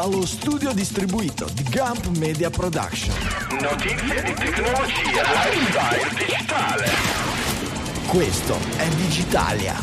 dallo 0.00 0.24
studio 0.24 0.72
distribuito 0.72 1.48
di 1.54 1.64
Gump 1.64 2.06
Media 2.18 2.50
Production. 2.50 3.12
Notizie 3.60 4.22
di 4.22 4.32
tecnologia, 4.32 5.22
lifestyle 5.24 6.08
digitale. 6.16 6.86
Questo 8.06 8.56
è 8.76 8.86
Digitalia. 8.90 9.74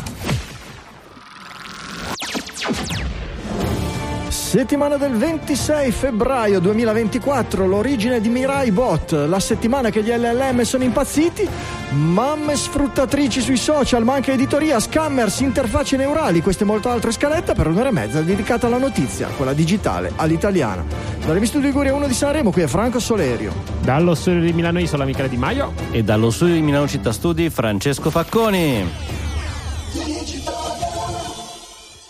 Settimana 4.28 4.96
del 4.96 5.12
26 5.12 5.90
febbraio 5.90 6.60
2024, 6.60 7.66
l'origine 7.66 8.18
di 8.18 8.30
Mirai 8.30 8.70
Bot, 8.70 9.12
la 9.12 9.38
settimana 9.38 9.90
che 9.90 10.02
gli 10.02 10.10
LLM 10.10 10.62
sono 10.62 10.84
impazziti, 10.84 11.46
mamme 11.90 12.56
sfruttatrici 12.56 13.40
sui 13.40 13.56
social, 13.56 14.04
ma 14.04 14.14
anche 14.14 14.32
editoria, 14.32 14.80
scammers, 14.80 15.40
interfacce 15.40 15.96
neurali, 15.96 16.40
queste 16.40 16.64
e 16.64 16.66
molte 16.66 16.88
altre 16.88 17.12
scalette 17.12 17.54
per 17.54 17.66
un'ora 17.68 17.88
e 17.88 17.92
mezza 17.92 18.20
dedicata 18.22 18.66
alla 18.66 18.78
notizia, 18.78 19.28
quella 19.28 19.52
digitale, 19.52 20.12
all'italiana. 20.16 20.84
Dalle 21.24 21.44
studio 21.46 21.68
Liguria 21.68 21.94
1 21.94 22.06
di 22.06 22.14
Sanremo, 22.14 22.50
qui 22.50 22.62
è 22.62 22.66
Franco 22.66 22.98
Solerio. 23.00 23.52
Dallo 23.80 24.14
studio 24.14 24.40
di 24.40 24.52
Milano 24.52 24.80
Isola 24.80 25.04
Michele 25.04 25.28
Di 25.28 25.36
Maio. 25.36 25.72
E 25.90 26.02
dallo 26.02 26.30
studio 26.30 26.54
di 26.54 26.62
Milano 26.62 26.86
Città 26.88 27.12
Studi 27.12 27.50
Francesco 27.50 28.10
Facconi. 28.10 29.15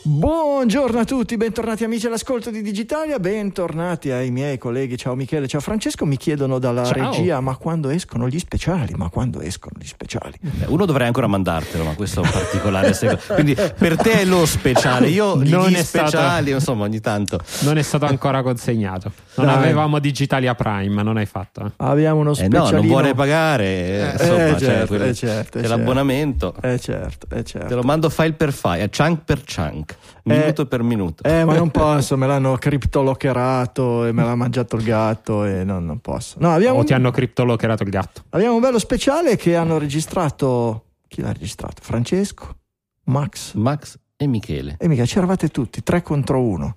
Buongiorno 0.08 1.00
a 1.00 1.04
tutti, 1.04 1.36
bentornati 1.36 1.82
amici 1.82 2.06
all'ascolto 2.06 2.52
di 2.52 2.62
Digitalia, 2.62 3.18
bentornati 3.18 4.12
ai 4.12 4.30
miei 4.30 4.56
colleghi, 4.56 4.96
ciao 4.96 5.16
Michele, 5.16 5.48
ciao 5.48 5.58
Francesco, 5.60 6.06
mi 6.06 6.16
chiedono 6.16 6.60
dalla 6.60 6.84
Ciao. 6.84 7.10
regia 7.10 7.40
ma 7.40 7.56
quando 7.56 7.88
escono 7.88 8.28
gli 8.28 8.38
speciali, 8.38 8.94
ma 8.94 9.08
quando 9.08 9.40
escono 9.40 9.72
gli 9.80 9.84
speciali? 9.84 10.34
Beh, 10.40 10.66
uno 10.68 10.86
dovrei 10.86 11.08
ancora 11.08 11.26
mandartelo, 11.26 11.82
ma 11.82 11.94
questo 11.94 12.22
è 12.22 12.24
un 12.24 12.30
particolare. 12.30 12.92
seg- 12.92 13.34
Quindi 13.34 13.56
per 13.56 13.96
te 13.96 14.20
è 14.20 14.24
lo 14.24 14.46
speciale, 14.46 15.08
io 15.08 15.34
Non 15.34 15.66
gli 15.70 15.74
è 15.74 15.82
stato- 15.82 16.06
speciali, 16.10 16.52
insomma, 16.52 16.84
ogni 16.84 17.00
tanto. 17.00 17.40
Non 17.62 17.76
è 17.76 17.82
stato 17.82 18.04
ancora 18.06 18.42
consegnato. 18.44 19.10
Non 19.38 19.46
Dai. 19.46 19.56
avevamo 19.56 19.98
Digitalia 19.98 20.54
Prime, 20.54 21.02
non 21.02 21.16
hai 21.16 21.26
fatto. 21.26 21.64
eh? 21.66 21.70
Abbiamo 21.78 22.20
uno 22.20 22.30
Eh 22.30 22.34
specialino... 22.36 22.70
no, 22.70 22.76
non 22.76 22.86
vuole 22.86 23.14
pagare, 23.14 23.64
eh, 23.66 24.10
insomma, 24.12 24.46
eh, 24.46 24.52
c'è, 24.54 24.58
certo, 24.60 24.86
quello- 24.86 25.04
eh, 25.04 25.14
certo, 25.14 25.50
c'è 25.58 25.58
eh, 25.58 25.62
certo. 25.62 25.76
l'abbonamento. 25.76 26.54
Eh 26.62 26.78
certo, 26.78 27.26
eh 27.34 27.42
certo. 27.42 27.66
Te 27.66 27.74
lo 27.74 27.82
mando 27.82 28.08
file 28.08 28.34
per 28.34 28.52
file, 28.52 28.82
eh, 28.84 28.88
chunk 28.88 29.22
per 29.24 29.42
chunk, 29.42 29.94
minuto 30.24 30.66
per 30.66 30.82
minuto. 30.82 31.22
Eh, 31.22 31.44
ma 31.44 31.54
non 31.56 31.70
posso, 31.70 32.16
me 32.16 32.26
l'hanno 32.26 32.56
criptolockerato 32.56 34.04
e 34.06 34.12
me 34.12 34.24
l'ha 34.24 34.34
mangiato 34.34 34.76
il 34.76 34.82
gatto 34.82 35.44
e 35.44 35.64
no, 35.64 35.78
non 35.78 35.98
posso. 36.00 36.36
No, 36.40 36.52
abbiamo 36.52 36.76
O 36.76 36.80
un, 36.80 36.86
ti 36.86 36.92
hanno 36.94 37.10
criptolockerato 37.10 37.82
il 37.82 37.90
gatto. 37.90 38.24
abbiamo 38.30 38.54
un 38.54 38.60
bello 38.60 38.78
speciale 38.78 39.36
che 39.36 39.56
hanno 39.56 39.78
registrato... 39.78 40.82
Chi 41.08 41.20
l'ha 41.22 41.32
registrato? 41.32 41.82
Francesco? 41.82 42.56
Max? 43.04 43.54
Max 43.54 43.98
e 44.16 44.26
Michele. 44.26 44.76
E 44.78 44.88
mica 44.88 45.04
c'eravate 45.04 45.48
tutti, 45.48 45.82
tre 45.82 46.02
contro 46.02 46.40
uno. 46.42 46.74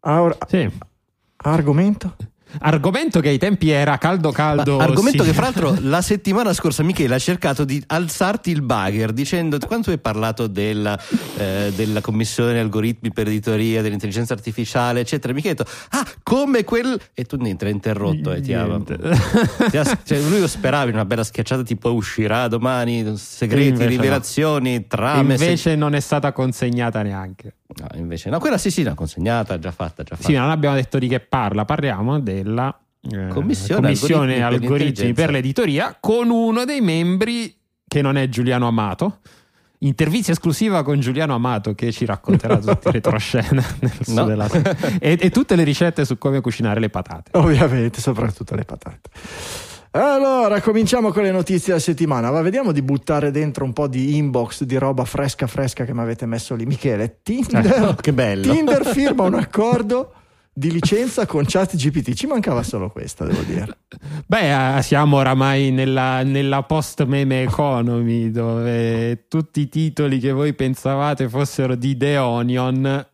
Ora, 0.00 0.36
Sì. 0.48 0.68
argomento? 1.36 2.16
Argomento 2.60 3.20
che 3.20 3.28
ai 3.28 3.38
tempi 3.38 3.70
era 3.70 3.98
caldo 3.98 4.30
caldo. 4.32 4.76
Ma 4.78 4.84
argomento 4.84 5.22
sì. 5.22 5.28
che 5.30 5.34
fra 5.34 5.44
l'altro 5.44 5.76
la 5.80 6.00
settimana 6.02 6.52
scorsa 6.52 6.82
Michele 6.82 7.14
ha 7.14 7.18
cercato 7.18 7.64
di 7.64 7.82
alzarti 7.86 8.50
il 8.50 8.62
bugger 8.62 9.12
dicendo 9.12 9.58
quando 9.58 9.84
tu 9.86 9.90
hai 9.90 9.98
parlato 9.98 10.46
della, 10.46 10.98
eh, 11.36 11.72
della 11.74 12.00
commissione 12.00 12.58
algoritmi 12.60 13.12
per 13.12 13.26
editoria 13.28 13.82
dell'intelligenza 13.82 14.32
artificiale 14.34 15.00
eccetera 15.00 15.32
Michele 15.32 15.54
ha 15.54 15.62
detto 15.62 15.70
ah 15.90 16.06
come 16.22 16.64
quel 16.64 16.98
e 17.14 17.24
tu 17.24 17.36
niente 17.36 17.64
l'hai 17.64 17.74
interrotto 17.74 18.32
e 18.32 18.40
ti 18.40 18.54
ha, 18.54 18.64
Niente. 18.64 18.98
ti 19.70 19.76
ha- 19.76 19.98
cioè, 20.04 20.20
lui 20.20 20.40
lo 20.40 20.48
speravi 20.48 20.90
una 20.92 21.04
bella 21.04 21.24
schiacciata 21.24 21.62
tipo 21.62 21.92
uscirà 21.92 22.48
domani 22.48 23.16
segreti, 23.16 23.68
Invece 23.68 23.84
no. 23.84 23.90
rivelazioni 23.90 24.86
trame 24.86 25.36
se- 25.36 25.44
Invece 25.44 25.76
non 25.76 25.94
è 25.94 26.00
stata 26.00 26.32
consegnata 26.32 27.02
neanche. 27.02 27.54
No, 27.76 27.86
invece 27.98 28.30
no 28.30 28.38
quella 28.38 28.58
sì 28.58 28.70
sì 28.70 28.82
l'ha 28.82 28.94
consegnata 28.94 29.58
già 29.58 29.70
fatta 29.70 30.02
già 30.02 30.14
fatta 30.16 30.28
Sì, 30.28 30.34
non 30.34 30.50
abbiamo 30.50 30.74
detto 30.74 30.98
di 30.98 31.06
che 31.08 31.20
parla, 31.20 31.64
parliamo 31.64 32.18
della 32.20 32.68
eh, 33.00 33.28
Commissione 33.28 33.80
commissione 33.82 34.42
algoritmi 34.42 34.42
per 34.42 34.44
algoritmi 34.44 34.78
l'intelligenza. 34.84 35.22
per 35.22 35.30
l'editoria 35.30 35.96
con 36.00 36.30
uno 36.30 36.64
dei 36.64 36.80
membri 36.80 37.54
che 37.86 38.02
non 38.02 38.16
è 38.16 38.28
Giuliano 38.28 38.66
Amato. 38.66 39.18
Intervista 39.82 40.32
esclusiva 40.32 40.82
con 40.82 40.98
Giuliano 40.98 41.34
Amato 41.36 41.72
che 41.74 41.92
ci 41.92 42.04
racconterà 42.04 42.58
tutti 42.58 42.88
i 42.88 42.90
retroscena 42.90 43.64
No. 44.08 44.24
della- 44.24 44.48
e, 44.98 45.16
e 45.20 45.30
tutte 45.30 45.54
le 45.54 45.62
ricette 45.62 46.04
su 46.04 46.18
come 46.18 46.40
cucinare 46.40 46.80
le 46.80 46.88
patate. 46.90 47.30
Ovviamente, 47.38 48.00
soprattutto 48.00 48.56
le 48.56 48.64
patate. 48.64 49.08
Allora, 49.98 50.60
cominciamo 50.60 51.10
con 51.10 51.24
le 51.24 51.32
notizie 51.32 51.72
della 51.72 51.80
settimana. 51.80 52.30
Va, 52.30 52.40
vediamo 52.40 52.70
di 52.70 52.82
buttare 52.82 53.32
dentro 53.32 53.64
un 53.64 53.72
po' 53.72 53.88
di 53.88 54.16
inbox 54.16 54.62
di 54.62 54.76
roba 54.76 55.04
fresca 55.04 55.48
fresca 55.48 55.84
che 55.84 55.92
mi 55.92 56.00
avete 56.00 56.24
messo 56.24 56.54
lì. 56.54 56.66
Michele, 56.66 57.18
Tinder, 57.22 57.82
Oh, 57.82 57.94
che 57.94 58.12
bello. 58.12 58.52
Tinder 58.52 58.86
firma 58.86 59.24
un 59.24 59.34
accordo 59.40 60.12
di 60.52 60.70
licenza 60.70 61.26
con 61.26 61.44
ChatGPT. 61.44 62.14
Ci 62.14 62.26
mancava 62.28 62.62
solo 62.62 62.90
questa, 62.90 63.24
devo 63.24 63.42
dire. 63.42 63.78
Beh, 64.24 64.76
eh, 64.76 64.82
siamo 64.82 65.16
oramai 65.16 65.72
nella, 65.72 66.22
nella 66.22 66.62
post-meme 66.62 67.42
economy 67.42 68.30
dove 68.30 69.26
tutti 69.26 69.62
i 69.62 69.68
titoli 69.68 70.20
che 70.20 70.30
voi 70.30 70.54
pensavate 70.54 71.28
fossero 71.28 71.74
di 71.74 71.96
The 71.96 72.18
Onion 72.18 73.06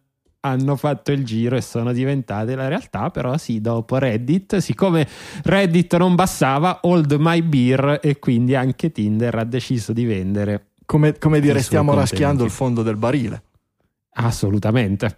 hanno 0.44 0.76
fatto 0.76 1.10
il 1.10 1.24
giro 1.24 1.56
e 1.56 1.62
sono 1.62 1.92
diventate 1.92 2.54
la 2.54 2.68
realtà, 2.68 3.10
però 3.10 3.36
sì, 3.38 3.60
dopo 3.62 3.96
Reddit, 3.96 4.58
siccome 4.58 5.08
Reddit 5.42 5.96
non 5.96 6.14
bastava, 6.14 6.80
Hold 6.82 7.16
My 7.18 7.40
Beer 7.40 7.98
e 8.02 8.18
quindi 8.18 8.54
anche 8.54 8.92
Tinder 8.92 9.34
ha 9.36 9.44
deciso 9.44 9.94
di 9.94 10.04
vendere. 10.04 10.72
Come, 10.84 11.16
come 11.16 11.40
dire, 11.40 11.60
stiamo 11.60 11.92
contenuti. 11.92 12.10
raschiando 12.12 12.44
il 12.44 12.50
fondo 12.50 12.82
del 12.82 12.96
barile. 12.96 13.42
Assolutamente. 14.16 15.16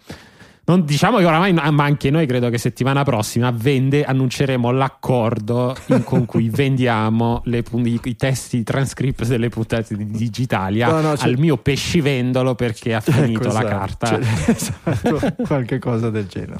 Non, 0.68 0.84
diciamo 0.84 1.18
che 1.18 1.24
oramai, 1.24 1.52
ma 1.52 1.84
anche 1.84 2.10
noi 2.10 2.26
credo 2.26 2.48
che 2.50 2.58
settimana 2.58 3.04
prossima 3.04 3.52
vende, 3.54 4.02
annunceremo 4.02 4.72
l'accordo 4.72 5.76
in- 5.86 6.02
con 6.02 6.24
cui 6.24 6.48
vendiamo 6.52 7.40
le 7.44 7.62
i, 7.72 8.00
i 8.02 8.16
testi, 8.16 8.58
i 8.58 8.62
transcript 8.64 9.24
delle 9.26 9.48
puntate 9.48 9.96
di 9.96 10.10
Digitalia 10.10 10.88
No, 10.88 11.00
no, 11.00 11.14
al 11.16 11.38
mio 11.38 11.56
pescivendolo 11.56 12.56
perché 12.56 12.94
ha 12.94 13.00
finito 13.00 13.52
la 13.52 13.60
Ecco, 13.60 13.68
carta. 13.68 14.18
esatto, 14.20 15.20
qualche 15.46 15.78
cosa 15.78 16.10
del 16.10 16.26
genere. 16.26 16.58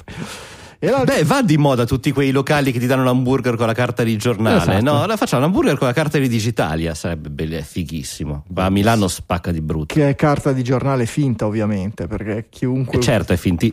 La- 0.81 1.05
Beh, 1.05 1.25
va 1.25 1.43
di 1.43 1.57
moda 1.57 1.85
tutti 1.85 2.13
quei 2.13 2.31
locali 2.31 2.71
che 2.73 2.79
ti 2.79 2.87
danno 2.87 3.03
l'hamburger 3.05 3.57
con 3.57 3.67
la 3.67 3.73
carta 3.73 4.03
di 4.03 4.17
giornale. 4.19 4.59
Esatto. 4.59 4.83
No, 4.83 5.07
la 5.07 5.17
facciamo 5.17 5.43
l'hamburger 5.43 5.77
con 5.79 5.87
la 5.87 5.93
carta 5.93 6.19
di 6.19 6.29
Digitalia, 6.29 6.95
sarebbe 6.95 7.31
bello, 7.31 7.57
è 7.57 7.63
fighissimo. 7.63 8.45
Ma 8.55 8.65
a 8.67 8.71
Milano 8.71 9.09
spacca 9.09 9.51
di 9.53 9.61
brutto. 9.61 9.95
che 9.95 10.09
è 10.11 10.15
carta 10.15 10.53
di 10.53 10.63
giornale 10.63 11.07
finta, 11.07 11.47
ovviamente, 11.47 12.07
perché 12.07 12.47
chiunque 12.51 12.99
E 12.99 13.01
certo, 13.01 13.33
è 13.33 13.37
finti. 13.37 13.73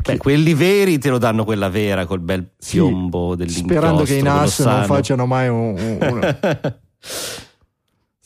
Beh, 0.00 0.16
quelli 0.16 0.54
veri 0.54 0.98
te 0.98 1.08
lo 1.10 1.18
danno 1.18 1.44
quella 1.44 1.68
vera 1.68 2.06
col 2.06 2.20
bel 2.20 2.50
Sì, 2.56 2.76
piombo 2.76 3.34
dell'inchiostro. 3.34 3.76
sperando 3.76 4.02
che 4.04 4.14
i 4.14 4.22
NAS 4.22 4.58
non 4.60 4.84
facciano 4.84 5.26
mai 5.26 5.48
un- 5.48 5.74
un- 5.76 6.36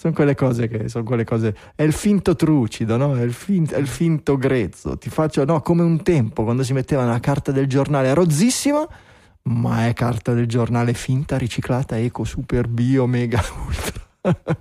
sono 0.03 0.15
quelle 0.15 0.35
cose 0.35 0.67
che 0.67 0.89
sono 0.89 1.05
quelle 1.05 1.23
cose 1.23 1.55
è 1.77 1.85
il 1.85 1.93
finto 1.93 2.35
trucido 2.35 2.97
no? 2.97 3.17
è, 3.17 3.23
il 3.23 3.33
fin- 3.33 3.69
è 3.71 3.79
il 3.79 3.87
finto 3.87 4.37
grezzo 4.37 4.99
ti 4.99 5.09
faccio 5.11 5.45
no 5.45 5.61
come 5.61 5.83
un 5.83 6.03
tempo 6.03 6.43
quando 6.43 6.65
si 6.65 6.73
metteva 6.73 7.05
una 7.05 7.21
carta 7.21 7.53
del 7.53 7.69
giornale 7.69 8.13
rozzissima 8.13 8.85
ma 9.43 9.87
è 9.87 9.93
carta 9.93 10.35
del 10.35 10.47
giornale 10.47 10.93
finta 10.93 11.39
riciclata 11.39 11.97
eco 11.97 12.25
super 12.25 12.67
bio 12.67 13.07
mega 13.07 13.41
ultra 13.65 14.57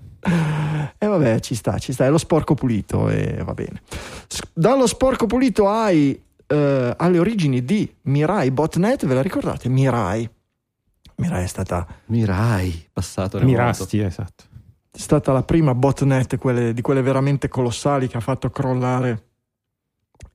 e 1.00 1.08
vabbè 1.08 1.40
ci 1.40 1.56
sta 1.56 1.80
ci 1.80 1.92
sta 1.92 2.06
è 2.06 2.10
lo 2.12 2.20
sporco 2.20 2.54
pulito 2.54 3.10
e 3.10 3.42
va 3.44 3.56
bene 3.56 3.82
S- 4.28 4.42
dallo 4.54 4.86
sporco 4.86 5.26
pulito 5.26 5.68
ai 5.70 6.22
eh, 6.46 6.94
alle 6.96 7.18
origini 7.18 7.66
di 7.66 7.92
Mirai 8.04 8.52
Botnet 8.52 9.08
ve 9.08 9.14
la 9.16 9.22
ricordate? 9.24 9.70
Mirai 9.70 10.30
Mirai 11.16 11.44
è 11.44 11.48
stata 11.48 11.88
Mirai, 12.08 12.90
passato 12.92 13.38
remoto. 13.38 13.58
Mirasti, 13.58 14.00
esatto. 14.00 14.50
È 14.92 14.98
stata 14.98 15.32
la 15.32 15.44
prima 15.44 15.74
botnet 15.74 16.38
quelle- 16.38 16.74
di 16.74 16.82
quelle 16.82 17.02
veramente 17.02 17.48
colossali 17.48 18.08
che 18.08 18.18
ha 18.18 18.22
fatto 18.22 18.50
crollare 18.50 19.30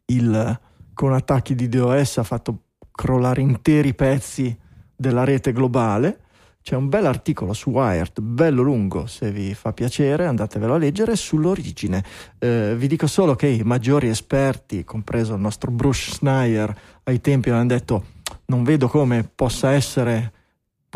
il 0.06 0.60
con 0.94 1.12
attacchi 1.12 1.54
di 1.54 1.68
DOS 1.68 2.16
ha 2.18 2.22
fatto 2.22 2.62
crollare 2.90 3.42
interi 3.42 3.92
pezzi 3.92 4.56
della 4.96 5.24
rete 5.24 5.52
globale. 5.52 6.20
C'è 6.62 6.74
un 6.74 6.88
bel 6.88 7.04
articolo 7.04 7.52
su 7.52 7.70
Wired 7.70 8.18
bello 8.20 8.62
lungo 8.62 9.06
se 9.06 9.30
vi 9.30 9.54
fa 9.54 9.72
piacere 9.72 10.26
andatevelo 10.26 10.74
a 10.74 10.78
leggere 10.78 11.14
sull'origine. 11.14 12.02
Eh, 12.38 12.74
vi 12.76 12.88
dico 12.88 13.06
solo 13.06 13.36
che 13.36 13.46
i 13.46 13.62
maggiori 13.62 14.08
esperti 14.08 14.84
compreso 14.84 15.34
il 15.34 15.40
nostro 15.40 15.70
Bruce 15.70 16.12
Schneier 16.12 16.74
ai 17.04 17.20
tempi 17.20 17.50
avevano 17.50 17.68
detto 17.68 18.04
non 18.46 18.64
vedo 18.64 18.88
come 18.88 19.30
possa 19.32 19.72
essere 19.72 20.32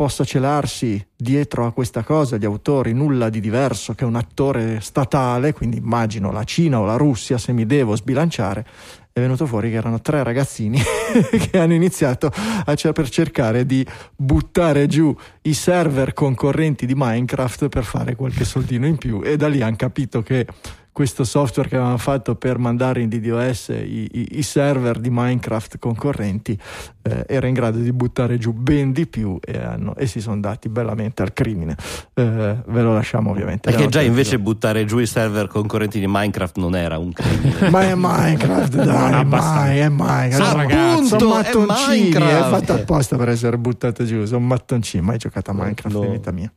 possa 0.01 0.23
celarsi 0.23 1.05
dietro 1.15 1.67
a 1.67 1.71
questa 1.71 2.01
cosa 2.01 2.37
gli 2.37 2.45
autori 2.45 2.91
nulla 2.91 3.29
di 3.29 3.39
diverso 3.39 3.93
che 3.93 4.03
un 4.03 4.15
attore 4.15 4.81
statale, 4.81 5.53
quindi 5.53 5.77
immagino 5.77 6.31
la 6.31 6.43
Cina 6.43 6.79
o 6.79 6.85
la 6.85 6.95
Russia 6.95 7.37
se 7.37 7.53
mi 7.53 7.67
devo 7.67 7.95
sbilanciare, 7.95 8.65
è 9.13 9.19
venuto 9.19 9.45
fuori 9.45 9.69
che 9.69 9.75
erano 9.75 9.99
tre 9.99 10.23
ragazzini 10.23 10.79
che 11.51 11.59
hanno 11.59 11.73
iniziato 11.73 12.31
a 12.65 12.75
cer- 12.75 12.93
per 12.93 13.09
cercare 13.09 13.65
di 13.65 13.85
buttare 14.15 14.87
giù 14.87 15.15
i 15.43 15.53
server 15.53 16.13
concorrenti 16.13 16.85
di 16.85 16.93
Minecraft 16.95 17.67
per 17.67 17.83
fare 17.83 18.15
qualche 18.15 18.45
soldino 18.45 18.85
in 18.85 18.97
più 18.97 19.21
e 19.23 19.35
da 19.35 19.47
lì 19.47 19.61
hanno 19.61 19.75
capito 19.75 20.21
che 20.21 20.45
questo 20.93 21.23
software 21.23 21.69
che 21.69 21.75
avevano 21.75 21.97
fatto 21.97 22.35
per 22.35 22.57
mandare 22.57 23.01
in 23.01 23.07
DDoS 23.09 23.69
i, 23.69 24.09
i, 24.11 24.27
i 24.31 24.43
server 24.43 24.99
di 24.99 25.09
Minecraft 25.09 25.77
concorrenti 25.77 26.57
eh, 27.03 27.23
era 27.27 27.47
in 27.47 27.53
grado 27.53 27.79
di 27.79 27.91
buttare 27.93 28.37
giù 28.37 28.51
ben 28.51 28.91
di 28.91 29.07
più 29.07 29.39
e, 29.41 29.57
hanno, 29.57 29.95
e 29.95 30.05
si 30.05 30.19
sono 30.19 30.39
dati 30.39 30.69
bellamente 30.69 31.21
al 31.21 31.33
crimine. 31.33 31.75
Eh, 32.13 32.55
ve 32.65 32.81
lo 32.81 32.93
lasciamo 32.93 33.31
ovviamente. 33.31 33.71
Perché 33.71 33.87
già 33.87 34.01
invece 34.01 34.37
buttare 34.37 34.85
giù 34.85 34.99
i 34.99 35.07
server 35.07 35.47
concorrenti 35.47 35.99
di 35.99 36.07
Minecraft 36.07 36.57
non 36.57 36.75
era 36.75 36.97
un 36.97 37.13
crimine. 37.13 37.69
Ma 37.69 37.81
è 37.83 37.95
Minecraft, 37.95 38.75
dai, 38.75 39.00
mai, 39.23 39.77
è 39.79 39.89
Minecraft. 39.89 40.43
Sono 40.43 40.55
ragazzi, 40.57 41.05
sono 41.07 41.33
è 41.33 41.43
mattoncini, 41.43 42.09
è 42.11 42.19
Minecraft. 42.19 42.49
fatto 42.49 42.73
apposta 42.73 43.17
per 43.17 43.29
essere 43.29 43.57
buttato 43.57 44.03
giù. 44.05 44.25
Sono 44.25 44.45
mattoncini, 44.45 45.03
mai 45.03 45.17
giocato 45.17 45.51
a 45.51 45.53
Minecraft 45.53 45.95
No. 45.95 46.03
in 46.05 46.11
vita 46.11 46.31
mia. 46.31 46.51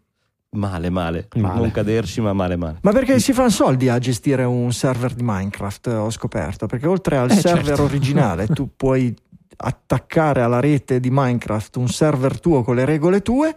Male, 0.57 0.89
male, 0.89 1.27
Male. 1.35 1.59
Non 1.59 1.71
caderci, 1.73 2.21
ma 2.21 2.33
male, 2.33 2.55
male. 2.57 2.79
Ma 2.83 2.93
perché 2.93 3.19
si 3.19 3.33
fanno 3.33 3.49
soldi 3.51 3.89
a 3.89 3.99
gestire 3.99 4.45
un 4.45 4.73
server 4.73 5.13
di 5.15 5.23
Minecraft? 5.25 5.87
Ho 5.89 6.11
scoperto. 6.11 6.67
Perché 6.67 6.87
oltre 6.87 7.17
al 7.17 7.31
Eh, 7.31 7.35
server 7.35 7.65
certo. 7.65 7.83
originale, 7.83 8.47
tu 8.47 8.71
puoi 8.77 9.13
attaccare 9.57 10.43
alla 10.43 10.61
rete 10.61 11.01
di 11.01 11.09
Minecraft 11.11 11.77
un 11.77 11.89
server 11.89 12.39
tuo 12.41 12.63
con 12.63 12.75
le 12.77 12.85
regole 12.85 13.21
tue 13.23 13.55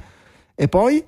e 0.55 0.67
poi 0.67 1.03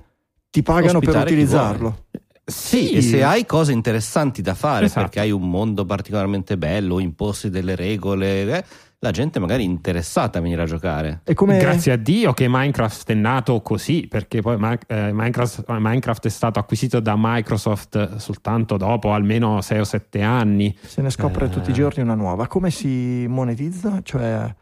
ti 0.50 0.62
pagano 0.62 0.98
per 1.00 1.08
Ospitare 1.08 1.26
chi 1.26 1.32
utilizzarlo. 1.32 2.04
Sì, 2.50 2.92
e 2.92 3.02
se 3.02 3.22
hai 3.22 3.46
cose 3.46 3.72
interessanti 3.72 4.42
da 4.42 4.54
fare 4.54 4.86
Esatto. 4.86 5.00
perché 5.02 5.20
hai 5.20 5.30
un 5.30 5.48
mondo 5.48 5.84
particolarmente 5.84 6.56
bello, 6.58 6.98
imposti 6.98 7.50
delle 7.50 7.74
regole, 7.76 8.42
eh, 8.58 8.64
la 9.02 9.12
gente 9.12 9.38
magari 9.38 9.62
è 9.64 9.66
interessata 9.66 10.38
a 10.38 10.42
venire 10.42 10.60
a 10.60 10.66
giocare. 10.66 11.20
E 11.24 11.32
come 11.32 11.56
Grazie 11.56 11.92
a 11.92 11.96
Dio 11.96 12.34
che 12.34 12.46
Minecraft 12.48 13.10
è 13.10 13.14
nato 13.14 13.62
così, 13.62 14.06
perché 14.06 14.42
poi 14.42 14.58
eh, 14.88 15.10
Minecraft, 15.12 15.64
Minecraft 15.68 16.26
è 16.26 16.30
stato 16.30 16.58
acquisito 16.58 17.00
da 17.00 17.14
Microsoft 17.16 18.16
soltanto 18.16 18.76
dopo 18.76 19.12
almeno 19.12 19.62
6 19.62 19.78
o 19.78 19.84
7 19.84 20.20
anni. 20.20 20.76
se 20.82 21.00
ne 21.00 21.08
scopre 21.08 21.46
Eh. 21.46 21.48
tutti 21.48 21.70
i 21.70 21.72
giorni 21.72 22.02
una 22.02 22.14
nuova, 22.14 22.46
come 22.46 22.70
si 22.70 23.24
monetizza? 23.26 24.00
Cioè, 24.02 24.54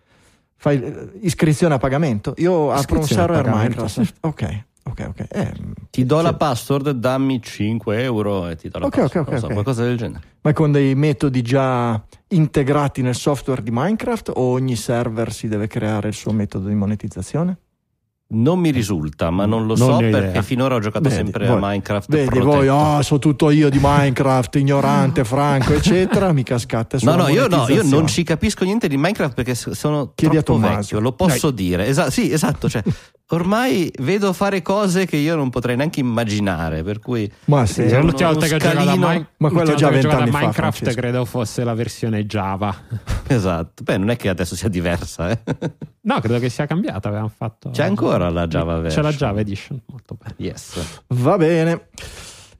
fai 0.57 0.83
eh, 0.85 1.11
iscrizione 1.23 1.75
a 1.75 1.79
pagamento? 1.79 2.35
Io 2.37 2.71
apro 2.71 2.99
un 3.01 3.07
server 3.07 3.51
Microsoft. 3.53 4.15
Ok, 4.21 4.65
ok, 4.91 5.05
ok. 5.09 5.27
Eh, 5.31 5.53
Ti 5.91 6.05
do 6.07 6.17
sì. 6.19 6.23
la 6.25 6.35
password, 6.35 6.91
dammi 6.91 7.41
5 7.43 8.03
euro 8.03 8.49
e 8.49 8.57
ti 8.57 8.69
do 8.69 8.79
la 8.79 8.87
Ok, 8.87 8.99
password. 9.01 9.27
ok, 9.27 9.33
ok, 9.33 9.39
so, 9.41 9.47
ok. 9.47 9.53
qualcosa 9.53 9.83
del 9.85 9.97
genere. 9.97 10.23
Ma 10.43 10.53
con 10.53 10.73
dei 10.73 10.95
metodi 10.95 11.43
già 11.43 12.03
integrati 12.29 13.03
nel 13.03 13.15
software 13.15 13.63
di 13.63 13.71
Minecraft 13.73 14.31
o 14.35 14.43
ogni 14.53 14.77
server 14.77 15.33
si 15.33 15.49
deve 15.49 15.67
creare 15.67 16.09
il 16.09 16.15
suo 16.15 16.33
metodo 16.33 16.69
di 16.69 16.75
monetizzazione? 16.75 17.59
Non 18.31 18.59
mi 18.59 18.71
risulta, 18.71 19.31
ma 19.31 19.47
non 19.47 19.63
lo 19.67 19.75
Non 19.75 19.99
so 20.01 20.05
idea. 20.05 20.21
perché 20.21 20.43
finora 20.43 20.75
ho 20.75 20.81
giocato 20.81 21.05
Vedi, 21.09 21.15
sempre 21.15 21.47
voi- 21.47 21.57
a 21.57 21.59
Minecraft. 21.59 22.11
Vedi 22.11 22.27
protetto. 22.27 22.47
voi, 22.57 22.69
oh, 22.69 23.01
so 23.01 23.19
tutto 23.19 23.49
io 23.49 23.71
di 23.71 23.79
Minecraft, 23.81 24.57
ignorante, 24.57 25.25
franco, 25.25 25.73
eccetera, 25.73 26.31
mica 26.35 26.59
scatta 26.59 26.99
No, 27.01 27.13
sulla 27.13 27.17
no, 27.17 27.29
io 27.29 27.47
no, 27.49 27.67
io 27.71 27.83
non 27.85 28.07
ci 28.07 28.25
capisco 28.25 28.65
niente 28.65 28.87
di 28.87 28.99
Minecraft 28.99 29.33
perché 29.35 29.55
sono 29.55 30.13
Chiedi 30.15 30.43
troppo 30.43 30.61
vecchio, 30.61 31.01
lo 31.01 31.13
posso 31.13 31.51
dire. 31.51 31.87
Esa- 31.87 32.11
sì, 32.11 32.31
esatto, 32.31 32.69
cioè, 32.69 32.83
ormai 33.31 33.91
vedo 34.01 34.33
fare 34.33 34.63
cose 34.63 35.05
che 35.07 35.17
io 35.17 35.37
non 35.37 35.51
potrei 35.51 35.77
neanche 35.77 36.01
immaginare, 36.01 36.83
per 36.83 36.99
cui 36.99 37.31
Ma 37.47 37.67
sì, 37.67 37.83
uno- 37.83 38.01
l'ultima 38.03 38.31
volta 38.33 38.47
che 38.47 38.55
ho 38.55 38.59
giocato 38.59 38.79
a, 38.79 38.83
scalino- 38.85 39.09
Min- 39.09 39.27
Ma 39.37 39.49
quello 39.51 39.75
già 39.75 39.89
volta 39.89 39.89
che 39.91 39.97
ho 39.99 40.01
giocato 40.01 40.07
a 40.09 40.11
vent'anni 40.25 40.31
fa, 40.31 40.39
Minecraft 40.39 40.77
Francesco. 40.79 41.01
credo 41.01 41.25
fosse 41.25 41.65
la 41.65 41.75
versione 41.75 42.27
Java. 42.27 42.75
Esatto. 43.31 43.83
Beh, 43.83 43.99
non 43.99 44.09
è 44.09 44.17
che 44.17 44.31
adesso 44.31 44.57
sia 44.57 44.71
diversa, 44.71 45.29
eh. 45.29 45.39
No, 46.03 46.19
credo 46.21 46.39
che 46.39 46.49
sia 46.49 46.65
cambiata. 46.65 47.09
Avevamo 47.09 47.31
fatto. 47.35 47.69
C'è 47.71 47.85
ancora 47.85 48.31
la 48.31 48.47
Java 48.47 48.73
C'è 48.73 48.77
la 48.77 48.81
version. 49.03 49.11
Java 49.11 49.41
Edition. 49.41 49.81
Molto 49.85 50.17
bene. 50.19 50.35
Yes. 50.39 51.03
Va 51.09 51.37
bene. 51.37 51.89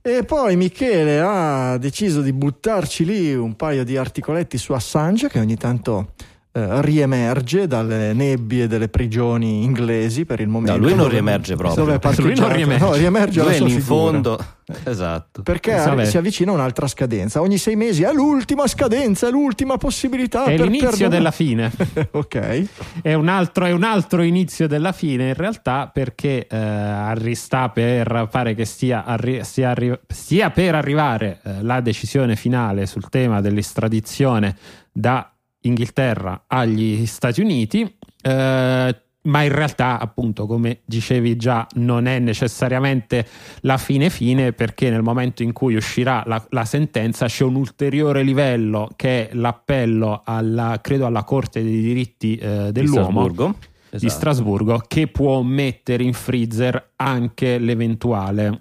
E 0.03 0.25
poi 0.25 0.57
Michele 0.57 1.21
ha 1.23 1.79
deciso 1.79 2.21
di 2.21 2.35
buttarci 2.35 3.07
lì 3.07 3.35
un 3.35 3.57
paio 3.57 3.83
di 3.85 3.97
articoletti 3.97 4.59
su 4.59 4.75
Assange 4.75 5.29
che 5.29 5.39
ogni 5.41 5.57
tanto 5.57 6.13
eh, 6.53 6.81
riemerge 6.83 7.67
dalle 7.67 8.13
nebbie 8.13 8.67
delle 8.67 8.89
prigioni 8.89 9.63
inglesi 9.63 10.25
per 10.25 10.41
il 10.41 10.49
momento. 10.49 10.79
No, 10.79 10.87
lui 10.87 10.95
non 10.95 11.09
riemerge 11.09 11.57
proprio. 11.57 11.85
Lui 12.19 12.35
non 12.35 12.53
riemerge. 12.53 12.85
No, 12.85 12.95
riemerge 12.95 13.43
Lui 13.43 13.53
è 13.53 13.57
in 13.59 13.67
figura. 13.67 13.83
fondo. 13.85 14.45
Esatto. 14.85 15.41
Perché 15.43 15.75
Vabbè. 15.75 16.05
si 16.05 16.19
avvicina 16.19 16.53
un'altra 16.53 16.87
scadenza. 16.87 17.41
Ogni 17.41 17.57
sei 17.57 17.75
mesi 17.75 18.03
è 18.03 18.13
l'ultima 18.13 18.67
scadenza, 18.67 19.27
è 19.29 19.31
l'ultima 19.31 19.79
possibilità. 19.79 20.45
È 20.45 20.57
per 20.57 20.67
l'inizio 20.67 20.89
perdonare. 20.91 21.17
della 21.17 21.31
fine. 21.31 21.73
ok. 22.13 22.69
È 23.01 23.15
un, 23.15 23.29
altro, 23.29 23.65
è 23.65 23.71
un 23.71 23.83
altro 23.83 24.21
inizio 24.21 24.69
della 24.69 24.93
fine 24.93 25.29
in 25.29 25.35
realtà 25.35 25.89
perché 25.91 26.47
eh, 26.47 26.55
arri- 26.57 27.35
sta 27.35 27.71
per 27.71 28.29
pare 28.31 28.55
che 28.55 28.67
stia, 28.67 29.07
arri- 29.07 29.43
stia, 29.43 29.71
arri- 29.71 29.99
stia 30.07 30.51
per 30.51 30.75
arrivare 30.75 31.41
eh, 31.45 31.63
la 31.63 31.81
decisione 31.81 32.37
finale 32.37 32.85
sul 32.85 33.09
tema 33.09 33.41
dell'estradizione 33.41 34.55
da 34.93 35.31
Inghilterra 35.63 36.45
agli 36.47 37.07
Stati 37.07 37.41
Uniti. 37.41 37.97
eh, 38.23 39.03
ma 39.21 39.43
in 39.43 39.53
realtà, 39.53 39.99
appunto, 40.01 40.47
come 40.47 40.81
dicevi 40.87 41.37
già, 41.37 41.67
non 41.75 42.07
è 42.07 42.19
necessariamente 42.19 43.27
la 43.61 43.77
fine 43.77 44.09
fine, 44.09 44.53
perché 44.53 44.89
nel 44.89 45.03
momento 45.03 45.43
in 45.43 45.53
cui 45.53 45.75
uscirà 45.75 46.23
la, 46.25 46.43
la 46.51 46.65
sentenza 46.65 47.27
c'è 47.27 47.45
un 47.45 47.57
ulteriore 47.57 48.23
livello 48.23 48.89
che 48.97 49.29
è 49.29 49.35
l'appello 49.35 50.23
alla, 50.25 50.79
credo 50.81 51.05
alla 51.05 51.25
Corte 51.25 51.63
dei 51.63 51.81
diritti 51.83 52.37
eh, 52.37 52.67
Di 52.67 52.73
dell'uomo 52.73 53.29
di 53.29 53.55
Esatto. 53.91 54.13
Strasburgo 54.13 54.83
che 54.87 55.07
può 55.09 55.41
mettere 55.43 56.03
in 56.03 56.13
freezer 56.13 56.93
anche 56.97 57.59
l'eventuale 57.59 58.61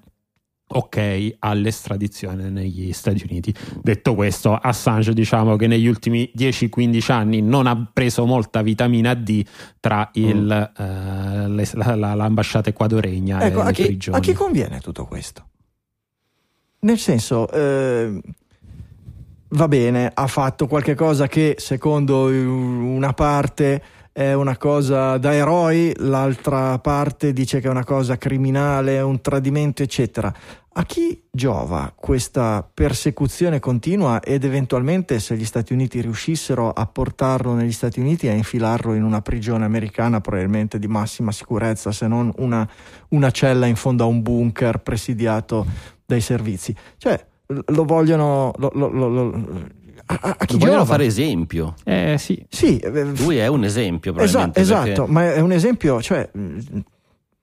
ok 0.70 1.36
all'estradizione 1.40 2.50
negli 2.50 2.92
Stati 2.92 3.26
Uniti. 3.30 3.54
Detto 3.82 4.16
questo, 4.16 4.54
Assange 4.54 5.14
diciamo 5.14 5.56
che 5.56 5.66
negli 5.68 5.88
ultimi 5.88 6.30
10-15 6.36 7.12
anni 7.12 7.42
non 7.42 7.68
ha 7.68 7.90
preso 7.92 8.26
molta 8.26 8.62
vitamina 8.62 9.14
D 9.14 9.44
tra 9.80 10.10
il, 10.14 10.72
Mm. 10.80 10.84
eh, 10.84 11.48
le- 11.48 11.70
la- 11.74 11.96
la- 11.96 12.14
l'ambasciata 12.16 12.70
ecuadoregna 12.70 13.42
Ecco, 13.46 13.60
e 13.60 13.62
a 13.62 13.66
le 13.68 13.72
chi, 13.74 13.86
prigioni. 13.86 14.18
a 14.18 14.20
chi 14.20 14.34
conviene 14.34 14.80
tutto 14.80 15.06
questo? 15.06 15.48
Nel 16.80 16.98
senso, 17.00 17.50
eh, 17.50 18.22
va 19.50 19.68
bene, 19.70 20.12
ha 20.14 20.28
fatto 20.28 20.68
qualche 20.68 20.96
cosa 20.96 21.28
che 21.28 21.56
secondo 21.58 22.26
una 22.26 23.14
parte 23.14 23.82
è 24.18 24.34
una 24.34 24.58
cosa 24.58 25.20
da 25.20 25.32
eroi, 25.32 25.94
l'altra 25.98 26.80
parte 26.80 27.34
dice 27.34 27.60
che 27.60 27.68
è 27.68 27.70
una 27.70 27.84
cosa 27.84 28.18
criminale, 28.18 29.00
un 29.00 29.22
tradimento, 29.22 29.84
eccetera. 29.84 30.34
A 30.74 30.84
chi 30.86 31.22
giova 31.30 31.94
questa 31.96 32.68
persecuzione 32.74 33.60
continua 33.60 34.20
ed 34.20 34.44
eventualmente 34.44 35.20
se 35.20 35.36
gli 35.36 35.46
Stati 35.46 35.72
Uniti 35.72 36.02
riuscissero 36.02 36.72
a 36.72 36.88
portarlo 36.88 37.54
negli 37.54 37.72
Stati 37.72 38.00
Uniti 38.00 38.26
e 38.26 38.32
a 38.32 38.34
infilarlo 38.34 38.96
in 38.96 39.04
una 39.04 39.22
prigione 39.22 39.66
americana 39.66 40.20
probabilmente 40.20 40.80
di 40.80 40.88
massima 40.88 41.32
sicurezza, 41.32 41.92
se 41.92 42.08
non 42.08 42.34
una, 42.38 42.68
una 43.10 43.30
cella 43.30 43.68
in 43.68 43.76
fondo 43.76 44.04
a 44.04 44.08
un 44.08 44.24
bunker 44.24 44.80
presidiato 44.80 45.64
dai 46.04 46.22
servizi? 46.22 46.76
Cioè, 46.98 47.24
lo 47.68 47.86
vogliono... 47.86 48.52
Lo- 48.58 48.72
lo- 48.74 48.90
lo- 48.90 49.76
a, 50.08 50.36
a- 50.40 50.46
chi 50.46 50.54
vogliono 50.58 50.72
giova? 50.80 50.86
fare 50.86 51.06
esempio. 51.06 51.76
Eh 51.84 52.16
sì, 52.18 52.44
Sì, 52.50 52.78
eh, 52.78 53.04
Lui 53.18 53.38
è 53.38 53.48
un 53.48 53.64
esempio, 53.64 54.12
Esatto, 54.18 54.52
probabilmente. 54.52 54.60
esatto, 54.62 54.86
perché- 55.06 55.12
ma 55.12 55.34
è 55.34 55.40
un 55.40 55.52
esempio, 55.52 56.02
cioè, 56.02 56.30
mh, 56.32 56.60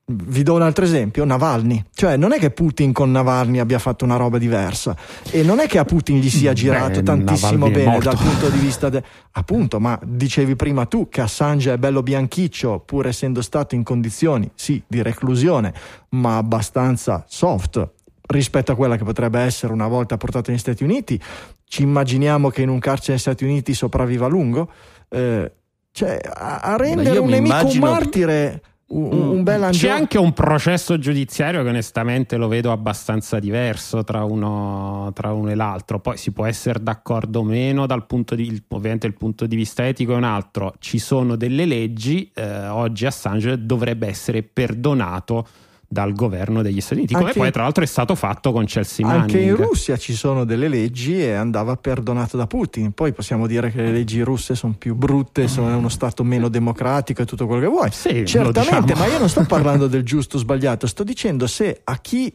vi 0.07 0.43
do 0.43 0.53
un 0.53 0.61
altro 0.61 0.85
esempio, 0.85 1.25
Navalny, 1.25 1.83
cioè 1.95 2.15
non 2.15 2.31
è 2.31 2.37
che 2.37 2.51
Putin 2.51 2.91
con 2.93 3.09
Navalny 3.11 3.57
abbia 3.57 3.79
fatto 3.79 4.05
una 4.05 4.17
roba 4.17 4.37
diversa 4.37 4.95
e 5.31 5.41
non 5.41 5.57
è 5.59 5.65
che 5.65 5.79
a 5.79 5.83
Putin 5.85 6.19
gli 6.19 6.29
sia 6.29 6.51
Beh, 6.51 6.55
girato 6.55 7.01
tantissimo 7.01 7.65
Navalny 7.67 7.73
bene 7.73 7.97
dal 7.97 8.15
punto 8.15 8.49
di 8.49 8.59
vista 8.59 8.89
de- 8.89 9.01
appunto, 9.31 9.79
ma 9.79 9.99
dicevi 10.03 10.55
prima 10.55 10.85
tu 10.85 11.09
che 11.09 11.21
Assange 11.21 11.73
è 11.73 11.77
bello 11.79 12.03
bianchiccio 12.03 12.83
pur 12.85 13.07
essendo 13.07 13.41
stato 13.41 13.73
in 13.73 13.81
condizioni, 13.81 14.47
sì, 14.53 14.79
di 14.85 15.01
reclusione, 15.01 15.73
ma 16.09 16.37
abbastanza 16.37 17.25
soft 17.27 17.89
rispetto 18.27 18.71
a 18.71 18.75
quella 18.75 18.97
che 18.97 19.03
potrebbe 19.03 19.39
essere 19.39 19.73
una 19.73 19.87
volta 19.87 20.17
portato 20.17 20.51
negli 20.51 20.59
Stati 20.59 20.83
Uniti. 20.83 21.19
Ci 21.67 21.81
immaginiamo 21.81 22.49
che 22.49 22.61
in 22.61 22.69
un 22.69 22.79
carcere 22.79 23.13
negli 23.13 23.21
Stati 23.21 23.43
Uniti 23.43 23.73
sopravviva 23.73 24.27
a 24.27 24.29
lungo? 24.29 24.69
Eh, 25.09 25.51
cioè, 25.91 26.19
a, 26.23 26.59
a 26.59 26.77
rendere 26.77 27.17
un 27.17 27.25
mi 27.25 27.31
nemico 27.31 27.55
immagino- 27.55 27.85
un 27.85 27.91
martire, 27.91 28.61
un, 28.87 29.11
un 29.11 29.43
bel 29.43 29.59
C'è 29.61 29.65
angelo. 29.65 29.93
anche 29.93 30.17
un 30.17 30.33
processo 30.33 30.99
giudiziario 30.99 31.63
che 31.63 31.69
onestamente 31.69 32.37
lo 32.37 32.47
vedo 32.47 32.71
abbastanza 32.71 33.39
diverso 33.39 34.03
tra 34.03 34.23
uno, 34.23 35.11
tra 35.13 35.33
uno 35.33 35.49
e 35.49 35.55
l'altro. 35.55 35.99
Poi 35.99 36.17
si 36.17 36.31
può 36.31 36.45
essere 36.45 36.83
d'accordo 36.83 37.39
o 37.39 37.43
meno 37.43 37.85
dal 37.87 38.05
punto 38.05 38.35
di 38.35 38.61
ovviamente 38.69 39.07
il 39.07 39.15
punto 39.15 39.47
di 39.47 39.55
vista 39.55 39.87
etico 39.87 40.13
è 40.13 40.17
un 40.17 40.23
altro. 40.23 40.75
Ci 40.79 40.99
sono 40.99 41.35
delle 41.35 41.65
leggi, 41.65 42.29
eh, 42.35 42.67
oggi 42.67 43.05
Assange 43.05 43.65
dovrebbe 43.65 44.07
essere 44.07 44.43
perdonato 44.43 45.47
dal 45.87 46.13
governo 46.13 46.61
degli 46.61 46.81
Stati 46.81 46.95
Uniti, 46.95 47.13
come 47.13 47.27
Anche- 47.27 47.39
poi 47.39 47.51
tra 47.51 47.63
l'altro 47.63 47.83
è 47.83 47.87
stato 47.87 48.15
fatto 48.15 48.51
con 48.51 48.65
Chelsea 48.65 49.05
Manning. 49.05 49.23
Anche 49.23 49.39
in 49.39 49.55
Russia 49.55 49.97
ci 49.97 50.13
sono 50.13 50.43
delle 50.43 50.67
leggi 50.67 51.21
e 51.21 51.33
andava 51.33 51.75
perdonato 51.75 52.37
da 52.37 52.47
Putin. 52.47 52.91
Poi 52.91 53.13
possiamo 53.13 53.47
dire 53.47 53.71
che 53.71 53.81
le 53.81 53.91
leggi 53.91 54.21
russe 54.21 54.55
sono 54.55 54.75
più 54.77 54.95
brutte, 54.95 55.47
sono 55.47 55.75
uno 55.77 55.89
stato 55.89 56.23
meno 56.23 56.49
democratico 56.49 57.21
e 57.21 57.25
tutto 57.25 57.45
quello 57.45 57.61
che 57.61 57.67
vuoi. 57.67 57.91
Sì, 57.91 58.19
lo 58.19 58.25
Certamente, 58.25 58.81
diciamo. 58.81 58.99
ma 58.99 59.07
io 59.07 59.19
non 59.19 59.29
sto 59.29 59.45
parlando 59.45 59.87
del 59.87 60.03
giusto 60.05 60.37
o 60.37 60.39
sbagliato, 60.39 60.87
sto 60.87 61.03
dicendo 61.03 61.47
se 61.47 61.81
a 61.83 61.97
chi 61.97 62.33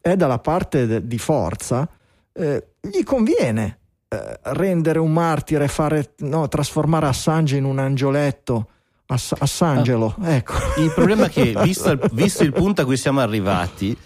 è 0.00 0.16
dalla 0.16 0.38
parte 0.38 0.86
de- 0.86 1.06
di 1.06 1.18
forza 1.18 1.88
eh, 2.32 2.66
gli 2.80 3.02
conviene 3.02 3.78
eh, 4.08 4.38
rendere 4.42 4.98
un 4.98 5.12
martire, 5.12 5.68
fare, 5.68 6.14
no, 6.18 6.46
trasformare 6.48 7.06
Assange 7.06 7.56
in 7.56 7.64
un 7.64 7.78
angioletto. 7.78 8.68
Ass- 9.06 9.34
Assangelo, 9.38 10.16
ecco. 10.22 10.54
Il 10.78 10.92
problema 10.92 11.26
è 11.26 11.30
che, 11.30 11.54
visto 11.62 11.90
il, 11.90 12.00
visto 12.12 12.42
il 12.42 12.52
punto 12.52 12.82
a 12.82 12.84
cui 12.84 12.96
siamo 12.96 13.20
arrivati, 13.20 13.96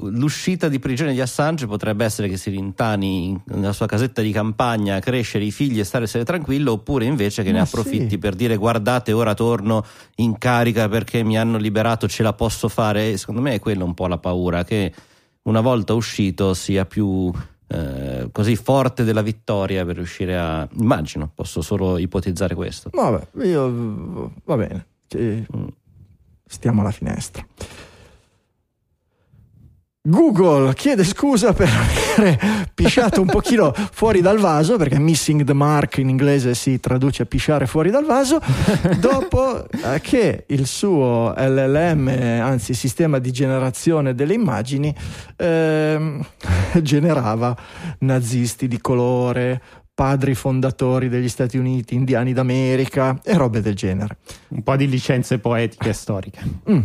l'uscita 0.00 0.68
di 0.68 0.78
prigione 0.78 1.12
di 1.12 1.20
Assange 1.20 1.66
potrebbe 1.66 2.04
essere 2.04 2.28
che 2.28 2.36
si 2.36 2.50
rintani 2.50 3.28
in- 3.28 3.40
nella 3.46 3.72
sua 3.72 3.86
casetta 3.86 4.22
di 4.22 4.32
campagna 4.32 4.96
a 4.96 5.00
crescere 5.00 5.44
i 5.44 5.50
figli 5.50 5.78
e 5.78 5.84
stare 5.84 6.06
tranquillo, 6.24 6.72
oppure 6.72 7.04
invece 7.04 7.42
che 7.42 7.52
ne 7.52 7.58
Ma 7.58 7.64
approfitti 7.64 8.10
sì. 8.10 8.18
per 8.18 8.34
dire 8.34 8.56
guardate, 8.56 9.12
ora 9.12 9.34
torno 9.34 9.84
in 10.16 10.38
carica 10.38 10.88
perché 10.88 11.22
mi 11.22 11.38
hanno 11.38 11.56
liberato, 11.56 12.08
ce 12.08 12.22
la 12.22 12.32
posso 12.32 12.68
fare. 12.68 13.16
Secondo 13.16 13.40
me 13.40 13.54
è 13.54 13.60
quella 13.60 13.84
un 13.84 13.94
po' 13.94 14.06
la 14.06 14.18
paura, 14.18 14.64
che 14.64 14.92
una 15.42 15.60
volta 15.60 15.94
uscito 15.94 16.52
sia 16.54 16.84
più 16.84 17.32
eh, 17.68 18.28
così 18.32 18.56
forte 18.56 19.04
della 19.04 19.22
vittoria 19.22 19.84
per 19.84 19.96
riuscire 19.96 20.38
a. 20.38 20.66
Immagino, 20.72 21.30
posso 21.34 21.60
solo 21.60 21.98
ipotizzare 21.98 22.54
questo. 22.54 22.90
Vabbè, 22.92 23.44
io 23.44 24.32
va 24.44 24.56
bene. 24.56 24.86
Mm. 25.16 25.66
Stiamo 26.46 26.80
alla 26.80 26.90
finestra. 26.90 27.46
Google 30.08 30.72
chiede 30.72 31.04
scusa 31.04 31.52
per 31.52 31.68
avere 31.68 32.66
pisciato 32.72 33.20
un 33.20 33.26
pochino 33.26 33.72
fuori 33.92 34.22
dal 34.22 34.38
vaso, 34.38 34.76
perché 34.76 34.98
missing 34.98 35.44
the 35.44 35.52
mark 35.52 35.98
in 35.98 36.08
inglese 36.08 36.54
si 36.54 36.80
traduce 36.80 37.22
a 37.22 37.26
pisciare 37.26 37.66
fuori 37.66 37.90
dal 37.90 38.06
vaso, 38.06 38.40
dopo 38.98 39.68
eh, 39.68 40.00
che 40.00 40.44
il 40.48 40.66
suo 40.66 41.34
LLM, 41.36 42.08
anzi 42.40 42.72
sistema 42.72 43.18
di 43.18 43.30
generazione 43.30 44.14
delle 44.14 44.32
immagini, 44.32 44.94
ehm, 45.36 46.24
generava 46.80 47.54
nazisti 47.98 48.66
di 48.66 48.80
colore, 48.80 49.60
padri 49.92 50.34
fondatori 50.34 51.08
degli 51.08 51.28
Stati 51.28 51.58
Uniti, 51.58 51.94
indiani 51.94 52.32
d'America 52.32 53.20
e 53.22 53.36
robe 53.36 53.60
del 53.60 53.74
genere. 53.74 54.18
Un 54.48 54.62
po' 54.62 54.76
di 54.76 54.88
licenze 54.88 55.38
poetiche 55.38 55.90
e 55.90 55.92
storiche. 55.92 56.40
Mm. 56.70 56.80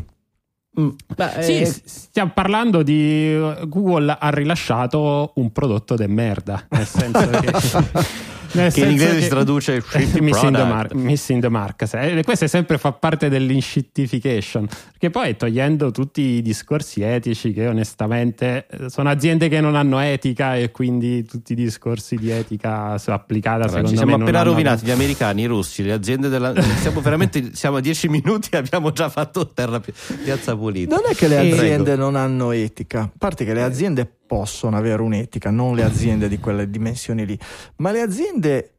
Beh, 0.76 1.44
Sì, 1.44 1.60
eh, 1.60 1.66
stiamo 1.66 2.32
parlando 2.34 2.82
di 2.82 3.38
Google 3.68 4.18
ha 4.20 4.30
rilasciato 4.30 5.34
un 5.36 5.52
prodotto 5.52 5.96
de 5.96 6.08
merda, 6.08 6.66
nel 6.70 6.88
senso 6.88 7.30
che, 7.30 7.52
nel 8.54 8.72
che 8.72 8.82
in 8.82 8.90
inglese 8.92 9.16
che- 9.16 9.22
si 9.22 9.30
traduce 9.30 9.84
missing, 10.20 10.56
the 10.56 10.64
mark, 10.64 10.94
missing 10.94 11.42
the 11.42 11.50
mark. 11.50 11.88
Se- 11.88 12.00
e 12.18 12.24
questo 12.24 12.48
sempre 12.48 12.78
fa 12.78 12.92
parte 12.92 13.30
dell'inshittification 13.30 14.68
perché 14.68 15.10
poi 15.10 15.36
togliendo 15.36 15.92
tutti 15.92 16.22
i 16.22 16.42
discorsi 16.42 17.02
etici 17.02 17.52
che 17.54 17.68
onestamente 17.68 18.66
eh, 18.70 18.90
sono 18.90 19.10
aziende 19.10 19.50
che 19.50 19.60
non 19.60 19.76
hanno 19.76 20.00
etica 20.00 20.56
e 20.56 20.72
quindi 20.72 21.26
tutti 21.26 21.54
i 21.54 21.56
discorsi 21.56 22.16
di 22.16 22.30
etica 22.30 22.96
applicata 23.06 23.56
Allora, 23.56 23.70
secondo 23.70 23.90
ci 23.90 23.98
siamo 23.98 24.16
appena 24.16 24.40
hanno- 24.40 24.50
rovinati 24.52 24.86
gli 24.86 24.92
americani, 24.92 25.42
i 25.42 25.46
russi, 25.46 25.84
le 25.84 25.92
aziende 25.94 26.30
della. 26.30 26.54
siamo 26.80 27.02
veramente 27.02 27.52
siamo 27.54 27.78
a 27.78 27.82
10 27.82 28.08
minuti 28.10 28.50
e 28.52 28.58
abbiamo 28.58 28.92
già 28.92 29.10
fatto 29.10 29.50
terra 29.50 29.80
pi- 29.80 29.94
piazza 30.24 30.56
pulita. 30.56 30.96
Non 30.96 31.06
è 31.10 31.16
che 31.16 31.28
le 31.28 31.36
E- 31.42 31.52
aziende 31.52 31.84
Prego. 31.84 32.02
non 32.02 32.16
hanno 32.16 32.52
etica, 32.52 33.02
a 33.02 33.12
parte 33.18 33.44
che 33.46 33.54
le 33.54 33.64
aziende 33.64 34.10
possono 34.34 34.76
avere 34.78 35.04
un'etica, 35.04 35.52
non 35.52 35.76
le 35.76 35.84
aziende 35.84 36.28
di 36.28 36.40
quelle 36.40 36.68
dimensioni 36.68 37.24
lì, 37.24 37.38
ma 37.76 37.92
le 37.92 38.02
aziende 38.02 38.74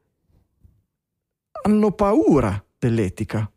hanno 1.63 1.93
paura 1.93 2.61
dell'etica, 2.77 3.49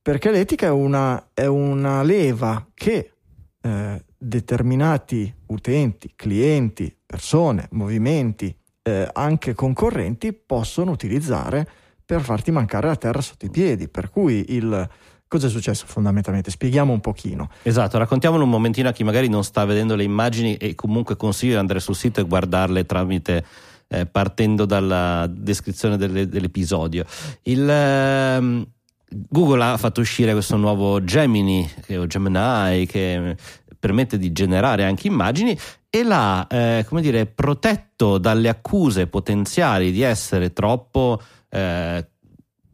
perché 0.00 0.30
l'etica 0.30 0.68
è 0.68 0.70
una, 0.70 1.28
è 1.34 1.44
una 1.44 2.02
leva 2.02 2.66
che 2.72 3.12
eh, 3.60 4.04
determinati 4.16 5.30
utenti, 5.48 6.12
clienti, 6.16 6.96
persone, 7.04 7.68
movimenti, 7.72 8.56
eh, 8.80 9.06
anche 9.12 9.52
concorrenti 9.52 10.32
possono 10.32 10.90
utilizzare 10.90 11.68
per 12.02 12.22
farti 12.22 12.50
mancare 12.50 12.86
la 12.86 12.96
terra 12.96 13.20
sotto 13.20 13.44
i 13.44 13.50
piedi, 13.50 13.88
per 13.88 14.08
cui 14.08 14.54
il... 14.54 14.88
Cosa 15.30 15.46
è 15.46 15.50
successo 15.50 15.84
fondamentalmente? 15.86 16.50
Spieghiamo 16.50 16.92
un 16.92 16.98
pochino. 16.98 17.50
Esatto, 17.62 17.98
raccontiamolo 17.98 18.42
un 18.42 18.50
momentino 18.50 18.88
a 18.88 18.92
chi 18.92 19.04
magari 19.04 19.28
non 19.28 19.44
sta 19.44 19.64
vedendo 19.64 19.94
le 19.94 20.02
immagini 20.02 20.56
e 20.56 20.74
comunque 20.74 21.16
consiglio 21.16 21.52
di 21.52 21.58
andare 21.60 21.78
sul 21.78 21.94
sito 21.94 22.18
e 22.20 22.24
guardarle 22.24 22.84
tramite. 22.84 23.44
eh, 23.92 24.06
partendo 24.06 24.66
dalla 24.66 25.26
descrizione 25.28 25.96
delle- 25.96 26.28
dell'episodio. 26.28 27.04
Il, 27.42 27.68
ehm, 27.68 28.64
Google 29.08 29.64
ha 29.64 29.76
fatto 29.78 30.00
uscire 30.00 30.30
questo 30.30 30.56
nuovo 30.56 31.02
Gemini 31.02 31.68
che- 31.84 31.96
o 31.96 32.06
Gemini 32.06 32.86
che 32.86 33.34
permette 33.80 34.16
di 34.16 34.30
generare 34.30 34.84
anche 34.84 35.08
immagini 35.08 35.58
e 35.90 36.04
l'ha 36.04 36.46
eh, 36.46 36.84
come 36.88 37.00
dire, 37.00 37.26
protetto 37.26 38.18
dalle 38.18 38.48
accuse 38.48 39.08
potenziali 39.08 39.90
di 39.90 40.02
essere 40.02 40.52
troppo 40.52 41.20
eh, 41.48 42.06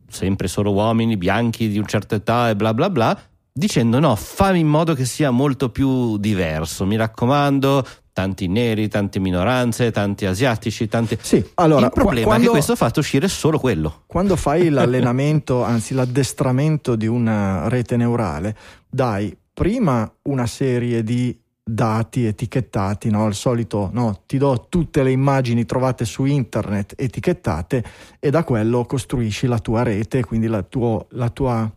sempre 0.08 0.48
solo 0.48 0.72
uomini 0.72 1.16
bianchi 1.16 1.68
di 1.68 1.78
una 1.78 1.86
certa 1.86 2.14
età 2.16 2.50
e 2.50 2.56
bla 2.56 2.72
bla 2.74 2.90
bla 2.90 3.18
dicendo 3.52 3.98
no 3.98 4.14
fammi 4.16 4.60
in 4.60 4.66
modo 4.68 4.94
che 4.94 5.04
sia 5.04 5.30
molto 5.30 5.70
più 5.70 6.18
diverso. 6.18 6.84
Mi 6.84 6.96
raccomando 6.96 7.86
tanti 8.12 8.48
neri 8.48 8.88
tanti 8.88 9.18
minoranze 9.20 9.90
tanti 9.90 10.24
asiatici 10.24 10.88
tanti 10.88 11.18
Sì, 11.20 11.44
allora, 11.56 11.86
il 11.86 11.92
problema 11.92 12.04
qua- 12.04 12.12
è 12.12 12.16
che 12.18 12.24
quando- 12.24 12.50
questo 12.50 12.72
ha 12.72 12.76
fatto 12.76 13.00
uscire 13.00 13.28
solo 13.28 13.58
quello. 13.58 14.02
Quando 14.06 14.36
fai 14.36 14.68
l'allenamento, 14.70 15.62
anzi 15.62 15.92
l'addestramento 15.94 16.96
di 16.96 17.06
una 17.06 17.68
rete 17.68 17.96
neurale, 17.96 18.56
dai 18.88 19.36
prima 19.52 20.10
una 20.22 20.46
serie 20.46 21.02
di 21.02 21.38
dati 21.68 22.24
etichettati, 22.24 23.10
no? 23.10 23.26
il 23.26 23.34
solito 23.34 23.90
no? 23.92 24.22
ti 24.24 24.38
do 24.38 24.66
tutte 24.68 25.02
le 25.02 25.10
immagini 25.10 25.64
trovate 25.64 26.04
su 26.04 26.24
internet 26.24 26.94
etichettate 26.96 27.82
e 28.20 28.30
da 28.30 28.44
quello 28.44 28.84
costruisci 28.84 29.48
la 29.48 29.58
tua 29.58 29.82
rete, 29.82 30.24
quindi 30.24 30.46
la, 30.46 30.62
tuo- 30.62 31.06
la 31.10 31.28
tua, 31.28 31.68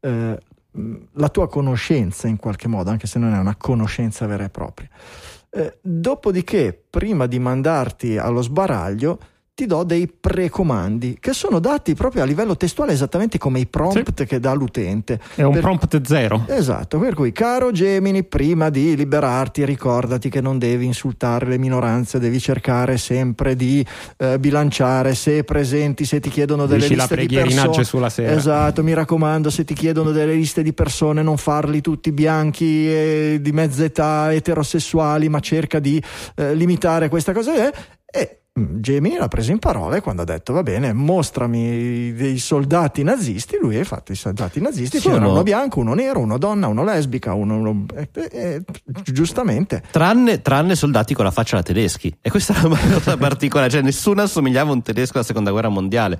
eh, 0.00 0.38
mh, 0.70 0.96
la 1.12 1.28
tua 1.30 1.48
conoscenza 1.48 2.28
in 2.28 2.36
qualche 2.36 2.68
modo, 2.68 2.90
anche 2.90 3.06
se 3.06 3.18
non 3.18 3.32
è 3.32 3.38
una 3.38 3.56
conoscenza 3.56 4.26
vera 4.26 4.44
e 4.44 4.50
propria. 4.50 4.90
Eh, 5.48 5.78
dopodiché, 5.80 6.78
prima 6.90 7.24
di 7.24 7.38
mandarti 7.38 8.18
allo 8.18 8.42
sbaraglio, 8.42 9.18
ti 9.54 9.66
do 9.66 9.84
dei 9.84 10.08
precomandi 10.08 11.16
che 11.20 11.32
sono 11.32 11.60
dati 11.60 11.94
proprio 11.94 12.22
a 12.22 12.24
livello 12.24 12.56
testuale 12.56 12.92
esattamente 12.92 13.38
come 13.38 13.60
i 13.60 13.66
prompt 13.66 14.24
che 14.24 14.40
dà 14.40 14.52
l'utente. 14.52 15.20
È 15.36 15.42
un 15.42 15.52
Per- 15.52 15.62
prompt 15.62 16.04
zero. 16.04 16.44
Esatto, 16.48 16.98
per 16.98 17.14
cui 17.14 17.30
caro 17.30 17.70
Gemini, 17.70 18.24
prima 18.24 18.68
di 18.68 18.96
liberarti 18.96 19.64
ricordati 19.64 20.28
che 20.28 20.40
non 20.40 20.58
devi 20.58 20.86
insultare 20.86 21.46
le 21.46 21.58
minoranze, 21.58 22.18
devi 22.18 22.40
cercare 22.40 22.96
sempre 22.96 23.54
di 23.54 23.86
eh, 24.16 24.40
bilanciare 24.40 25.14
se 25.14 25.44
presenti, 25.44 26.04
se 26.04 26.18
ti 26.18 26.30
chiedono 26.30 26.66
delle 26.66 26.88
Dici 26.88 26.96
la 26.96 27.06
liste 27.08 27.26
di 27.26 27.34
persone. 27.36 27.84
sulla 27.84 28.08
sera. 28.10 28.32
Esatto, 28.32 28.82
mi 28.82 28.92
raccomando, 28.92 29.50
se 29.50 29.64
ti 29.64 29.74
chiedono 29.74 30.10
delle 30.10 30.34
liste 30.34 30.64
di 30.64 30.72
persone 30.72 31.22
non 31.22 31.36
farli 31.36 31.80
tutti 31.80 32.10
bianchi 32.10 32.88
e 32.90 33.38
di 33.40 33.52
mezza 33.52 33.84
età, 33.84 34.32
eterosessuali, 34.34 35.28
ma 35.28 35.38
cerca 35.38 35.78
di 35.78 36.02
eh, 36.34 36.54
limitare 36.56 37.08
questa 37.08 37.32
cosa 37.32 37.54
e 37.54 38.38
mm, 38.58 38.80
Gemini 38.80 39.16
l'ha 39.16 39.28
preso 39.28 39.50
in 39.50 39.58
parole 39.58 40.00
quando 40.00 40.22
ha 40.22 40.24
detto 40.24 40.52
va 40.52 40.62
bene 40.62 40.92
mostrami 40.92 42.12
dei 42.12 42.38
soldati 42.38 43.02
nazisti. 43.02 43.58
Lui 43.60 43.78
ha 43.78 43.84
fatto 43.84 44.12
i 44.12 44.16
soldati 44.16 44.60
nazisti 44.60 44.98
Sono- 44.98 45.14
c'era 45.16 45.28
uno 45.28 45.42
bianco 45.42 45.80
uno 45.80 45.94
nero 45.94 46.20
uno 46.20 46.38
donna 46.38 46.66
uno 46.68 46.84
lesbica 46.84 47.34
uno, 47.34 47.56
uno- 47.56 47.86
eh, 47.96 48.08
eh, 48.30 48.62
giustamente. 49.02 49.82
Tranne, 49.90 50.42
tranne 50.42 50.74
soldati 50.76 51.14
con 51.14 51.24
la 51.24 51.30
faccia 51.30 51.56
da 51.56 51.62
tedeschi. 51.62 52.14
E 52.20 52.30
questa 52.30 52.54
è 52.54 52.64
una 52.64 52.78
cosa 52.94 53.16
particolare 53.16 53.70
cioè 53.70 53.82
nessuno 53.82 54.22
assomigliava 54.22 54.70
a 54.70 54.74
un 54.74 54.82
tedesco 54.82 55.14
alla 55.18 55.26
seconda 55.26 55.50
guerra 55.50 55.68
mondiale. 55.68 56.18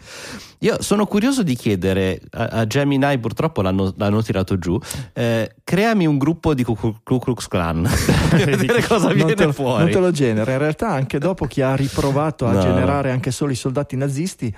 Io 0.61 0.81
sono 0.81 1.05
curioso 1.07 1.43
di 1.43 1.55
chiedere 1.57 2.21
a, 2.31 2.45
a 2.47 2.67
Gemini 2.67 3.19
purtroppo 3.19 3.61
l'hanno, 3.61 3.93
l'hanno 3.97 4.23
tirato 4.23 4.59
giù 4.59 4.79
eh, 5.13 5.55
creami 5.63 6.07
un 6.07 6.17
gruppo 6.17 6.55
di 6.55 6.65
Ku 6.65 6.95
Klux 7.05 7.49
Klan. 7.49 7.89
Per 8.31 8.45
vedere 8.57 8.83
cosa 8.87 9.09
non 9.09 9.15
viene 9.17 9.35
te, 9.35 9.45
lo- 9.45 9.53
fuori. 9.53 9.83
non 9.83 9.93
te 9.93 9.99
lo 10.01 10.11
genera. 10.11 10.53
In 10.53 10.59
realtà 10.59 10.89
anche 10.89 11.19
dopo 11.19 11.45
chi 11.47 11.61
ha 11.61 11.75
riprovato 11.77 12.23
a 12.47 12.53
No. 12.53 12.61
generare 12.61 13.11
anche 13.11 13.31
solo 13.31 13.53
i 13.53 13.57
soldati 13.57 13.97
nazisti 13.97 14.55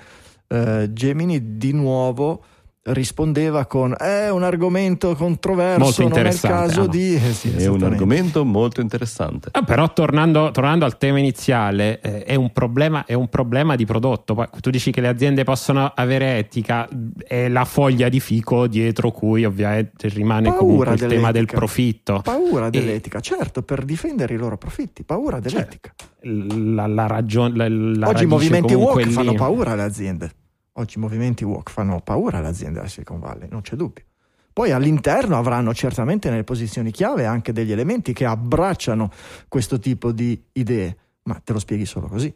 eh, 0.47 0.89
Gemini 0.93 1.57
di 1.57 1.73
nuovo 1.73 2.43
rispondeva 2.93 3.65
con 3.65 3.95
è 3.97 4.29
un 4.29 4.43
argomento 4.43 5.15
controverso 5.15 5.79
Molto 5.83 6.01
non 6.03 6.11
è 6.11 6.13
il 6.13 6.17
interessante, 6.25 6.65
caso 6.67 6.79
ah, 6.81 6.83
no. 6.85 6.89
di 6.89 7.15
eh, 7.15 7.33
sì, 7.33 7.53
è 7.55 7.67
un 7.67 7.83
argomento 7.83 8.45
molto 8.45 8.81
interessante 8.81 9.49
Ah, 9.51 9.63
però 9.63 9.91
tornando, 9.93 10.51
tornando 10.51 10.85
al 10.85 10.97
tema 10.97 11.19
iniziale, 11.19 11.99
eh, 12.01 12.23
è, 12.23 12.35
un 12.35 12.51
problema, 12.51 13.05
è 13.05 13.13
un 13.13 13.27
problema 13.29 13.75
di 13.75 13.85
prodotto. 13.85 14.33
Poi 14.35 14.47
tu 14.61 14.69
dici 14.69 14.91
che 14.91 15.01
le 15.01 15.07
aziende 15.07 15.43
possono 15.43 15.91
avere 15.95 16.37
etica, 16.37 16.87
è 17.25 17.47
la 17.49 17.65
foglia 17.65 18.09
di 18.09 18.19
fico 18.19 18.67
dietro 18.67 19.11
cui 19.11 19.45
ovviamente 19.45 20.07
rimane 20.09 20.49
Paura 20.49 20.59
comunque 20.59 20.93
il 20.93 21.05
tema 21.05 21.31
del 21.31 21.45
profitto. 21.45 22.21
paura 22.23 22.67
E- 22.67 22.69
dell'etica 22.69 23.19
certo 23.19 23.63
per 23.63 23.83
difendere 23.85 24.33
i 24.33 24.37
loro 24.37 24.57
profitti 24.57 25.03
paura 25.03 25.39
dell'etica 25.39 25.93
La, 26.21 26.87
la 26.87 27.07
ragione. 27.07 27.55
La, 27.55 27.67
la 27.69 28.07
Oggi 28.09 28.23
i 28.23 28.27
movimenti 28.27 28.73
woke 28.73 29.03
lì. 29.05 29.11
fanno 29.11 29.33
paura 29.33 29.71
alle 29.71 29.83
aziende. 29.83 30.31
Oggi 30.79 30.97
i 30.97 31.01
movimenti 31.01 31.43
woke 31.43 31.71
fanno 31.71 31.99
paura 32.01 32.37
alle 32.37 32.49
aziende 32.49 32.75
della 32.75 32.87
Silicon 32.89 33.19
Valley, 33.19 33.47
non 33.49 33.61
c'è 33.61 33.75
dubbio. 33.75 34.03
Poi 34.53 34.71
all'interno 34.71 35.37
avranno 35.37 35.73
certamente 35.73 36.29
nelle 36.29 36.43
posizioni 36.43 36.91
chiave 36.91 37.25
anche 37.25 37.51
degli 37.51 37.71
elementi 37.71 38.13
che 38.13 38.25
abbracciano 38.25 39.11
questo 39.47 39.79
tipo 39.79 40.11
di 40.11 40.39
idee, 40.53 40.97
ma 41.23 41.39
te 41.43 41.53
lo 41.53 41.59
spieghi 41.59 41.85
solo 41.85 42.07
così. 42.07 42.33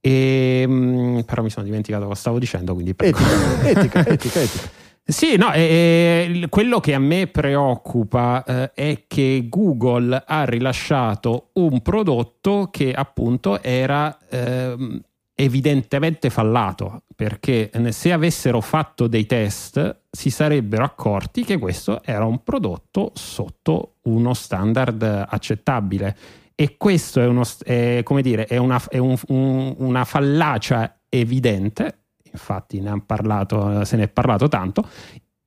E, 0.00 0.64
mm, 0.66 1.20
però 1.20 1.42
mi 1.42 1.50
sono 1.50 1.64
dimenticato 1.64 2.04
cosa 2.06 2.20
stavo 2.20 2.38
dicendo, 2.38 2.72
quindi 2.74 2.94
prego. 2.94 3.18
Etica, 3.18 3.64
etica, 3.68 4.06
etica, 4.06 4.40
etica. 4.40 4.68
Sì, 5.06 5.36
no, 5.36 5.52
eh, 5.52 6.46
quello 6.48 6.80
che 6.80 6.94
a 6.94 6.98
me 6.98 7.26
preoccupa 7.26 8.42
eh, 8.42 8.72
è 8.72 9.04
che 9.06 9.46
Google 9.50 10.24
ha 10.26 10.44
rilasciato 10.44 11.50
un 11.54 11.82
prodotto 11.82 12.68
che 12.70 12.92
appunto 12.92 13.62
era 13.62 14.16
eh, 14.30 15.02
evidentemente 15.34 16.30
fallato, 16.30 17.02
perché 17.14 17.70
se 17.90 18.12
avessero 18.12 18.60
fatto 18.60 19.06
dei 19.06 19.26
test 19.26 20.02
si 20.10 20.30
sarebbero 20.30 20.84
accorti 20.84 21.44
che 21.44 21.58
questo 21.58 22.02
era 22.04 22.24
un 22.24 22.42
prodotto 22.42 23.10
sotto 23.14 23.96
uno 24.02 24.34
standard 24.34 25.02
accettabile. 25.02 26.16
E 26.54 26.76
questo 26.76 27.20
è, 27.20 27.26
uno, 27.26 27.42
è, 27.64 28.02
dire, 28.22 28.46
è, 28.46 28.58
una, 28.58 28.80
è 28.88 28.98
un, 28.98 29.16
un, 29.28 29.74
una 29.78 30.04
fallacia 30.04 31.00
evidente, 31.08 32.04
infatti 32.30 32.80
ne 32.80 32.90
parlato, 33.04 33.84
se 33.84 33.96
ne 33.96 34.04
è 34.04 34.08
parlato 34.08 34.46
tanto, 34.46 34.88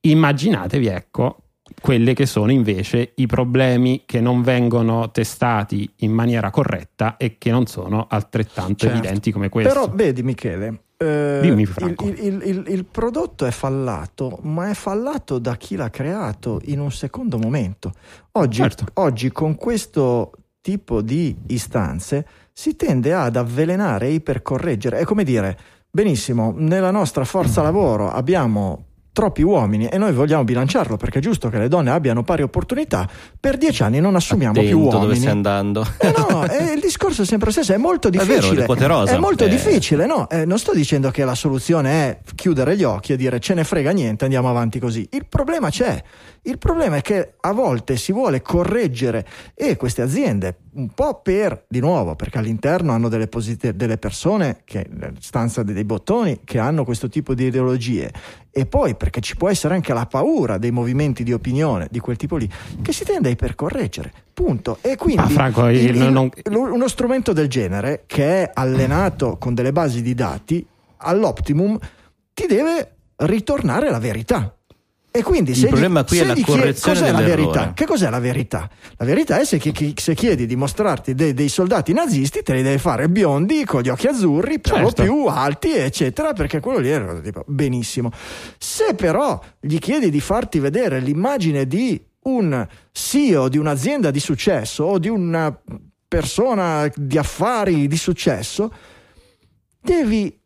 immaginatevi 0.00 0.86
ecco 0.86 1.47
quelle 1.80 2.14
che 2.14 2.26
sono 2.26 2.50
invece 2.50 3.12
i 3.16 3.26
problemi 3.26 4.02
che 4.06 4.20
non 4.20 4.42
vengono 4.42 5.10
testati 5.10 5.88
in 5.98 6.12
maniera 6.12 6.50
corretta 6.50 7.16
e 7.16 7.36
che 7.38 7.50
non 7.50 7.66
sono 7.66 8.06
altrettanto 8.08 8.86
Certo. 8.86 8.96
evidenti 8.96 9.32
come 9.32 9.48
questo. 9.48 9.72
Però 9.72 9.90
vedi 9.94 10.22
Michele, 10.22 10.80
eh, 10.96 11.38
Dimmi, 11.42 11.62
il- 11.62 12.16
il- 12.24 12.42
il- 12.44 12.64
il 12.68 12.84
prodotto 12.84 13.46
è 13.46 13.50
fallato, 13.50 14.38
ma 14.42 14.70
è 14.70 14.74
fallato 14.74 15.38
da 15.38 15.56
chi 15.56 15.76
l'ha 15.76 15.90
creato 15.90 16.60
in 16.64 16.80
un 16.80 16.90
secondo 16.90 17.38
momento. 17.38 17.92
Oggi, 18.32 18.62
Certo. 18.62 18.86
oggi 18.94 19.30
con 19.30 19.54
questo 19.54 20.32
tipo 20.60 21.00
di 21.02 21.34
istanze 21.46 22.26
si 22.52 22.74
tende 22.76 23.14
ad 23.14 23.36
avvelenare 23.36 24.08
e 24.08 24.12
ipercorreggere. 24.14 24.98
È 24.98 25.04
come 25.04 25.22
dire, 25.24 25.56
benissimo, 25.90 26.52
nella 26.56 26.90
nostra 26.90 27.24
forza 27.24 27.62
lavoro 27.62 28.10
abbiamo 28.10 28.84
troppi 29.12 29.42
uomini 29.42 29.86
e 29.86 29.98
noi 29.98 30.12
vogliamo 30.12 30.44
bilanciarlo 30.44 30.96
perché 30.96 31.18
è 31.18 31.22
giusto 31.22 31.48
che 31.48 31.58
le 31.58 31.68
donne 31.68 31.90
abbiano 31.90 32.22
pari 32.22 32.42
opportunità. 32.42 33.08
Per 33.40 33.56
dieci 33.56 33.82
anni 33.82 33.98
non 34.00 34.14
assumiamo 34.14 34.52
più 34.52 34.62
Attento 34.62 34.78
uomini. 34.84 35.00
dove 35.00 35.14
stai 35.16 35.30
andando. 35.30 35.86
Eh 35.98 36.14
no, 36.16 36.44
eh, 36.50 36.72
il 36.74 36.80
discorso 36.80 37.22
è 37.22 37.24
sempre 37.24 37.46
lo 37.46 37.52
stesso, 37.52 37.72
è 37.72 37.76
molto 37.78 38.08
È 38.08 38.10
difficile. 38.10 38.40
vero, 38.40 38.52
le 38.52 38.64
quote 38.64 38.86
rosa. 38.86 39.12
È 39.14 39.18
molto 39.18 39.44
Eh. 39.44 39.48
difficile, 39.48 40.06
no? 40.06 40.28
Eh, 40.28 40.44
non 40.44 40.58
sto 40.58 40.72
dicendo 40.72 41.10
che 41.10 41.24
la 41.24 41.34
soluzione 41.34 41.90
è 41.90 42.18
chiudere 42.34 42.76
gli 42.76 42.84
occhi 42.84 43.12
e 43.12 43.16
dire 43.16 43.40
ce 43.40 43.54
ne 43.54 43.64
frega 43.64 43.90
niente, 43.90 44.24
andiamo 44.24 44.48
avanti 44.48 44.78
così. 44.78 45.08
Il 45.12 45.26
problema 45.28 45.70
c'è. 45.70 46.02
Il 46.42 46.58
problema 46.58 46.96
è 46.96 47.00
che 47.02 47.34
a 47.40 47.52
volte 47.52 47.96
si 47.96 48.12
vuole 48.12 48.40
correggere 48.42 49.26
e 49.54 49.76
queste 49.76 50.02
aziende, 50.02 50.56
un 50.74 50.88
po' 50.88 51.20
per, 51.22 51.64
di 51.68 51.80
nuovo, 51.80 52.14
perché 52.16 52.38
all'interno 52.38 52.92
hanno 52.92 53.08
delle, 53.08 53.26
posit- 53.28 53.70
delle 53.72 53.98
persone, 53.98 54.60
che, 54.64 54.88
stanza 55.20 55.62
dei 55.62 55.84
bottoni, 55.84 56.40
che 56.44 56.58
hanno 56.58 56.84
questo 56.84 57.08
tipo 57.08 57.34
di 57.34 57.46
ideologie, 57.46 58.10
e 58.50 58.66
poi 58.66 58.94
perché 58.94 59.20
ci 59.20 59.36
può 59.36 59.48
essere 59.50 59.74
anche 59.74 59.92
la 59.92 60.06
paura 60.06 60.56
dei 60.58 60.70
movimenti 60.70 61.22
di 61.22 61.32
opinione 61.32 61.88
di 61.90 61.98
quel 62.00 62.16
tipo 62.16 62.36
lì, 62.36 62.48
che 62.82 62.92
si 62.92 63.04
tende 63.04 63.28
a 63.28 63.32
ipercorreggere. 63.32 64.12
Punto. 64.32 64.78
E 64.80 64.96
quindi 64.96 65.22
Ah, 65.22 65.28
Franco, 65.28 65.66
il- 65.68 65.96
il- 65.96 66.10
non- 66.10 66.30
uno 66.50 66.88
strumento 66.88 67.32
del 67.32 67.48
genere 67.48 68.04
che 68.06 68.44
è 68.44 68.50
allenato 68.54 69.36
con 69.38 69.54
delle 69.54 69.72
basi 69.72 70.00
di 70.00 70.14
dati 70.14 70.64
all'optimum 70.98 71.78
ti 72.32 72.46
deve 72.46 72.94
ritornare 73.16 73.90
la 73.90 73.98
verità. 73.98 74.52
E 75.10 75.22
quindi 75.22 75.50
Il 75.52 75.56
se 75.56 75.66
gli- 75.66 75.68
problema 75.70 76.04
qui 76.04 76.18
è 76.18 76.24
la 76.24 76.32
gli 76.34 76.44
chiedi- 76.44 76.50
correzione 76.60 76.98
cos'è 77.00 77.12
la 77.12 77.20
verità? 77.22 77.72
Che 77.72 77.86
cos'è 77.86 78.10
la 78.10 78.18
verità? 78.20 78.70
La 78.98 79.04
verità 79.06 79.40
è 79.40 79.44
se, 79.44 79.56
chi- 79.58 79.94
se 79.96 80.14
chiedi 80.14 80.46
di 80.46 80.54
mostrarti 80.54 81.14
dei, 81.14 81.32
dei 81.34 81.48
soldati 81.48 81.92
nazisti, 81.94 82.42
te 82.42 82.52
li 82.52 82.62
devi 82.62 82.78
fare 82.78 83.08
biondi 83.08 83.64
con 83.64 83.80
gli 83.80 83.88
occhi 83.88 84.06
azzurri, 84.06 84.60
per 84.60 84.72
lo 84.80 84.92
Certo. 84.92 85.02
più 85.02 85.24
alti, 85.26 85.72
eccetera, 85.72 86.34
perché 86.34 86.60
quello 86.60 86.78
lì 86.78 86.90
era 86.90 87.18
tipo 87.20 87.42
benissimo. 87.46 88.10
Se 88.58 88.94
però 88.94 89.40
gli 89.58 89.78
chiedi 89.78 90.10
di 90.10 90.20
farti 90.20 90.58
vedere 90.58 91.00
l'immagine 91.00 91.66
di 91.66 92.00
un 92.24 92.66
CEO 92.92 93.48
di 93.48 93.56
un'azienda 93.56 94.10
di 94.10 94.20
successo 94.20 94.84
o 94.84 94.98
di 94.98 95.08
una 95.08 95.58
persona 96.06 96.90
di 96.94 97.16
affari 97.16 97.88
di 97.88 97.96
successo, 97.96 98.70
devi, 99.80 100.37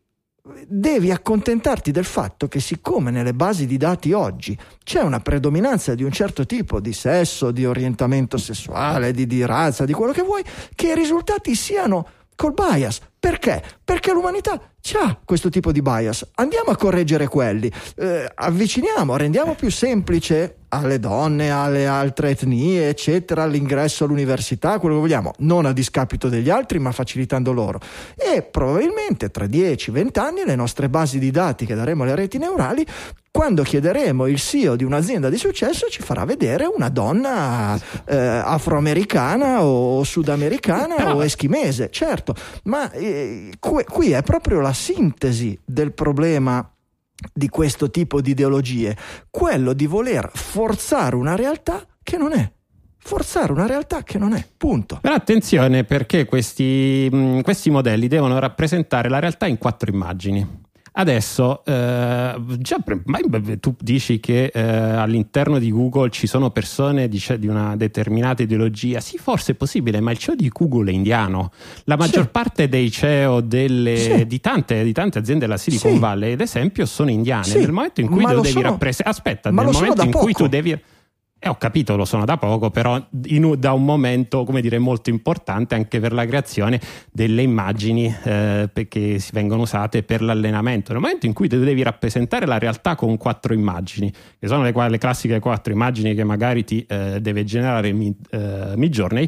devi 0.67 1.09
accontentarti 1.09 1.91
del 1.91 2.03
fatto 2.03 2.49
che 2.49 2.59
siccome 2.59 3.11
nelle 3.11 3.33
basi 3.33 3.65
di 3.65 3.77
dati 3.77 4.11
oggi 4.11 4.57
c'è 4.83 5.01
una 5.01 5.21
predominanza 5.21 5.95
di 5.95 6.03
un 6.03 6.11
certo 6.11 6.45
tipo 6.45 6.81
di 6.81 6.91
sesso, 6.91 7.51
di 7.51 7.65
orientamento 7.65 8.35
sessuale, 8.37 9.13
di, 9.13 9.25
di 9.25 9.45
razza, 9.45 9.85
di 9.85 9.93
quello 9.93 10.11
che 10.11 10.21
vuoi, 10.21 10.43
che 10.75 10.87
i 10.87 10.95
risultati 10.95 11.55
siano 11.55 12.07
col 12.35 12.53
bias. 12.53 12.99
Perché? 13.17 13.63
Perché 13.85 14.11
l'umanità 14.11 14.59
ha 14.95 15.17
questo 15.23 15.47
tipo 15.47 15.71
di 15.71 15.81
bias. 15.81 16.31
Andiamo 16.35 16.71
a 16.71 16.75
correggere 16.75 17.27
quelli, 17.27 17.71
eh, 17.95 18.29
avviciniamo, 18.35 19.15
rendiamo 19.15 19.55
più 19.55 19.71
semplice 19.71 20.57
alle 20.73 20.99
donne, 20.99 21.51
alle 21.51 21.87
altre 21.87 22.31
etnie, 22.31 22.89
eccetera, 22.89 23.45
l'ingresso 23.45 24.05
all'università, 24.05 24.79
quello 24.79 24.95
che 24.95 25.01
vogliamo, 25.01 25.33
non 25.39 25.65
a 25.65 25.73
discapito 25.73 26.29
degli 26.29 26.49
altri, 26.49 26.79
ma 26.79 26.91
facilitando 26.91 27.51
loro. 27.51 27.79
E 28.15 28.41
probabilmente 28.41 29.29
tra 29.29 29.45
10-20 29.45 30.19
anni 30.19 30.43
le 30.45 30.55
nostre 30.55 30.89
basi 30.89 31.19
di 31.19 31.31
dati 31.31 31.65
che 31.65 31.75
daremo 31.75 32.03
alle 32.03 32.15
reti 32.15 32.37
neurali, 32.37 32.85
quando 33.31 33.63
chiederemo 33.63 34.27
il 34.27 34.37
CEO 34.37 34.75
di 34.75 34.83
un'azienda 34.83 35.27
di 35.27 35.37
successo, 35.37 35.87
ci 35.89 36.03
farà 36.03 36.23
vedere 36.23 36.65
una 36.65 36.89
donna 36.89 37.75
eh, 38.05 38.15
afroamericana 38.15 39.63
o 39.63 40.03
sudamericana 40.03 40.95
Però- 40.95 41.15
o 41.15 41.23
eschimese, 41.23 41.89
certo, 41.89 42.35
ma 42.65 42.91
eh, 42.91 43.53
que- 43.59 43.85
qui 43.85 44.11
è 44.11 44.21
proprio 44.21 44.59
la 44.59 44.73
sintesi 44.73 45.59
del 45.65 45.93
problema 45.93 46.72
di 47.33 47.49
questo 47.49 47.89
tipo 47.89 48.21
di 48.21 48.31
ideologie, 48.31 48.95
quello 49.29 49.73
di 49.73 49.85
voler 49.85 50.29
forzare 50.33 51.15
una 51.15 51.35
realtà 51.35 51.85
che 52.01 52.17
non 52.17 52.33
è. 52.33 52.51
Forzare 52.97 53.51
una 53.51 53.65
realtà 53.65 54.03
che 54.03 54.17
non 54.17 54.33
è, 54.33 54.45
punto. 54.55 54.99
Però 55.01 55.13
attenzione 55.13 55.83
perché 55.83 56.25
questi, 56.25 57.09
questi 57.43 57.69
modelli 57.69 58.07
devono 58.07 58.39
rappresentare 58.39 59.09
la 59.09 59.19
realtà 59.19 59.45
in 59.45 59.57
quattro 59.57 59.91
immagini. 59.91 60.62
Adesso, 60.95 61.65
eh, 61.65 62.35
già 62.59 62.77
tu 63.59 63.75
dici 63.79 64.19
che 64.19 64.51
eh, 64.53 64.61
all'interno 64.61 65.57
di 65.57 65.71
Google 65.71 66.11
ci 66.11 66.27
sono 66.27 66.51
persone 66.51 67.07
dice, 67.07 67.39
di 67.39 67.47
una 67.47 67.75
determinata 67.75 68.43
ideologia. 68.43 68.99
Sì, 68.99 69.17
forse 69.17 69.53
è 69.53 69.55
possibile, 69.55 69.99
ma 70.01 70.11
il 70.11 70.19
CEO 70.19 70.35
di 70.35 70.49
Google 70.49 70.91
è 70.91 70.93
indiano. 70.93 71.51
La 71.85 71.97
maggior 71.97 72.25
Sì. 72.25 72.29
parte 72.29 72.69
dei 72.69 72.91
CEO 72.91 73.41
delle- 73.41 73.97
Sì. 73.97 74.27
di, 74.27 74.39
tante, 74.39 74.83
di 74.83 74.93
tante 74.93 75.17
aziende 75.17 75.45
della 75.45 75.57
Silicon 75.57 75.93
Sì. 75.93 75.99
Valley, 75.99 76.33
ad 76.33 76.41
esempio, 76.41 76.85
sono 76.85 77.09
indiane. 77.09 77.55
Nel 77.55 77.71
momento 77.71 77.99
in 78.01 78.07
cui 78.07 78.23
tu 78.23 78.41
devi 78.41 78.61
rappresentare. 78.61 79.09
Aspetta, 79.09 79.49
nel 79.49 79.65
momento 79.65 80.03
in 80.03 80.11
cui 80.11 80.31
poco. 80.33 80.43
tu 80.43 80.47
devi. 80.47 80.79
Eh, 81.45 81.49
ho 81.49 81.55
capito, 81.57 81.97
lo 81.97 82.05
sono 82.05 82.23
da 82.23 82.37
poco, 82.37 82.69
però 82.69 82.97
in- 83.25 83.55
da 83.59 83.73
un 83.73 83.83
momento, 83.83 84.45
come 84.45 84.61
dire, 84.61 84.79
molto 84.79 85.09
importante 85.09 85.75
anche 85.75 85.99
per 85.99 86.13
la 86.13 86.25
creazione 86.25 86.79
delle 87.11 87.41
immagini 87.41 88.05
eh, 88.23 88.69
che 88.87 89.21
vengono 89.33 89.63
usate 89.63 90.03
per 90.03 90.21
l'allenamento. 90.21 90.93
Nel 90.93 91.01
momento 91.01 91.25
in 91.25 91.33
cui 91.33 91.49
devi 91.49 91.83
rappresentare 91.83 92.45
la 92.45 92.57
realtà 92.57 92.95
con 92.95 93.17
quattro 93.17 93.53
immagini, 93.53 94.09
che 94.39 94.47
sono 94.47 94.63
le, 94.63 94.71
le 94.87 94.97
classiche 94.97 95.39
quattro 95.39 95.73
immagini 95.73 96.15
che 96.15 96.23
magari 96.23 96.63
ti 96.63 96.85
eh, 96.87 97.19
deve 97.19 97.43
generare 97.43 97.91
mi, 97.91 98.15
eh, 98.29 98.71
Midjourney, 98.77 99.27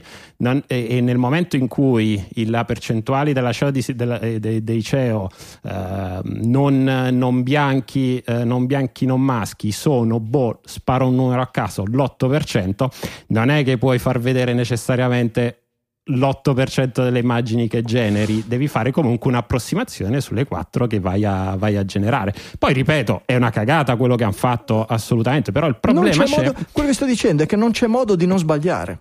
e, 0.67 0.87
e 0.91 1.01
nel 1.01 1.17
momento 1.17 1.57
in 1.57 1.67
cui 1.67 2.23
la 2.45 2.63
percentuale 2.63 3.33
CEO 3.51 3.71
di- 3.71 3.83
della- 3.93 4.19
eh, 4.21 4.39
dei, 4.39 4.63
dei 4.63 4.81
CEO 4.81 5.29
eh, 5.63 6.21
non, 6.23 7.09
non 7.11 7.43
bianchi, 7.43 8.19
eh, 8.19 8.45
non 8.45 8.67
bianchi, 8.67 9.05
non 9.05 9.19
maschi 9.19 9.73
sono, 9.73 10.21
boh, 10.21 10.61
sparo 10.63 11.07
un 11.07 11.15
numero 11.15 11.41
a 11.41 11.47
caso, 11.47 11.83
l'8%, 12.05 12.87
non 13.27 13.49
è 13.49 13.63
che 13.63 13.77
puoi 13.77 13.99
far 13.99 14.19
vedere 14.19 14.53
necessariamente 14.53 15.59
l'8% 16.07 17.03
delle 17.03 17.19
immagini 17.19 17.67
che 17.67 17.81
generi, 17.81 18.43
devi 18.45 18.67
fare 18.67 18.91
comunque 18.91 19.29
un'approssimazione 19.29 20.21
sulle 20.21 20.45
quattro 20.45 20.85
che 20.85 20.99
vai 20.99 21.25
a, 21.25 21.55
vai 21.57 21.77
a 21.77 21.85
generare. 21.85 22.33
Poi 22.59 22.73
ripeto, 22.73 23.23
è 23.25 23.35
una 23.35 23.49
cagata 23.49 23.95
quello 23.95 24.15
che 24.15 24.23
hanno 24.23 24.33
fatto 24.33 24.85
assolutamente, 24.85 25.51
però 25.51 25.67
il 25.67 25.77
problema 25.77 26.09
c'è 26.09 26.23
c'è. 26.25 26.43
modo- 26.43 26.55
quello 26.71 26.89
che 26.89 26.93
sto 26.93 27.05
dicendo 27.05 27.43
è 27.43 27.45
che 27.45 27.55
non 27.55 27.71
c'è 27.71 27.87
modo 27.87 28.15
di 28.15 28.27
non 28.27 28.37
sbagliare. 28.37 28.99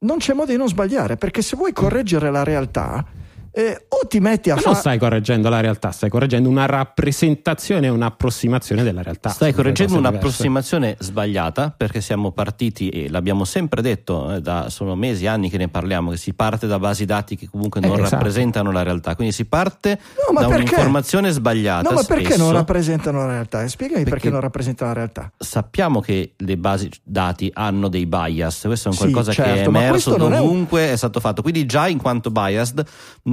Non 0.00 0.18
c'è 0.18 0.34
modo 0.34 0.50
di 0.50 0.58
non 0.58 0.68
sbagliare, 0.68 1.16
perché 1.16 1.42
se 1.42 1.56
vuoi 1.56 1.72
correggere 1.72 2.30
la 2.30 2.44
realtà, 2.44 3.04
Eh, 3.50 3.86
o 3.88 4.06
ti 4.06 4.20
metti 4.20 4.50
a 4.50 4.54
Ma 4.54 4.60
non 4.60 4.70
fare. 4.74 4.80
stai 4.80 4.98
correggendo 4.98 5.48
la 5.48 5.60
realtà, 5.60 5.90
stai 5.90 6.08
correggendo 6.10 6.48
una 6.48 6.66
rappresentazione 6.66 7.86
e 7.86 7.90
un'approssimazione 7.90 8.82
della 8.82 9.02
realtà. 9.02 9.30
Stai 9.30 9.52
correggendo 9.52 9.96
un'approssimazione 9.96 10.96
sbagliata 10.98 11.72
perché 11.76 12.00
siamo 12.00 12.30
partiti 12.32 12.88
e 12.90 13.08
l'abbiamo 13.08 13.44
sempre 13.44 13.82
detto, 13.82 14.34
eh, 14.34 14.40
da, 14.40 14.68
sono 14.70 14.94
mesi, 14.94 15.26
anni 15.26 15.48
che 15.50 15.56
ne 15.58 15.68
parliamo, 15.68 16.10
che 16.10 16.16
si 16.16 16.34
parte 16.34 16.66
da 16.66 16.78
basi 16.78 17.04
dati 17.04 17.36
che 17.36 17.48
comunque 17.48 17.80
non 17.80 17.90
Eh, 17.90 17.94
esatto. 17.94 18.10
rappresentano 18.16 18.70
la 18.70 18.82
realtà. 18.82 19.14
Quindi 19.14 19.32
si 19.32 19.44
parte 19.46 19.98
No, 20.28 20.38
da 20.40 20.46
perché? 20.46 20.62
un'informazione 20.62 21.30
sbagliata. 21.30 21.88
No, 21.88 21.96
ma 21.96 22.02
perché 22.02 22.24
spesso. 22.26 22.42
non 22.42 22.52
rappresentano 22.52 23.18
la 23.18 23.32
realtà? 23.32 23.66
Spiegami 23.66 24.02
perché, 24.04 24.10
Perché- 24.10 24.30
non 24.30 24.40
rappresentano 24.40 24.90
la 24.90 24.96
realtà. 24.96 25.32
Sappiamo 25.36 26.00
che 26.00 26.34
le 26.36 26.56
basi 26.56 26.90
dati 27.02 27.50
hanno 27.54 27.88
dei 27.88 28.06
bias, 28.06 28.62
questo 28.64 28.88
è 28.88 28.90
un 28.92 28.96
Sì, 28.98 29.02
qualcosa 29.10 29.32
che 29.32 29.42
è 29.42 29.54
certo, 29.56 29.70
emerso 29.70 30.16
non 30.16 30.32
è 30.34 30.38
un- 30.38 30.44
dovunque, 30.46 30.92
è 30.92 30.96
stato 30.96 31.18
fatto. 31.20 31.42
Quindi 31.42 31.66
già 31.66 31.88
in 31.88 31.98
quanto 31.98 32.30
biased 32.30 32.84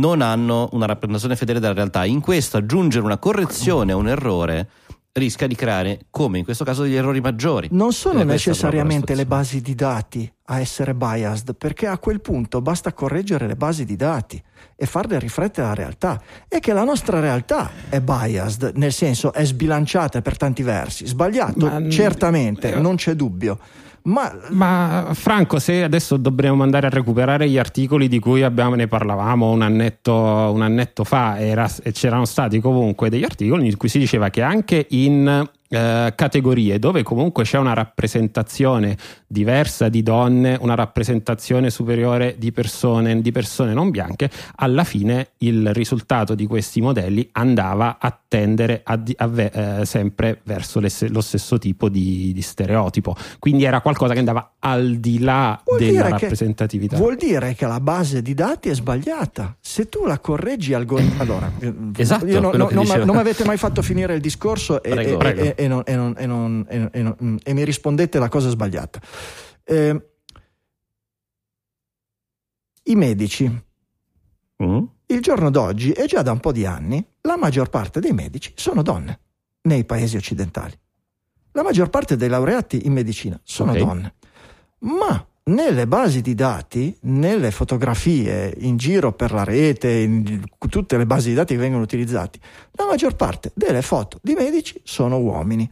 non 0.05 0.21
hanno 0.21 0.69
una 0.73 0.85
rappresentazione 0.85 1.35
fedele 1.35 1.59
della 1.59 1.73
realtà. 1.73 2.05
In 2.05 2.21
questo 2.21 2.57
aggiungere 2.57 3.03
una 3.03 3.17
correzione 3.17 3.91
a 3.91 3.95
un 3.95 4.07
errore 4.07 4.69
rischia 5.13 5.47
di 5.47 5.55
creare, 5.55 6.01
come 6.11 6.37
in 6.37 6.43
questo 6.43 6.63
caso, 6.63 6.83
degli 6.83 6.93
errori 6.93 7.21
maggiori. 7.21 7.69
Non 7.71 7.91
sono 7.91 8.19
Ed 8.19 8.27
questa 8.27 8.49
necessariamente 8.51 9.15
le 9.15 9.25
basi 9.25 9.61
di 9.61 9.73
dati 9.73 10.31
a 10.47 10.59
essere 10.59 10.93
biased, 10.93 11.55
perché 11.55 11.87
a 11.87 11.97
quel 11.97 12.21
punto 12.21 12.61
basta 12.61 12.93
correggere 12.93 13.47
le 13.47 13.55
basi 13.55 13.83
di 13.83 13.95
dati 13.95 14.39
e 14.75 14.85
farle 14.85 15.17
riflettere 15.17 15.67
la 15.67 15.73
realtà. 15.73 16.21
E 16.47 16.59
che 16.59 16.73
la 16.73 16.83
nostra 16.83 17.19
realtà 17.19 17.71
è 17.89 17.99
biased, 17.99 18.73
nel 18.75 18.91
senso 18.91 19.33
è 19.33 19.43
sbilanciata 19.43 20.21
per 20.21 20.37
tanti 20.37 20.61
versi. 20.61 21.07
Sbagliato, 21.07 21.65
Ma- 21.65 21.89
certamente, 21.89 22.73
eh, 22.73 22.79
non 22.79 22.95
c'è 22.95 23.15
dubbio. 23.15 23.57
Ma 24.05 24.31
Ma 24.49 25.09
Franco, 25.13 25.57
se 25.57 25.83
adesso 25.83 26.17
dovremmo 26.17 26.61
andare 26.61 26.87
a 26.87 26.89
recuperare 26.91 27.49
gli 27.49 27.57
articoli 27.57 28.07
di 28.07 28.19
cui 28.19 28.43
abbiamo, 28.43 28.75
ne 28.75 28.87
parlavamo 28.87 29.49
un 29.49 29.63
annetto, 29.63 30.13
un 30.13 30.61
annetto 30.61 31.03
fa, 31.03 31.39
era- 31.39 31.67
c'erano 31.91 32.25
stati 32.25 32.59
comunque 32.59 33.09
degli 33.09 33.23
articoli 33.23 33.67
in 33.67 33.77
cui 33.77 33.89
si 33.89 33.97
diceva 33.97 34.29
che 34.29 34.43
anche 34.43 34.85
in 34.91 35.49
eh, 35.67 36.13
categorie 36.15 36.79
dove 36.79 37.03
comunque 37.03 37.43
c'è 37.43 37.57
una 37.57 37.73
rappresentazione 37.73 38.97
diversa 39.27 39.89
di 39.89 40.01
donne, 40.03 40.57
una 40.61 40.75
rappresentazione 40.75 41.69
superiore 41.69 42.35
di 42.37 42.51
persone, 42.51 43.21
di 43.21 43.31
persone 43.31 43.73
non 43.73 43.89
bianche, 43.89 44.29
alla 44.57 44.83
fine 44.83 45.29
il 45.39 45.73
risultato 45.73 46.35
di 46.35 46.45
questi 46.47 46.81
modelli 46.81 47.27
andava 47.33 47.97
a 47.99 48.17
tendere 48.27 48.81
a 48.83 48.99
a 49.17 49.31
eh, 49.81 49.85
sempre 49.85 50.39
verso 50.43 50.79
le- 50.79 50.89
lo 51.09 51.21
stesso 51.21 51.57
tipo 51.57 51.89
di, 51.89 52.31
di 52.33 52.41
stereotipo. 52.41 53.15
Quindi 53.39 53.63
era 53.65 53.81
qualcosa 53.81 54.13
che 54.13 54.19
andava 54.19 54.53
al 54.59 54.95
di 54.97 55.19
là 55.19 55.59
Vuol 55.63 55.79
della 55.79 55.91
dire 55.91 56.03
che- 56.03 56.09
rappresentatività. 56.11 56.97
vuol 56.97 57.15
dire 57.17 57.53
che 57.55 57.65
la 57.67 57.79
base 57.79 58.21
di 58.21 58.33
dati 58.33 58.69
è 58.69 58.73
sbagliata. 58.75 59.55
Se 59.59 59.89
tu 59.89 60.05
la 60.05 60.19
correggi 60.19 60.73
algoritmo. 60.73 61.21
Allora, 61.21 61.51
eh, 61.59 61.73
Esatto, 61.97 62.25
non, 62.39 62.51
diceva. 62.51 63.03
non 63.05 63.15
mi 63.15 63.21
avete 63.21 63.43
mai 63.45 63.57
fatto 63.57 63.81
finire 63.81 64.13
il 64.15 64.21
discorso 64.21 64.81
e, 64.81 64.89
Prego, 64.89 65.13
e- 65.13 65.17
prego. 65.17 65.41
e- 65.41 65.54
e 65.55 65.67
non- 65.67 65.83
e 65.85 65.95
non- 65.95 66.13
e 66.17 66.25
non- 66.25 66.65
e 66.69 67.39
e 67.43 67.53
mi 67.53 67.63
rispondete 67.63 68.19
la 68.19 68.29
cosa 68.29 68.49
sbagliata. 68.49 68.99
Eh, 69.63 70.09
I 72.87 72.95
medici, 72.95 73.63
Mm? 74.63 74.83
il 75.07 75.19
giorno 75.21 75.49
d'oggi 75.49 75.91
e 75.91 76.05
già 76.05 76.21
da 76.21 76.31
un 76.31 76.39
po' 76.39 76.51
di 76.51 76.65
anni, 76.65 77.05
la 77.21 77.35
maggior 77.35 77.69
parte 77.69 77.99
dei 77.99 78.13
medici 78.13 78.53
sono 78.55 78.83
donne 78.83 79.19
nei 79.63 79.83
paesi 79.85 80.15
occidentali. 80.17 80.77
La 81.53 81.63
maggior 81.63 81.89
parte 81.89 82.15
dei 82.15 82.29
laureati 82.29 82.85
in 82.85 82.93
medicina 82.93 83.39
sono 83.43 83.71
Ok. 83.71 83.77
donne. 83.77 84.15
Ma 84.79 85.25
nelle 85.47 85.85
basi 85.85 86.21
di 86.21 86.33
dati, 86.33 86.95
nelle 87.01 87.51
fotografie 87.51 88.53
in 88.59 88.77
giro 88.77 89.13
per 89.13 89.31
la 89.31 89.43
rete, 89.43 89.91
in 89.91 90.43
tutte 90.69 90.97
le 90.97 91.05
basi 91.05 91.29
di 91.29 91.35
dati 91.35 91.53
che 91.53 91.59
vengono 91.59 91.83
utilizzati, 91.83 92.39
la 92.71 92.85
maggior 92.85 93.15
parte 93.15 93.51
delle 93.53 93.81
foto 93.81 94.19
di 94.21 94.33
medici 94.33 94.79
sono 94.83 95.17
uomini. 95.17 95.71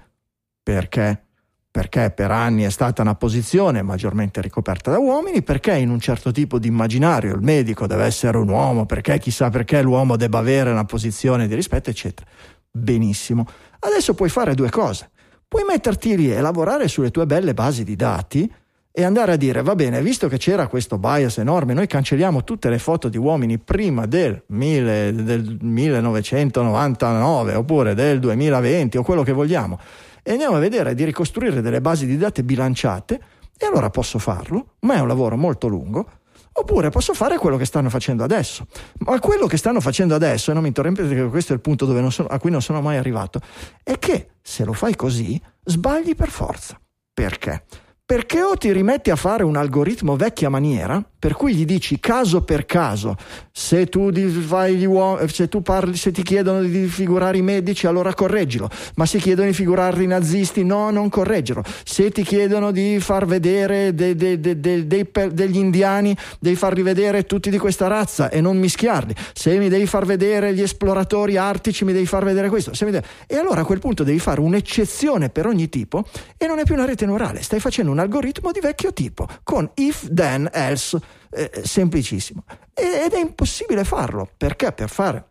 Perché? 0.61 1.23
Perché 1.71 2.11
per 2.11 2.29
anni 2.29 2.63
è 2.63 2.69
stata 2.69 3.01
una 3.01 3.15
posizione 3.15 3.81
maggiormente 3.81 4.41
ricoperta 4.41 4.91
da 4.91 4.99
uomini, 4.99 5.41
perché 5.41 5.75
in 5.75 5.89
un 5.89 5.99
certo 5.99 6.31
tipo 6.31 6.59
di 6.59 6.67
immaginario 6.67 7.33
il 7.33 7.41
medico 7.41 7.87
deve 7.87 8.05
essere 8.05 8.37
un 8.37 8.49
uomo, 8.49 8.85
perché 8.85 9.17
chissà 9.17 9.49
perché 9.49 9.81
l'uomo 9.81 10.15
debba 10.15 10.37
avere 10.37 10.69
una 10.69 10.85
posizione 10.85 11.47
di 11.47 11.55
rispetto, 11.55 11.89
eccetera. 11.89 12.29
Benissimo. 12.69 13.47
Adesso 13.79 14.13
puoi 14.13 14.29
fare 14.29 14.53
due 14.53 14.69
cose. 14.69 15.09
Puoi 15.47 15.63
metterti 15.67 16.15
lì 16.15 16.31
e 16.31 16.39
lavorare 16.41 16.87
sulle 16.87 17.09
tue 17.09 17.25
belle 17.25 17.55
basi 17.55 17.83
di 17.83 17.95
dati 17.95 18.51
e 18.95 19.03
andare 19.03 19.31
a 19.31 19.35
dire, 19.37 19.63
va 19.63 19.73
bene, 19.73 20.03
visto 20.03 20.27
che 20.27 20.37
c'era 20.37 20.67
questo 20.67 20.99
bias 20.99 21.39
enorme, 21.39 21.73
noi 21.73 21.87
cancelliamo 21.87 22.43
tutte 22.43 22.69
le 22.69 22.77
foto 22.77 23.09
di 23.09 23.17
uomini 23.17 23.57
prima 23.57 24.05
del, 24.05 24.43
mille- 24.49 25.11
del 25.11 25.57
1999 25.59 27.55
oppure 27.55 27.95
del 27.95 28.19
2020 28.19 28.97
o 28.97 29.03
quello 29.03 29.23
che 29.23 29.31
vogliamo 29.31 29.79
e 30.21 30.31
andiamo 30.31 30.57
a 30.57 30.59
vedere 30.59 30.93
di 30.93 31.03
ricostruire 31.05 31.61
delle 31.61 31.81
basi 31.81 32.05
di 32.05 32.17
dati 32.17 32.43
bilanciate 32.43 33.19
e 33.57 33.65
allora 33.65 33.89
posso 33.89 34.19
farlo, 34.19 34.75
ma 34.81 34.95
è 34.95 34.99
un 34.99 35.07
lavoro 35.07 35.37
molto 35.37 35.67
lungo. 35.67 36.07
Oppure 36.55 36.89
posso 36.89 37.15
fare 37.15 37.39
quello 37.39 37.57
che 37.57 37.65
stanno 37.65 37.89
facendo 37.89 38.23
adesso. 38.23 38.67
Ma 38.99 39.19
quello 39.19 39.47
che 39.47 39.57
stanno 39.57 39.81
facendo 39.81 40.13
adesso, 40.13 40.51
e 40.51 40.53
non 40.53 40.61
mi 40.61 40.67
interrompete 40.67 41.07
perché 41.07 41.27
questo 41.29 41.51
è 41.51 41.55
il 41.55 41.61
punto 41.61 41.87
sono- 42.11 42.27
a 42.27 42.37
cui 42.37 42.51
non 42.51 42.61
sono 42.61 42.79
mai 42.79 42.97
arrivato, 42.97 43.39
è 43.81 43.97
che 43.97 44.33
se 44.39 44.63
lo 44.63 44.73
fai 44.73 44.95
così, 44.95 45.41
sbagli 45.63 46.13
per 46.13 46.29
forza. 46.29 46.79
Perché? 47.11 47.63
Perché 48.05 48.43
o 48.43 48.57
ti 48.57 48.69
rimetti 48.73 49.11
a 49.11 49.15
fare 49.15 49.45
un 49.45 49.55
algoritmo 49.55 50.17
vecchia 50.17 50.49
maniera, 50.49 51.01
per 51.17 51.35
cui 51.35 51.55
gli 51.55 51.63
dici 51.63 52.01
caso 52.01 52.43
per 52.43 52.65
caso, 52.65 53.15
se 53.49 53.85
tu, 53.87 54.11
fai 54.45 54.75
gli 54.75 54.83
uo- 54.83 55.25
se 55.29 55.47
tu 55.47 55.61
parli, 55.61 55.95
se 55.95 56.11
ti 56.11 56.21
chiedono 56.21 56.61
di 56.61 56.85
figurare 56.87 57.37
i 57.37 57.41
medici, 57.41 57.87
allora 57.87 58.13
correggilo, 58.13 58.69
ma 58.95 59.05
se 59.05 59.19
chiedono 59.19 59.47
di 59.47 59.53
figurare 59.53 60.03
i 60.03 60.05
nazisti, 60.07 60.65
no, 60.65 60.89
non 60.91 61.07
correggilo. 61.07 61.63
Se 61.85 62.11
ti 62.11 62.23
chiedono 62.23 62.71
di 62.71 62.99
far 62.99 63.25
vedere 63.25 63.95
de- 63.95 64.17
de- 64.17 64.37
de- 64.37 65.05
per- 65.05 65.31
degli 65.31 65.55
indiani, 65.55 66.13
devi 66.41 66.57
farli 66.57 66.81
vedere 66.81 67.23
tutti 67.23 67.49
di 67.49 67.57
questa 67.57 67.87
razza 67.87 68.29
e 68.29 68.41
non 68.41 68.57
mischiarli. 68.57 69.15
Se 69.31 69.57
mi 69.57 69.69
devi 69.69 69.85
far 69.85 70.05
vedere 70.05 70.53
gli 70.53 70.61
esploratori 70.61 71.37
artici, 71.37 71.85
mi 71.85 71.93
devi 71.93 72.05
far 72.05 72.25
vedere 72.25 72.49
questo. 72.49 72.73
Devi- 72.77 72.99
E 73.27 73.37
allora 73.37 73.61
a 73.61 73.65
quel 73.65 73.79
punto 73.79 74.03
devi 74.03 74.19
fare 74.19 74.41
un'eccezione 74.41 75.29
per 75.29 75.45
ogni 75.47 75.69
tipo 75.69 76.03
e 76.35 76.47
non 76.47 76.59
è 76.59 76.63
più 76.65 76.73
una 76.73 76.83
rete 76.83 77.05
neurale, 77.05 77.41
stai 77.41 77.61
facendo 77.61 77.91
un 77.93 77.99
algoritmo 77.99 78.51
di 78.51 78.59
vecchio 78.59 78.91
tipo, 78.91 79.27
con 79.43 79.71
if, 79.75 80.09
then, 80.11 80.49
else, 80.51 80.99
eh, 81.29 81.61
semplicissimo. 81.63 82.43
Ed 82.73 83.13
è 83.13 83.19
impossibile 83.19 83.83
farlo, 83.83 84.29
perché 84.35 84.71
per 84.73 84.89
fare 84.89 85.27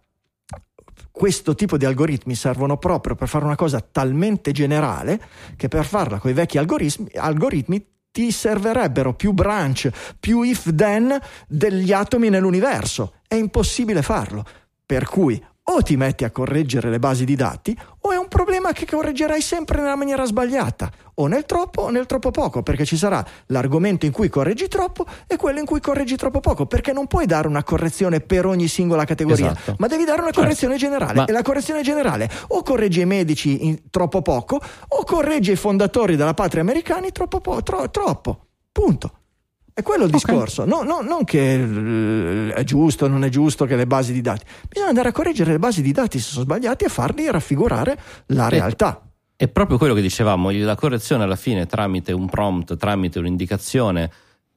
questo 1.10 1.54
tipo 1.54 1.76
di 1.76 1.84
algoritmi 1.84 2.34
servono 2.34 2.78
proprio 2.78 3.14
per 3.14 3.28
fare 3.28 3.44
una 3.44 3.54
cosa 3.54 3.80
talmente 3.80 4.50
generale 4.50 5.20
che 5.56 5.68
per 5.68 5.84
farla 5.84 6.18
con 6.18 6.30
i 6.30 6.34
vecchi 6.34 6.56
algoritmi, 6.56 7.10
algoritmi 7.14 7.86
ti 8.10 8.30
servirebbero 8.30 9.14
più 9.14 9.32
branch, 9.32 9.90
più 10.18 10.42
if 10.42 10.72
then 10.74 11.18
degli 11.48 11.92
atomi 11.92 12.28
nell'universo. 12.28 13.14
È 13.26 13.34
impossibile 13.34 14.02
farlo. 14.02 14.44
Per 14.84 15.06
cui 15.06 15.42
o 15.64 15.80
ti 15.82 15.96
metti 15.96 16.24
a 16.24 16.30
correggere 16.30 16.90
le 16.90 16.98
basi 16.98 17.24
di 17.24 17.36
dati 17.36 17.76
o 18.00 18.10
è 18.10 18.16
un 18.16 18.26
problema 18.28 18.72
che 18.72 18.84
correggerai 18.84 19.40
sempre 19.40 19.80
nella 19.80 19.94
maniera 19.94 20.24
sbagliata, 20.24 20.90
o 21.14 21.26
nel 21.28 21.46
troppo 21.46 21.82
o 21.82 21.90
nel 21.90 22.06
troppo 22.06 22.30
poco, 22.32 22.62
perché 22.64 22.84
ci 22.84 22.96
sarà 22.96 23.24
l'argomento 23.46 24.04
in 24.04 24.10
cui 24.12 24.28
correggi 24.28 24.66
troppo 24.66 25.06
e 25.26 25.36
quello 25.36 25.60
in 25.60 25.64
cui 25.66 25.78
correggi 25.80 26.16
troppo 26.16 26.40
poco, 26.40 26.66
perché 26.66 26.92
non 26.92 27.06
puoi 27.06 27.26
dare 27.26 27.46
una 27.46 27.62
correzione 27.62 28.20
per 28.20 28.44
ogni 28.44 28.66
singola 28.66 29.04
categoria, 29.04 29.52
Esatto. 29.52 29.76
ma 29.78 29.86
devi 29.86 30.04
dare 30.04 30.16
una 30.18 30.26
Certo. 30.26 30.40
correzione 30.40 30.76
generale. 30.76 31.14
Ma- 31.14 31.24
E 31.26 31.32
la 31.32 31.42
correzione 31.42 31.82
generale 31.82 32.28
o 32.48 32.62
corregge 32.62 33.02
i 33.02 33.06
medici 33.06 33.66
in 33.66 33.82
troppo 33.88 34.20
poco 34.20 34.58
o 34.88 35.04
corregge 35.04 35.52
i 35.52 35.56
fondatori 35.56 36.16
della 36.16 36.34
patria 36.34 36.60
americani 36.62 37.12
troppo 37.12 37.40
po- 37.40 37.62
tro- 37.62 37.88
troppo. 37.90 38.46
Punto. 38.72 39.12
È 39.74 39.82
quello 39.82 40.04
il 40.04 40.14
Ok. 40.14 40.16
discorso, 40.16 40.64
no, 40.66 40.82
no- 40.82 41.00
non 41.00 41.24
che 41.24 41.54
eh, 41.54 42.52
è 42.52 42.62
giusto 42.64 43.06
o 43.06 43.08
non 43.08 43.24
è 43.24 43.30
giusto 43.30 43.64
che 43.64 43.74
le 43.74 43.86
basi 43.86 44.12
di 44.12 44.20
dati, 44.20 44.44
bisogna 44.68 44.88
andare 44.90 45.08
a 45.08 45.12
correggere 45.12 45.52
le 45.52 45.58
basi 45.58 45.80
di 45.80 45.92
dati 45.92 46.18
se 46.18 46.30
sono 46.30 46.44
sbagliati 46.44 46.84
e 46.84 46.88
farli 46.88 47.30
raffigurare 47.30 47.98
la 48.26 48.48
realtà. 48.48 49.00
È 49.34 49.48
proprio 49.48 49.78
quello 49.78 49.94
che 49.94 50.02
dicevamo, 50.02 50.50
la 50.50 50.74
correzione 50.76 51.24
alla 51.24 51.36
fine 51.36 51.66
tramite 51.66 52.12
un 52.12 52.26
prompt, 52.28 52.76
tramite 52.76 53.18
un'indicazione 53.18 54.10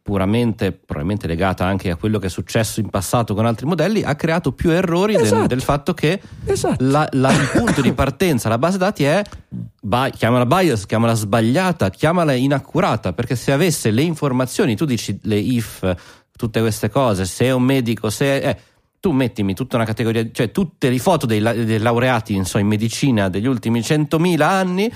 puramente, 0.06 0.72
probabilmente 0.72 1.26
legata 1.26 1.66
anche 1.66 1.90
a 1.90 1.96
quello 1.96 2.20
che 2.20 2.28
è 2.28 2.30
successo 2.30 2.80
in 2.80 2.90
passato 2.90 3.34
con 3.34 3.48
altri 3.48 3.66
modelli, 3.66 4.04
ha 4.04 4.14
creato 4.14 4.52
più 4.52 4.70
errori 4.70 5.14
del- 5.16 5.24
Esatto. 5.26 5.48
del, 5.48 5.62
fatto 5.64 5.96
che 5.96 6.22
Esatto. 6.46 6.76
la- 6.86 7.10
la- 7.14 7.32
il 7.32 7.50
punto 7.52 7.82
di 7.82 7.92
partenza, 7.92 8.48
la 8.48 8.60
base 8.60 8.78
dati 8.78 9.04
è 9.04 9.24
bi- 9.50 10.12
chiamala 10.16 10.46
bias, 10.46 10.86
chiamala 10.86 11.16
sbagliata, 11.16 11.90
chiamala 11.90 12.34
inaccurata, 12.34 13.14
perché 13.14 13.36
se 13.36 13.52
avesse 13.52 13.90
le 13.90 14.04
informazioni, 14.04 14.76
tu 14.76 14.86
dici 14.86 15.18
le 15.24 15.38
if, 15.38 15.96
tutte 16.38 16.60
queste 16.60 16.88
cose, 16.92 17.26
se 17.26 17.46
è 17.46 17.52
un 17.52 17.64
medico, 17.64 18.12
se 18.12 18.42
è... 18.42 18.58
tu 19.00 19.10
mettimi 19.10 19.56
tutta 19.56 19.76
una 19.76 19.86
categoria, 19.86 20.24
cioè 20.32 20.52
tutte 20.52 20.88
le 20.92 21.00
foto 21.00 21.26
dei, 21.26 21.42
dei 21.42 21.80
laureati 21.80 22.36
in, 22.36 22.46
so, 22.46 22.60
in 22.60 22.68
medicina 22.68 23.28
degli 23.28 23.48
ultimi 23.48 23.80
100.000 23.80 24.42
anni, 24.42 24.94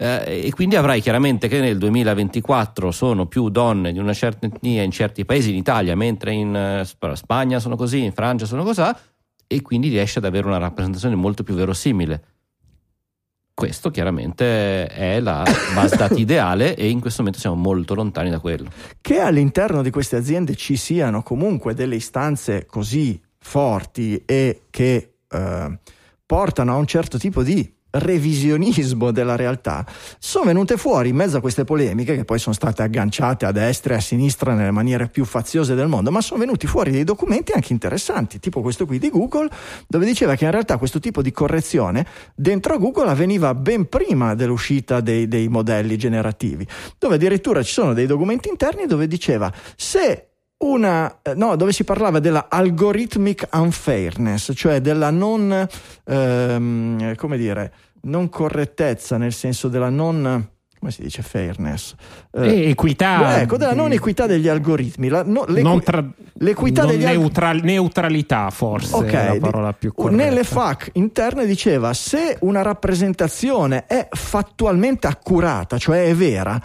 Eh, 0.00 0.42
e 0.46 0.52
quindi 0.52 0.76
avrai 0.76 1.00
chiaramente 1.00 1.48
che 1.48 1.58
nel 1.58 1.76
2024 1.76 2.92
sono 2.92 3.26
più 3.26 3.48
donne 3.48 3.90
di 3.92 3.98
una 3.98 4.12
certa 4.12 4.46
etnia 4.46 4.84
in 4.84 4.92
certi 4.92 5.24
paesi, 5.24 5.50
in 5.50 5.56
Italia, 5.56 5.96
mentre 5.96 6.32
in 6.32 6.54
eh, 6.54 6.84
Sp- 6.86 7.14
Spagna 7.14 7.58
sono 7.58 7.74
così, 7.74 8.04
in 8.04 8.12
Francia 8.12 8.46
sono 8.46 8.62
così, 8.62 8.82
e 9.48 9.60
quindi 9.60 9.88
riesce 9.88 10.20
ad 10.20 10.24
avere 10.24 10.46
una 10.46 10.58
rappresentazione 10.58 11.16
molto 11.16 11.42
più 11.42 11.54
verosimile. 11.54 12.22
Questo 13.52 13.90
chiaramente 13.90 14.86
è 14.86 15.18
la 15.18 15.42
base 15.74 15.96
dati 15.96 16.20
ideale 16.20 16.76
e 16.76 16.88
in 16.88 17.00
questo 17.00 17.22
momento 17.22 17.40
siamo 17.40 17.56
molto 17.56 17.94
lontani 17.94 18.30
da 18.30 18.38
quello. 18.38 18.70
Che 19.00 19.18
all'interno 19.18 19.82
di 19.82 19.90
queste 19.90 20.14
aziende 20.14 20.54
ci 20.54 20.76
siano 20.76 21.24
comunque 21.24 21.74
delle 21.74 21.96
istanze 21.96 22.66
così 22.66 23.20
forti 23.36 24.22
e 24.24 24.66
che 24.70 25.14
eh, 25.28 25.78
portano 26.24 26.72
a 26.72 26.76
un 26.76 26.86
certo 26.86 27.18
tipo 27.18 27.42
di 27.42 27.74
revisionismo 27.98 29.10
della 29.10 29.36
realtà 29.36 29.84
sono 30.18 30.46
venute 30.46 30.76
fuori 30.76 31.10
in 31.10 31.16
mezzo 31.16 31.36
a 31.36 31.40
queste 31.40 31.64
polemiche 31.64 32.16
che 32.16 32.24
poi 32.24 32.38
sono 32.38 32.54
state 32.54 32.82
agganciate 32.82 33.46
a 33.46 33.52
destra 33.52 33.94
e 33.94 33.96
a 33.96 34.00
sinistra 34.00 34.54
nelle 34.54 34.70
maniere 34.70 35.08
più 35.08 35.24
faziose 35.24 35.74
del 35.74 35.88
mondo, 35.88 36.10
ma 36.10 36.20
sono 36.20 36.40
venuti 36.40 36.66
fuori 36.66 36.90
dei 36.90 37.04
documenti 37.04 37.52
anche 37.52 37.72
interessanti, 37.72 38.38
tipo 38.38 38.60
questo 38.60 38.86
qui 38.86 38.98
di 38.98 39.10
Google, 39.10 39.48
dove 39.86 40.04
diceva 40.04 40.34
che 40.34 40.44
in 40.44 40.50
realtà 40.50 40.76
questo 40.76 40.98
tipo 41.00 41.22
di 41.22 41.32
correzione 41.32 42.06
dentro 42.34 42.78
Google 42.78 43.10
avveniva 43.10 43.54
ben 43.54 43.88
prima 43.88 44.34
dell'uscita 44.34 45.00
dei, 45.00 45.28
dei 45.28 45.48
modelli 45.48 45.96
generativi, 45.96 46.66
dove 46.98 47.16
addirittura 47.16 47.62
ci 47.62 47.72
sono 47.72 47.92
dei 47.92 48.06
documenti 48.06 48.48
interni 48.48 48.86
dove 48.86 49.06
diceva 49.06 49.52
se 49.76 50.28
una, 50.58 51.20
no, 51.36 51.54
dove 51.54 51.72
si 51.72 51.84
parlava 51.84 52.18
della 52.18 52.46
algorithmic 52.48 53.48
unfairness, 53.52 54.52
cioè 54.54 54.80
della 54.80 55.10
non, 55.10 55.68
ehm, 56.04 57.14
come 57.14 57.36
dire, 57.36 57.72
non 58.02 58.28
correttezza, 58.28 59.16
nel 59.16 59.32
senso 59.32 59.68
della 59.68 59.90
non 59.90 60.48
come 60.78 60.92
si 60.92 61.02
dice 61.02 61.22
fairness? 61.22 61.94
Eh, 62.32 62.70
equità. 62.70 63.40
Ecco, 63.40 63.56
della 63.56 63.74
non 63.74 63.92
equità 63.92 64.26
degli 64.26 64.46
algoritmi. 64.46 65.08
La, 65.08 65.24
no, 65.24 65.44
non 65.48 65.82
tra, 65.82 66.04
l'equità 66.34 66.84
degli 66.84 67.02
neutral, 67.02 67.60
neutralità 67.62 68.50
forse 68.50 68.94
okay, 68.94 69.26
è 69.26 69.32
la 69.34 69.40
parola 69.40 69.72
più 69.72 69.92
corretta. 69.92 70.22
Nelle 70.22 70.44
FAC 70.44 70.90
interne 70.94 71.46
diceva 71.46 71.92
se 71.94 72.36
una 72.40 72.62
rappresentazione 72.62 73.86
è 73.86 74.06
fattualmente 74.10 75.08
accurata, 75.08 75.78
cioè 75.78 76.04
è 76.06 76.14
vera, 76.14 76.60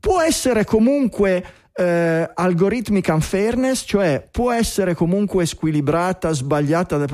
può 0.00 0.22
essere 0.22 0.64
comunque 0.64 1.44
eh, 1.74 2.30
algorithmic 2.34 3.08
unfairness, 3.12 3.84
cioè 3.86 4.26
può 4.30 4.50
essere 4.50 4.94
comunque 4.94 5.44
squilibrata, 5.44 6.32
sbagliata? 6.32 7.04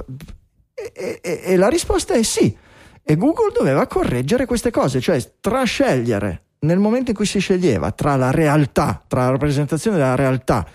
E, 0.72 1.18
e, 1.20 1.40
e 1.44 1.56
la 1.56 1.68
risposta 1.68 2.14
è 2.14 2.22
sì. 2.22 2.56
E 3.04 3.16
Google 3.16 3.52
doveva 3.56 3.86
correggere 3.86 4.46
queste 4.46 4.70
cose, 4.70 5.00
cioè 5.00 5.22
trascegliere 5.40 6.42
nel 6.60 6.78
momento 6.78 7.10
in 7.10 7.16
cui 7.16 7.26
si 7.26 7.38
sceglieva 7.38 7.92
tra 7.92 8.16
la 8.16 8.30
realtà, 8.30 9.02
tra 9.06 9.24
la 9.24 9.30
rappresentazione 9.30 9.98
della 9.98 10.14
realtà, 10.14 10.66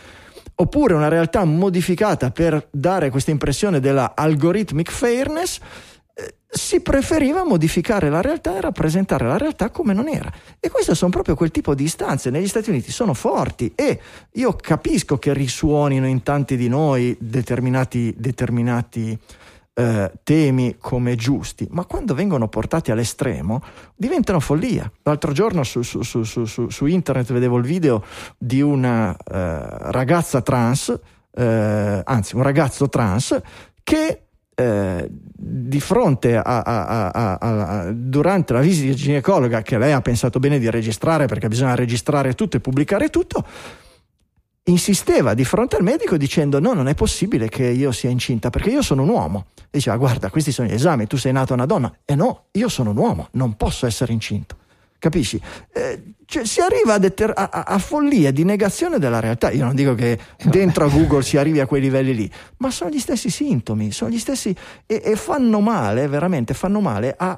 oppure 0.56 0.94
una 0.94 1.08
realtà 1.08 1.44
modificata 1.44 2.30
per 2.30 2.68
dare 2.70 3.10
questa 3.10 3.32
impressione 3.32 3.80
della 3.80 4.14
algorithmic 4.16 4.92
fairness, 4.92 5.60
si 6.52 6.82
preferiva 6.82 7.44
modificare 7.44 8.10
la 8.10 8.22
realtà 8.22 8.58
e 8.58 8.62
rappresentare 8.62 9.28
la 9.28 9.38
realtà 9.38 9.70
come 9.70 9.94
non 9.94 10.08
era. 10.08 10.32
E 10.60 10.70
queste 10.70 10.96
sono 10.96 11.12
proprio 11.12 11.36
quel 11.36 11.52
tipo 11.52 11.76
di 11.76 11.84
istanze. 11.84 12.32
Negli 12.32 12.48
Stati 12.48 12.72
Uniti 12.72 12.92
sono 12.92 13.14
forti 13.14 13.72
e 13.76 14.00
io 14.32 14.54
capisco 14.54 15.18
che 15.18 15.32
risuonino 15.32 16.08
in 16.08 16.24
tanti 16.24 16.58
di 16.58 16.68
noi 16.68 17.16
determinati, 17.20 18.16
determinati 18.18 19.18
eh, 19.80 20.12
temi 20.24 20.76
come 20.78 21.16
giusti, 21.16 21.66
ma 21.72 21.86
quando 21.86 22.14
vengono 22.14 22.50
portati 22.50 22.92
all'estremo 22.92 23.62
diventano 23.96 24.42
follia. 24.42 24.92
L'altro 25.04 25.32
giorno 25.32 25.64
su, 25.64 25.82
su, 25.84 26.04
su, 26.04 26.68
su 26.70 26.86
internet 26.86 27.32
vedevo 27.32 27.56
il 27.56 27.64
video 27.64 28.04
di 28.38 28.60
una 28.60 29.16
eh, 29.16 29.92
ragazza 29.92 30.42
trans, 30.42 31.00
eh, 31.32 32.02
anzi 32.04 32.36
un 32.36 32.44
ragazzo 32.44 32.90
trans, 32.90 33.40
che 33.82 34.24
eh, 34.54 35.08
di 35.10 35.80
fronte 35.80 36.36
a, 36.36 36.42
a, 36.44 37.38
a, 37.40 37.92
durante 37.94 38.52
la 38.52 38.60
visita 38.60 38.94
ginecologa 38.94 39.62
che 39.62 39.78
lei 39.78 39.94
ha 39.94 40.02
pensato 40.02 40.40
bene 40.40 40.60
di 40.60 40.70
registrare 40.70 41.28
perché 41.28 41.48
bisogna 41.48 41.76
registrare 41.76 42.34
tutto 42.34 42.58
e 42.58 42.60
pubblicare 42.60 43.08
tutto, 43.08 43.46
insisteva 44.70 45.34
di 45.34 45.46
fronte 45.46 45.76
al 45.76 45.84
medico 45.84 46.18
dicendo 46.18 46.60
no, 46.60 46.74
non 46.74 46.88
è 46.88 46.94
possibile 46.94 47.50
che 47.50 47.66
io 47.66 47.92
sia 47.92 48.10
incinta 48.10 48.50
perché 48.50 48.70
io 48.70 48.82
sono 48.82 49.04
un 49.04 49.10
uomo. 49.10 49.48
Diceva 49.70 49.98
guarda, 49.98 50.30
questi 50.30 50.52
sono 50.52 50.68
gli 50.68 50.74
esami, 50.74 51.08
tu 51.08 51.18
sei 51.18 51.32
nato 51.32 51.54
una 51.54 51.66
donna. 51.66 51.94
E 52.06 52.16
no, 52.16 52.46
io 52.52 52.70
sono 52.70 52.92
un 52.92 52.98
uomo, 52.98 53.28
non 53.32 53.56
posso 53.56 53.86
essere 53.86 54.14
incinto. 54.14 54.58
Capisci? 55.00 55.42
Eh, 55.72 56.16
cioè, 56.26 56.46
si 56.46 56.60
arriva 56.60 56.96
a, 56.96 56.98
deter- 56.98 57.34
a, 57.34 57.50
a, 57.50 57.78
follia 57.80 58.32
di 58.32 58.44
negazione 58.44 59.00
della 59.00 59.22
realtà. 59.22 59.50
Io 59.50 59.64
non 59.64 59.74
dico 59.74 59.96
che 59.96 60.20
dentro 60.44 60.86
a 60.86 60.90
Google 60.90 61.22
si 61.22 61.38
arrivi 61.38 61.62
a 61.62 61.66
quei 61.66 61.82
livelli 61.82 62.14
lì, 62.14 62.32
ma 62.58 62.70
sono 62.70 62.90
gli 62.90 63.00
stessi 63.00 63.30
sintomi, 63.30 63.92
sono 63.94 64.12
gli 64.12 64.20
stessi 64.20 64.54
e, 64.86 65.02
e 65.04 65.16
fanno 65.16 65.62
male, 65.62 66.08
veramente 66.08 66.54
fanno 66.54 66.82
male 66.82 67.16
a, 67.18 67.38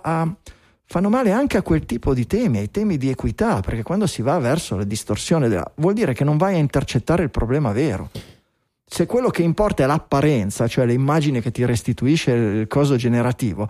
fanno 0.91 1.07
male 1.07 1.31
anche 1.31 1.55
a 1.55 1.61
quel 1.61 1.85
tipo 1.85 2.13
di 2.13 2.27
temi, 2.27 2.57
ai 2.57 2.69
temi 2.69 2.97
di 2.97 3.07
equità, 3.07 3.61
perché 3.61 3.81
quando 3.81 4.07
si 4.07 4.21
va 4.21 4.37
verso 4.39 4.75
la 4.75 4.83
distorsione 4.83 5.47
della, 5.47 5.71
vuol 5.75 5.93
dire 5.93 6.13
che 6.13 6.25
non 6.25 6.35
vai 6.35 6.55
a 6.55 6.57
intercettare 6.57 7.23
il 7.23 7.29
problema 7.29 7.71
vero. 7.71 8.09
Se 8.85 9.05
quello 9.05 9.29
che 9.29 9.41
importa 9.41 9.83
è 9.83 9.85
l'apparenza, 9.85 10.67
cioè 10.67 10.85
l'immagine 10.85 11.39
che 11.39 11.49
ti 11.49 11.63
restituisce 11.63 12.31
il 12.31 12.67
coso 12.67 12.97
generativo, 12.97 13.69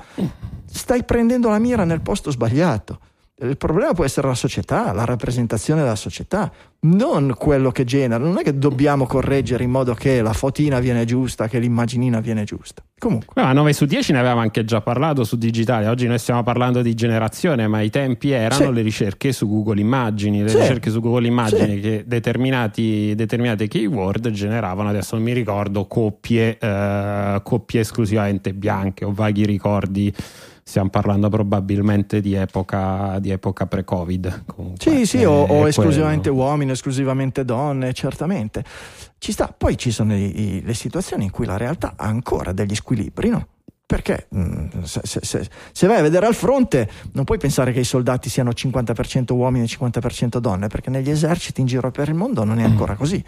stai 0.65 1.03
prendendo 1.03 1.47
la 1.49 1.60
mira 1.60 1.84
nel 1.84 2.01
posto 2.01 2.31
sbagliato. 2.31 2.99
Il 3.41 3.58
problema 3.58 3.93
può 3.93 4.06
essere 4.06 4.27
la 4.27 4.36
società, 4.36 4.91
la 4.93 5.04
rappresentazione 5.04 5.82
della 5.82 5.95
società, 5.95 6.51
non 6.82 7.34
quello 7.36 7.71
che 7.71 7.86
genera. 7.86 8.23
Non 8.23 8.38
è 8.38 8.43
che 8.43 8.56
dobbiamo 8.56 9.08
correggere 9.08 9.63
in 9.63 9.71
modo 9.71 9.95
che 9.95 10.21
la 10.21 10.34
fotina 10.34 10.80
viene 10.80 11.06
giusta, 11.06 11.47
che 11.47 11.58
l'immaginina 11.58 12.19
viene 12.19 12.43
giusta. 12.43 12.84
Comunque. 12.99 13.41
Ma 13.41 13.51
9 13.51 13.73
su 13.73 13.86
10 13.86 14.12
ne 14.12 14.19
avevamo 14.19 14.41
anche 14.41 14.63
già 14.63 14.82
parlato 14.82 15.23
su 15.23 15.38
digitale. 15.38 15.88
Oggi 15.88 16.06
noi 16.06 16.19
stiamo 16.19 16.43
parlando 16.43 16.84
di 16.84 16.93
generazione, 16.93 17.67
ma 17.67 17.82
i 17.82 17.89
tempi 17.89 18.30
erano 18.30 18.65
sì. 18.65 18.73
le 18.73 18.82
ricerche 18.84 19.32
su 19.32 19.47
Google 19.47 19.82
Immagini. 19.82 20.43
Le 20.43 20.49
sì. 20.49 20.60
ricerche 20.60 20.91
su 20.91 21.01
Google 21.01 21.25
Immagini 21.25 21.75
sì. 21.75 21.80
che 21.82 22.04
determinati, 22.06 23.15
determinate 23.15 23.67
keyword 23.67 24.30
generavano, 24.30 24.89
adesso 24.89 25.15
non 25.15 25.23
mi 25.23 25.34
ricordo, 25.34 25.88
coppie, 25.88 26.60
eh, 26.60 27.39
coppie 27.41 27.80
esclusivamente 27.80 28.54
bianche 28.54 29.04
o 29.04 29.12
vaghi 29.12 29.47
ricordi 29.47 30.13
stiamo 30.63 30.89
parlando 30.89 31.30
probabilmente 31.30 32.21
di 32.21 32.34
epoca, 32.34 33.19
di 33.19 33.32
epoca 33.32 33.65
pre-Covid. 33.65 34.43
Comunque. 34.45 34.91
Sì, 34.91 35.06
sì, 35.06 35.24
o, 35.24 35.43
o 35.43 35.67
esclusivamente 35.67 36.30
uomini, 36.30 36.71
esclusivamente 36.71 37.45
donne, 37.45 37.93
certamente. 37.93 38.63
Ci 39.17 39.32
sta. 39.32 39.54
Poi 39.56 39.78
ci 39.78 39.91
sono 39.91 40.15
i, 40.15 40.39
i, 40.39 40.62
le 40.63 40.74
situazioni 40.74 41.26
in 41.26 41.32
cui 41.32 41.45
la 41.45 41.58
realtà 41.58 41.93
ha 41.95 42.06
ancora 42.06 42.52
degli 42.52 42.76
squilibri, 42.76 43.30
no? 43.30 43.47
Perché 43.86 44.28
mm, 44.34 44.84
se, 44.84 45.02
se, 45.04 45.50
se, 45.74 45.88
vai 45.88 45.97
a 45.97 46.02
vedere 46.02 46.26
al 46.26 46.34
fronte 46.34 46.89
non 47.12 47.26
puoi 47.26 47.38
pensare 47.38 47.74
che 47.74 47.82
i 47.82 47.84
soldati 47.84 48.30
siano 48.30 48.52
50% 48.52 49.34
uomini 49.34 49.65
e 49.65 49.67
50% 49.67 50.38
donne, 50.38 50.67
perché 50.67 50.89
negli 50.89 51.10
eserciti 51.10 51.60
in 51.60 51.67
giro 51.67 51.91
per 51.91 52.08
il 52.08 52.15
mondo 52.15 52.45
non 52.45 52.60
è 52.60 52.63
ancora 52.63 52.95
così 52.95 53.21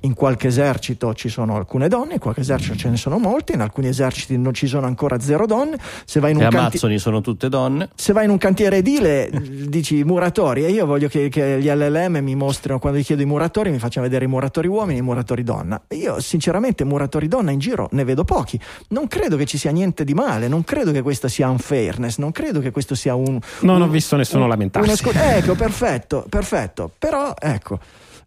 in 0.00 0.14
qualche 0.14 0.48
esercito 0.48 1.14
ci 1.14 1.28
sono 1.28 1.56
alcune 1.56 1.88
donne, 1.88 2.14
in 2.14 2.18
qualche 2.18 2.40
esercito 2.40 2.76
ce 2.76 2.88
ne 2.88 2.96
sono 2.96 3.18
molte, 3.18 3.52
in 3.52 3.60
alcuni 3.60 3.88
eserciti 3.88 4.36
non 4.36 4.54
ci 4.54 4.66
sono 4.66 4.86
ancora 4.86 5.18
zero 5.20 5.46
donne. 5.46 5.78
Se 6.04 6.20
vai 6.20 6.30
in 6.30 6.36
un 6.36 6.42
Le 6.44 6.48
canti- 6.48 6.66
Amazzoni 6.66 6.98
sono 6.98 7.20
tutte 7.20 7.48
donne. 7.48 7.88
Se 7.94 8.12
vai 8.12 8.24
in 8.24 8.30
un 8.30 8.38
cantiere 8.38 8.78
edile, 8.78 9.30
dici 9.68 10.04
muratori, 10.04 10.64
e 10.64 10.70
io 10.70 10.86
voglio 10.86 11.08
che, 11.08 11.28
che, 11.28 11.60
gli 11.60 11.68
LLM 11.68 12.18
mi 12.18 12.34
mostrino, 12.34 12.78
quando 12.78 12.98
gli 12.98 13.04
chiedo 13.04 13.22
i 13.22 13.26
muratori, 13.26 13.70
mi 13.70 13.78
facciano 13.78 14.06
vedere 14.06 14.24
i 14.24 14.28
muratori 14.28 14.68
uomini 14.68 14.98
e 14.98 15.00
i 15.00 15.04
muratori 15.04 15.42
donna. 15.42 15.80
Io 15.90 16.20
sinceramente 16.20 16.84
muratori 16.84 17.28
donna 17.28 17.50
in 17.50 17.58
giro 17.58 17.88
ne 17.92 18.04
vedo 18.04 18.24
pochi. 18.24 18.58
Non 18.88 19.08
credo 19.08 19.36
che 19.36 19.46
ci 19.46 19.58
sia 19.58 19.70
niente 19.70 20.04
di 20.04 20.14
male, 20.14 20.48
non 20.48 20.64
credo 20.64 20.92
che 20.92 21.02
questa 21.02 21.28
sia 21.28 21.48
unfairness, 21.48 22.18
non 22.18 22.32
credo 22.32 22.60
che 22.60 22.70
questo 22.70 22.94
sia 22.94 23.14
un... 23.14 23.38
Non 23.60 23.76
un, 23.76 23.82
ho 23.82 23.88
visto 23.88 24.16
nessuno 24.16 24.44
un, 24.44 24.50
lamentarsi. 24.50 24.96
Scu- 24.96 25.14
ecco, 25.14 25.54
perfetto, 25.54 26.26
perfetto. 26.28 26.90
Però 26.98 27.34
ecco 27.38 27.78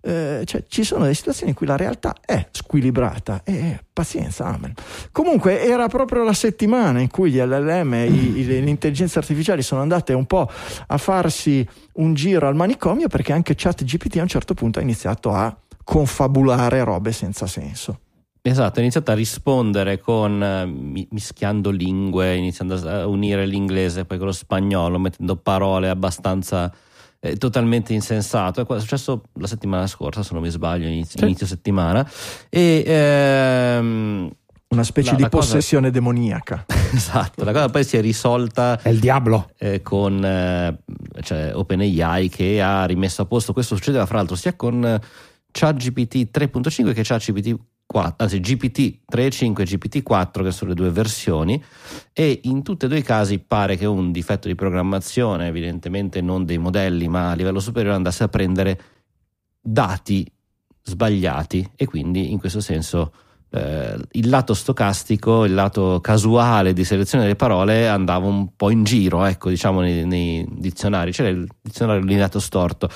eh, 0.01 0.43
cioè, 0.45 0.63
ci 0.67 0.83
sono 0.83 1.01
delle 1.03 1.13
situazioni 1.13 1.51
in 1.51 1.55
cui 1.55 1.67
la 1.67 1.75
realtà 1.75 2.15
è 2.25 2.47
squilibrata 2.51 3.41
e 3.43 3.83
pazienza, 3.91 4.45
amen. 4.45 4.73
Comunque 5.11 5.61
era 5.61 5.87
proprio 5.87 6.23
la 6.23 6.33
settimana 6.33 7.01
in 7.01 7.09
cui 7.09 7.31
gli 7.31 7.39
LLM, 7.39 7.93
i, 7.93 8.45
le 8.45 8.69
intelligenze 8.69 9.19
artificiali 9.19 9.61
sono 9.61 9.81
andate 9.81 10.13
un 10.13 10.25
po' 10.25 10.49
a 10.87 10.97
farsi 10.97 11.67
un 11.93 12.13
giro 12.13 12.47
al 12.47 12.55
manicomio 12.55 13.07
perché 13.07 13.33
anche 13.33 13.55
ChatGPT 13.55 14.17
a 14.17 14.21
un 14.21 14.27
certo 14.27 14.53
punto 14.53 14.79
ha 14.79 14.81
iniziato 14.81 15.31
a 15.31 15.55
confabulare 15.83 16.83
robe 16.83 17.11
senza 17.11 17.45
senso. 17.45 17.99
Esatto, 18.41 18.79
ha 18.79 18.81
iniziato 18.81 19.11
a 19.11 19.15
rispondere 19.15 19.99
con 19.99 20.41
uh, 20.41 21.05
mischiando 21.11 21.71
lingue, 21.71 22.35
iniziando 22.35 22.75
a 22.89 23.05
unire 23.05 23.45
l'inglese 23.45 24.05
poi 24.05 24.17
con 24.17 24.27
lo 24.27 24.31
spagnolo, 24.31 24.97
mettendo 24.97 25.35
parole 25.35 25.89
abbastanza 25.89 26.73
eh, 27.19 27.35
totalmente 27.35 27.93
insensato. 27.93 28.61
È 28.61 28.79
successo 28.79 29.23
la 29.33 29.47
settimana 29.47 29.87
scorsa, 29.87 30.23
se 30.23 30.33
non 30.33 30.41
mi 30.41 30.49
sbaglio, 30.49 30.87
inizio, 30.87 31.19
sì. 31.19 31.25
inizio 31.25 31.45
settimana. 31.45 32.09
E, 32.49 32.83
ehm, 32.85 34.29
una 34.69 34.83
specie 34.83 35.11
la, 35.11 35.17
di 35.17 35.29
possessione 35.29 35.87
cosa... 35.87 35.99
demoniaca. 35.99 36.65
esatto, 36.93 37.43
la 37.43 37.51
cosa 37.51 37.69
poi 37.69 37.83
si 37.83 37.97
è 37.97 38.01
risolta. 38.01 38.79
È 38.81 38.89
il 38.89 38.99
diavolo. 38.99 39.51
Eh, 39.57 39.81
con 39.81 40.23
eh, 40.23 40.79
c'è 41.21 41.53
OpenAI 41.53 42.29
che 42.29 42.61
ha 42.61 42.85
rimesso 42.85 43.23
a 43.23 43.25
posto, 43.25 43.53
questo 43.53 43.75
succedeva 43.75 44.05
fra 44.05 44.17
l'altro 44.17 44.35
sia 44.35 44.53
con 44.55 44.99
ChatGPT 45.51 46.29
3.5 46.37 46.93
che 46.93 47.01
ChatGPT 47.03 47.59
4, 47.91 48.23
anzi 48.23 48.39
GPT 48.39 48.99
3.5 49.11 49.61
e 49.61 49.63
GPT 49.63 50.03
4 50.03 50.43
che 50.43 50.51
sono 50.51 50.69
le 50.69 50.75
due 50.75 50.91
versioni 50.91 51.61
e 52.13 52.41
in 52.43 52.61
tutti 52.61 52.85
e 52.85 52.87
due 52.87 52.99
i 52.99 53.01
casi 53.01 53.39
pare 53.39 53.77
che 53.77 53.87
un 53.87 54.11
difetto 54.11 54.47
di 54.47 54.53
programmazione 54.53 55.47
evidentemente 55.47 56.21
non 56.21 56.45
dei 56.45 56.59
modelli 56.59 57.07
ma 57.07 57.31
a 57.31 57.33
livello 57.33 57.59
superiore 57.59 57.95
andasse 57.95 58.23
a 58.23 58.27
prendere 58.27 58.79
dati 59.59 60.31
sbagliati 60.83 61.71
e 61.75 61.87
quindi 61.87 62.31
in 62.31 62.37
questo 62.37 62.61
senso 62.61 63.11
eh, 63.51 63.97
il 64.11 64.29
lato 64.29 64.53
stocastico, 64.53 65.45
il 65.45 65.55
lato 65.55 65.99
casuale 65.99 66.73
di 66.73 66.83
selezione 66.83 67.23
delle 67.23 67.35
parole 67.35 67.87
andava 67.87 68.27
un 68.27 68.55
po' 68.55 68.69
in 68.69 68.83
giro, 68.83 69.25
ecco, 69.25 69.49
diciamo 69.49 69.81
nei, 69.81 70.05
nei 70.05 70.45
dizionari, 70.47 71.11
c'era 71.11 71.29
il 71.29 71.47
dizionario 71.59 72.03
lineato 72.03 72.39
storto. 72.39 72.87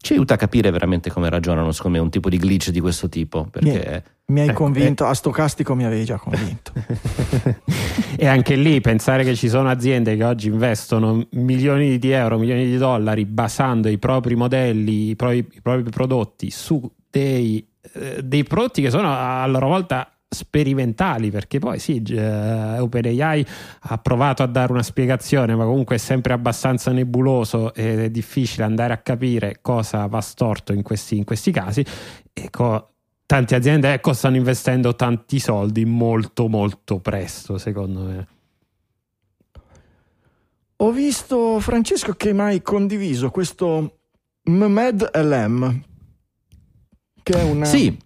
Ci 0.00 0.12
aiuta 0.12 0.34
a 0.34 0.36
capire 0.36 0.70
veramente 0.70 1.10
come 1.10 1.28
ragionano, 1.28 1.72
secondo 1.72 1.98
me, 1.98 2.02
un 2.04 2.10
tipo 2.10 2.28
di 2.28 2.38
glitch 2.38 2.70
di 2.70 2.80
questo 2.80 3.08
tipo. 3.08 3.48
Perché, 3.50 4.04
mi, 4.26 4.34
mi 4.34 4.40
hai 4.42 4.48
eh, 4.48 4.52
convinto, 4.52 5.04
a 5.06 5.14
stocastico 5.14 5.74
mi 5.74 5.84
avevi 5.84 6.04
già 6.04 6.18
convinto. 6.18 6.72
e 8.16 8.26
anche 8.26 8.54
lì 8.54 8.80
pensare 8.80 9.24
che 9.24 9.34
ci 9.34 9.48
sono 9.48 9.68
aziende 9.68 10.16
che 10.16 10.24
oggi 10.24 10.48
investono 10.48 11.26
milioni 11.32 11.98
di 11.98 12.10
euro, 12.10 12.38
milioni 12.38 12.64
di 12.64 12.76
dollari 12.76 13.24
basando 13.24 13.88
i 13.88 13.98
propri 13.98 14.36
modelli, 14.36 15.10
i 15.10 15.16
propri, 15.16 15.38
i 15.38 15.60
propri 15.60 15.90
prodotti 15.90 16.50
su 16.50 16.80
dei 17.10 17.66
eh, 17.94 18.22
dei 18.22 18.44
prodotti 18.44 18.82
che 18.82 18.90
sono 18.90 19.12
a 19.12 19.46
loro 19.46 19.68
volta 19.68 20.12
sperimentali 20.30 21.30
perché 21.30 21.58
poi 21.58 21.78
sì 21.78 22.02
uh, 22.10 22.82
OpenAI 22.82 23.46
ha 23.80 23.98
provato 23.98 24.42
a 24.42 24.46
dare 24.46 24.72
una 24.72 24.82
spiegazione 24.82 25.54
ma 25.54 25.64
comunque 25.64 25.96
è 25.96 25.98
sempre 25.98 26.34
abbastanza 26.34 26.92
nebuloso 26.92 27.72
ed 27.74 27.98
è 27.98 28.10
difficile 28.10 28.64
andare 28.64 28.92
a 28.92 28.98
capire 28.98 29.58
cosa 29.62 30.06
va 30.06 30.20
storto 30.20 30.72
in 30.72 30.82
questi, 30.82 31.16
in 31.16 31.24
questi 31.24 31.50
casi. 31.50 31.84
E 32.32 32.50
co- 32.50 32.90
tante 33.24 33.54
aziende 33.54 33.92
ecco 33.92 34.12
stanno 34.12 34.36
investendo 34.36 34.94
tanti 34.94 35.38
soldi 35.38 35.84
molto 35.84 36.48
molto 36.48 37.00
presto 37.00 37.56
secondo 37.56 38.02
me. 38.02 38.26
Ho 40.80 40.92
visto 40.92 41.58
Francesco 41.58 42.12
che 42.12 42.32
mi 42.32 42.40
hai 42.40 42.62
condiviso 42.62 43.30
questo 43.30 43.98
MMED 44.44 45.10
LM 45.16 45.82
che 47.22 47.32
è 47.32 47.42
una... 47.42 47.64
Sì, 47.64 47.96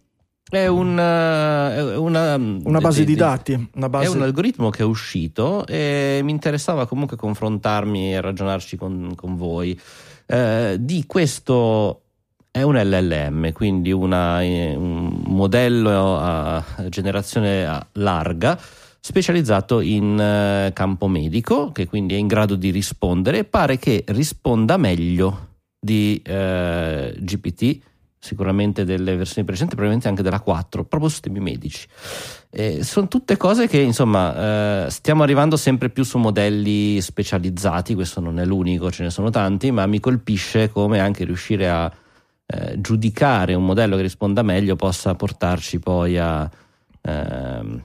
è 0.58 0.66
un, 0.66 0.90
uh, 0.90 2.02
una, 2.02 2.34
una, 2.36 2.78
base 2.78 3.04
di, 3.04 3.14
dati. 3.14 3.70
Una 3.74 3.88
base... 3.88 4.06
È 4.06 4.08
un 4.10 4.20
algoritmo 4.20 4.68
che 4.68 4.82
è 4.82 4.84
uscito 4.84 5.66
e 5.66 6.20
mi 6.22 6.30
interessava 6.30 6.86
comunque 6.86 7.16
confrontarmi 7.16 8.12
e 8.12 8.20
ragionarci 8.20 8.76
con, 8.76 9.14
con 9.16 9.36
voi. 9.36 9.78
Eh, 10.26 10.76
di 10.78 11.04
questo 11.06 12.02
è 12.50 12.60
un 12.60 12.76
LLM, 12.76 13.52
quindi 13.52 13.92
una, 13.92 14.42
eh, 14.42 14.74
un 14.74 15.22
modello 15.24 16.18
a 16.18 16.62
generazione 16.88 17.86
larga 17.92 18.58
specializzato 19.00 19.80
in 19.80 20.12
uh, 20.68 20.72
campo 20.74 21.08
medico, 21.08 21.72
che 21.72 21.86
quindi 21.86 22.14
è 22.14 22.18
in 22.18 22.26
grado 22.26 22.56
di 22.56 22.70
rispondere 22.70 23.38
e 23.38 23.44
pare 23.44 23.78
che 23.78 24.04
risponda 24.08 24.76
meglio 24.76 25.48
di 25.80 26.22
uh, 26.24 27.10
GPT 27.18 27.90
sicuramente 28.22 28.84
delle 28.84 29.16
versioni 29.16 29.44
precedenti, 29.44 29.74
probabilmente 29.74 30.06
anche 30.06 30.22
della 30.22 30.40
4, 30.40 30.84
proprio 30.84 31.10
sistemi 31.10 31.40
medici. 31.40 31.88
Eh, 32.50 32.84
sono 32.84 33.08
tutte 33.08 33.36
cose 33.36 33.66
che 33.66 33.80
insomma 33.80 34.84
eh, 34.86 34.90
stiamo 34.90 35.24
arrivando 35.24 35.56
sempre 35.56 35.90
più 35.90 36.04
su 36.04 36.18
modelli 36.18 37.00
specializzati, 37.00 37.94
questo 37.94 38.20
non 38.20 38.38
è 38.38 38.44
l'unico, 38.44 38.92
ce 38.92 39.02
ne 39.02 39.10
sono 39.10 39.30
tanti, 39.30 39.72
ma 39.72 39.86
mi 39.86 39.98
colpisce 39.98 40.70
come 40.70 41.00
anche 41.00 41.24
riuscire 41.24 41.68
a 41.68 41.92
eh, 42.46 42.80
giudicare 42.80 43.54
un 43.54 43.64
modello 43.64 43.96
che 43.96 44.02
risponda 44.02 44.42
meglio 44.42 44.76
possa 44.76 45.16
portarci 45.16 45.80
poi 45.80 46.16
a, 46.16 46.48
ehm, 47.00 47.84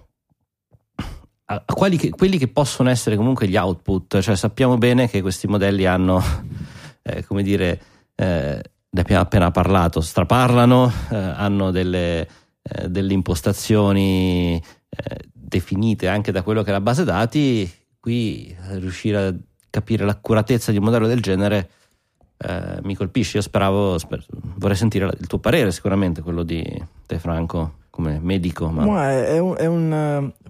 a, 1.45 1.63
che, 1.97 2.09
quelli, 2.11 2.37
che, 2.37 2.47
possono 2.47 2.91
essere 2.91 3.15
comunque 3.15 3.47
gli 3.47 3.57
output, 3.57 4.19
cioè 4.19 4.35
sappiamo 4.35 4.77
bene 4.77 5.09
che 5.09 5.21
questi 5.21 5.47
modelli 5.47 5.87
hanno, 5.87 6.21
eh, 7.01 7.25
come 7.25 7.41
dire, 7.41 7.81
eh, 8.13 8.61
appena 9.01 9.51
parlato, 9.51 10.01
straparlano, 10.01 10.91
eh, 11.09 11.15
hanno 11.15 11.71
delle, 11.71 12.27
eh, 12.61 12.89
delle 12.89 13.13
impostazioni 13.13 14.55
eh, 14.89 15.17
definite 15.31 16.07
anche 16.07 16.31
da 16.31 16.41
quello 16.41 16.63
che 16.63 16.69
è 16.69 16.73
la 16.73 16.81
base 16.81 17.03
dati, 17.03 17.69
qui 17.99 18.55
riuscire 18.71 19.17
a 19.17 19.35
capire 19.69 20.05
l'accuratezza 20.05 20.71
di 20.71 20.77
un 20.77 20.85
modello 20.85 21.07
del 21.07 21.21
genere 21.21 21.69
eh, 22.37 22.79
mi 22.83 22.95
colpisce. 22.95 23.37
Io 23.37 23.43
speravo, 23.43 23.97
sper- 23.97 24.25
vorrei 24.55 24.75
sentire 24.75 25.09
il 25.19 25.27
tuo 25.27 25.39
parere, 25.39 25.71
sicuramente 25.71 26.21
quello 26.21 26.43
di 26.43 26.63
Te 27.05 27.19
Franco 27.19 27.85
come 27.89 28.19
medico. 28.19 28.69
Ma... 28.69 28.85
ma 28.85 29.11
è, 29.11 29.23
è, 29.33 29.39
un, 29.39 29.55
è 29.57 29.65
un 29.65 29.93
eh, 29.93 30.47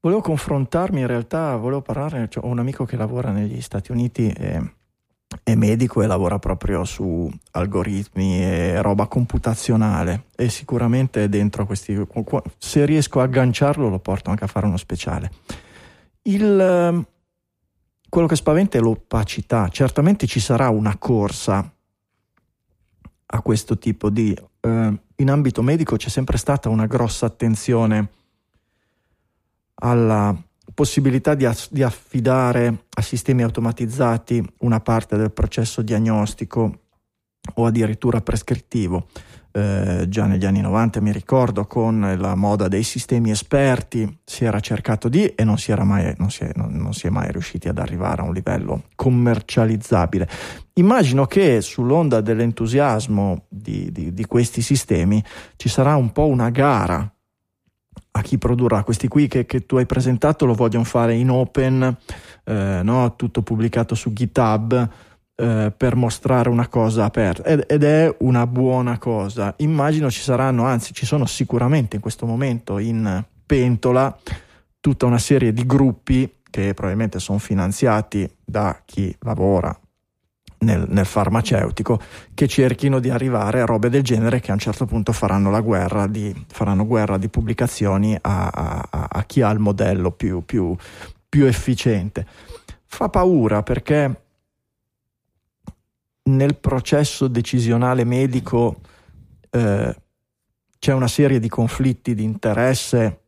volevo 0.00 0.20
confrontarmi 0.20 1.00
in 1.00 1.06
realtà, 1.06 1.56
volevo 1.56 1.82
parlare, 1.82 2.28
cioè, 2.28 2.44
ho 2.44 2.48
un 2.48 2.58
amico 2.58 2.84
che 2.84 2.96
lavora 2.96 3.30
negli 3.30 3.60
Stati 3.60 3.90
Uniti 3.90 4.28
e 4.28 4.74
è 5.42 5.54
medico 5.54 6.02
e 6.02 6.06
lavora 6.06 6.38
proprio 6.38 6.84
su 6.84 7.30
algoritmi 7.52 8.40
e 8.40 8.82
roba 8.82 9.06
computazionale. 9.06 10.26
E 10.36 10.48
sicuramente 10.48 11.28
dentro 11.28 11.66
questi 11.66 11.98
se 12.58 12.84
riesco 12.84 13.20
a 13.20 13.24
agganciarlo 13.24 13.88
lo 13.88 13.98
porto 13.98 14.30
anche 14.30 14.44
a 14.44 14.48
fare 14.48 14.66
uno 14.66 14.76
speciale. 14.76 15.30
Il, 16.22 16.58
ehm, 16.58 17.06
quello 18.08 18.26
che 18.26 18.36
spaventa 18.36 18.78
è 18.78 18.80
l'opacità. 18.80 19.68
Certamente 19.68 20.26
ci 20.26 20.40
sarà 20.40 20.68
una 20.68 20.96
corsa 20.96 21.70
a 23.26 23.40
questo 23.42 23.78
tipo 23.78 24.10
di 24.10 24.36
eh, 24.60 24.98
in 25.16 25.30
ambito 25.30 25.62
medico 25.62 25.96
c'è 25.96 26.08
sempre 26.08 26.36
stata 26.38 26.68
una 26.68 26.86
grossa 26.86 27.26
attenzione 27.26 28.08
alla 29.76 30.34
possibilità 30.74 31.34
di, 31.34 31.44
ass- 31.44 31.70
di, 31.70 31.82
affidare 31.82 32.86
a 32.90 33.02
sistemi 33.02 33.42
automatizzati 33.42 34.44
una 34.58 34.80
parte 34.80 35.16
del 35.16 35.32
processo 35.32 35.82
diagnostico 35.82 36.80
o 37.54 37.66
addirittura 37.66 38.20
prescrittivo. 38.20 39.06
Eh, 39.56 40.06
già 40.08 40.26
negli 40.26 40.44
anni 40.44 40.60
90 40.60 41.00
mi 41.00 41.12
ricordo 41.12 41.64
con 41.66 42.16
la 42.18 42.34
moda 42.34 42.66
dei 42.66 42.82
sistemi 42.82 43.30
esperti 43.30 44.18
si 44.24 44.44
era 44.44 44.58
cercato 44.58 45.08
di 45.08 45.26
e 45.26 45.44
non 45.44 45.58
si, 45.58 45.72
mai, 45.72 46.12
non 46.18 46.28
si, 46.32 46.42
è, 46.42 46.50
non, 46.56 46.72
non 46.72 46.92
si 46.92 47.06
è 47.06 47.10
mai 47.10 47.30
riusciti 47.30 47.68
ad 47.68 47.78
arrivare 47.78 48.22
a 48.22 48.24
un 48.24 48.34
livello 48.34 48.86
commercializzabile. 48.96 50.28
Immagino 50.72 51.26
che 51.26 51.60
sull'onda 51.60 52.20
dell'entusiasmo 52.20 53.44
di, 53.48 53.92
di, 53.92 54.12
di 54.12 54.24
questi 54.24 54.60
sistemi 54.60 55.22
ci 55.54 55.68
sarà 55.68 55.94
un 55.94 56.10
po' 56.10 56.26
una 56.26 56.50
gara 56.50 57.13
a 58.16 58.22
chi 58.22 58.38
produrrà. 58.38 58.82
Questi 58.84 59.08
qui 59.08 59.26
che, 59.26 59.44
che, 59.44 59.66
tu 59.66 59.76
hai 59.76 59.86
presentato 59.86 60.46
lo 60.46 60.54
vogliono 60.54 60.84
fare 60.84 61.14
in 61.14 61.30
open, 61.30 61.96
eh, 62.44 62.80
no? 62.82 63.16
tutto 63.16 63.42
pubblicato 63.42 63.94
su 63.94 64.12
GitHub 64.12 64.88
eh, 65.34 65.72
per 65.76 65.96
mostrare 65.96 66.48
una 66.48 66.68
cosa 66.68 67.04
aperta 67.04 67.42
ed, 67.42 67.64
ed, 67.66 67.82
è 67.82 68.14
una 68.20 68.46
buona 68.46 68.98
cosa. 68.98 69.54
Immagino 69.58 70.10
ci 70.10 70.20
saranno, 70.20 70.64
anzi 70.64 70.94
ci 70.94 71.06
sono 71.06 71.26
sicuramente 71.26 71.96
in 71.96 72.02
questo 72.02 72.24
momento 72.24 72.78
in 72.78 73.24
pentola 73.44 74.16
tutta 74.78 75.06
una 75.06 75.18
serie 75.18 75.52
di 75.52 75.66
gruppi 75.66 76.36
che 76.48 76.72
probabilmente 76.72 77.18
sono 77.18 77.38
finanziati 77.38 78.30
da 78.44 78.80
chi 78.84 79.14
lavora 79.20 79.76
nel, 80.58 80.86
nel, 80.88 81.04
farmaceutico 81.04 82.00
che 82.32 82.48
cerchino 82.48 82.98
di 82.98 83.10
arrivare 83.10 83.60
a 83.60 83.66
robe 83.66 83.88
del 83.88 84.02
genere 84.02 84.40
che 84.40 84.50
a 84.50 84.54
un 84.54 84.60
certo 84.60 84.86
punto 84.86 85.12
faranno 85.12 85.50
la 85.50 85.60
guerra 85.60 86.06
di, 86.06 86.34
faranno 86.48 86.86
guerra 86.86 87.18
di 87.18 87.28
pubblicazioni 87.28 88.16
a, 88.20 88.48
a, 88.48 89.08
a 89.10 89.24
chi 89.24 89.42
ha 89.42 89.50
il 89.50 89.58
modello 89.58 90.10
più, 90.10 90.44
più, 90.44 90.74
più 91.28 91.46
efficiente. 91.46 92.26
Fa 92.86 93.08
paura 93.08 93.62
perché 93.62 94.22
nel 96.24 96.56
processo 96.56 97.28
decisionale 97.28 98.04
medico 98.04 98.80
eh, 99.50 99.96
c'è 100.78 100.92
una 100.92 101.08
serie 101.08 101.40
di 101.40 101.48
conflitti 101.48 102.14
di 102.14 102.22
interesse. 102.22 103.20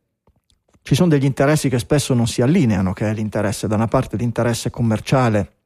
Ci 0.81 0.95
sono 0.95 1.09
degli 1.09 1.25
interessi 1.25 1.69
che 1.69 1.79
spesso 1.79 2.13
non 2.13 2.27
si 2.27 2.41
allineano, 2.41 2.93
che 2.93 3.09
è 3.09 3.13
l'interesse 3.13 3.67
da 3.67 3.75
una 3.75 3.87
parte 3.87 4.15
l'interesse 4.15 4.69
commerciale 4.69 5.56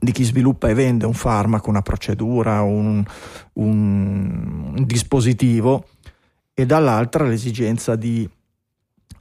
di 0.00 0.12
chi 0.12 0.24
sviluppa 0.24 0.68
e 0.68 0.74
vende 0.74 1.06
un 1.06 1.14
farmaco, 1.14 1.70
una 1.70 1.82
procedura, 1.82 2.62
un, 2.62 3.04
un, 3.54 4.72
un 4.76 4.84
dispositivo 4.84 5.86
e 6.54 6.66
dall'altra 6.66 7.24
l'esigenza 7.24 7.96
di, 7.96 8.28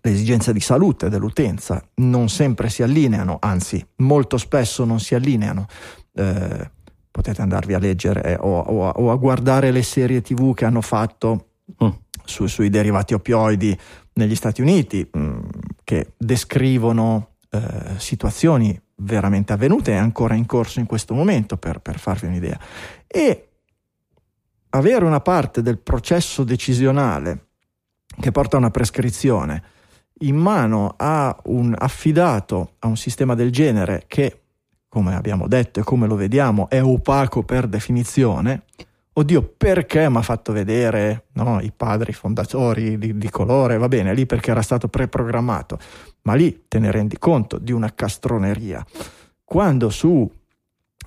l'esigenza 0.02 0.52
di 0.52 0.60
salute 0.60 1.10
dell'utenza. 1.10 1.84
Non 1.96 2.30
sempre 2.30 2.70
si 2.70 2.84
allineano, 2.84 3.38
anzi 3.40 3.86
molto 3.98 4.38
spesso 4.38 4.84
non 4.86 5.00
si 5.00 5.16
allineano. 5.16 5.68
Eh, 6.14 6.70
potete 7.12 7.42
andarvi 7.42 7.74
a 7.74 7.80
leggere 7.80 8.38
o, 8.40 8.60
o, 8.60 8.88
o, 8.88 9.12
a 9.12 9.16
guardare 9.16 9.72
le 9.72 9.84
serie 9.84 10.22
tv 10.22 10.54
che 10.54 10.66
hanno 10.66 10.82
fatto 10.82 11.50
mm. 11.84 11.90
su, 12.24 12.48
sui 12.48 12.70
derivati 12.70 13.14
opioidi 13.14 13.78
negli 14.14 14.36
Stati 14.36 14.62
Uniti, 14.62 15.08
mh, 15.12 15.20
mm, 15.20 15.40
che 15.84 16.14
descrivono 16.18 17.32
eh, 17.50 17.60
situazioni 17.98 18.80
veramente 19.02 19.54
avvenute, 19.54 19.94
è 19.94 19.98
ancora 19.98 20.36
in 20.36 20.46
corso 20.46 20.80
in 20.80 20.86
questo 20.86 21.14
momento 21.14 21.58
per, 21.58 21.80
per 21.80 22.00
farvi 22.00 22.28
un'idea. 22.28 22.60
E 23.08 23.50
avere 24.70 25.06
una 25.06 25.20
parte 25.20 25.62
del 25.62 25.80
processo 25.80 26.44
decisionale 26.44 27.48
che 28.20 28.32
porta 28.32 28.56
a 28.56 28.60
una 28.60 28.72
prescrizione 28.72 29.64
in 30.22 30.36
mano 30.36 30.94
a 30.98 31.36
un 31.46 31.74
affidato 31.78 32.76
a 32.80 32.88
un 32.88 32.98
sistema 32.98 33.34
del 33.34 33.52
genere 33.52 34.04
che, 34.08 34.42
come 34.88 35.16
abbiamo 35.16 35.48
detto 35.48 35.80
e 35.80 35.84
come 35.84 36.08
lo 36.08 36.16
vediamo, 36.16 36.70
è 36.70 36.82
opaco 36.82 37.44
per 37.44 37.68
definizione, 37.68 38.64
oddio, 39.22 39.54
perché 39.58 40.10
mi 40.10 40.18
ha 40.18 40.22
fatto 40.22 40.52
vedere 40.52 41.28
no, 41.34 41.60
i 41.62 41.72
padri 41.76 42.14
fondatori 42.14 42.98
di, 42.98 43.18
di, 43.18 43.30
colore? 43.30 43.78
Va 43.78 43.88
bene, 43.88 44.14
lì 44.14 44.26
perché 44.26 44.52
era 44.52 44.62
stato 44.62 44.88
preprogrammato, 44.88 45.80
ma 46.24 46.34
lì 46.34 46.66
te 46.68 46.80
ne 46.80 46.92
rendi 46.92 47.18
conto 47.18 47.58
di 47.58 47.72
una 47.72 47.94
castroneria. 47.94 48.86
Quando 49.44 49.90
su 49.90 50.30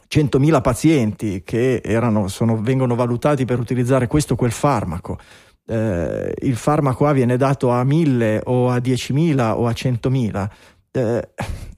100.000 0.08 0.60
pazienti 0.60 1.42
che 1.44 1.80
erano, 1.84 2.28
sono, 2.28 2.60
vengono 2.60 2.94
valutati 2.94 3.44
per 3.44 3.58
utilizzare 3.58 4.06
questo 4.06 4.34
o 4.34 4.36
quel 4.36 4.52
farmaco, 4.52 5.18
eh, 5.66 6.34
il 6.42 6.56
farmaco 6.56 7.06
A 7.06 7.12
viene 7.12 7.36
dato 7.36 7.70
a 7.70 7.82
1000 7.84 8.42
o 8.44 8.70
a 8.70 8.76
10.000 8.76 9.50
o 9.50 9.66
a 9.66 9.70
100.000, 9.70 10.50
eh, 10.90 11.28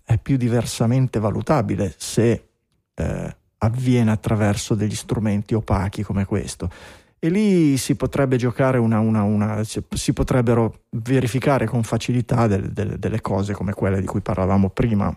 è 0.05 0.18
più 0.18 0.37
diversamente 0.37 1.18
valutabile 1.18 1.95
se 1.97 2.49
eh, 2.95 3.37
avviene 3.59 4.11
attraverso 4.11 4.75
degli 4.75 4.95
strumenti 4.95 5.55
opachi 5.55 6.03
come 6.03 6.25
questo. 6.25 6.71
E 7.19 7.29
lì 7.31 7.77
si 7.79 7.97
potrebbe 7.97 8.37
giocare 8.37 8.79
una, 8.79 9.01
una, 9.01 9.23
una 9.23 9.63
si 9.65 10.13
potrebbero 10.13 10.83
verificare 10.91 11.67
con 11.67 11.83
facilità 11.83 12.47
delle, 12.47 12.73
delle, 12.73 12.99
delle 12.99 13.21
cose 13.21 13.55
come 13.55 13.73
quelle 13.73 14.01
di 14.01 14.07
cui 14.07 14.21
parlavamo 14.21 14.69
prima, 14.71 15.13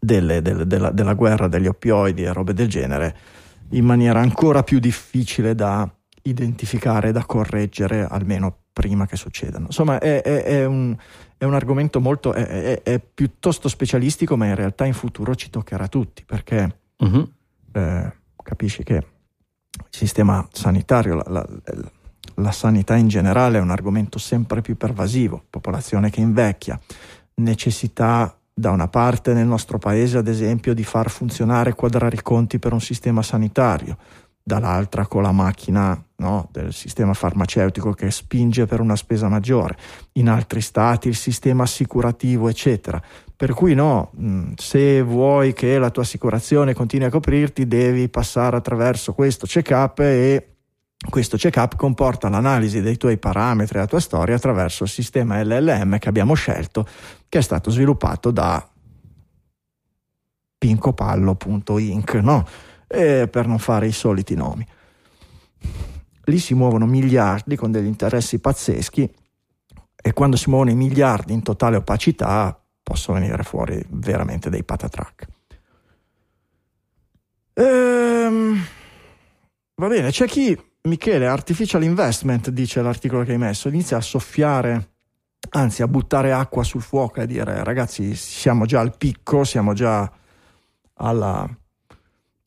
delle, 0.00 0.40
della, 0.42 0.90
della 0.90 1.14
guerra 1.14 1.46
degli 1.46 1.66
oppioidi 1.66 2.22
e 2.22 2.32
robe 2.32 2.54
del 2.54 2.68
genere, 2.68 3.16
in 3.70 3.84
maniera 3.84 4.20
ancora 4.20 4.62
più 4.62 4.78
difficile 4.78 5.54
da 5.54 5.88
identificare, 6.22 7.12
da 7.12 7.24
correggere, 7.24 8.06
almeno 8.08 8.56
prima 8.72 9.06
che 9.06 9.16
succedano. 9.16 9.66
Insomma, 9.66 9.98
è, 9.98 10.22
è, 10.22 10.42
è, 10.42 10.64
un, 10.64 10.96
è 11.36 11.44
un, 11.44 11.54
argomento 11.54 12.00
molto, 12.00 12.32
è, 12.32 13.00
piuttosto 13.12 13.68
specialistico, 13.68 14.36
ma 14.36 14.46
in 14.46 14.54
realtà 14.54 14.86
in 14.86 14.94
futuro 14.94 15.34
ci 15.34 15.50
toccherà 15.50 15.84
a 15.84 15.88
tutti, 15.88 16.24
perché 16.24 16.78
uh-huh. 16.98 17.32
eh, 17.72 18.12
capisci 18.42 18.82
che 18.82 18.94
il 18.94 19.86
sistema 19.90 20.46
sanitario, 20.52 21.16
la, 21.16 21.24
la, 21.26 21.46
la 22.36 22.52
sanità 22.52 22.96
in 22.96 23.08
generale 23.08 23.58
è 23.58 23.60
un 23.60 23.70
argomento 23.70 24.18
sempre 24.18 24.60
più 24.60 24.76
pervasivo, 24.76 25.44
popolazione 25.50 26.10
che 26.10 26.20
invecchia, 26.20 26.78
necessità 27.36 28.36
da 28.52 28.70
una 28.70 28.88
parte 28.88 29.32
nel 29.32 29.46
nostro 29.46 29.78
paese, 29.78 30.18
ad 30.18 30.28
esempio, 30.28 30.74
di 30.74 30.84
far 30.84 31.10
funzionare 31.10 31.70
e 31.70 31.74
quadrare 31.74 32.16
i 32.16 32.22
conti 32.22 32.58
per 32.58 32.72
un 32.72 32.80
sistema 32.80 33.22
sanitario, 33.22 33.98
dall'altra 34.42 35.06
con 35.06 35.22
la 35.22 35.32
macchina 35.32 36.00
no, 36.24 36.48
del 36.50 36.72
sistema 36.72 37.12
farmaceutico 37.12 37.92
che 37.92 38.10
spinge 38.10 38.64
per 38.64 38.80
una 38.80 38.96
spesa 38.96 39.28
maggiore, 39.28 39.76
in 40.12 40.28
altri 40.28 40.62
stati 40.62 41.08
il 41.08 41.14
sistema 41.14 41.64
assicurativo, 41.64 42.48
eccetera. 42.48 43.00
Per 43.36 43.52
cui 43.52 43.74
no, 43.74 44.10
se 44.56 45.02
vuoi 45.02 45.52
che 45.52 45.78
la 45.78 45.90
tua 45.90 46.02
assicurazione 46.02 46.72
continui 46.72 47.06
a 47.06 47.10
coprirti, 47.10 47.68
devi 47.68 48.08
passare 48.08 48.56
attraverso 48.56 49.12
questo 49.12 49.46
check-up 49.46 49.98
e 50.00 50.48
questo 51.10 51.36
check-up 51.36 51.76
comporta 51.76 52.30
l'analisi 52.30 52.80
dei 52.80 52.96
tuoi 52.96 53.18
parametri, 53.18 53.74
della 53.74 53.86
tua 53.86 54.00
storia 54.00 54.36
attraverso 54.36 54.84
il 54.84 54.88
sistema 54.88 55.42
LLM 55.42 55.98
che 55.98 56.08
abbiamo 56.08 56.32
scelto, 56.32 56.86
che 57.28 57.38
è 57.38 57.42
stato 57.42 57.70
sviluppato 57.70 58.30
da 58.30 58.66
pincopallo.inc, 60.56 62.14
no? 62.14 62.46
per 62.86 63.46
non 63.46 63.58
fare 63.58 63.86
i 63.86 63.92
soliti 63.92 64.34
nomi. 64.34 64.66
Lì 66.26 66.38
si 66.38 66.54
muovono 66.54 66.86
miliardi 66.86 67.56
con 67.56 67.70
degli 67.70 67.86
interessi 67.86 68.38
pazzeschi 68.38 69.12
e 70.06 70.12
quando 70.12 70.36
si 70.36 70.48
muovono 70.48 70.70
i 70.70 70.74
miliardi 70.74 71.32
in 71.32 71.42
totale 71.42 71.76
opacità 71.76 72.58
possono 72.82 73.18
venire 73.18 73.42
fuori 73.42 73.82
veramente 73.88 74.50
dei 74.50 74.62
patatrack. 74.62 75.26
Ehm, 77.54 78.58
va 79.76 79.88
bene, 79.88 80.10
c'è 80.10 80.26
chi, 80.26 80.58
Michele, 80.82 81.26
artificial 81.26 81.82
investment, 81.82 82.50
dice 82.50 82.82
l'articolo 82.82 83.24
che 83.24 83.32
hai 83.32 83.38
messo, 83.38 83.68
inizia 83.68 83.96
a 83.96 84.02
soffiare, 84.02 84.90
anzi 85.50 85.82
a 85.82 85.88
buttare 85.88 86.32
acqua 86.32 86.62
sul 86.62 86.82
fuoco 86.82 87.20
e 87.20 87.22
a 87.22 87.26
dire 87.26 87.64
ragazzi 87.64 88.14
siamo 88.14 88.66
già 88.66 88.80
al 88.80 88.96
picco, 88.96 89.44
siamo 89.44 89.72
già 89.72 90.10
alla, 90.94 91.48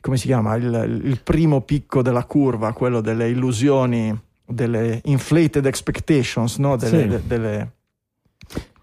come 0.08 0.20
si 0.20 0.28
chiama, 0.28 0.55
il, 0.55 1.01
il 1.03 1.20
primo 1.22 1.60
picco 1.60 2.01
della 2.01 2.24
curva, 2.24 2.72
quello 2.72 3.01
delle 3.01 3.30
illusioni, 3.30 4.18
delle 4.45 5.01
inflated 5.03 5.66
expectations, 5.66 6.58
no? 6.60 6.78
delle, 6.78 7.01
sì. 7.01 7.08
de, 7.08 7.22
delle 7.28 7.72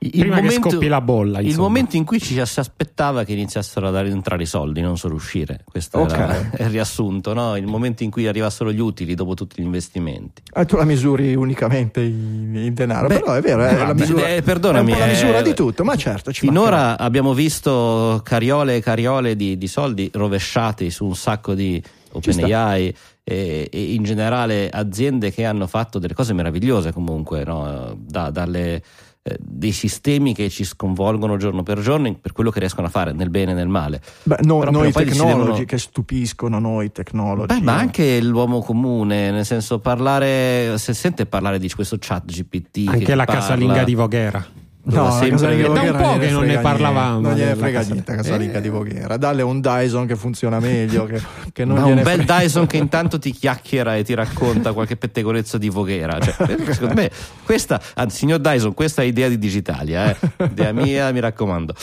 il 0.05 0.21
Prima 0.21 0.37
momento, 0.37 0.69
che 0.69 0.71
scoppi 0.71 0.89
la 0.89 1.01
bolla. 1.01 1.41
Insomma. 1.41 1.51
Il 1.51 1.59
momento 1.59 1.97
in 1.97 2.05
cui 2.05 2.21
ci 2.21 2.35
si 2.45 2.61
aspettava 2.61 3.25
che 3.25 3.33
iniziassero 3.33 3.89
ad 3.89 3.95
entrare 4.07 4.43
i 4.43 4.47
soldi, 4.47 4.81
non 4.81 4.99
solo 4.99 5.15
uscire. 5.15 5.61
Questo 5.65 6.01
okay. 6.01 6.21
era 6.21 6.51
il 6.65 6.71
riassunto, 6.71 7.33
no? 7.33 7.57
il 7.57 7.67
momento 7.67 8.03
in 8.03 8.11
cui 8.11 8.27
arrivassero 8.27 8.71
gli 8.71 8.81
utili 8.81 9.15
dopo 9.15 9.35
tutti 9.35 9.61
gli 9.61 9.65
investimenti. 9.65 10.43
Ah, 10.53 10.65
tu 10.65 10.77
la 10.77 10.85
misuri 10.85 11.35
unicamente 11.35 12.03
in, 12.03 12.55
in 12.55 12.75
denaro, 12.75 13.09
Beh, 13.09 13.21
però 13.21 13.33
è 13.33 13.41
vero, 13.41 13.65
è, 13.65 13.77
la 13.77 13.95
misura, 13.95 14.29
eh, 14.29 14.43
perdonami, 14.43 14.93
è 14.93 14.99
la 14.99 15.07
misura 15.07 15.43
di 15.43 15.55
tutto, 15.55 15.85
ma 15.85 15.97
certo. 15.97 16.33
finora 16.33 16.77
mancherà. 16.77 16.99
abbiamo 16.99 17.33
visto 17.33 18.21
cariole 18.23 18.77
e 18.77 18.81
cariole 18.81 19.37
di, 19.37 19.57
di 19.57 19.69
soldi 19.69 20.11
rovesciati 20.13 20.91
su 20.91 21.07
un 21.07 21.17
sacco 21.17 21.55
di 21.55 21.83
OpenAI. 22.13 22.95
E, 23.27 23.71
e, 23.73 23.93
in 23.95 24.03
generale 24.03 24.69
aziende 24.69 25.33
che 25.33 25.47
hanno 25.47 25.67
fatto 25.67 25.99
delle 25.99 26.13
cose 26.13 26.35
meravigliose 26.35 26.93
comunque 26.93 27.43
no? 27.43 27.97
da, 27.99 28.29
dalle 28.29 28.83
eh, 29.27 29.39
dei 29.41 29.73
sistemi 29.73 30.35
che 30.35 30.51
ci 30.51 30.65
sconvolgono 30.65 31.39
giorno 31.39 31.63
per 31.63 31.81
giorno 31.81 32.15
per 32.15 32.33
quello 32.33 32.51
che 32.51 32.59
riescono 32.59 32.89
a 32.89 32.91
fare 32.91 33.13
nel 33.13 33.31
bene 33.31 33.53
e 33.53 33.55
nel 33.55 33.69
male. 33.69 34.03
Beh, 34.23 34.41
no, 34.43 34.63
noi 34.65 34.93
tecnologi 34.93 35.45
devono... 35.45 35.65
che 35.65 35.79
stupiscono 35.79 36.59
noi 36.59 36.93
tecnologi. 36.93 37.55
Beh, 37.55 37.63
ma 37.63 37.75
anche 37.75 38.21
l'uomo 38.21 38.61
comune, 38.61 39.31
nel 39.31 39.47
senso 39.47 39.79
parlare, 39.79 40.77
se 40.77 40.93
sente 40.93 41.25
parlare 41.25 41.59
di 41.59 41.71
questo 41.71 41.97
chat 41.99 42.27
GPT. 42.27 42.87
Anche 42.87 43.15
la 43.15 43.25
parla... 43.25 43.41
casalinga 43.41 43.83
di 43.83 43.95
Voghera. 43.95 44.47
No, 44.87 45.11
sempre... 45.13 45.63
da 45.63 45.81
un 45.81 45.97
po' 45.97 46.19
che 46.19 46.31
non 46.31 46.45
ne 46.45 46.59
parlavamo. 46.59 47.21
Non 47.21 47.35
gliene 47.35 47.55
frega 47.55 47.81
niente 47.81 48.15
casalinga 48.17 48.59
eh. 48.59 48.61
di 48.61 48.69
Voghera. 48.69 49.17
Dalle 49.17 49.41
un 49.41 49.61
Dyson 49.61 50.07
che 50.07 50.15
funziona 50.15 50.61
meglio. 50.61 51.07
Che, 51.07 51.23
che 51.53 51.65
non 51.65 51.83
un 51.83 51.95
bel 52.03 52.23
frega. 52.23 52.39
Dyson 52.39 52.67
che 52.67 52.77
intanto 52.77 53.19
ti 53.19 53.31
chiacchiera 53.31 53.97
e 53.97 54.05
ti 54.05 54.13
racconta 54.13 54.73
qualche 54.75 54.97
pettegolezzo 54.97 55.57
di 55.57 55.71
Voghera. 55.71 56.21
Cioè, 56.21 56.57
secondo 56.73 56.95
me, 56.95 57.11
questa, 57.45 57.81
anzi, 57.95 58.19
signor 58.19 58.41
Dyson, 58.41 58.75
questa 58.75 59.01
è 59.01 59.07
idea 59.07 59.29
di 59.29 59.39
Digitalia, 59.39 60.11
eh. 60.11 60.45
idea 60.45 60.73
mia, 60.73 61.11
mi 61.13 61.21
raccomando. 61.21 61.75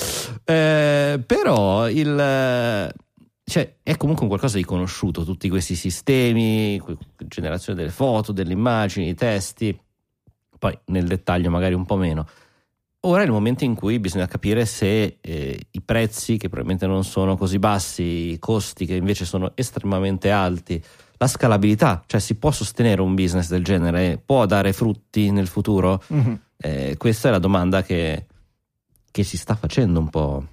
Eh, 0.43 1.20
però 1.26 1.89
il. 1.89 2.93
Cioè, 3.43 3.76
è 3.82 3.97
comunque 3.97 4.28
qualcosa 4.28 4.58
di 4.58 4.64
conosciuto, 4.64 5.26
tutti 5.26 5.49
questi 5.49 5.76
sistemi, 5.76 6.82
generazione 7.28 7.80
delle 7.80 7.91
foto, 7.91 8.32
delle 8.32 8.54
immagini, 8.54 9.10
i 9.10 9.16
testi, 9.16 9.78
poi 10.58 10.78
nel 10.86 11.08
dettaglio 11.08 11.49
magari 11.49 11.74
un 11.74 11.86
po' 11.86 11.97
meno. 11.97 12.28
Ora 13.04 13.24
è 13.24 13.26
il 13.26 13.32
momento 13.32 13.64
in 13.64 13.74
cui 13.74 13.99
bisogna 13.99 14.28
capire 14.28 14.66
se 14.68 15.18
eh, 15.20 15.60
i 15.72 15.82
prezzi, 15.82 16.38
che 16.38 16.49
probabilmente 16.49 16.86
non 16.86 17.04
sono 17.04 17.36
così 17.36 17.58
bassi, 17.58 18.04
i 18.04 18.39
costi 18.39 18.86
che 18.86 18.93
invece 18.93 19.26
sono 19.26 19.54
estremamente 19.56 20.30
alti, 20.30 20.84
la 21.18 21.28
scalabilità, 21.28 22.04
cioè 22.06 22.20
si 22.20 22.36
può 22.36 22.52
sostenere 22.52 23.02
un 23.02 23.16
business 23.16 23.47
del 23.49 23.64
genere, 23.64 24.22
può 24.24 24.45
dare 24.45 24.72
frutti 24.72 25.32
nel 25.32 25.47
futuro? 25.47 26.04
Mm-hmm. 26.14 26.34
Eh, 26.58 26.95
questa 26.97 27.30
è 27.30 27.32
la 27.32 27.39
domanda 27.39 27.82
che, 27.82 28.28
che 29.10 29.24
si 29.24 29.38
sta 29.38 29.56
facendo 29.56 29.99
un 29.99 30.10
po'. 30.10 30.45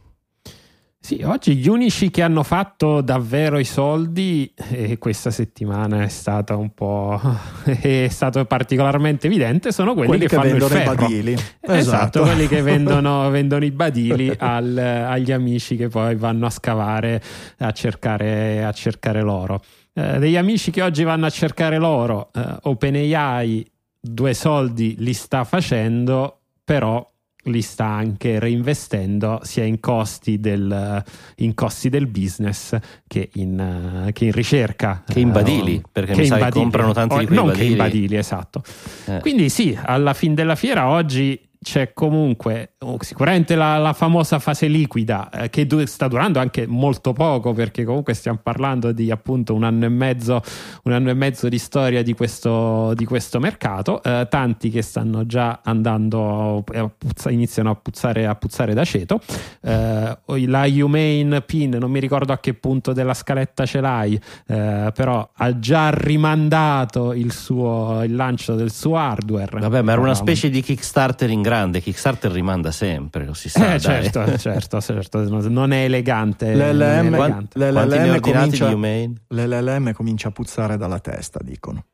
Sì, 1.08 1.22
oggi 1.24 1.56
gli 1.56 1.68
unici 1.68 2.10
che 2.10 2.20
hanno 2.20 2.42
fatto 2.42 3.00
davvero 3.00 3.58
i 3.58 3.64
soldi, 3.64 4.52
e 4.68 4.98
questa 4.98 5.30
settimana 5.30 6.02
è 6.02 6.08
stata 6.08 6.54
un 6.54 6.74
po' 6.74 7.18
è 7.64 8.08
stato 8.10 8.44
particolarmente 8.44 9.26
evidente, 9.26 9.72
sono 9.72 9.94
quelli, 9.94 10.08
quelli 10.08 10.22
che, 10.24 10.28
che, 10.28 10.34
fanno 10.34 10.50
vendono 10.50 10.74
il 10.74 10.80
ferro. 10.82 10.92
i 10.92 10.96
badili. 10.96 11.32
Esatto, 11.32 11.72
esatto. 11.72 12.22
quelli 12.24 12.46
che 12.46 12.60
vendono, 12.60 13.30
vendono 13.30 13.64
i 13.64 13.70
badili 13.70 14.30
al, 14.36 14.76
agli 14.76 15.32
amici 15.32 15.76
che 15.76 15.88
poi 15.88 16.14
vanno 16.14 16.44
a 16.44 16.50
scavare 16.50 17.22
a 17.56 17.72
cercare, 17.72 18.62
a 18.62 18.72
cercare 18.72 19.22
l'oro. 19.22 19.62
Eh, 19.94 20.18
degli 20.18 20.36
amici 20.36 20.70
che 20.70 20.82
oggi 20.82 21.04
vanno 21.04 21.24
a 21.24 21.30
cercare 21.30 21.78
l'oro, 21.78 22.28
eh, 22.34 22.54
OpenAI 22.64 23.66
due 23.98 24.34
soldi 24.34 24.94
li 24.98 25.14
sta 25.14 25.44
facendo, 25.44 26.40
però 26.62 27.02
li 27.44 27.62
sta 27.62 27.86
anche 27.86 28.38
reinvestendo 28.38 29.40
sia 29.42 29.64
in 29.64 29.80
costi 29.80 30.40
del, 30.40 31.02
in 31.36 31.54
costi 31.54 31.88
del 31.88 32.06
business 32.06 32.76
che 33.06 33.30
in, 33.34 34.10
che 34.12 34.24
in 34.26 34.32
ricerca. 34.32 35.02
Che 35.06 35.20
in 35.20 35.32
badili, 35.32 35.76
uh, 35.76 35.88
perché 35.90 36.12
che 36.12 36.20
mi 36.20 36.26
sa 36.26 36.38
che 36.38 36.50
comprano 36.50 36.92
tanti 36.92 37.18
di 37.18 37.26
quei 37.26 37.36
non 37.36 37.46
badili. 37.46 37.64
che 37.64 37.70
in 37.70 37.76
badili, 37.76 38.16
esatto. 38.16 38.62
Eh. 39.06 39.20
Quindi 39.20 39.48
sì, 39.48 39.78
alla 39.80 40.14
fine 40.14 40.34
della 40.34 40.56
fiera 40.56 40.88
oggi 40.88 41.47
c'è 41.60 41.92
comunque 41.92 42.74
oh, 42.78 42.96
sicuramente 43.00 43.56
la, 43.56 43.78
la, 43.78 43.92
famosa 43.92 44.38
fase 44.38 44.68
liquida 44.68 45.28
eh, 45.30 45.50
che 45.50 45.66
du- 45.66 45.84
sta 45.84 46.06
durando 46.06 46.38
anche 46.38 46.66
molto 46.66 47.12
poco 47.12 47.52
perché 47.52 47.84
comunque 47.84 48.14
stiamo 48.14 48.38
parlando 48.40 48.92
di 48.92 49.10
appunto 49.10 49.54
un 49.54 49.64
anno 49.64 49.86
e 49.86 49.88
mezzo, 49.88 50.40
un 50.84 50.92
anno 50.92 51.10
e 51.10 51.14
mezzo 51.14 51.48
di 51.48 51.58
storia 51.58 52.02
di 52.02 52.14
questo, 52.14 52.92
di 52.94 53.04
questo 53.04 53.40
mercato, 53.40 54.02
eh, 54.02 54.26
tanti 54.30 54.70
che 54.70 54.82
stanno 54.82 55.26
già 55.26 55.60
andando, 55.64 56.64
a 56.72 56.90
puzza, 56.96 57.30
iniziano 57.30 57.70
a 57.70 57.74
puzzare, 57.74 58.26
a 58.26 58.34
puzzare 58.34 58.74
d'aceto. 58.74 59.20
Eh, 59.62 60.18
la 60.46 60.66
Humane 60.68 61.42
PIN, 61.42 61.76
non 61.78 61.90
mi 61.90 61.98
ricordo 61.98 62.32
a 62.32 62.38
che 62.38 62.54
punto 62.54 62.92
della 62.92 63.14
scaletta 63.14 63.66
ce 63.66 63.80
l'hai, 63.80 64.20
eh, 64.46 64.92
però 64.94 65.28
ha 65.34 65.58
già 65.58 65.90
rimandato 65.90 67.12
il, 67.12 67.32
suo, 67.32 68.02
il 68.04 68.14
lancio 68.14 68.54
del 68.54 68.70
suo 68.70 68.96
hardware. 68.96 69.58
Vabbè, 69.58 69.82
ma 69.82 69.92
era 69.92 70.00
una 70.00 70.14
specie 70.14 70.50
di 70.50 70.62
Kickstarter 70.62 71.30
in 71.30 71.42
grande. 71.48 71.80
Kickstarter 71.80 72.30
rimanda 72.30 72.70
sempre, 72.70 73.24
lo 73.24 73.34
si 73.34 73.48
sa. 73.48 73.74
Eh, 73.74 73.80
certo, 73.80 74.38
certo, 74.38 74.80
certo, 74.80 75.48
non 75.48 75.72
è 75.72 75.84
elegante. 75.84 76.52
Elegante. 76.52 77.58
L'LLM, 77.58 78.20
comincia, 78.20 78.70
l'LLM 78.70 79.92
comincia 79.92 80.28
a 80.28 80.30
puzzare 80.30 80.76
dalla 80.76 81.00
testa, 81.00 81.40
dicono. 81.42 81.84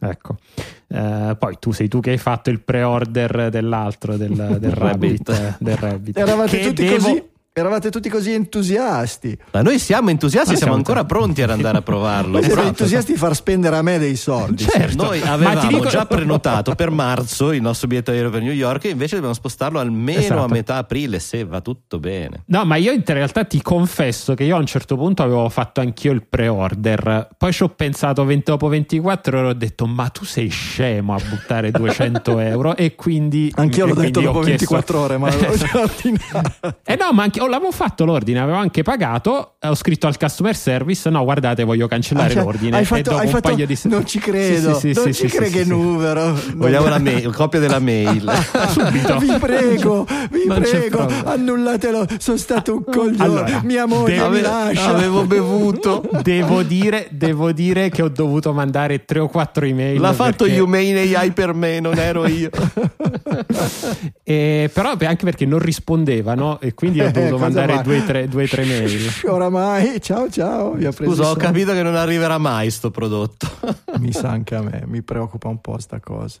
Ecco, 0.00 0.36
eh, 0.86 1.34
poi 1.36 1.56
tu 1.58 1.72
sei 1.72 1.88
tu 1.88 1.98
che 1.98 2.10
hai 2.10 2.18
fatto 2.18 2.50
il 2.50 2.60
pre-order 2.60 3.48
dell'altro, 3.50 4.16
del, 4.16 4.56
del 4.60 4.70
Rabbit. 4.70 5.56
Del 5.58 5.76
Rabbit. 5.76 6.16
Eravate 6.16 6.60
tutti 6.60 6.84
devo... 6.84 6.94
così 6.94 7.27
Eravate 7.58 7.90
tutti 7.90 8.08
così 8.08 8.32
entusiasti. 8.32 9.36
Ma 9.50 9.62
noi 9.62 9.80
siamo 9.80 10.10
entusiasti, 10.10 10.56
siamo, 10.56 10.60
siamo, 10.60 10.74
ancora 10.76 11.04
pronti 11.04 11.42
ad 11.42 11.50
andare 11.50 11.78
a 11.78 11.82
provarlo. 11.82 12.38
Noi 12.38 12.44
siamo 12.44 12.62
entusiasti 12.62 13.12
di 13.12 13.18
far 13.18 13.34
spendere 13.34 13.76
a 13.76 13.82
me 13.82 13.98
dei 13.98 14.14
soldi. 14.14 14.62
Certo, 14.62 15.02
noi 15.02 15.20
avevamo 15.20 15.66
dico... 15.68 15.88
già 15.88 16.06
prenotato 16.06 16.76
per 16.76 16.90
marzo 16.90 17.52
il 17.52 17.60
nostro 17.60 17.88
biglietto 17.88 18.12
aereo 18.12 18.30
per 18.30 18.42
New 18.42 18.52
York 18.52 18.84
e 18.84 18.90
invece 18.90 19.14
dobbiamo 19.14 19.34
spostarlo 19.34 19.80
almeno 19.80 20.20
esatto. 20.20 20.44
a 20.44 20.48
metà 20.48 20.76
aprile 20.76 21.18
se 21.18 21.44
va 21.44 21.60
tutto 21.60 21.98
bene. 21.98 22.42
No, 22.46 22.64
ma 22.64 22.76
io 22.76 22.92
in 22.92 23.02
realtà 23.04 23.42
ti 23.42 23.60
confesso 23.60 24.34
che 24.34 24.44
io 24.44 24.54
a 24.54 24.60
un 24.60 24.66
certo 24.66 24.96
punto 24.96 25.24
avevo 25.24 25.48
fatto 25.48 25.80
anch'io 25.80 26.12
il 26.12 26.24
pre-order, 26.24 27.28
poi 27.36 27.52
ci 27.52 27.64
ho 27.64 27.68
pensato 27.70 28.24
20, 28.24 28.50
dopo 28.52 28.68
24 28.68 29.38
ore 29.38 29.48
ho 29.48 29.54
detto 29.54 29.86
ma 29.86 30.08
tu 30.10 30.24
sei 30.24 30.48
scemo 30.48 31.14
a 31.14 31.20
buttare 31.28 31.72
200 31.72 32.38
euro 32.38 32.76
e 32.76 32.94
quindi... 32.94 33.52
Anch'io 33.56 33.86
l'ho 33.86 33.94
detto 33.94 34.20
dopo 34.20 34.40
chiesto... 34.40 34.74
24 34.76 35.00
ore, 35.00 35.18
ma 35.18 35.28
l'ho 35.34 35.56
già 35.56 35.70
ordinato. 35.74 36.76
Eh 36.84 36.96
no, 36.96 37.12
ma 37.12 37.24
anche 37.24 37.40
l'avevo 37.48 37.72
fatto 37.72 38.04
l'ordine, 38.04 38.40
avevo 38.40 38.58
anche 38.58 38.82
pagato, 38.82 39.56
ho 39.60 39.74
scritto 39.74 40.06
al 40.06 40.16
customer 40.16 40.54
service, 40.54 41.08
no 41.10 41.24
guardate 41.24 41.64
voglio 41.64 41.88
cancellare 41.88 42.28
ah, 42.28 42.32
cioè, 42.34 42.42
l'ordine. 42.42 42.76
Hai 42.76 42.84
fatto, 42.84 43.16
hai 43.16 43.28
fatto 43.28 43.54
di... 43.54 43.78
Non 43.84 44.06
ci 44.06 44.18
credo, 44.18 44.74
sì, 44.74 44.92
sì, 44.92 45.00
non 45.00 45.12
sì, 45.12 45.28
ci 45.28 45.36
credo 45.36 45.56
che 45.56 45.64
numero. 45.64 46.38
Vogliamo 46.54 46.88
la 46.88 46.98
mail, 47.00 47.34
copia 47.34 47.58
della 47.58 47.78
mail. 47.78 48.22
Subito. 48.68 49.18
Vi 49.18 49.38
prego, 49.38 50.06
vi 50.30 50.44
non 50.46 50.60
prego, 50.60 51.08
annullatelo, 51.24 52.06
sono 52.18 52.36
stato 52.36 52.74
un 52.74 52.84
coglione, 52.84 53.22
allora, 53.22 53.60
mia 53.64 53.86
moglie 53.86 54.16
devo, 54.16 54.28
mi 54.30 54.40
lascia. 54.40 54.94
Avevo 54.94 55.24
bevuto. 55.24 56.08
Devo 56.22 56.62
dire, 56.62 57.08
devo 57.10 57.52
dire 57.52 57.88
che 57.90 58.02
ho 58.02 58.08
dovuto 58.08 58.52
mandare 58.52 59.04
tre 59.04 59.18
o 59.20 59.28
quattro 59.28 59.64
email. 59.64 60.00
L'ha 60.00 60.12
fatto 60.12 60.44
perché... 60.44 60.60
Humane 60.60 61.14
AI 61.14 61.30
per 61.32 61.54
me, 61.54 61.80
non 61.80 61.98
ero 61.98 62.26
io. 62.26 62.50
e, 64.22 64.70
però 64.72 64.96
anche 64.98 65.24
perché 65.24 65.46
non 65.46 65.58
rispondevano 65.58 66.60
e 66.60 66.74
quindi 66.74 67.00
ho 67.00 67.10
dovuto 67.10 67.37
mandare 67.38 67.82
due 67.82 67.98
o 67.98 68.04
tre, 68.04 68.28
due, 68.28 68.46
tre 68.46 68.64
mail. 68.64 69.10
Oramai, 69.26 70.00
ciao 70.00 70.28
ciao. 70.30 70.76
Scusa, 70.92 71.30
ho 71.30 71.36
capito 71.36 71.72
che 71.72 71.82
non 71.82 71.94
arriverà 71.94 72.38
mai 72.38 72.70
sto 72.70 72.90
prodotto. 72.90 73.48
mi 73.98 74.12
sa 74.12 74.30
anche 74.30 74.54
a 74.54 74.62
me, 74.62 74.84
mi 74.86 75.02
preoccupa 75.02 75.48
un 75.48 75.60
po' 75.60 75.78
sta 75.78 76.00
cosa. 76.00 76.38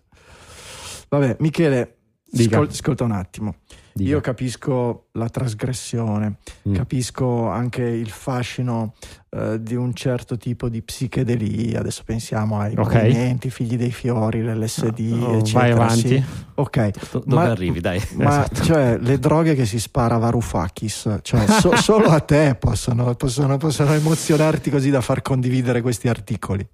Vabbè, 1.08 1.36
Michele, 1.40 1.96
Scol- 2.32 2.68
ascolta 2.70 3.04
un 3.04 3.12
attimo. 3.12 3.56
Dica. 3.98 4.10
Io 4.10 4.20
capisco 4.20 5.06
la 5.12 5.28
trasgressione, 5.28 6.36
mm. 6.68 6.74
capisco 6.74 7.48
anche 7.48 7.82
il 7.82 8.10
fascino 8.10 8.94
uh, 9.30 9.56
di 9.56 9.74
un 9.74 9.92
certo 9.92 10.36
tipo 10.36 10.68
di 10.68 10.82
psichedelia. 10.82 11.80
Adesso 11.80 12.02
pensiamo 12.04 12.60
ai 12.60 12.74
okay. 12.76 13.08
movimenti, 13.08 13.50
figli 13.50 13.76
dei 13.76 13.90
fiori, 13.90 14.42
l'LSD, 14.42 14.98
no, 15.00 15.26
oh, 15.26 15.38
eccetera. 15.38 15.60
Vai 15.60 15.70
avanti. 15.72 16.08
Sì. 16.08 16.24
Ok, 16.54 16.90
dove 17.10 17.34
ma, 17.34 17.50
arrivi? 17.50 17.80
Dai. 17.80 18.00
Ma 18.14 18.28
esatto. 18.28 18.62
cioè, 18.62 18.98
le 19.00 19.18
droghe 19.18 19.56
che 19.56 19.66
si 19.66 19.80
spara 19.80 20.16
Varoufakis, 20.16 21.18
cioè, 21.22 21.44
so, 21.48 21.74
solo 21.82 22.06
a 22.06 22.20
te 22.20 22.54
possono, 22.54 23.14
possono, 23.16 23.56
possono 23.56 23.94
emozionarti 23.94 24.70
così 24.70 24.90
da 24.90 25.00
far 25.00 25.22
condividere 25.22 25.82
questi 25.82 26.08
articoli. 26.08 26.64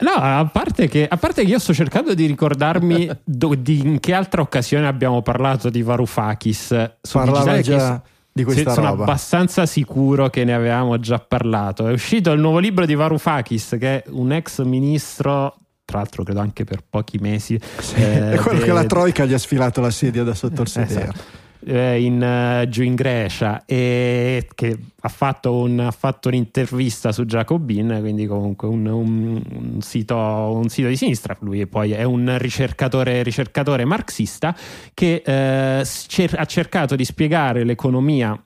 No, 0.00 0.12
a 0.12 0.48
parte, 0.50 0.88
che, 0.88 1.06
a 1.06 1.16
parte 1.18 1.44
che 1.44 1.50
io 1.50 1.58
sto 1.58 1.74
cercando 1.74 2.14
di 2.14 2.24
ricordarmi 2.26 3.08
do, 3.22 3.54
di 3.54 3.80
in 3.80 4.00
che 4.00 4.14
altra 4.14 4.40
occasione 4.40 4.86
abbiamo 4.86 5.20
parlato 5.20 5.68
di 5.68 5.82
Varoufakis. 5.82 6.92
Parlava 7.12 7.60
già 7.60 8.02
di 8.32 8.42
questa 8.44 8.72
sono 8.72 8.88
roba. 8.88 9.02
abbastanza 9.04 9.64
sicuro 9.66 10.28
che 10.28 10.44
ne 10.44 10.54
avevamo 10.54 10.98
già 10.98 11.18
parlato. 11.18 11.86
È 11.86 11.92
uscito 11.92 12.32
il 12.32 12.40
nuovo 12.40 12.58
libro 12.58 12.86
di 12.86 12.94
Varoufakis, 12.94 13.76
che 13.78 14.02
è 14.02 14.04
un 14.08 14.32
ex 14.32 14.62
ministro 14.62 15.56
tra 15.84 15.98
l'altro 15.98 16.24
credo 16.24 16.40
anche 16.40 16.64
per 16.64 16.82
pochi 16.88 17.18
mesi. 17.18 17.60
Sì, 17.78 17.96
eh, 17.96 18.32
è 18.32 18.36
quello 18.42 18.60
de... 18.60 18.64
che 18.64 18.72
la 18.72 18.84
Troica 18.84 19.26
gli 19.26 19.34
ha 19.34 19.38
sfilato 19.38 19.82
la 19.82 19.90
sedia 19.90 20.24
da 20.24 20.34
sotto 20.34 20.62
il 20.62 20.68
sedere. 20.68 21.02
Esatto 21.02 21.42
eh, 21.66 22.02
in, 22.02 22.20
uh, 22.22 22.68
giù 22.68 22.82
in 22.82 22.94
Grecia 22.94 23.64
e 23.64 24.48
che 24.54 24.78
ha 25.00 25.08
fatto, 25.08 25.56
un, 25.56 25.80
ha 25.80 25.90
fatto, 25.90 26.28
un'intervista 26.28 27.12
su 27.12 27.24
Jacobin, 27.24 27.98
quindi 28.00 28.26
comunque 28.26 28.68
un, 28.68 28.86
un, 28.86 29.42
un, 29.50 29.80
sito, 29.80 30.16
un 30.16 30.68
sito 30.68 30.88
di 30.88 30.96
sinistra. 30.96 31.36
Lui 31.40 31.66
poi 31.66 31.92
è 31.92 32.02
un 32.02 32.36
ricercatore, 32.38 33.22
ricercatore 33.22 33.84
marxista 33.84 34.56
che 34.94 35.22
eh, 35.24 35.84
cer- 35.84 36.38
ha 36.38 36.44
cercato 36.44 36.96
di 36.96 37.04
spiegare 37.04 37.64
l'economia 37.64 38.40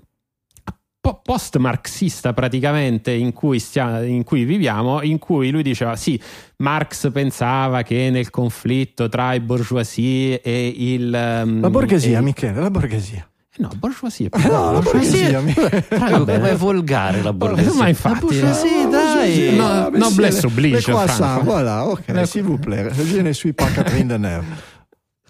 post-marxista 1.15 2.33
praticamente 2.33 3.13
in 3.13 3.33
cui, 3.33 3.59
stia, 3.59 4.03
in 4.05 4.25
cui, 4.25 4.45
viviamo, 4.45 5.03
in 5.03 5.19
cui 5.19 5.51
lui 5.51 5.63
diceva 5.63 5.97
sì, 5.97 6.21
Marx 6.59 7.11
pensava 7.13 7.83
che 7.83 8.11
nel 8.11 8.31
conflitto 8.31 9.09
tra 9.09 9.35
i 9.35 9.41
bourgeoisie 9.41 10.41
e 10.41 10.75
il... 10.77 11.43
Um, 11.45 11.61
la 11.61 11.71
borghesia, 11.71 12.19
e... 12.19 12.23
Michele, 12.23 12.61
la 12.61 12.71
borghesia. 12.71 13.29
Eh 13.51 13.63
no, 13.63 13.71
bourgeoisie. 13.77 14.29
No, 14.49 14.73
la 14.73 14.81
borghesia. 14.81 15.41
Vabbè, 15.89 16.41
è 16.41 16.55
volgare 16.55 17.23
la 17.23 17.33
borghesia. 17.33 17.75
Ma 17.75 17.89
infatti, 17.89 18.39
la 18.39 18.47
borghesia, 18.47 18.87
dai. 18.87 19.57
No, 19.57 19.91
noblesse 19.93 20.47
oblige. 20.47 20.93
Voilà, 20.93 21.87
ok, 21.87 22.27
s'il 22.27 22.45
vous 22.45 22.59
plaît. 22.59 22.89
Je 22.95 23.21
ne 23.21 23.33
suis 23.33 23.53
pas 23.53 23.69
Catherine 23.73 24.07
Deneuve. 24.07 24.77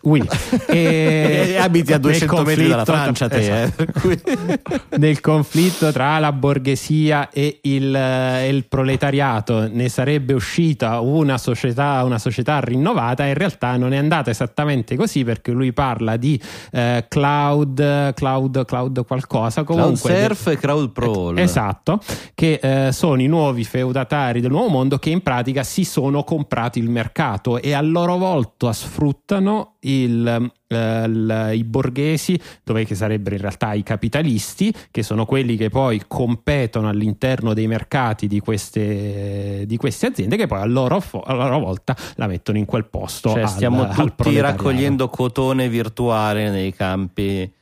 Oui. 0.03 0.23
E, 0.69 1.53
e 1.53 1.57
abiti 1.57 1.93
a 1.93 1.99
200 1.99 2.43
metri 2.43 2.69
dalla 2.69 2.85
Francia 2.85 3.29
te, 3.29 3.39
esatto. 3.73 4.11
eh. 4.11 4.61
nel 4.99 5.21
conflitto 5.21 5.91
tra 5.93 6.19
la 6.19 6.33
borghesia 6.33 7.31
e 7.31 7.61
il, 7.63 7.95
eh, 7.95 8.49
il, 8.49 8.67
proletariato 8.67 9.69
ne 9.71 9.89
sarebbe 9.89 10.35
uscita 10.35 11.01
una 11.01 11.39
società, 11.39 12.03
una 12.05 12.19
società 12.19 12.61
rinnovata 12.61 13.25
in 13.25 13.35
realtà 13.35 13.77
non 13.77 13.93
è 13.93 13.97
andata 13.97 14.31
esattamente 14.31 14.95
così 14.97 15.25
perché 15.25 15.53
lui 15.53 15.73
parla 15.73 16.17
di 16.17 16.41
eh, 16.73 17.07
cloud, 17.09 18.15
cloud, 18.15 18.65
cloud 18.65 19.07
qualcosa 19.07 19.65
comunque 19.65 20.11
cloud 20.11 20.27
surf 20.27 20.47
e 20.49 20.57
cloud 20.59 20.91
pro 20.91 21.35
esatto 21.37 22.01
che 22.35 22.61
eh, 22.61 22.93
sono 22.93 23.23
i 23.23 23.27
nuovi 23.27 23.65
feudatari 23.65 24.41
del 24.41 24.51
nuovo 24.51 24.69
mondo 24.69 24.99
che 24.99 25.11
in 25.11 25.23
pratica 25.23 25.63
si 25.63 25.85
sono 25.85 26.25
comprati 26.25 26.79
il 26.79 26.91
mercato 26.91 27.59
e 27.59 27.73
a 27.73 27.81
loro 27.81 28.17
volta 28.19 28.73
sfruttano 28.73 29.77
il, 29.89 30.51
eh, 30.67 31.05
il, 31.05 31.51
i 31.55 31.65
borghesi, 31.65 32.39
dove 32.63 32.85
che 32.85 32.95
sarebbero 32.95 33.35
in 33.35 33.41
realtà 33.41 33.73
i 33.73 33.83
capitalisti, 33.83 34.73
che 34.91 35.03
sono 35.03 35.25
quelli 35.25 35.57
che 35.57 35.71
poi 35.71 36.03
competono 36.07 36.89
all'interno 36.89 37.55
dei 37.55 37.67
mercati 37.67 38.27
di 38.27 38.41
queste, 38.41 39.65
di 39.67 39.77
queste 39.77 40.07
aziende, 40.07 40.37
che 40.37 40.47
poi 40.47 40.61
a 40.61 40.67
loro, 40.67 41.03
a 41.25 41.33
loro, 41.33 41.59
volta 41.59 41.97
la 42.17 42.27
mettono 42.27 42.59
in 42.59 42.65
quel 42.65 42.87
posto. 42.87 43.31
Cioè, 43.31 43.43
al, 43.43 43.49
stiamo 43.49 43.89
al 43.89 44.15
tutti 44.15 44.39
raccogliendo 44.39 45.09
cotone 45.09 45.69
virtuale 45.69 46.51
nei 46.51 46.75
campi. 46.75 47.53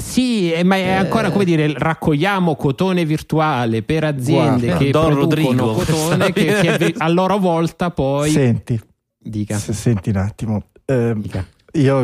Sì, 0.00 0.54
ma 0.62 0.76
è 0.76 0.92
ancora 0.92 1.30
come 1.32 1.44
dire, 1.44 1.72
raccogliamo 1.76 2.54
cotone 2.54 3.04
virtuale 3.04 3.82
per 3.82 4.04
aziende 4.04 4.66
Guarda, 4.66 4.76
che 4.76 4.90
Don 4.90 5.12
producono 5.12 5.66
Rodrigo, 5.66 5.72
cotone 5.72 6.32
che, 6.32 6.76
che, 6.78 6.94
a 6.96 7.08
loro 7.08 7.38
volta 7.38 7.90
poi... 7.90 8.30
Senti, 8.30 8.80
Dica. 9.28 9.58
S- 9.58 9.72
senti 9.72 10.10
un 10.10 10.16
attimo. 10.16 10.64
Eh, 10.84 11.14
Dica. 11.16 11.46
Io, 11.72 11.98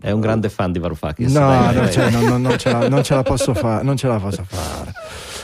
è 0.00 0.10
un 0.10 0.20
grande 0.20 0.48
fan 0.48 0.72
di 0.72 0.78
Varoufakis. 0.78 1.32
No, 1.32 1.48
dai, 1.48 1.74
no, 1.76 1.90
cioè, 1.90 2.10
no, 2.10 2.20
no 2.22 2.38
non, 2.38 2.58
ce 2.58 2.72
la, 2.72 2.88
non, 2.88 3.04
ce 3.04 3.14
la, 3.14 3.22
posso 3.22 3.54
fare. 3.54 3.84
Non 3.84 3.96
ce 3.96 4.08
la 4.08 4.18
posso 4.18 4.42
fare. 4.48 4.92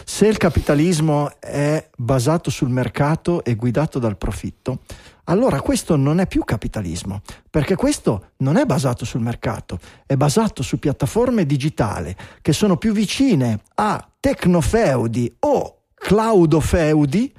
Se 0.05 0.27
il 0.27 0.37
capitalismo 0.37 1.41
è 1.41 1.89
basato 1.97 2.51
sul 2.51 2.69
mercato 2.69 3.45
e 3.45 3.55
guidato 3.55 3.99
dal 3.99 4.17
profitto, 4.17 4.81
allora 5.25 5.61
questo 5.61 5.97
non 5.97 6.21
è 6.21 6.27
più 6.27 6.45
capitalismo, 6.45 7.23
perché 7.51 7.75
questo 7.75 8.33
non 8.39 8.57
è 8.57 8.65
basato 8.65 9.05
sul 9.05 9.21
mercato, 9.21 9.79
è 10.07 10.17
basato 10.17 10.63
su 10.63 10.79
piattaforme 10.79 11.47
digitali 11.47 12.15
che 12.43 12.53
sono 12.53 12.77
più 12.77 12.93
vicine 12.93 13.61
a 13.75 14.09
tecnofeudi 14.21 15.37
o 15.41 15.83
cloudofeudi 15.95 17.35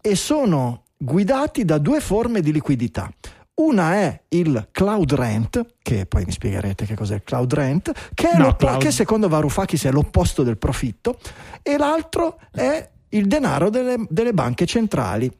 e 0.00 0.16
sono 0.16 0.84
guidati 0.96 1.64
da 1.64 1.78
due 1.78 2.00
forme 2.00 2.40
di 2.40 2.52
liquidità. 2.52 3.10
Una 3.54 3.94
è 3.94 4.22
il 4.28 4.68
cloud 4.70 5.14
rent, 5.14 5.76
che 5.80 6.04
poi 6.04 6.24
mi 6.26 6.32
spiegherete 6.32 6.84
che 6.84 6.94
cos'è 6.94 7.14
il 7.14 7.22
cloud 7.22 7.54
rent, 7.54 8.10
che, 8.12 8.36
No, 8.36 8.54
cloud- 8.54 8.78
che 8.80 8.90
secondo 8.90 9.28
Varoufakis 9.28 9.84
è 9.84 9.90
l'opposto 9.90 10.42
del 10.42 10.58
profitto, 10.58 11.18
e 11.62 11.78
l'altro 11.78 12.38
è 12.50 12.90
il 13.10 13.26
denaro 13.26 13.70
delle, 13.70 14.06
delle 14.10 14.34
banche 14.34 14.66
centrali, 14.66 15.30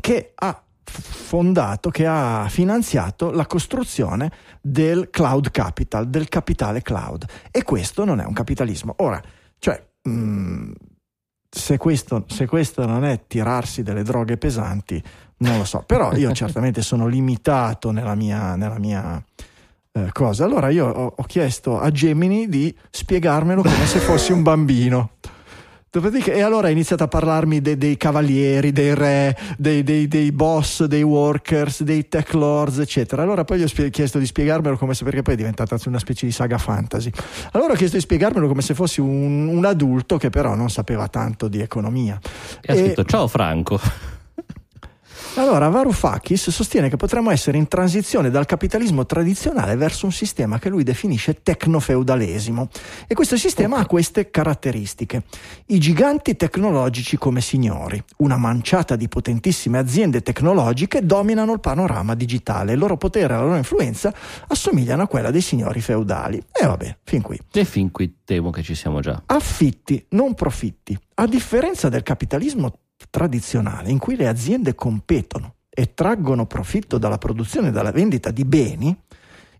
che 0.00 0.32
ha 0.34 0.62
fondato, 0.84 1.88
che 1.90 2.06
ha 2.06 2.46
finanziato 2.50 3.30
la 3.30 3.46
costruzione 3.46 4.30
del 4.60 5.08
cloud 5.08 5.50
capital, 5.50 6.08
del 6.08 6.28
capitale 6.28 6.82
cloud. 6.82 7.24
E 7.50 7.62
questo 7.62 8.04
non 8.04 8.20
è 8.20 8.24
un 8.24 8.34
capitalismo. 8.34 8.94
Ora, 8.98 9.22
cioè, 9.58 9.82
mh, 10.02 10.72
se, 11.50 11.76
questo, 11.76 12.24
se 12.28 12.46
questo 12.46 12.84
non 12.86 13.04
è 13.04 13.22
tirarsi 13.26 13.82
delle 13.82 14.02
droghe 14.02 14.36
pesanti, 14.36 15.02
non 15.38 15.58
lo 15.58 15.64
so. 15.64 15.82
Però 15.86 16.14
io 16.14 16.32
certamente 16.32 16.82
sono 16.82 17.06
limitato 17.06 17.90
nella 17.90 18.14
mia, 18.14 18.56
nella 18.56 18.78
mia 18.78 19.22
eh, 19.92 20.10
cosa. 20.12 20.44
Allora 20.44 20.68
io 20.68 20.86
ho, 20.86 21.14
ho 21.16 21.22
chiesto 21.24 21.78
a 21.78 21.90
Gemini 21.90 22.48
di 22.48 22.74
spiegarmelo 22.90 23.62
come 23.62 23.86
se 23.86 23.98
fossi 23.98 24.32
un 24.32 24.42
bambino. 24.42 25.10
Dopodiché, 25.90 26.34
e 26.34 26.42
allora 26.42 26.68
ha 26.68 26.70
iniziato 26.70 27.02
a 27.02 27.08
parlarmi 27.08 27.62
de- 27.62 27.78
dei 27.78 27.96
cavalieri, 27.96 28.72
dei 28.72 28.94
re, 28.94 29.36
dei, 29.56 29.82
dei- 29.82 30.06
dei 30.06 30.32
boss, 30.32 30.84
dei 30.84 31.02
workers, 31.02 31.82
dei 31.82 32.08
tech 32.08 32.34
lords, 32.34 32.78
eccetera. 32.78 33.22
Allora 33.22 33.44
poi 33.44 33.58
gli 33.58 33.62
ho 33.62 33.66
spie- 33.68 33.88
chiesto 33.88 34.18
di 34.18 34.26
spiegarmelo 34.26 34.76
come 34.76 34.92
se, 34.92 35.04
perché 35.04 35.22
poi 35.22 35.34
è 35.34 35.36
diventata 35.38 35.78
una 35.86 35.98
specie 35.98 36.26
di 36.26 36.32
saga 36.32 36.58
fantasy. 36.58 37.10
Allora 37.52 37.72
ho 37.72 37.76
chiesto 37.76 37.96
di 37.96 38.02
spiegarmelo 38.02 38.48
come 38.48 38.60
se 38.60 38.74
fossi 38.74 39.00
un, 39.00 39.48
un 39.48 39.64
adulto 39.64 40.18
che 40.18 40.28
però 40.28 40.54
non 40.54 40.68
sapeva 40.68 41.08
tanto 41.08 41.48
di 41.48 41.60
economia. 41.60 42.18
E 42.60 42.72
ha 42.72 42.76
scritto 42.76 43.04
ciao 43.04 43.26
Franco. 43.26 43.80
Allora, 45.38 45.68
Varoufakis 45.68 46.50
sostiene 46.50 46.88
che 46.88 46.96
potremmo 46.96 47.30
essere 47.30 47.58
in 47.58 47.68
transizione 47.68 48.28
dal 48.28 48.44
capitalismo 48.44 49.06
tradizionale 49.06 49.76
verso 49.76 50.04
un 50.04 50.10
sistema 50.10 50.58
che 50.58 50.68
lui 50.68 50.82
definisce 50.82 51.42
tecnofeudalesimo. 51.44 52.68
E 53.06 53.14
questo 53.14 53.36
sistema 53.36 53.76
ha 53.76 53.86
queste 53.86 54.30
caratteristiche. 54.30 55.22
I 55.66 55.78
giganti 55.78 56.34
tecnologici 56.34 57.16
come 57.18 57.40
signori, 57.40 58.02
una 58.16 58.36
manciata 58.36 58.96
di 58.96 59.06
potentissime 59.06 59.78
aziende 59.78 60.22
tecnologiche 60.22 61.06
dominano 61.06 61.52
il 61.52 61.60
panorama 61.60 62.16
digitale. 62.16 62.72
Il 62.72 62.80
loro 62.80 62.96
potere 62.96 63.34
e 63.34 63.36
la 63.36 63.44
loro 63.44 63.56
influenza 63.56 64.12
assomigliano 64.48 65.02
a 65.02 65.06
quella 65.06 65.30
dei 65.30 65.40
signori 65.40 65.80
feudali. 65.80 66.42
E 66.50 66.66
vabbè, 66.66 66.96
fin 67.04 67.22
qui. 67.22 67.38
E 67.52 67.64
fin 67.64 67.92
qui 67.92 68.22
temo 68.24 68.50
che 68.50 68.64
ci 68.64 68.74
siamo 68.74 68.98
già. 68.98 69.22
Affitti, 69.26 70.04
non 70.10 70.34
profitti. 70.34 70.98
A 71.14 71.26
differenza 71.28 71.88
del 71.88 72.02
capitalismo 72.02 72.72
tradizionale, 73.10 73.90
in 73.90 73.98
cui 73.98 74.16
le 74.16 74.28
aziende 74.28 74.74
competono 74.74 75.54
e 75.68 75.94
traggono 75.94 76.46
profitto 76.46 76.98
dalla 76.98 77.18
produzione 77.18 77.68
e 77.68 77.70
dalla 77.72 77.92
vendita 77.92 78.30
di 78.30 78.44
beni, 78.44 78.96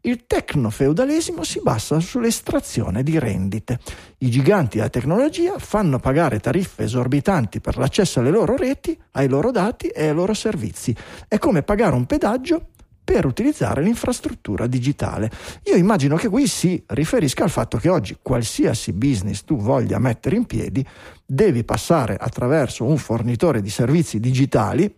il 0.02 0.26
tecnofeudalesimo 0.26 1.42
si 1.42 1.60
basa 1.60 1.98
sull'estrazione 1.98 3.02
di 3.02 3.18
rendite. 3.18 3.80
I 4.18 4.30
giganti 4.30 4.76
della 4.76 4.88
tecnologia 4.88 5.58
fanno 5.58 5.98
pagare 5.98 6.38
tariffe 6.38 6.84
esorbitanti 6.84 7.60
per 7.60 7.76
l'accesso 7.76 8.20
alle 8.20 8.30
loro 8.30 8.56
reti, 8.56 8.98
ai 9.12 9.28
loro 9.28 9.50
dati 9.50 9.88
e 9.88 10.08
ai 10.08 10.14
loro 10.14 10.34
servizi. 10.34 10.94
È 11.26 11.38
come 11.38 11.62
pagare 11.62 11.94
un 11.94 12.06
pedaggio 12.06 12.68
per 13.08 13.24
utilizzare 13.24 13.80
l'infrastruttura 13.80 14.66
digitale. 14.66 15.30
Io 15.64 15.76
immagino 15.76 16.16
che 16.16 16.28
qui 16.28 16.46
si 16.46 16.84
riferisca 16.88 17.42
al 17.42 17.48
fatto 17.48 17.78
che 17.78 17.88
oggi 17.88 18.18
qualsiasi 18.20 18.92
business 18.92 19.44
tu 19.44 19.56
voglia 19.56 19.98
mettere 19.98 20.36
in 20.36 20.44
piedi 20.44 20.86
devi 21.24 21.64
passare 21.64 22.16
attraverso 22.16 22.84
un 22.84 22.98
fornitore 22.98 23.62
di 23.62 23.70
servizi 23.70 24.20
digitali 24.20 24.94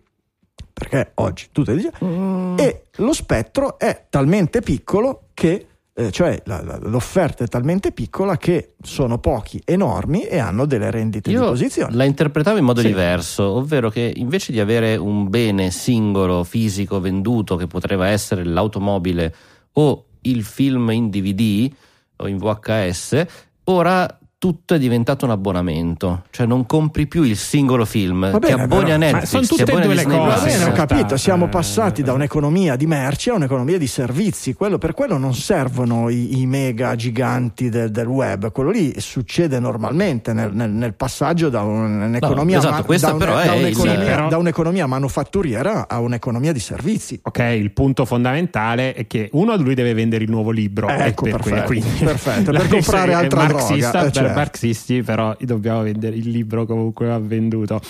perché 0.73 1.13
oggi 1.15 1.51
tutto 1.53 1.71
è 1.71 1.75
digitale 1.77 2.61
e 2.61 2.87
lo 2.97 3.13
spettro 3.13 3.79
è 3.79 4.07
talmente 4.11 4.61
piccolo 4.61 5.29
che 5.33 5.67
eh, 5.95 6.11
cioè 6.11 6.41
la- 6.47 6.63
la- 6.63 6.79
l'offerta 6.79 7.45
è 7.45 7.49
talmente 7.49 7.93
piccola 7.93 8.37
che 8.37 8.75
sono 8.83 9.19
pochi 9.19 9.61
enormi 9.65 10.23
e 10.23 10.39
hanno 10.39 10.65
delle 10.67 10.91
rendite 10.91 11.31
di 11.31 11.37
Io 11.37 11.47
posizione. 11.49 11.95
la 11.95 12.05
interpretavo 12.05 12.59
in 12.59 12.65
modo 12.65 12.81
Sì. 12.81 12.87
diverso, 12.87 13.45
ovvero 13.45 13.91
che 13.91 14.13
invece 14.17 14.53
di 14.53 14.61
avere 14.61 14.97
un 14.97 15.29
bene 15.29 15.71
singolo, 15.71 16.45
fisico, 16.45 17.01
venduto, 17.01 17.57
che 17.57 17.67
poteva 17.67 18.07
essere 18.09 18.45
l'automobile 18.45 19.35
o 19.73 20.05
il 20.23 20.45
film 20.45 20.91
in 20.91 21.11
DVD 21.11 21.71
o 22.17 22.29
in 22.29 22.37
VHS, 22.39 23.25
ora 23.65 24.19
tutto 24.41 24.73
è 24.73 24.79
diventato 24.79 25.27
un 25.27 25.33
abbonamento, 25.33 26.23
cioè 26.31 26.47
non 26.47 26.65
compri 26.65 27.07
più 27.07 27.25
il 27.25 27.37
singolo 27.37 27.85
film, 27.85 28.21
bene, 28.31 28.39
ti 28.41 28.53
abboni 28.53 28.85
però- 28.85 28.95
a 28.95 28.97
Netflix, 28.97 29.25
sono 29.29 29.43
ti 29.43 29.49
tutte 29.49 29.63
e 29.73 29.81
due 29.83 29.95
le 29.95 30.05
cose. 30.05 30.17
Va 30.17 30.45
bene, 30.45 30.65
ho 30.65 30.73
capito, 30.73 31.17
siamo 31.19 31.45
eh, 31.45 31.49
passati 31.49 32.03
da 32.03 32.15
un'economia 32.15 32.75
di 32.77 32.87
merci 32.87 33.29
a 33.29 33.35
un'economia 33.35 33.77
di 33.77 33.87
servizi, 33.87 34.55
quello, 34.55 34.79
per 34.79 34.95
quello 34.95 35.19
non 35.19 35.35
servono 35.35 36.09
i, 36.09 36.41
i 36.41 36.47
mega 36.47 36.95
giganti 36.97 37.69
del, 37.69 37.91
del 37.91 38.07
web, 38.07 38.51
quello 38.51 38.71
lì 38.71 38.95
succede 38.99 39.59
normalmente 39.61 40.33
nel, 40.33 40.55
nel- 40.55 40.71
nel 40.71 40.95
passaggio 40.95 41.51
da 41.51 41.61
un- 41.61 42.01
un'economia, 42.01 42.61
No, 42.61 42.63
esatto, 42.63 42.97
da 42.97 43.13
un- 43.13 43.21
un'economia- 43.61 43.75
Sì, 43.75 44.05
però- 44.07 44.29
da 44.31 44.39
un'economia 44.39 44.87
manufatturiera 44.87 45.87
a 45.87 46.01
un'economia 46.01 46.53
di 46.55 46.61
servizi. 46.61 47.21
Ok, 47.25 47.41
il 47.41 47.73
punto 47.73 48.07
fondamentale 48.07 48.95
è 48.95 49.07
che 49.07 49.29
uno 49.33 49.55
lui 49.57 49.75
deve 49.75 49.93
vendere 49.93 50.25
il 50.25 50.31
nuovo 50.31 50.51
libro. 50.51 50.89
Ecco, 50.89 51.27
e 51.27 51.31
per 51.33 51.41
perfetto, 51.43 51.67
cui- 51.67 51.81
perfetto, 52.07 52.53
per 52.57 52.69
comprare 52.69 53.13
altra 53.13 53.43
marxista, 53.43 53.91
droga, 53.91 54.07
eh, 54.07 54.11
per 54.13 54.29
certo. 54.33 54.39
marxisti, 54.39 55.03
però 55.03 55.37
dobbiamo 55.41 55.83
vendere 55.83 56.17
il 56.17 56.29
libro 56.29 56.67
comunque 56.67 57.07
va 57.07 57.19
venduto. 57.19 57.81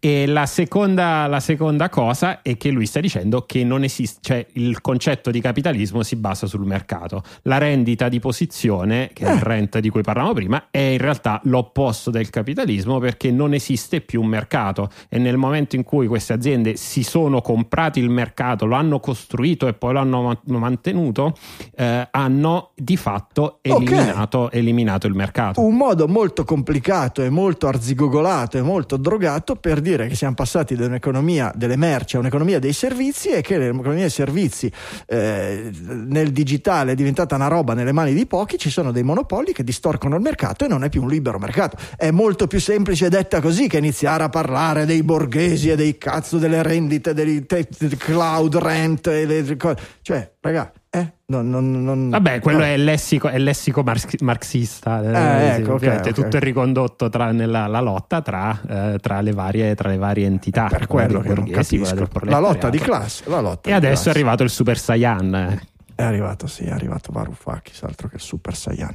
E 0.00 0.26
la 0.26 0.46
seconda, 0.46 1.26
la 1.26 1.40
seconda 1.40 1.88
cosa 1.88 2.42
è 2.42 2.56
che 2.56 2.70
lui 2.70 2.86
sta 2.86 3.00
dicendo 3.00 3.42
che 3.46 3.64
non 3.64 3.82
esiste, 3.84 4.18
cioè 4.22 4.46
il 4.54 4.80
concetto 4.80 5.30
di 5.30 5.40
capitalismo 5.40 6.02
si 6.02 6.16
basa 6.16 6.46
sul 6.46 6.64
mercato. 6.64 7.22
La 7.42 7.58
rendita 7.58 8.08
di 8.08 8.20
posizione, 8.20 9.10
che 9.12 9.24
è 9.24 9.32
il 9.32 9.38
Eh. 9.38 9.44
rent 9.44 9.78
di 9.78 9.88
cui 9.88 10.02
parlavamo 10.02 10.34
prima, 10.34 10.66
è 10.70 10.78
in 10.78 10.98
realtà 10.98 11.40
l'opposto 11.44 12.10
del 12.10 12.30
capitalismo 12.30 12.98
perché 12.98 13.30
non 13.30 13.54
esiste 13.54 14.00
più 14.00 14.20
un 14.20 14.28
mercato 14.28 14.90
e 15.08 15.18
nel 15.18 15.36
momento 15.36 15.76
in 15.76 15.82
cui 15.82 16.06
queste 16.06 16.32
aziende 16.32 16.76
si 16.76 17.02
sono 17.02 17.40
comprati 17.40 18.00
il 18.00 18.10
mercato, 18.10 18.66
lo 18.66 18.74
hanno 18.74 19.00
costruito 19.00 19.66
e 19.66 19.72
poi 19.74 19.92
lo 19.94 20.00
hanno 20.00 20.22
ma- 20.22 20.40
mantenuto, 20.58 21.34
eh, 21.76 22.08
hanno 22.10 22.70
di 22.74 22.96
fatto 22.96 23.58
eliminato, 23.62 24.50
eliminato 24.50 25.06
il 25.06 25.14
mercato. 25.14 25.60
Un 25.60 25.76
modo 25.86 26.08
molto 26.08 26.42
complicato 26.42 27.22
e 27.22 27.30
molto 27.30 27.68
arzigogolato 27.68 28.58
e 28.58 28.62
molto 28.62 28.96
drogato 28.96 29.54
per 29.54 29.80
dire 29.80 30.08
che 30.08 30.16
siamo 30.16 30.34
passati 30.34 30.74
da 30.74 30.86
un'economia 30.86 31.52
delle 31.54 31.76
merci 31.76 32.16
a 32.16 32.18
un'economia 32.18 32.58
dei 32.58 32.72
servizi 32.72 33.28
e 33.28 33.40
che 33.40 33.56
l'economia 33.56 34.00
dei 34.00 34.10
servizi 34.10 34.70
eh, 35.06 35.70
nel 35.86 36.32
digitale 36.32 36.92
è 36.92 36.94
diventata 36.96 37.36
una 37.36 37.46
roba 37.46 37.74
nelle 37.74 37.92
mani 37.92 38.14
di 38.14 38.26
pochi, 38.26 38.58
ci 38.58 38.68
sono 38.68 38.90
dei 38.90 39.04
monopoli 39.04 39.52
che 39.52 39.62
distorcono 39.62 40.16
il 40.16 40.22
mercato 40.22 40.64
e 40.64 40.68
non 40.68 40.82
è 40.82 40.88
più 40.88 41.02
un 41.02 41.08
libero 41.08 41.38
mercato. 41.38 41.76
È 41.96 42.10
molto 42.10 42.48
più 42.48 42.58
semplice 42.58 43.08
detta 43.08 43.40
così 43.40 43.68
che 43.68 43.78
iniziare 43.78 44.24
a 44.24 44.28
parlare 44.28 44.86
dei 44.86 45.04
borghesi 45.04 45.70
e 45.70 45.76
dei 45.76 45.98
cazzo 45.98 46.38
delle 46.38 46.64
rendite, 46.64 47.14
te- 47.46 47.68
cloud 47.96 48.56
rent 48.56 49.06
e 49.06 49.24
le 49.24 49.56
cose. 49.56 49.78
Cioè, 50.02 50.32
raga, 50.40 50.72
eh, 50.90 51.12
non, 51.28 51.50
non- 51.50 51.82
non- 51.82 52.08
Vabbè, 52.10 52.38
quello 52.38 52.58
no. 52.58 52.64
è 52.64 52.68
il 52.70 52.84
lessico, 52.84 53.26
è 53.28 53.38
lessico 53.38 53.82
marx- 53.82 54.20
marxista. 54.20 55.00
Eh, 55.00 55.54
sì, 55.54 55.60
ecco, 55.60 55.68
ok, 55.70 55.74
ovviamente 55.74 56.08
ok. 56.10 56.14
Tutto 56.14 56.36
è 56.36 56.40
ricondotto 56.40 57.08
tra, 57.08 57.32
nella 57.32 57.66
la 57.66 57.80
lotta 57.80 58.22
tra, 58.22 58.60
eh, 58.94 58.98
tra 59.00 59.20
le 59.20 59.32
varie, 59.32 59.74
tra 59.74 59.88
le 59.88 59.96
varie 59.96 60.26
entità. 60.26 60.66
per 60.68 60.86
quello 60.86 61.20
che 61.20 61.34
non 61.34 61.48
capisco. 61.50 62.08
La 62.22 62.38
lotta 62.38 62.70
di 62.70 62.78
classe, 62.78 63.24
la 63.26 63.40
lotta 63.40 63.68
E 63.68 63.72
di 63.72 63.76
adesso 63.76 64.02
classe. 64.04 64.08
è 64.08 64.12
arrivato 64.12 64.42
il 64.44 64.50
Super 64.50 64.78
Saiyan. 64.78 65.60
È 65.96 66.02
arrivato, 66.02 66.46
sì, 66.46 66.64
è 66.64 66.70
arrivato 66.70 67.10
Varoufakis, 67.10 67.82
altro 67.82 68.08
che 68.08 68.16
il 68.16 68.20
Super 68.20 68.54
Saiyan. 68.54 68.94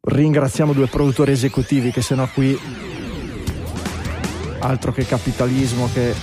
Ringraziamo 0.00 0.72
due 0.72 0.86
produttori 0.86 1.32
esecutivi 1.32 1.90
che 1.90 2.00
sennò 2.00 2.26
qui 2.32 2.58
altro 4.60 4.90
che 4.92 5.04
capitalismo 5.04 5.88
che 5.92 6.14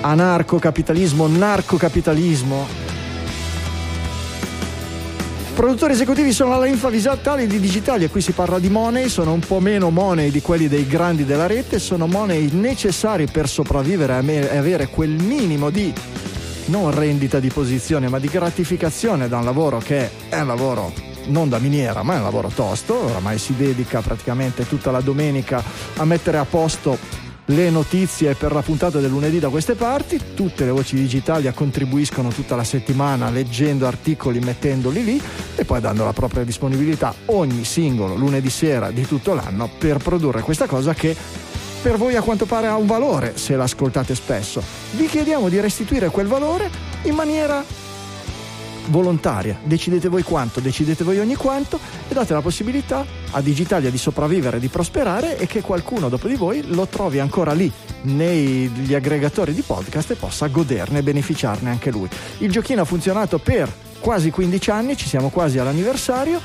anarcocapitalismo, 0.00 1.26
narcocapitalismo. 1.26 2.66
Produttori 5.56 5.94
esecutivi 5.94 6.34
sono 6.34 6.50
la 6.50 6.66
linfa 6.66 6.90
visatale 6.90 7.46
di 7.46 7.58
Digitalia, 7.58 8.10
qui 8.10 8.20
si 8.20 8.32
parla 8.32 8.58
di 8.58 8.68
money, 8.68 9.08
sono 9.08 9.32
un 9.32 9.40
po' 9.40 9.58
meno 9.58 9.88
money 9.88 10.30
di 10.30 10.42
quelli 10.42 10.68
dei 10.68 10.86
grandi 10.86 11.24
della 11.24 11.46
rete, 11.46 11.78
sono 11.78 12.06
money 12.06 12.50
necessari 12.52 13.26
per 13.26 13.48
sopravvivere 13.48 14.20
e 14.22 14.54
avere 14.58 14.88
quel 14.88 15.12
minimo 15.12 15.70
di 15.70 15.90
non 16.66 16.94
rendita 16.94 17.40
di 17.40 17.48
posizione, 17.48 18.10
ma 18.10 18.18
di 18.18 18.28
gratificazione 18.28 19.28
da 19.28 19.38
un 19.38 19.46
lavoro 19.46 19.78
che 19.78 20.10
è 20.28 20.38
un 20.40 20.46
lavoro 20.46 20.92
non 21.28 21.48
da 21.48 21.58
miniera, 21.58 22.02
ma 22.02 22.16
è 22.16 22.18
un 22.18 22.24
lavoro 22.24 22.48
tosto. 22.54 23.06
Oramai 23.06 23.38
si 23.38 23.56
dedica 23.56 24.02
praticamente 24.02 24.68
tutta 24.68 24.90
la 24.90 25.00
domenica 25.00 25.64
a 25.96 26.04
mettere 26.04 26.36
a 26.36 26.44
posto 26.44 27.24
le 27.46 27.70
notizie 27.70 28.34
per 28.34 28.52
la 28.52 28.62
puntata 28.62 28.98
del 28.98 29.10
lunedì 29.10 29.38
da 29.38 29.48
queste 29.48 29.74
parti. 29.74 30.20
Tutte 30.34 30.64
le 30.64 30.70
voci 30.70 30.96
digitali 30.96 31.52
contribuiscono 31.52 32.30
tutta 32.30 32.56
la 32.56 32.64
settimana 32.64 33.30
leggendo 33.30 33.86
articoli, 33.86 34.40
mettendoli 34.40 35.04
lì 35.04 35.22
e 35.54 35.64
poi 35.64 35.80
dando 35.80 36.04
la 36.04 36.12
propria 36.12 36.44
disponibilità 36.44 37.14
ogni 37.26 37.64
singolo 37.64 38.14
lunedì 38.14 38.50
sera 38.50 38.90
di 38.90 39.06
tutto 39.06 39.34
l'anno 39.34 39.68
per 39.78 39.98
produrre 39.98 40.40
questa 40.40 40.66
cosa 40.66 40.94
che 40.94 41.14
per 41.82 41.96
voi 41.98 42.16
a 42.16 42.22
quanto 42.22 42.46
pare 42.46 42.66
ha 42.66 42.76
un 42.76 42.86
valore 42.86 43.36
se 43.36 43.54
l'ascoltate 43.54 44.14
spesso. 44.14 44.62
Vi 44.92 45.06
chiediamo 45.06 45.48
di 45.48 45.60
restituire 45.60 46.08
quel 46.08 46.26
valore 46.26 46.68
in 47.02 47.14
maniera 47.14 47.62
volontaria. 48.86 49.58
Decidete 49.62 50.08
voi 50.08 50.22
quanto, 50.22 50.60
decidete 50.60 51.04
voi 51.04 51.18
ogni 51.18 51.34
quanto 51.34 51.78
e 52.08 52.14
date 52.14 52.32
la 52.32 52.40
possibilità 52.40 53.04
a 53.30 53.40
Digitalia 53.40 53.90
di 53.90 53.98
sopravvivere, 53.98 54.60
di 54.60 54.68
prosperare 54.68 55.38
e 55.38 55.46
che 55.46 55.60
qualcuno 55.60 56.08
dopo 56.08 56.28
di 56.28 56.34
voi 56.34 56.62
lo 56.66 56.86
trovi 56.86 57.18
ancora 57.18 57.52
lì 57.52 57.70
negli 58.02 58.94
aggregatori 58.94 59.52
di 59.52 59.62
podcast 59.62 60.10
e 60.12 60.14
possa 60.14 60.46
goderne 60.46 60.98
e 60.98 61.02
beneficiarne 61.02 61.70
anche 61.70 61.90
lui. 61.90 62.08
Il 62.38 62.50
giochino 62.50 62.82
ha 62.82 62.84
funzionato 62.84 63.38
per 63.38 63.72
quasi 63.98 64.30
15 64.30 64.70
anni, 64.70 64.96
ci 64.96 65.08
siamo 65.08 65.30
quasi 65.30 65.58
all'anniversario 65.58 66.40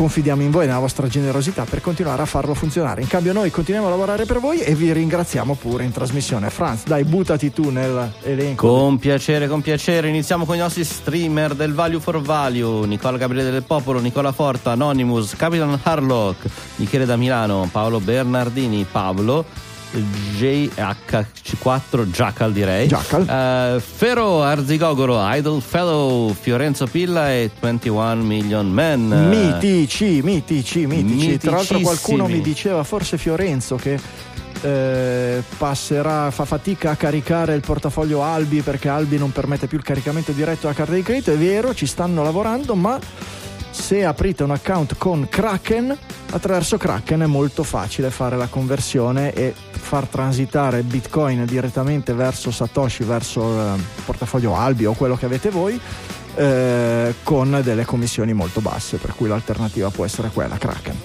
confidiamo 0.00 0.40
in 0.40 0.50
voi 0.50 0.64
nella 0.64 0.78
vostra 0.78 1.08
generosità 1.08 1.64
per 1.64 1.82
continuare 1.82 2.22
a 2.22 2.24
farlo 2.24 2.54
funzionare. 2.54 3.02
In 3.02 3.06
cambio 3.06 3.34
noi 3.34 3.50
continuiamo 3.50 3.86
a 3.86 3.90
lavorare 3.90 4.24
per 4.24 4.40
voi 4.40 4.60
e 4.60 4.74
vi 4.74 4.90
ringraziamo 4.94 5.54
pure 5.56 5.84
in 5.84 5.92
trasmissione. 5.92 6.48
Franz, 6.48 6.84
dai, 6.84 7.04
buttati 7.04 7.52
tu 7.52 7.68
nell'elenco. 7.68 8.66
Con 8.66 8.96
piacere, 8.98 9.46
con 9.46 9.60
piacere. 9.60 10.08
Iniziamo 10.08 10.46
con 10.46 10.56
i 10.56 10.58
nostri 10.58 10.84
streamer 10.84 11.52
del 11.52 11.74
Value 11.74 12.00
for 12.00 12.18
Value. 12.22 12.86
Nicola 12.86 13.18
Gabriele 13.18 13.50
del 13.50 13.62
Popolo, 13.62 14.00
Nicola 14.00 14.32
Forta, 14.32 14.70
Anonymous, 14.70 15.36
Capitan 15.36 15.78
Harlock, 15.82 16.48
Michele 16.76 17.04
da 17.04 17.16
Milano, 17.16 17.68
Paolo 17.70 18.00
Bernardini, 18.00 18.86
Pablo, 18.90 19.44
JH4 19.92 22.06
Jackal 22.06 22.52
direi. 22.52 22.86
Jackal. 22.86 23.22
Uh, 23.22 23.80
Fero 23.80 24.42
Arzigogoro 24.42 25.18
Idol 25.34 25.60
Fellow 25.60 26.32
Fiorenzo 26.32 26.86
Pilla 26.86 27.32
e 27.32 27.50
21 27.58 28.14
Million 28.16 28.70
Men. 28.70 29.28
Mitici 29.28 30.20
mitici 30.22 30.86
mitici. 30.86 31.38
Tra 31.38 31.52
l'altro 31.52 31.80
qualcuno 31.80 32.26
mi 32.26 32.40
diceva 32.40 32.84
forse 32.84 33.18
Fiorenzo 33.18 33.76
che 33.76 33.98
eh, 34.62 35.42
passerà 35.56 36.30
fa 36.30 36.44
fatica 36.44 36.90
a 36.90 36.96
caricare 36.96 37.54
il 37.54 37.62
portafoglio 37.62 38.22
Albi 38.22 38.60
perché 38.60 38.88
Albi 38.88 39.16
non 39.16 39.32
permette 39.32 39.66
più 39.66 39.78
il 39.78 39.84
caricamento 39.84 40.32
diretto 40.32 40.62
della 40.62 40.74
carta 40.74 40.92
di 40.92 41.02
credito. 41.02 41.32
È 41.32 41.36
vero 41.36 41.74
ci 41.74 41.86
stanno 41.86 42.22
lavorando 42.22 42.74
ma 42.74 42.98
se 43.80 44.04
aprite 44.04 44.42
un 44.42 44.50
account 44.50 44.96
con 44.98 45.26
Kraken 45.28 45.96
attraverso 46.32 46.76
Kraken 46.76 47.20
è 47.20 47.26
molto 47.26 47.62
facile 47.62 48.10
fare 48.10 48.36
la 48.36 48.46
conversione 48.46 49.32
e 49.32 49.54
far 49.70 50.06
transitare 50.06 50.82
Bitcoin 50.82 51.44
direttamente 51.46 52.12
verso 52.12 52.50
Satoshi, 52.50 53.02
verso 53.02 53.40
il 53.40 53.82
portafoglio 54.04 54.54
Albi 54.54 54.84
o 54.84 54.92
quello 54.92 55.16
che 55.16 55.24
avete 55.24 55.50
voi 55.50 55.80
eh, 56.36 57.14
con 57.22 57.60
delle 57.64 57.84
commissioni 57.84 58.32
molto 58.34 58.60
basse, 58.60 58.98
per 58.98 59.14
cui 59.16 59.28
l'alternativa 59.28 59.88
può 59.88 60.04
essere 60.04 60.30
quella 60.32 60.56
Kraken. 60.56 60.96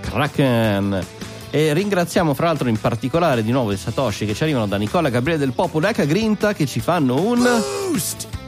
Kraken 0.00 1.06
e 1.50 1.72
ringraziamo 1.72 2.34
fra 2.34 2.46
l'altro 2.46 2.68
in 2.68 2.78
particolare 2.78 3.42
di 3.42 3.50
nuovo 3.50 3.72
i 3.72 3.76
Satoshi 3.76 4.26
che 4.26 4.34
ci 4.34 4.42
arrivano 4.42 4.66
da 4.66 4.76
Nicola 4.76 5.08
Gabriele 5.08 5.40
del 5.40 5.52
Popolo 5.52 5.88
e 5.88 5.90
H 5.90 6.06
Grinta 6.06 6.52
che 6.52 6.66
ci 6.66 6.80
fanno 6.80 7.20
un 7.20 7.44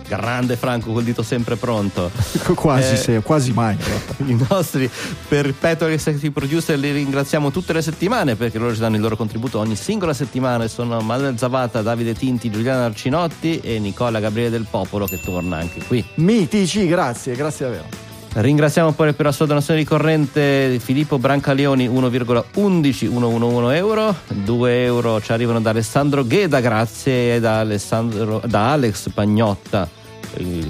grande 0.07 0.57
Franco 0.57 0.93
col 0.93 1.03
dito 1.05 1.23
sempre 1.23 1.57
pronto 1.57 2.11
quasi, 2.55 2.93
Eh, 2.95 2.97
se- 2.97 3.21
quasi 3.23 3.53
mai. 3.53 3.77
i 4.27 4.39
nostri 4.49 4.91
perpetual 5.29 5.93
executive 5.93 6.33
producer 6.33 6.79
li 6.79 6.93
ringraziamo 6.93 7.51
tutte 7.51 7.73
le 7.73 7.83
settimane 7.83 8.35
perché 8.37 8.59
loro 8.59 8.75
ci 8.75 8.81
danno 8.81 8.97
il 8.97 9.03
loro 9.03 9.17
contributo 9.17 9.59
ogni 9.59 9.77
singola 9.77 10.13
settimana 10.15 10.65
e 10.65 10.69
sono 10.69 11.01
Manuel 11.01 11.39
Zavata, 11.39 11.83
Davide 11.83 12.15
Tinti, 12.15 12.51
Giuliano 12.51 12.85
Arcinotti 12.85 13.61
e 13.61 13.79
Nicola 13.79 14.21
Gabriele 14.21 14.51
del 14.51 14.67
Popolo 14.69 15.07
che 15.07 15.21
torna 15.21 15.57
anche 15.59 15.81
qui 15.87 16.05
Mitici, 16.15 16.87
grazie, 16.87 17.35
grazie 17.35 17.67
davvero. 17.67 18.11
Ringraziamo 18.35 18.93
poi 18.93 19.13
per 19.13 19.27
la 19.27 19.33
sua 19.33 19.45
donazione 19.45 19.81
ricorrente 19.81 20.79
Filippo 20.79 21.19
Brancaleoni 21.19 21.87
1,11111 21.87 23.75
euro, 23.75 24.17
2 24.29 24.85
euro 24.85 25.21
ci 25.21 25.33
arrivano 25.33 25.61
da 25.61 25.69
Alessandro 25.69 26.25
Gheda, 26.25 26.61
grazie 26.61 27.35
e 27.35 27.41
da, 27.41 27.63
da 27.63 28.73
Alex 28.73 29.11
Pagnotta, 29.11 29.87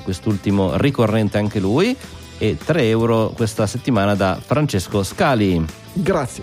quest'ultimo 0.02 0.76
ricorrente 0.76 1.38
anche 1.38 1.60
lui, 1.60 1.96
e 2.38 2.58
3 2.62 2.88
euro 2.88 3.32
questa 3.36 3.68
settimana 3.68 4.16
da 4.16 4.36
Francesco 4.44 5.04
Scali. 5.04 5.64
Grazie. 5.92 6.42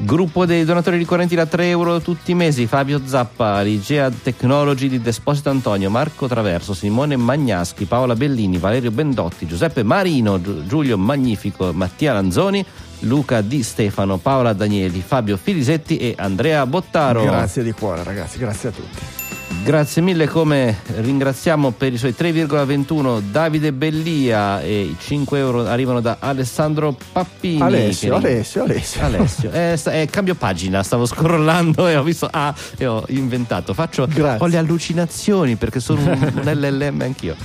Gruppo 0.00 0.46
dei 0.46 0.64
donatori 0.64 0.96
ricorrenti 0.96 1.34
da 1.34 1.44
3 1.44 1.68
euro 1.70 2.00
tutti 2.00 2.30
i 2.30 2.34
mesi: 2.34 2.66
Fabio 2.66 3.00
Zappa, 3.04 3.60
Ligea 3.62 4.10
Technology 4.10 4.88
di 4.88 5.00
Desposito 5.00 5.50
Antonio, 5.50 5.90
Marco 5.90 6.28
Traverso, 6.28 6.72
Simone 6.72 7.16
Magnaschi, 7.16 7.84
Paola 7.84 8.14
Bellini, 8.14 8.58
Valerio 8.58 8.92
Bendotti, 8.92 9.44
Giuseppe 9.46 9.82
Marino, 9.82 10.40
Giu- 10.40 10.64
Giulio 10.64 10.96
Magnifico, 10.96 11.72
Mattia 11.72 12.12
Lanzoni, 12.12 12.64
Luca 13.00 13.40
Di 13.40 13.62
Stefano, 13.64 14.18
Paola 14.18 14.52
Danieli, 14.52 15.02
Fabio 15.04 15.36
Filisetti 15.36 15.96
e 15.96 16.14
Andrea 16.16 16.64
Bottaro. 16.64 17.24
Grazie 17.24 17.64
di 17.64 17.72
cuore, 17.72 18.04
ragazzi, 18.04 18.38
grazie 18.38 18.68
a 18.68 18.72
tutti. 18.72 19.27
Grazie 19.68 20.00
mille 20.00 20.26
come 20.26 20.78
ringraziamo 20.96 21.72
per 21.72 21.92
i 21.92 21.98
suoi 21.98 22.14
3,21 22.18 23.20
Davide 23.20 23.74
Bellia 23.74 24.62
e 24.62 24.80
i 24.80 24.96
5 24.98 25.38
euro 25.38 25.66
arrivano 25.66 26.00
da 26.00 26.16
Alessandro 26.20 26.96
Pappini. 27.12 27.60
Alessio, 27.60 28.18
che- 28.18 28.28
Alessio, 28.28 28.62
Alessio. 28.62 29.02
Alessio, 29.02 29.50
eh, 29.50 29.78
eh, 30.00 30.06
cambio 30.06 30.36
pagina, 30.36 30.82
stavo 30.82 31.04
scrollando 31.04 31.86
e 31.86 31.96
ho 31.96 32.02
visto 32.02 32.26
ah 32.32 32.54
e 32.78 32.86
ho 32.86 33.04
inventato. 33.08 33.74
Faccio 33.74 34.06
Grazie. 34.06 34.42
ho 34.42 34.46
le 34.46 34.56
allucinazioni 34.56 35.56
perché 35.56 35.80
sono 35.80 36.00
un, 36.00 36.32
un 36.34 36.42
LLM 36.50 37.02
anch'io. 37.02 37.36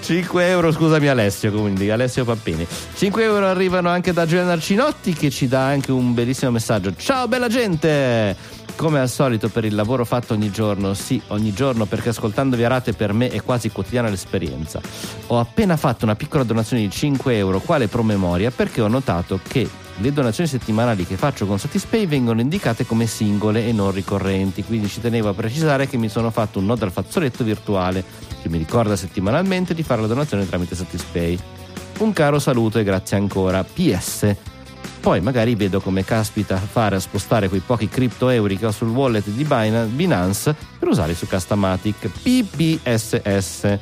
5 0.00 0.48
euro, 0.48 0.72
scusami 0.72 1.06
Alessio, 1.06 1.52
quindi 1.52 1.90
Alessio 1.90 2.24
Pappini. 2.24 2.66
5 2.94 3.22
euro 3.22 3.46
arrivano 3.46 3.90
anche 3.90 4.14
da 4.14 4.24
Giuliano 4.24 4.52
Arcinotti 4.52 5.12
che 5.12 5.28
ci 5.28 5.48
dà 5.48 5.66
anche 5.66 5.92
un 5.92 6.14
bellissimo 6.14 6.50
messaggio. 6.50 6.94
Ciao 6.96 7.28
bella 7.28 7.48
gente! 7.48 8.55
Come 8.76 9.00
al 9.00 9.08
solito 9.08 9.48
per 9.48 9.64
il 9.64 9.74
lavoro 9.74 10.04
fatto 10.04 10.34
ogni 10.34 10.50
giorno, 10.50 10.92
sì, 10.92 11.20
ogni 11.28 11.54
giorno 11.54 11.86
perché 11.86 12.10
ascoltandovi 12.10 12.62
a 12.62 12.68
rate 12.68 12.92
per 12.92 13.14
me 13.14 13.30
è 13.30 13.42
quasi 13.42 13.70
quotidiana 13.70 14.10
l'esperienza. 14.10 14.82
Ho 15.28 15.38
appena 15.38 15.78
fatto 15.78 16.04
una 16.04 16.14
piccola 16.14 16.44
donazione 16.44 16.82
di 16.82 16.90
5 16.90 17.38
euro, 17.38 17.60
quale 17.60 17.88
promemoria, 17.88 18.50
perché 18.50 18.82
ho 18.82 18.88
notato 18.88 19.40
che 19.42 19.66
le 19.96 20.12
donazioni 20.12 20.46
settimanali 20.46 21.06
che 21.06 21.16
faccio 21.16 21.46
con 21.46 21.58
Satispay 21.58 22.06
vengono 22.06 22.42
indicate 22.42 22.84
come 22.84 23.06
singole 23.06 23.66
e 23.66 23.72
non 23.72 23.92
ricorrenti, 23.92 24.62
quindi 24.62 24.88
ci 24.88 25.00
tenevo 25.00 25.30
a 25.30 25.34
precisare 25.34 25.88
che 25.88 25.96
mi 25.96 26.10
sono 26.10 26.30
fatto 26.30 26.58
un 26.58 26.66
nodo 26.66 26.84
al 26.84 26.92
fazzoletto 26.92 27.44
virtuale 27.44 28.04
che 28.42 28.50
mi 28.50 28.58
ricorda 28.58 28.94
settimanalmente 28.94 29.72
di 29.72 29.82
fare 29.82 30.02
la 30.02 30.06
donazione 30.06 30.46
tramite 30.46 30.74
Satispay. 30.74 31.38
Un 32.00 32.12
caro 32.12 32.38
saluto 32.38 32.78
e 32.78 32.84
grazie 32.84 33.16
ancora. 33.16 33.64
PS. 33.64 34.34
Poi 35.06 35.20
magari 35.20 35.54
vedo 35.54 35.80
come 35.80 36.04
caspita 36.04 36.56
fare 36.56 36.96
a 36.96 36.98
spostare 36.98 37.48
quei 37.48 37.62
pochi 37.64 37.88
cripto 37.88 38.28
euro 38.28 38.52
che 38.56 38.66
ho 38.66 38.72
sul 38.72 38.88
wallet 38.88 39.28
di 39.28 39.44
Bina- 39.44 39.84
Binance 39.84 40.52
per 40.80 40.88
usarli 40.88 41.14
su 41.14 41.28
Castamatic 41.28 42.10
PBSS. 42.22 43.78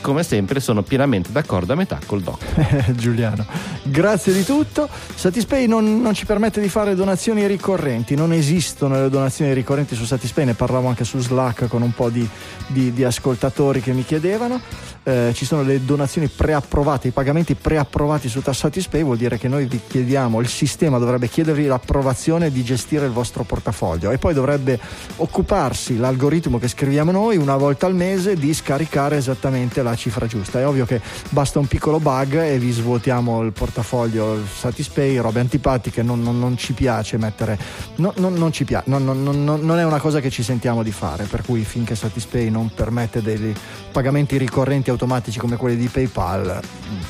Come 0.00 0.22
sempre 0.22 0.60
sono 0.60 0.82
pienamente 0.82 1.30
d'accordo 1.30 1.74
a 1.74 1.76
metà 1.76 1.98
col 2.06 2.22
doc. 2.22 2.42
Giuliano, 2.96 3.44
grazie 3.82 4.32
di 4.32 4.44
tutto. 4.44 4.88
Satispay 5.14 5.66
non, 5.66 6.00
non 6.00 6.14
ci 6.14 6.24
permette 6.24 6.60
di 6.60 6.68
fare 6.68 6.94
donazioni 6.94 7.46
ricorrenti, 7.46 8.14
non 8.14 8.32
esistono 8.32 9.00
le 9.00 9.10
donazioni 9.10 9.52
ricorrenti 9.52 9.94
su 9.94 10.04
Satispay, 10.04 10.46
ne 10.46 10.54
parlavo 10.54 10.88
anche 10.88 11.04
su 11.04 11.18
Slack 11.18 11.68
con 11.68 11.82
un 11.82 11.92
po' 11.92 12.08
di, 12.08 12.26
di- 12.68 12.92
di 12.92 13.04
ascoltatori 13.04 13.80
che 13.80 13.92
mi 13.92 14.04
chiedevano. 14.04 14.60
Eh, 15.02 15.32
ci 15.34 15.44
sono 15.44 15.62
le 15.62 15.84
donazioni 15.84 16.28
preapprovate, 16.28 17.08
i 17.08 17.10
pagamenti 17.12 17.54
preapprovati 17.54 18.28
su 18.28 18.42
Satispay, 18.42 19.02
vuol 19.02 19.16
dire 19.16 19.38
che 19.38 19.48
noi 19.48 19.66
vi 19.66 19.80
chiediamo, 19.86 20.40
il 20.40 20.48
sistema 20.48 20.98
dovrebbe 20.98 21.28
chiedervi 21.28 21.66
l'approvazione 21.66 22.50
di 22.50 22.62
gestire 22.64 23.06
il 23.06 23.12
vostro 23.12 23.44
portafoglio 23.44 24.10
e 24.10 24.18
poi 24.18 24.34
dovrebbe 24.34 24.78
occuparsi 25.16 25.96
l'algoritmo 25.96 26.58
che 26.58 26.68
scriviamo 26.68 27.10
noi 27.10 27.36
una 27.36 27.56
volta 27.56 27.86
al 27.86 27.94
mese 27.94 28.34
di 28.34 28.52
scaricare 28.52 29.16
esattamente 29.16 29.82
la 29.82 29.89
cifra 29.96 30.26
giusta. 30.26 30.58
È 30.60 30.66
ovvio 30.66 30.86
che 30.86 31.00
basta 31.30 31.58
un 31.58 31.66
piccolo 31.66 31.98
bug 32.00 32.34
e 32.34 32.58
vi 32.58 32.70
svuotiamo 32.70 33.42
il 33.42 33.52
portafoglio 33.52 34.38
Satispay, 34.46 35.16
robe 35.18 35.40
antipatiche, 35.40 36.02
non, 36.02 36.22
non- 36.22 36.38
non 36.38 36.56
ci 36.56 36.72
piace 36.72 37.16
mettere, 37.18 37.58
no- 37.96 38.12
non, 38.16 38.34
non 38.34 38.52
ci 38.52 38.64
piace, 38.64 38.88
non 38.88 39.78
è 39.78 39.84
una 39.84 39.98
cosa 40.00 40.20
che 40.20 40.30
ci 40.30 40.42
sentiamo 40.42 40.82
di 40.82 40.92
fare, 40.92 41.24
per 41.24 41.42
cui 41.44 41.62
finché 41.64 41.94
Satispay 41.94 42.50
non 42.50 42.70
permette 42.74 43.22
dei 43.22 43.54
pagamenti 43.92 44.36
ricorrenti 44.36 44.90
automatici 44.90 45.38
come 45.38 45.56
quelli 45.56 45.76
di 45.76 45.88
PayPal, 45.88 46.60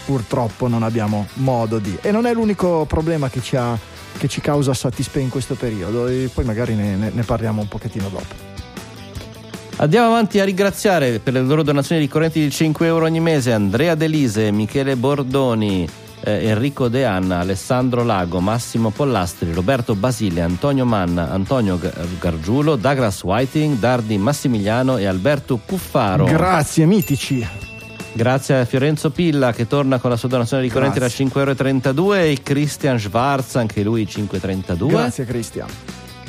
purtroppo 0.05 0.69
non 0.69 0.83
abbiamo 0.83 1.27
modo 1.35 1.79
di... 1.79 1.97
E 2.01 2.11
non 2.11 2.27
è 2.27 2.33
l'unico 2.33 2.85
problema 2.87 3.29
che 3.29 3.41
ci 3.43 3.57
ha 3.57 3.79
che 4.19 4.29
ci 4.29 4.41
causa 4.41 4.75
Satispay 4.75 5.23
in 5.23 5.29
questo 5.31 5.55
periodo 5.55 6.07
e 6.09 6.29
poi 6.35 6.45
magari 6.45 6.75
ne, 6.75 6.97
ne- 6.97 7.11
ne 7.15 7.23
parliamo 7.23 7.63
un 7.63 7.69
pochettino 7.69 8.09
dopo. 8.09 8.50
Andiamo 9.81 10.09
avanti 10.09 10.39
a 10.39 10.45
ringraziare 10.45 11.21
per 11.21 11.33
le 11.33 11.41
loro 11.41 11.63
donazioni 11.63 12.03
ricorrenti 12.03 12.39
di 12.39 12.51
5 12.51 12.87
euro 12.87 13.07
ogni 13.07 13.19
mese 13.19 13.55
Andrea 13.55 13.95
Delise, 13.95 14.51
Michele 14.51 14.95
Bordoni, 14.95 15.89
eh, 16.23 16.49
Enrico 16.49 16.89
De 16.89 17.07
Anna, 17.07 17.39
Alessandro 17.39 18.05
Lago, 18.05 18.41
Massimo 18.41 18.91
Pollastri, 18.91 19.55
Roberto 19.55 19.95
Basile, 19.95 20.43
Antonio 20.43 20.85
Manna, 20.85 21.31
Antonio 21.31 21.81
Gargiulo, 22.19 22.77
Douglas 22.77 23.23
Whiting, 23.23 23.79
Dardi 23.79 24.19
Massimiliano 24.19 24.99
e 24.99 25.07
Alberto 25.07 25.59
Cuffaro. 25.65 26.27
Grazie 26.27 26.85
mitici. 26.85 27.49
Grazie 28.13 28.59
a 28.59 28.65
Fiorenzo 28.67 29.09
Pilla 29.09 29.55
che 29.55 29.67
torna 29.67 29.99
con 29.99 30.11
la 30.11 30.17
sua 30.17 30.29
donazione 30.29 30.63
ricorrente 30.63 30.99
Grazie. 30.99 31.25
da 31.25 31.55
5,32 31.55 31.97
euro 31.97 32.15
e 32.17 32.39
Christian 32.43 32.99
Schwarz, 32.99 33.57
anche 33.57 33.83
lui 33.83 34.05
5,32. 34.05 34.87
Grazie 34.89 35.25
Cristian. 35.25 35.69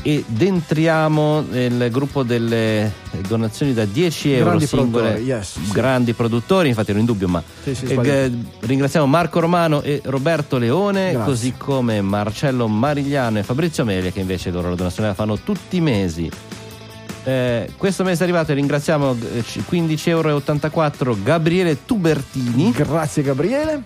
Ed 0.04 0.41
entriamo 0.41 1.41
nel 1.49 1.89
gruppo 1.91 2.24
delle 2.24 2.91
donazioni 3.28 3.74
da 3.74 3.86
10 3.86 4.32
euro 4.34 4.45
Grandi 4.45 4.66
singole. 4.68 4.89
produttori, 5.10 5.24
yes, 5.24 5.52
sì. 5.64 5.72
grandi 5.72 6.14
produttori, 6.14 6.70
infatti 6.70 6.89
ero 6.91 6.99
in 6.99 7.06
dubbio, 7.06 7.28
ma 7.28 7.43
Sì, 7.64 7.76
sì, 7.76 7.86
eh, 7.86 7.95
g- 8.32 8.32
ringraziamo 8.66 9.06
Marco 9.06 9.39
Romano 9.39 9.82
e 9.82 10.02
Roberto 10.06 10.58
Leone, 10.58 11.12
Grazie. 11.12 11.26
così 11.32 11.54
come 11.58 12.02
Marcello 12.02 12.68
Marigliano 12.68 13.39
e 13.39 13.43
Fabrizio 13.43 13.86
Melia, 13.86 14.12
che 14.12 14.20
invece 14.22 14.49
loro 14.49 14.70
la 14.70 14.76
donazione 14.76 15.10
la 15.10 15.14
fanno 15.16 15.38
tutti 15.38 15.78
i 15.78 15.82
mesi. 15.82 16.30
Eh, 17.24 17.70
questo 17.78 18.04
mese 18.04 18.22
è 18.22 18.24
arrivato 18.24 18.52
e 18.52 18.56
ringraziamo 18.56 19.16
eh, 19.34 19.44
15,84 19.70 20.94
euro 21.00 21.18
Gabriele 21.24 21.86
Tubertini, 21.86 22.72
Grazie 22.72 23.22
Gabriele, 23.22 23.84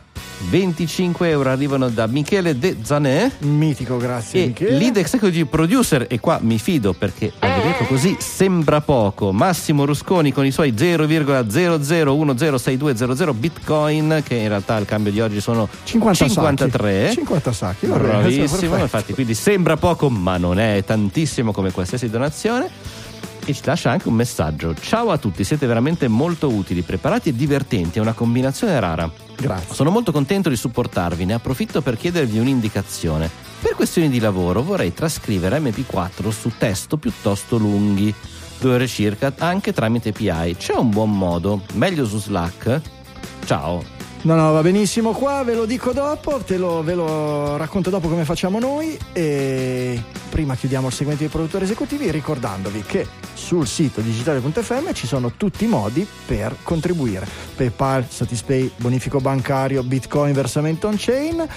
25 0.50 1.30
euro 1.30 1.50
arrivano 1.50 1.90
da 1.90 2.08
Michele 2.08 2.58
De 2.58 2.78
Zanè. 2.82 3.30
mitico, 3.40 3.98
grazie 3.98 4.44
E 4.44 4.48
Michele. 4.48 4.78
lead 4.78 4.98
executive 4.98 5.50
producer, 5.50 6.06
e 6.10 6.20
qua 6.20 6.40
mi 6.42 6.58
fido 6.60 6.94
perché 6.94 7.32
detto 7.66 7.86
così, 7.86 8.16
sembra 8.20 8.80
poco. 8.82 9.32
Massimo 9.34 9.86
Rusconi 9.86 10.32
con 10.32 10.46
i 10.46 10.52
suoi 10.52 10.72
0,00106200 10.72 13.34
bitcoin, 13.36 14.22
che 14.26 14.36
in 14.36 14.48
realtà 14.48 14.76
al 14.76 14.86
cambio 14.86 15.12
di 15.12 15.20
oggi 15.20 15.42
sono 15.42 15.68
50 15.84 16.28
53. 16.28 17.02
sacchi. 17.06 17.16
50 17.16 17.52
sacchi, 17.52 17.88
va 17.88 17.98
bene, 17.98 18.20
Bravissimo, 18.20 18.78
infatti, 18.78 19.14
quindi 19.14 19.34
sembra 19.34 19.76
poco, 19.78 20.10
ma 20.10 20.38
non 20.38 20.60
è 20.60 20.84
tantissimo 20.86 21.52
come 21.52 21.72
qualsiasi 21.72 22.10
donazione. 22.10 22.70
E 23.48 23.54
ci 23.54 23.62
lascia 23.64 23.92
anche 23.92 24.08
un 24.08 24.16
messaggio. 24.16 24.74
Ciao 24.74 25.12
a 25.12 25.20
tutti, 25.20 25.44
siete 25.44 25.68
veramente 25.68 26.08
molto 26.08 26.50
utili, 26.50 26.82
preparati 26.82 27.30
e 27.30 27.36
divertenti, 27.36 28.00
è 28.00 28.02
una 28.02 28.14
combinazione 28.14 28.80
rara. 28.80 29.10
Grazie. 29.36 29.76
Sono 29.76 29.92
molto 29.92 30.12
contento 30.12 30.50
di 30.50 30.56
supportarvi, 30.56 31.26
ne 31.26 31.36
approfitto 31.36 31.82
per 31.82 31.96
chiedervi 31.96 32.40
un'indicazione. 32.40 33.30
Per 33.62 33.76
questioni 33.76 34.10
di 34.10 34.20
lavoro 34.20 34.64
vorrei 34.64 34.94
trascrivere 34.94 35.60
MP4 35.60 36.30
su 36.30 36.52
testo 36.58 36.98
piuttosto 36.98 37.58
lunghi, 37.58 38.14
due 38.60 38.74
ore 38.74 38.88
circa, 38.88 39.32
anche 39.38 39.74
tramite 39.74 40.10
API. 40.10 40.56
C'è 40.58 40.74
un 40.74 40.90
buon 40.90 41.16
modo, 41.16 41.62
meglio 41.74 42.06
su 42.06 42.20
Slack? 42.20 42.82
Ciao. 43.46 43.95
No, 44.26 44.34
no, 44.34 44.52
va 44.54 44.62
benissimo 44.62 45.12
qua, 45.12 45.44
ve 45.44 45.54
lo 45.54 45.66
dico 45.66 45.94
dopo, 45.94 46.42
lo, 46.48 46.82
ve 46.82 46.96
lo 46.96 47.58
racconto 47.58 47.92
dopo 47.92 48.10
come 48.10 48.26
facciamo 48.26 48.58
noi 48.58 48.98
e 49.14 50.02
prima 50.32 50.56
chiudiamo 50.56 50.88
il 50.88 50.94
segmento 50.94 51.22
dei 51.22 51.30
produttori 51.30 51.64
esecutivi 51.64 52.10
ricordandovi 52.10 52.82
che 52.82 53.08
sul 53.36 53.68
sito 53.68 54.02
digitale.fm 54.02 54.94
ci 54.94 55.06
sono 55.06 55.34
tutti 55.38 55.66
i 55.66 55.68
modi 55.68 56.08
per 56.26 56.56
contribuire. 56.64 57.28
PayPal, 57.56 58.06
Satispay, 58.10 58.72
bonifico 58.78 59.20
bancario, 59.20 59.84
Bitcoin, 59.84 60.34
versamento 60.34 60.88
on-chain, 60.88 61.48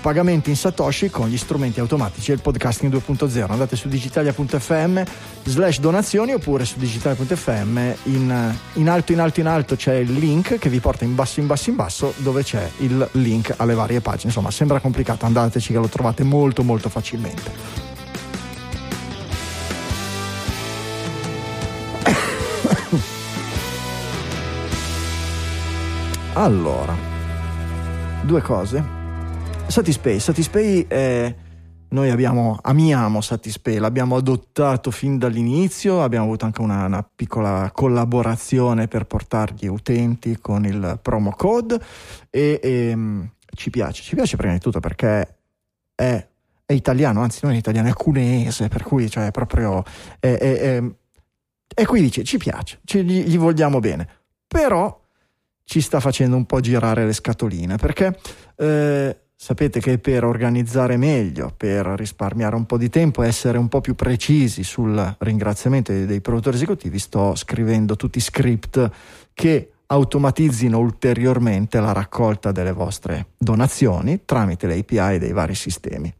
pagamenti 0.00 0.48
in 0.50 0.56
Satoshi 0.56 1.10
con 1.10 1.28
gli 1.28 1.36
strumenti 1.36 1.80
automatici 1.80 2.30
e 2.30 2.34
il 2.34 2.40
podcasting 2.40 2.92
2.0. 2.92 3.50
Andate 3.50 3.76
su 3.76 3.88
digitalia.fm 3.88 5.02
slash 5.44 5.80
donazioni 5.80 6.32
oppure 6.32 6.64
su 6.64 6.78
digitale.fm 6.78 7.78
in, 8.04 8.54
in 8.74 8.88
alto 8.88 9.12
in 9.12 9.20
alto 9.20 9.40
in 9.40 9.46
alto 9.46 9.76
c'è 9.76 9.96
il 9.96 10.12
link 10.12 10.58
che 10.58 10.68
vi 10.70 10.80
porta 10.80 11.04
in 11.04 11.14
basso 11.14 11.40
in 11.40 11.46
basso 11.46 11.70
in 11.70 11.76
basso 11.76 12.13
dove 12.16 12.42
c'è 12.42 12.70
il 12.78 13.08
link 13.12 13.54
alle 13.56 13.74
varie 13.74 14.00
pagine. 14.00 14.26
Insomma 14.26 14.50
sembra 14.50 14.80
complicato 14.80 15.26
andateci 15.26 15.72
che 15.72 15.78
lo 15.78 15.88
trovate 15.88 16.22
molto 16.22 16.62
molto 16.62 16.88
facilmente. 16.88 17.50
Allora 26.34 26.96
due 28.22 28.40
cose. 28.42 29.02
Satispay 29.66 30.18
Satispay 30.18 30.86
è 30.86 31.34
noi 31.94 32.10
abbiamo, 32.10 32.58
amiamo 32.60 33.20
Satispay, 33.20 33.78
l'abbiamo 33.78 34.16
adottato 34.16 34.90
fin 34.90 35.16
dall'inizio, 35.16 36.02
abbiamo 36.02 36.24
avuto 36.26 36.44
anche 36.44 36.60
una, 36.60 36.86
una 36.86 37.08
piccola 37.14 37.70
collaborazione 37.72 38.88
per 38.88 39.04
portargli 39.04 39.68
utenti 39.68 40.36
con 40.40 40.66
il 40.66 40.98
promo 41.00 41.30
code 41.30 41.80
e, 42.30 42.58
e, 42.60 42.96
mm, 42.96 43.22
ci 43.54 43.70
piace, 43.70 44.02
ci 44.02 44.16
piace 44.16 44.36
prima 44.36 44.52
di 44.52 44.58
tutto 44.58 44.80
perché 44.80 45.36
è, 45.94 46.26
è 46.66 46.72
italiano, 46.72 47.22
anzi 47.22 47.38
non 47.42 47.52
è 47.52 47.56
italiano, 47.56 47.88
è 47.88 47.92
cuneese, 47.92 48.66
per 48.66 48.82
cui 48.82 49.08
cioè, 49.08 49.26
è 49.28 49.30
proprio... 49.30 49.84
È- 50.18 50.36
è- 50.36 50.82
e 51.76 51.86
qui 51.86 52.00
dice, 52.00 52.24
ci 52.24 52.38
piace, 52.38 52.80
ci- 52.84 53.04
gli, 53.04 53.22
gli 53.22 53.38
vogliamo 53.38 53.78
bene, 53.78 54.08
però 54.48 55.00
ci 55.62 55.80
sta 55.80 56.00
facendo 56.00 56.34
un 56.34 56.44
po' 56.44 56.58
girare 56.58 57.06
le 57.06 57.12
scatoline 57.12 57.76
perché... 57.76 58.18
eh, 58.56 59.18
Sapete 59.44 59.78
che 59.78 59.98
per 59.98 60.24
organizzare 60.24 60.96
meglio, 60.96 61.52
per 61.54 61.84
risparmiare 61.84 62.56
un 62.56 62.64
po' 62.64 62.78
di 62.78 62.88
tempo 62.88 63.22
e 63.22 63.26
essere 63.26 63.58
un 63.58 63.68
po' 63.68 63.82
più 63.82 63.94
precisi 63.94 64.64
sul 64.64 65.16
ringraziamento 65.18 65.92
dei, 65.92 66.22
produttori 66.22 66.56
esecutivi, 66.56 66.98
sto 66.98 67.34
scrivendo 67.34 67.94
tutti 67.94 68.20
script 68.20 68.90
che 69.34 69.72
automatizzino 69.84 70.78
ulteriormente 70.78 71.78
la 71.78 71.92
raccolta 71.92 72.52
delle 72.52 72.72
vostre 72.72 73.32
donazioni 73.36 74.22
tramite 74.24 74.66
le 74.66 74.78
API 74.78 75.18
dei 75.18 75.32
vari 75.32 75.54
sistemi. 75.54 76.10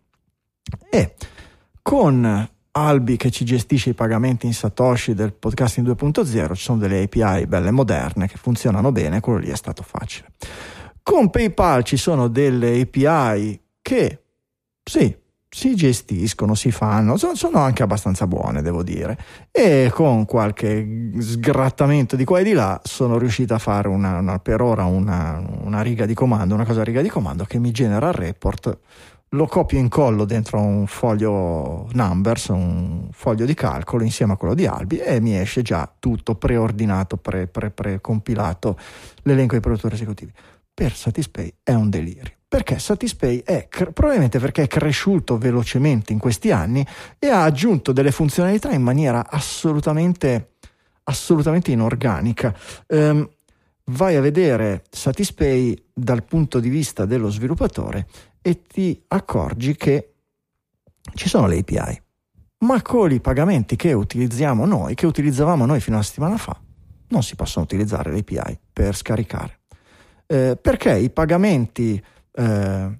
E 0.90 1.14
con 1.80 2.48
Albi 2.72 3.16
che 3.16 3.30
ci 3.30 3.46
gestisce 3.46 3.88
i 3.88 3.94
pagamenti 3.94 4.44
in 4.44 4.52
Satoshi 4.52 5.14
del 5.14 5.32
podcasting 5.32 5.86
2.0 5.86 6.54
ci 6.54 6.62
sono 6.62 6.76
delle 6.76 7.04
API 7.04 7.46
belle 7.46 7.70
moderne 7.70 8.28
che 8.28 8.36
funzionano 8.36 8.92
bene, 8.92 9.20
quello 9.20 9.38
lì 9.38 9.48
è 9.48 9.56
stato 9.56 9.82
facile. 9.82 10.28
Con 11.04 11.28
PayPal 11.28 11.84
ci 11.84 11.98
sono 11.98 12.28
delle 12.28 12.80
API 12.80 13.60
che 13.82 14.22
sì, 14.82 15.14
si 15.50 15.76
gestiscono, 15.76 16.54
si 16.54 16.70
fanno, 16.70 17.18
so- 17.18 17.34
sono 17.34 17.58
anche 17.58 17.82
abbastanza 17.82 18.26
buone, 18.26 18.62
devo 18.62 18.82
dire. 18.82 19.18
E 19.50 19.90
con 19.92 20.24
qualche 20.24 21.10
sgrattamento 21.18 22.16
di 22.16 22.24
qua 22.24 22.38
e 22.40 22.44
di 22.44 22.54
là 22.54 22.80
sono 22.82 23.18
riuscito 23.18 23.52
a 23.52 23.58
fare 23.58 23.88
una, 23.88 24.20
una- 24.20 24.38
per 24.38 24.62
ora 24.62 24.86
una, 24.86 25.44
una 25.64 25.82
riga 25.82 26.06
di 26.06 26.14
comando, 26.14 26.54
una 26.54 26.64
cosa 26.64 26.80
a 26.80 26.84
riga 26.84 27.02
di 27.02 27.10
comando 27.10 27.44
che 27.44 27.58
mi 27.58 27.70
genera 27.70 28.08
il 28.08 28.14
report. 28.14 28.78
Lo 29.34 29.46
copio 29.46 29.76
e 29.76 29.82
incollo 29.82 30.24
dentro 30.24 30.58
un 30.58 30.86
foglio 30.86 31.86
numbers, 31.92 32.48
un 32.48 33.08
foglio 33.12 33.44
di 33.44 33.52
calcolo 33.52 34.04
insieme 34.04 34.32
a 34.32 34.36
quello 34.36 34.54
di 34.54 34.64
Albi 34.64 34.96
e 34.96 35.20
mi 35.20 35.36
esce 35.36 35.60
già 35.60 35.92
tutto 35.98 36.36
preordinato, 36.36 37.18
pre, 37.18 37.46
pre, 37.46 37.70
pre-compilato 37.70 38.78
l'elenco 39.24 39.52
dei 39.52 39.60
produttori 39.60 39.96
esecutivi 39.96 40.32
per 40.74 40.94
Satispay 40.94 41.54
è 41.62 41.72
un 41.72 41.88
delirio. 41.88 42.32
Perché 42.48 42.78
Satispay 42.78 43.42
è 43.44 43.68
cr- 43.68 43.92
probabilmente 43.92 44.38
perché 44.38 44.64
è 44.64 44.66
cresciuto 44.66 45.38
velocemente 45.38 46.12
in 46.12 46.18
questi 46.18 46.50
anni 46.50 46.86
e 47.18 47.28
ha 47.28 47.44
aggiunto 47.44 47.92
delle 47.92 48.10
funzionalità 48.10 48.70
in 48.72 48.82
maniera 48.82 49.28
assolutamente, 49.28 50.56
assolutamente 51.04 51.70
inorganica. 51.70 52.54
Ehm, 52.88 53.28
vai 53.86 54.16
a 54.16 54.20
vedere 54.20 54.84
Satispay 54.90 55.90
dal 55.92 56.24
punto 56.24 56.60
di 56.60 56.68
vista 56.68 57.06
dello 57.06 57.30
sviluppatore 57.30 58.06
e 58.40 58.62
ti 58.62 59.02
accorgi 59.08 59.76
che 59.76 60.14
ci 61.14 61.28
sono 61.28 61.46
le 61.46 61.58
API, 61.58 62.02
ma 62.58 62.82
con 62.82 63.12
i 63.12 63.20
pagamenti 63.20 63.76
che 63.76 63.92
utilizziamo 63.92 64.64
noi, 64.64 64.94
che 64.94 65.06
utilizzavamo 65.06 65.66
noi 65.66 65.80
fino 65.80 65.96
a 65.96 65.98
una 65.98 66.06
settimana 66.06 66.36
fa, 66.36 66.58
non 67.08 67.22
si 67.22 67.36
possono 67.36 67.64
utilizzare 67.64 68.12
le 68.12 68.20
API 68.20 68.58
per 68.72 68.96
scaricare. 68.96 69.60
Eh, 70.26 70.58
perché 70.60 70.96
i 70.96 71.10
pagamenti 71.10 72.02
eh, 72.32 72.98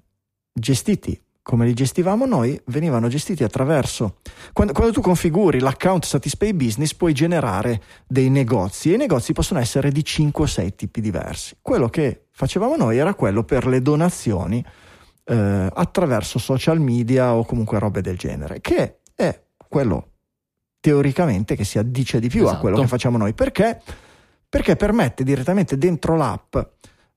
gestiti 0.53 1.19
come 1.45 1.67
li 1.67 1.75
gestivamo 1.75 2.25
noi 2.25 2.59
venivano 2.65 3.07
gestiti 3.07 3.43
attraverso. 3.43 4.17
Quando, 4.51 4.73
quando 4.73 4.91
tu 4.91 4.99
configuri 5.01 5.59
l'account 5.59 6.03
Satispay 6.03 6.53
Business 6.53 6.95
puoi 6.95 7.13
generare 7.13 7.83
dei 8.07 8.31
negozi 8.31 8.89
e 8.89 8.95
i 8.95 8.97
negozi 8.97 9.31
possono 9.31 9.59
essere 9.59 9.91
di 9.91 10.03
5 10.03 10.43
o 10.43 10.47
6 10.47 10.75
tipi 10.75 11.01
diversi. 11.01 11.55
Quello 11.61 11.87
che 11.87 12.25
facevamo 12.31 12.75
noi 12.75 12.97
era 12.97 13.13
quello 13.13 13.43
per 13.43 13.67
le 13.67 13.79
donazioni 13.83 14.65
eh, 15.23 15.69
attraverso 15.71 16.39
social 16.39 16.79
media 16.79 17.35
o 17.35 17.45
comunque 17.45 17.77
robe 17.77 18.01
del 18.01 18.17
genere 18.17 18.59
che 18.59 19.01
è 19.13 19.39
quello 19.67 20.13
teoricamente 20.79 21.55
che 21.55 21.63
si 21.63 21.77
addice 21.77 22.19
di 22.19 22.27
più 22.27 22.41
a 22.41 22.45
Esatto. 22.45 22.61
quello 22.61 22.79
che 22.79 22.87
facciamo 22.87 23.19
noi. 23.19 23.35
Perché? 23.35 23.81
Perché 24.49 24.75
permette 24.75 25.23
direttamente 25.23 25.77
dentro 25.77 26.15
l'app 26.15 26.57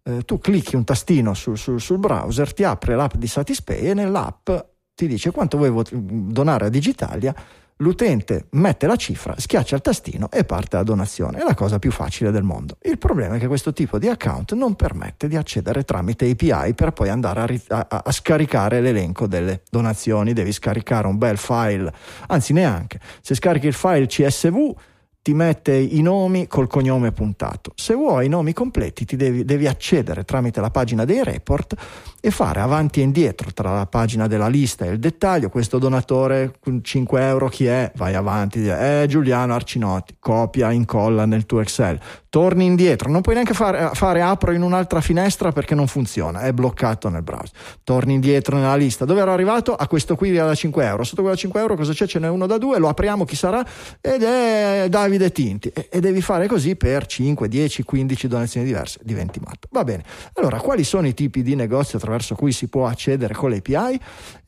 eh, 0.08 0.22
tu 0.24 0.38
clicchi 0.38 0.74
un 0.76 0.84
tastino 0.84 1.34
sul, 1.34 1.58
sul- 1.58 1.80
sul 1.80 1.98
browser, 1.98 2.52
ti 2.54 2.64
apre 2.64 2.94
l'app 2.96 3.14
di 3.14 3.26
Satispay 3.26 3.78
e 3.80 3.94
nell'app 3.94 4.50
ti 4.94 5.06
dice 5.06 5.30
quanto 5.30 5.58
vuoi 5.58 5.72
donare 5.92 6.66
a 6.66 6.68
Digitalia, 6.68 7.34
l'utente 7.80 8.46
mette 8.52 8.88
la 8.88 8.96
cifra, 8.96 9.34
schiaccia 9.38 9.76
il 9.76 9.82
tastino 9.82 10.28
e 10.32 10.42
parte 10.44 10.76
la 10.76 10.82
donazione. 10.82 11.38
È 11.38 11.44
la 11.44 11.54
cosa 11.54 11.78
più 11.78 11.92
facile 11.92 12.32
del 12.32 12.42
mondo. 12.42 12.78
Il 12.82 12.98
problema 12.98 13.36
è 13.36 13.38
che 13.38 13.46
questo 13.46 13.72
tipo 13.72 13.98
di 13.98 14.08
account 14.08 14.54
non 14.54 14.74
permette 14.74 15.28
di 15.28 15.36
accedere 15.36 15.84
tramite 15.84 16.28
API 16.28 16.74
per 16.74 16.90
poi 16.90 17.08
andare 17.10 17.60
a- 17.68 17.86
a- 17.88 18.02
a 18.06 18.10
scaricare 18.10 18.80
l'elenco 18.80 19.28
delle 19.28 19.62
donazioni, 19.70 20.32
devi 20.32 20.50
scaricare 20.50 21.06
un 21.06 21.18
bel 21.18 21.36
file, 21.38 21.92
anzi 22.26 22.52
neanche, 22.52 22.98
se 23.20 23.36
scarichi 23.36 23.68
il 23.68 23.74
file 23.74 24.06
CSV 24.06 24.74
ti 25.22 25.34
mette 25.34 25.74
i 25.74 26.00
nomi 26.00 26.46
col 26.46 26.68
cognome 26.68 27.12
puntato. 27.12 27.72
Se 27.74 27.94
vuoi 27.94 28.26
i 28.26 28.28
nomi 28.28 28.52
completi 28.52 29.04
ti 29.04 29.16
devi, 29.16 29.44
devi, 29.44 29.66
accedere 29.66 30.24
tramite 30.24 30.60
la 30.60 30.70
pagina 30.70 31.04
dei 31.04 31.22
report 31.22 31.74
e 32.20 32.30
fare 32.30 32.60
avanti 32.60 33.00
e 33.00 33.02
indietro 33.02 33.52
tra 33.52 33.74
la 33.74 33.86
pagina 33.86 34.26
della 34.26 34.48
lista 34.48 34.84
e 34.84 34.90
il 34.90 34.98
dettaglio. 34.98 35.50
Questo 35.50 35.78
donatore 35.78 36.54
5 36.82 37.22
euro 37.22 37.48
chi 37.48 37.66
è? 37.66 37.92
Vai 37.96 38.14
avanti, 38.14 38.66
è 38.66 39.04
Giuliano 39.06 39.54
Arcinotti, 39.54 40.16
copia, 40.18 40.70
incolla 40.70 41.26
nel 41.26 41.46
tuo 41.46 41.60
Excel. 41.60 41.98
Torni 42.30 42.66
indietro, 42.66 43.10
non 43.10 43.20
puoi 43.22 43.34
neanche 43.34 43.54
fare, 43.54 43.90
fare 43.94 44.20
apro 44.20 44.52
in 44.52 44.62
un'altra 44.62 45.00
finestra 45.00 45.50
perché 45.50 45.74
non 45.74 45.86
funziona, 45.86 46.40
è 46.40 46.52
bloccato 46.52 47.08
nel 47.08 47.22
browser. 47.22 47.50
Torni 47.84 48.14
indietro 48.14 48.56
nella 48.56 48.76
lista. 48.76 49.04
Dove 49.04 49.20
ero 49.20 49.32
arrivato? 49.32 49.74
A 49.74 49.86
questo 49.86 50.14
qui 50.14 50.32
da 50.32 50.54
5 50.54 50.84
euro. 50.84 51.04
Sotto 51.04 51.22
quello 51.22 51.34
da 51.34 51.40
5 51.40 51.60
euro 51.60 51.76
cosa 51.76 51.92
c'è? 51.92 52.06
Ce 52.06 52.18
n'è 52.18 52.28
uno 52.28 52.46
da 52.46 52.58
2, 52.58 52.78
lo 52.78 52.88
apriamo, 52.88 53.24
chi 53.24 53.36
sarà? 53.36 53.64
Ed 54.00 54.22
è 54.22 54.86
Davide 55.08 55.18
Davide 55.18 55.32
Tinti 55.32 55.68
e, 55.68 55.88
e, 55.90 56.00
devi 56.00 56.20
fare 56.20 56.46
così 56.46 56.76
per 56.76 57.06
5, 57.06 57.48
10, 57.48 57.82
15 57.82 58.28
donazioni 58.28 58.66
diverse, 58.66 59.00
diventi 59.02 59.40
matto. 59.42 59.68
Va 59.70 59.84
bene. 59.84 60.04
Allora, 60.34 60.58
quali 60.60 60.84
sono 60.84 61.06
i 61.06 61.14
tipi 61.14 61.42
di 61.42 61.54
negozi 61.54 61.96
attraverso 61.96 62.34
cui 62.34 62.52
si 62.52 62.68
può 62.68 62.86
accedere 62.86 63.34
con 63.34 63.50
l'API? 63.50 64.00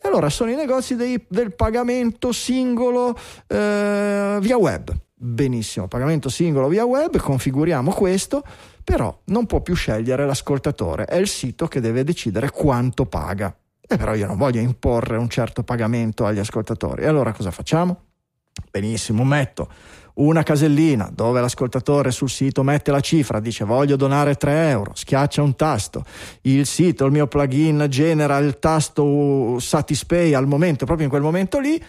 Allora 0.03 0.29
sono 0.29 0.51
i 0.51 0.55
negozi 0.55 0.97
dei, 0.97 1.25
del 1.29 1.55
pagamento 1.55 2.33
singolo 2.33 3.17
eh, 3.47 4.39
via 4.41 4.57
web. 4.57 4.95
Benissimo, 5.23 5.87
pagamento 5.87 6.31
singolo 6.31 6.69
via 6.69 6.85
web, 6.85 7.17
configuriamo 7.19 7.93
questo, 7.93 8.43
però 8.83 9.15
non 9.27 9.45
può 9.45 9.61
più 9.61 9.75
scegliere 9.75 10.25
l'ascoltatore, 10.25 11.05
è 11.05 11.17
il 11.17 11.29
sito 11.29 11.67
che 11.67 11.81
deve 11.81 12.05
decidere 12.05 12.51
quanto 12.51 13.05
paga. 13.05 13.55
E 13.87 13.97
però 13.97 14.15
io 14.15 14.27
non 14.27 14.39
voglio 14.39 14.61
imporre 14.61 15.17
un 15.17 15.29
certo 15.29 15.63
pagamento 15.63 16.25
agli 16.25 16.39
ascoltatori. 16.39 17.03
E 17.03 17.07
allora 17.07 17.33
cosa 17.33 17.51
facciamo? 17.51 18.05
Benissimo, 18.71 19.25
metto 19.25 19.69
una 20.21 20.43
casellina 20.43 21.11
dove 21.13 21.41
l'ascoltatore 21.41 22.11
sul 22.11 22.31
sito 22.31 22.63
mette 22.63 22.91
la 22.91 23.01
cifra, 23.01 23.41
dice 23.41 23.65
voglio 23.65 23.97
donare 23.97 24.35
3 24.35 24.69
euro, 24.69 24.93
schiaccia 24.95 25.43
un 25.43 25.57
tasto, 25.57 26.05
il 26.43 26.67
sito, 26.67 27.05
il 27.05 27.13
mio 27.13 27.27
plugin 27.27 27.87
genera 27.89 28.39
il 28.39 28.59
tasto 28.59 29.59
Satispay 29.59 30.35
al 30.35 30.47
momento, 30.47 30.85
proprio 30.85 31.07
in 31.07 31.11
quel 31.11 31.23
momento 31.23 31.59
lì, 31.59 31.83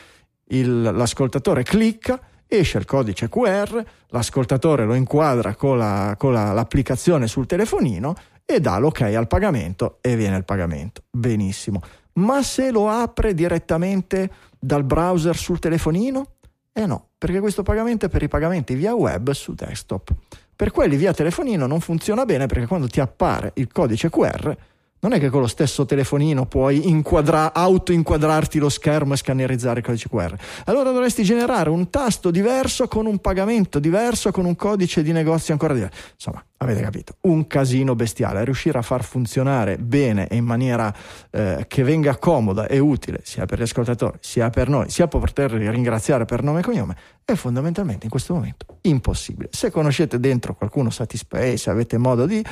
il, 0.48 0.82
l'ascoltatore 0.82 1.64
clicca, 1.64 2.20
esce 2.48 2.78
il 2.78 2.86
codice 2.86 3.30
QR, 3.30 3.82
l'ascoltatore 4.08 4.86
lo 4.86 4.94
inquadra 4.94 5.56
con, 5.56 5.78
la, 5.78 6.16
con 6.18 6.34
la, 6.34 6.52
l'applicazione 6.52 7.28
sul 7.28 7.46
telefonino 7.46 8.16
e 8.46 8.60
dà 8.60 8.78
l'ok 8.78 9.02
al 9.02 9.28
pagamento 9.28 10.00
e 10.02 10.16
viene 10.16 10.36
il 10.38 10.44
pagamento. 10.44 11.04
Benissimo. 11.10 11.82
Ma 12.14 12.44
se 12.44 12.72
lo 12.72 12.90
apre 12.90 13.34
direttamente 13.34 14.30
dal 14.60 14.84
browser 14.84 15.38
sul 15.38 15.60
telefonino? 15.60 16.34
Eh 16.74 16.86
no, 16.86 17.11
perché 17.22 17.40
questo 17.40 17.62
pagamento 17.62 18.08
è 18.08 18.10
per 18.10 18.24
i 18.24 18.28
pagamenti 18.28 18.74
via 18.74 18.96
web 18.96 19.30
su 19.30 19.54
desktop. 19.54 20.12
Per 20.56 20.72
quelli 20.72 20.96
via 20.96 21.14
telefonino 21.14 21.68
non 21.68 21.80
funziona 21.80 22.26
bene 22.26 22.48
perché 22.48 22.66
quando 22.66 22.88
ti 22.88 23.00
appare 23.00 23.52
il 23.58 23.72
codice 23.72 24.10
QR 24.10 24.58
non 25.02 25.14
è 25.14 25.20
che 25.20 25.30
con 25.30 25.42
lo 25.42 25.48
stesso 25.48 25.86
telefonino 25.86 26.46
puoi 26.46 26.88
inquadra- 26.90 27.54
auto-inquadrarti 27.54 28.60
lo 28.60 28.70
schermo 28.70 29.14
e 29.14 29.18
scannerizzare 29.18 29.80
il 29.80 29.86
codice 29.86 30.10
QR. 30.10 30.36
Allora 30.66 30.92
dovresti 30.92 31.24
generare 31.24 31.70
un 31.70 31.90
tasto 31.90 32.30
diverso 32.32 32.88
con 32.88 33.06
un 33.06 33.20
pagamento 33.20 33.80
diverso, 33.80 34.32
con 34.32 34.46
un 34.46 34.56
codice 34.56 35.02
di 35.02 35.12
negozio 35.12 35.54
ancora 35.54 35.74
diverso. 35.74 35.98
Insomma, 36.14 36.44
avete 36.58 36.82
capito, 36.82 37.16
un 37.22 37.48
casino 37.48 37.96
bestiale. 37.96 38.44
Riuscire 38.44 38.78
a 38.78 38.84
far 38.84 39.04
funzionare 39.04 39.78
bene 39.78 40.28
e 40.28 40.36
in 40.36 40.46
maniera 40.46 40.94
eh, 41.32 41.66
che 41.68 41.84
venga 41.84 42.18
comoda 42.18 42.68
e 42.68 42.78
utile 42.78 43.22
sia 43.24 43.46
per 43.46 43.58
gli 43.58 43.64
ascoltatori, 43.64 44.18
sia 44.22 44.50
per 44.52 44.70
noi, 44.70 44.90
sia 44.90 45.08
per 45.08 45.20
poterli 45.20 45.70
ringraziare 45.70 46.26
per 46.26 46.44
nome 46.44 46.60
e 46.60 46.64
cognome, 46.64 46.96
è 47.26 47.34
fondamentalmente 47.34 48.06
in 48.06 48.12
questo 48.12 48.36
momento 48.36 48.78
impossibile. 48.82 49.50
Se 49.52 49.72
conoscete 49.72 50.20
dentro 50.20 50.54
qualcuno 50.54 50.92
Satispay, 50.92 51.58
se 51.58 51.72
avete 51.72 51.98
modo 51.98 52.28
di 52.28 52.44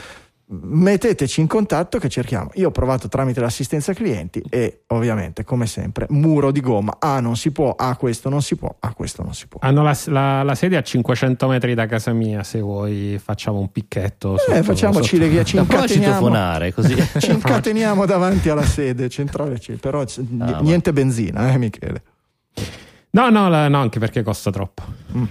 metteteci 0.52 1.42
in 1.42 1.48
contatto 1.48 2.00
che 2.00 2.10
cerchiamo. 2.10 2.50
Io 2.56 2.70
ho 2.70 2.72
provato 2.72 3.08
tramite 3.08 3.40
l'assistenza 3.40 3.94
clienti 3.94 4.42
e 4.50 4.84
ovviamente, 4.88 5.44
come 5.44 5.68
sempre, 5.68 6.08
muro 6.10 6.52
di 6.52 6.60
gomma. 6.60 6.98
Ah, 7.00 7.20
non 7.20 7.36
si 7.36 7.52
può, 7.52 7.76
ah, 7.78 7.96
questo 7.96 8.30
non 8.30 8.42
si 8.42 8.56
può, 8.56 8.76
ah, 8.80 8.94
questo 8.94 9.22
non 9.24 9.34
si 9.34 9.48
può. 9.48 9.60
Hanno 9.62 9.84
la, 9.84 9.98
la, 10.06 10.44
la 10.44 10.56
sede 10.56 10.78
a 10.78 10.82
500 10.82 11.48
metri 11.48 11.74
da 11.76 11.86
casa 11.86 12.14
mia, 12.14 12.44
se 12.44 12.60
vuoi 12.60 13.20
facciamo 13.24 13.60
un 13.60 13.72
picchetto. 13.72 14.36
Eh, 14.36 14.40
sotto, 14.40 14.64
facciamoci 14.64 15.18
sotto. 15.18 15.30
le 15.30 15.46
ci 15.46 15.58
incateniamo, 15.58 16.72
così. 16.74 16.96
ci 17.20 17.32
incateniamo 17.32 18.06
davanti 18.06 18.50
alla 18.50 18.66
sede 18.66 19.08
centrale, 19.10 19.60
però 19.80 20.02
ah, 20.02 20.60
niente 20.62 20.92
ma... 20.92 21.00
benzina, 21.00 21.52
eh, 21.52 21.58
Michele. 21.58 22.02
No, 23.12 23.30
no, 23.30 23.48
no, 23.68 23.80
anche 23.80 24.00
perché 24.00 24.24
costa 24.24 24.52
troppo. 24.52 24.84
Mm. 25.16 25.24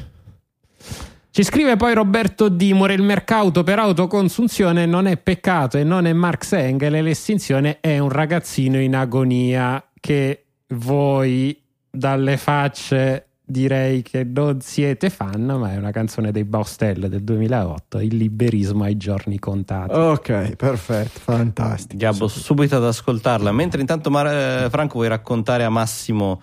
Ci 1.30 1.42
scrive 1.44 1.76
poi 1.76 1.94
Roberto 1.94 2.48
Dimore: 2.48 2.94
il 2.94 3.02
mercato 3.02 3.62
per 3.62 3.78
autoconsunzione 3.78 4.86
non 4.86 5.06
è 5.06 5.16
peccato 5.16 5.78
e 5.78 5.84
non 5.84 6.06
è 6.06 6.12
Marx 6.12 6.52
Engel. 6.52 7.02
L'estinzione 7.02 7.78
è 7.80 7.98
un 7.98 8.08
ragazzino 8.08 8.80
in 8.80 8.96
agonia 8.96 9.82
che 10.00 10.44
voi 10.68 11.60
dalle 11.90 12.36
facce 12.36 13.28
direi 13.48 14.02
che 14.02 14.24
non 14.24 14.60
siete 14.60 15.08
fan, 15.08 15.46
ma 15.46 15.72
è 15.72 15.76
una 15.78 15.90
canzone 15.90 16.30
dei 16.30 16.44
Baustelle 16.44 17.08
del 17.08 17.22
2008, 17.22 18.00
Il 18.00 18.16
liberismo 18.16 18.84
ai 18.84 18.98
giorni 18.98 19.38
contati. 19.38 19.94
Ok, 19.94 20.54
perfetto, 20.56 21.18
fantastico. 21.20 21.96
Gabbo 21.96 22.28
subito 22.28 22.76
ad 22.76 22.84
ascoltarla. 22.84 23.50
Mentre 23.50 23.80
intanto 23.80 24.10
Mar- 24.10 24.64
eh, 24.64 24.70
Franco 24.70 24.94
vuoi 24.94 25.08
raccontare 25.08 25.64
a 25.64 25.70
Massimo 25.70 26.42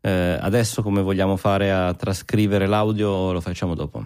eh, 0.00 0.38
adesso 0.40 0.82
come 0.82 1.02
vogliamo 1.02 1.36
fare 1.36 1.70
a 1.70 1.92
trascrivere 1.94 2.66
l'audio 2.66 3.32
lo 3.32 3.40
facciamo 3.40 3.74
dopo? 3.74 4.04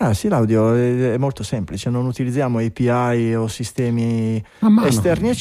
Ah 0.00 0.14
sì, 0.14 0.28
l'audio 0.28 0.74
è, 0.74 1.16
molto 1.18 1.42
semplice, 1.42 1.90
non 1.90 2.06
utilizziamo 2.06 2.60
API 2.60 3.34
o 3.34 3.48
sistemi 3.48 4.42
esterni. 4.84 5.32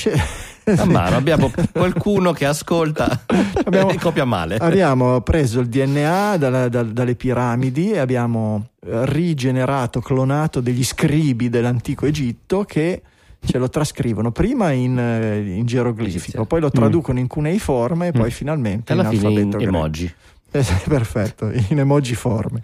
A 0.76 0.84
mano, 0.86 1.16
abbiamo 1.16 1.52
qualcuno 1.72 2.32
che 2.32 2.46
ascolta 2.46 3.24
abbiamo, 3.64 3.92
e 3.92 4.00
copia 4.00 4.26
male. 4.26 4.58
Abbiamo 4.58 5.22
preso 5.22 5.60
il 5.60 5.68
DNA 5.68 6.38
dalla, 6.38 6.70
da, 6.70 6.82
dalle 6.82 7.16
piramidi 7.16 7.92
e 7.92 8.00
abbiamo 8.00 8.70
rigenerato, 8.80 10.02
clonato 10.02 10.60
degli 10.60 10.84
scribi 10.84 11.50
dell'antico 11.50 12.08
Egitto 12.08 12.64
che 12.64 13.04
ce 13.46 13.58
lo 13.58 13.70
trascrivono 13.70 14.32
prima 14.32 14.72
in, 14.72 14.98
eh, 14.98 15.56
in 15.56 15.66
geroglifico, 15.66 16.46
poi 16.46 16.60
lo 16.60 16.70
traducono 16.70 17.18
mm. 17.18 17.22
in 17.22 17.28
cuneiforme 17.28 18.08
e 18.08 18.12
poi 18.12 18.28
mm. 18.28 18.32
finalmente 18.32 18.94
Alla 18.94 19.10
in 19.10 19.20
fine 19.20 19.42
in 19.42 19.56
emoji. 19.60 20.14
Eh, 20.52 20.66
perfetto, 20.88 21.52
in 21.70 21.80
emoji 21.80 22.16
forme. 22.16 22.62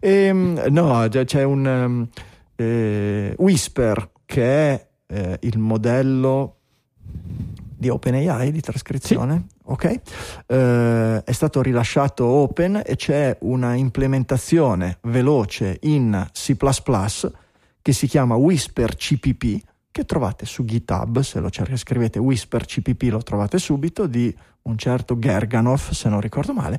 E, 0.00 0.10
ehm, 0.10 0.66
no, 0.68 1.06
c'è 1.08 1.42
un 1.42 1.64
um, 1.64 2.08
eh, 2.56 3.34
Whisper 3.38 4.10
che 4.24 4.42
è 4.42 4.88
eh, 5.06 5.38
il 5.42 5.58
modello 5.58 6.56
di 7.78 7.88
OpenAI 7.88 8.50
di 8.50 8.60
trascrizione. 8.60 9.46
Sì. 9.48 9.56
Ok, 9.70 10.00
eh, 10.46 11.22
è 11.22 11.32
stato 11.32 11.62
rilasciato 11.62 12.24
open 12.24 12.82
e 12.84 12.96
c'è 12.96 13.36
una 13.42 13.74
implementazione 13.74 14.98
veloce 15.02 15.78
in 15.82 16.26
C 16.32 16.56
che 17.82 17.92
si 17.92 18.06
chiama 18.06 18.34
Whisper 18.34 18.96
CPP 18.96 19.62
che 19.98 20.04
trovate 20.04 20.46
su 20.46 20.64
GitHub, 20.64 21.18
se 21.20 21.40
lo 21.40 21.50
cercate, 21.50 21.76
scrivete 21.76 22.20
Whisper 22.20 22.64
CPP 22.64 23.10
lo 23.10 23.20
trovate 23.20 23.58
subito, 23.58 24.06
di 24.06 24.32
un 24.62 24.78
certo 24.78 25.18
Gerganov, 25.18 25.90
se 25.90 26.08
non 26.08 26.20
ricordo 26.20 26.52
male, 26.52 26.78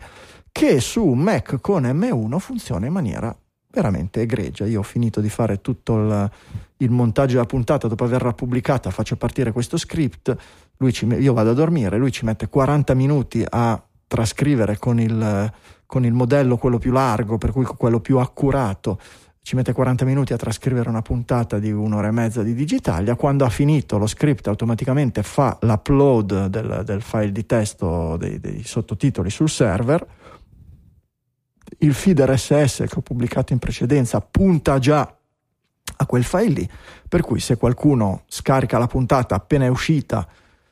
che 0.54 0.80
su 0.80 1.06
Mac 1.06 1.60
con 1.60 1.84
M1 1.84 2.38
funziona 2.38 2.86
in 2.86 2.94
maniera 2.94 3.38
veramente 3.72 4.22
egregia. 4.22 4.66
Io 4.66 4.80
ho 4.80 4.84
finito 4.84 5.20
di 5.20 5.28
fare 5.28 5.60
tutto 5.60 5.98
il, 5.98 6.32
il 6.78 6.92
montaggio 6.92 7.34
della 7.34 7.46
puntata 7.46 7.90
dopo 7.90 8.06
averla 8.06 8.32
pubblicata, 8.32 8.90
faccio 8.90 9.18
partire 9.18 9.52
questo 9.52 9.76
script, 9.76 10.34
ci, 10.92 11.06
io 11.06 11.34
vado 11.34 11.50
a 11.50 11.54
dormire, 11.54 11.98
lui 11.98 12.14
ci 12.14 12.24
mette 12.24 12.48
40 12.48 12.94
minuti 12.94 13.46
a 13.48 13.84
trascrivere 14.08 14.78
con 14.78 14.98
il, 14.98 15.52
con 15.86 16.06
il 16.06 16.14
modello 16.14 16.56
quello 16.56 16.78
più 16.78 16.94
largo, 16.94 17.38
per 17.38 17.52
cui 17.52 17.66
quello 17.66 18.00
più 18.00 18.18
accurato, 18.18 18.98
ci 19.50 19.56
mette 19.56 19.74
40 19.74 20.06
minuti 20.06 20.32
a 20.32 20.38
trascrivere 20.38 20.90
una 20.90 21.02
puntata 21.02 21.58
di 21.58 21.72
un'ora 21.72 22.10
e 22.10 22.12
mezza 22.12 22.44
di 22.44 22.54
Digitalia, 22.54 23.16
quando 23.16 23.46
ha 23.46 23.50
finito 23.50 23.98
lo 23.98 24.06
script 24.06 24.46
automaticamente 24.46 25.24
fa 25.24 25.58
l'upload 25.62 26.46
del, 26.46 26.84
del 26.86 27.02
file 27.02 27.32
di 27.32 27.44
testo 27.48 28.16
dei, 28.18 28.40
dei, 28.40 28.62
sottotitoli 28.62 29.32
sul 29.32 29.50
server, 29.50 30.06
il 31.80 31.96
feed 31.96 32.22
RSS 32.22 32.84
che 32.88 32.94
ho 32.96 33.02
pubblicato 33.02 33.52
in 33.52 33.58
precedenza 33.58 34.22
punta 34.22 34.78
già 34.78 35.18
a 35.98 36.06
quel 36.06 36.24
file 36.24 36.54
lì, 36.54 36.70
per 37.08 37.22
cui 37.22 37.40
se 37.40 37.58
qualcuno 37.58 38.26
scarica 38.28 38.78
la 38.78 38.86
puntata 38.86 39.34
appena 39.34 39.66
è 39.66 39.70
uscita 39.70 40.28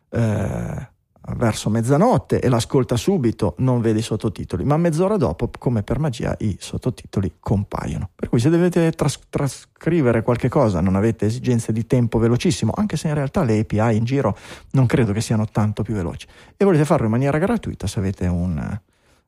eh, 0.07 0.89
verso 1.35 1.69
mezzanotte 1.69 2.39
e 2.39 2.47
l'ascolta 2.47 2.95
subito, 2.95 3.55
non 3.57 3.81
vede 3.81 3.99
i 3.99 4.01
sottotitoli, 4.01 4.63
ma 4.63 4.77
mezz'ora 4.77 5.17
dopo, 5.17 5.49
come 5.59 5.83
per 5.83 5.99
magia, 5.99 6.35
i 6.39 6.57
sottotitoli 6.59 7.33
compaiono. 7.39 8.09
Per 8.15 8.29
cui 8.29 8.39
se 8.39 8.49
dovete 8.49 8.91
tras- 8.91 9.19
trascrivere 9.29 10.21
qualche 10.21 10.47
cosa, 10.47 10.79
non 10.79 10.95
avete 10.95 11.25
esigenze 11.25 11.71
di 11.73 11.85
tempo 11.85 12.17
velocissimo, 12.17 12.71
anche 12.75 12.95
se 12.95 13.09
in 13.09 13.13
realtà 13.13 13.43
le 13.43 13.59
API 13.59 13.97
in 13.97 14.03
giro 14.05 14.37
non 14.71 14.85
credo 14.85 15.11
che 15.11 15.21
siano 15.21 15.45
tanto 15.45 15.83
più 15.83 15.93
veloci, 15.93 16.27
e 16.55 16.63
volete 16.63 16.85
farlo 16.85 17.05
in 17.05 17.11
maniera 17.11 17.37
gratuita, 17.37 17.87
se 17.87 17.99
avete 17.99 18.27
un, 18.27 18.79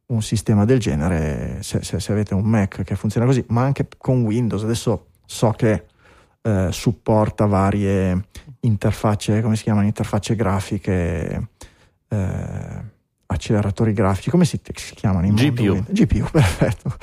un 0.06 0.22
sistema 0.22 0.66
del 0.66 0.80
genere 0.80 1.58
se, 1.62 1.84
se- 1.84 2.00
se 2.00 2.12
avete 2.12 2.34
un 2.34 2.44
Mac 2.44 2.84
che 2.84 2.96
funziona 2.96 3.26
così, 3.26 3.44
ma 3.50 3.64
anche 3.64 3.88
con 3.98 4.22
Windows. 4.24 4.64
Adesso 4.64 5.08
so 5.26 5.52
che 5.52 5.86
eh, 6.42 6.70
supporta 6.72 7.46
varie 7.46 8.26
interfacce, 8.62 9.42
come 9.42 9.56
si 9.56 9.64
chiamano? 9.64 9.86
Interfacce 9.86 10.36
grafiche, 10.36 11.50
eh, 12.10 12.98
acceleratori 13.32 13.94
grafici, 13.94 14.30
come 14.32 14.44
si, 14.46 14.60
si 14.74 14.96
chiamano? 14.96 15.28
in 15.28 15.34
mondo 15.36 15.52
GPU. 15.52 15.72
Windows? 15.74 15.92
GPU, 15.92 16.26
perfetto. 16.32 16.96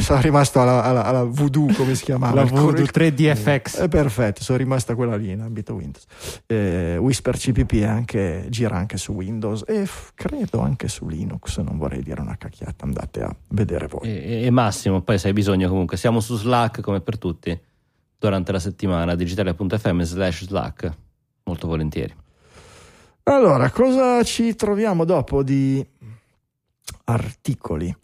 Sono 0.00 0.20
rimasto 0.20 0.60
alla, 0.60 0.82
alla, 0.82 1.04
alla 1.04 1.22
Voodoo, 1.24 1.72
come 1.72 1.94
si 1.94 2.04
chiamava? 2.04 2.34
La 2.34 2.42
Il 2.42 2.48
Voodoo 2.48 2.66
corri- 2.84 3.12
3DFX. 3.12 3.82
eh, 3.82 3.88
perfetto, 3.88 4.42
sono 4.42 4.58
rimasta 4.58 4.94
quella 4.96 5.14
lì 5.16 5.30
in 5.30 5.40
ambito 5.40 5.74
Windows. 5.74 6.04
Eh, 6.46 6.96
Whisper 6.96 7.36
CPP 7.36 7.84
anche- 7.86 8.46
gira 8.50 8.76
anche 8.76 8.96
su 8.96 9.12
Windows 9.12 9.62
e 9.68 9.86
f- 9.86 10.10
credo 10.14 10.60
anche 10.60 10.88
su 10.88 11.06
Linux, 11.06 11.58
non 11.60 11.78
vorrei 11.78 12.02
dire 12.02 12.20
una 12.20 12.36
cacchiata, 12.36 12.84
andate 12.84 13.22
a 13.22 13.34
vedere 13.50 13.86
voi. 13.86 14.08
E, 14.08 14.42
e 14.44 14.50
Massimo, 14.50 15.00
poi 15.02 15.18
se 15.18 15.28
hai 15.28 15.32
bisogno 15.32 15.68
comunque, 15.68 15.96
siamo 15.96 16.18
su 16.20 16.36
Slack 16.36 16.80
come 16.80 17.00
per 17.00 17.18
tutti 17.18 17.56
durante 18.18 18.50
la 18.52 18.58
settimana, 18.58 19.14
digitale.fm 19.14 20.02
slash 20.02 20.44
Slack, 20.46 20.90
molto 21.44 21.66
volentieri. 21.68 22.14
Allora, 23.26 23.70
cosa 23.70 24.22
ci 24.22 24.54
troviamo 24.54 25.04
dopo 25.06 25.42
di 25.42 25.84
articoli? 27.04 27.94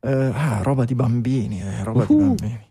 Eh, 0.00 0.10
ah, 0.12 0.60
roba 0.62 0.84
di 0.84 0.94
bambini, 0.94 1.60
eh, 1.62 1.82
roba 1.82 2.04
di 2.04 2.12
Uhu. 2.12 2.20
bambini. 2.34 2.70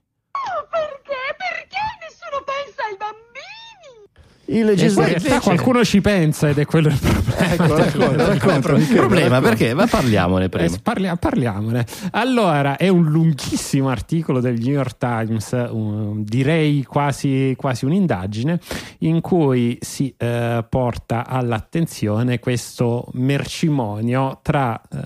Perché? 0.69 1.36
Perché 1.38 1.79
nessuno 2.01 2.43
pensa 2.45 2.84
ai 2.84 2.97
bambini? 2.97 4.05
I 4.51 4.55
E 4.55 4.59
in 4.59 4.65
legislatori... 4.65 5.17
realtà 5.19 5.39
qualcuno 5.39 5.83
ci 5.85 6.01
pensa 6.01 6.49
ed 6.49 6.57
è 6.59 6.65
quello 6.65 6.89
il 6.89 6.97
problema. 6.99 7.51
Ecco, 7.53 7.75
racconta, 7.75 8.25
racconta, 8.27 8.73
Michele, 8.73 8.95
problema 8.99 9.27
racconta. 9.35 9.49
perché? 9.49 9.73
Ma 9.73 9.87
parliamone 9.87 10.49
prima. 10.49 10.75
Eh, 10.75 10.79
parlia- 10.83 11.15
parliamone. 11.15 11.85
Allora, 12.11 12.75
è 12.77 12.87
un 12.89 13.05
lunghissimo 13.05 13.89
articolo 13.89 14.39
del 14.41 14.59
New 14.59 14.73
York 14.73 14.97
Times, 14.97 15.51
un- 15.71 16.23
direi 16.23 16.83
quasi, 16.83 17.53
quasi 17.57 17.85
un'indagine, 17.85 18.59
in 18.99 19.21
cui 19.21 19.77
si 19.79 20.13
eh, 20.17 20.65
porta 20.67 21.25
all'attenzione 21.25 22.39
questo 22.39 23.07
mercimonio 23.13 24.39
tra 24.41 24.79
eh, 24.91 24.97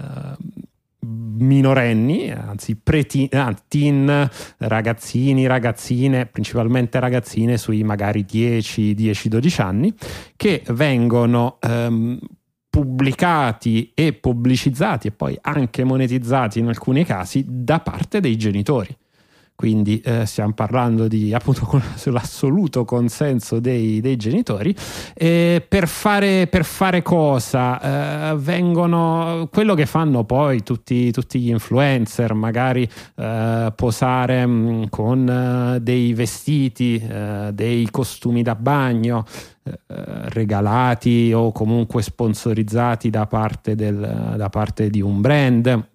minorenni, 1.06 2.32
anzi 2.32 2.76
pre-teen, 2.76 3.30
ah, 3.34 3.56
teen, 3.68 4.30
ragazzini, 4.58 5.48
ragazzine, 5.48 6.26
principalmente 6.26 7.00
ragazzine 7.00 7.58
sui 7.58 7.84
magari 7.84 8.26
10, 8.26 8.94
10, 8.94 9.30
12 9.30 9.62
anni, 9.62 9.94
che 10.36 10.64
vengono 10.70 11.58
ehm, 11.62 12.20
pubblicati 12.70 13.92
e 13.94 14.14
pubblicizzati 14.14 15.08
e 15.08 15.12
poi 15.12 15.38
anche 15.42 15.84
monetizzati 15.84 16.60
in 16.60 16.68
alcuni 16.68 17.06
casi 17.06 17.46
da 17.48 17.80
parte 17.80 18.20
dei 18.20 18.36
genitori. 18.36 18.96
Quindi 19.56 20.02
eh, 20.02 20.26
stiamo 20.26 20.52
parlando 20.52 21.08
di 21.08 21.34
appunto 21.34 21.66
con 21.66 21.82
l'assoluto 22.06 22.84
consenso 22.84 23.60
dei, 23.62 24.02
dei 24.02 24.18
genitori. 24.18 24.76
E 25.14 25.66
per, 25.68 25.88
fare, 25.88 26.48
per 26.48 26.66
fare 26.66 27.02
cosa? 27.02 28.32
Eh, 28.32 28.36
vengono 28.36 29.48
quello 29.50 29.74
che 29.74 29.86
fanno 29.86 30.26
poi 30.26 30.62
tutti, 30.62 31.10
tutti 31.12 31.40
gli 31.40 31.50
influencer, 31.50 32.34
magari 32.34 32.88
eh, 33.16 33.72
posare 33.74 34.46
mh, 34.46 34.90
con 34.90 35.30
eh, 35.76 35.80
dei 35.80 36.14
vestiti, 36.14 36.98
eh, 36.98 37.52
dei 37.54 37.88
costumi 37.90 38.42
da 38.42 38.56
bagno, 38.56 39.24
eh, 39.64 39.74
regalati 40.32 41.32
o 41.34 41.54
comunque 41.54 42.02
sponsorizzati 42.02 43.10
da 43.10 43.26
parte, 43.26 43.76
del- 43.76 44.34
da 44.36 44.50
parte 44.50 44.90
di 44.90 45.02
un 45.02 45.22
brand. 45.22 45.94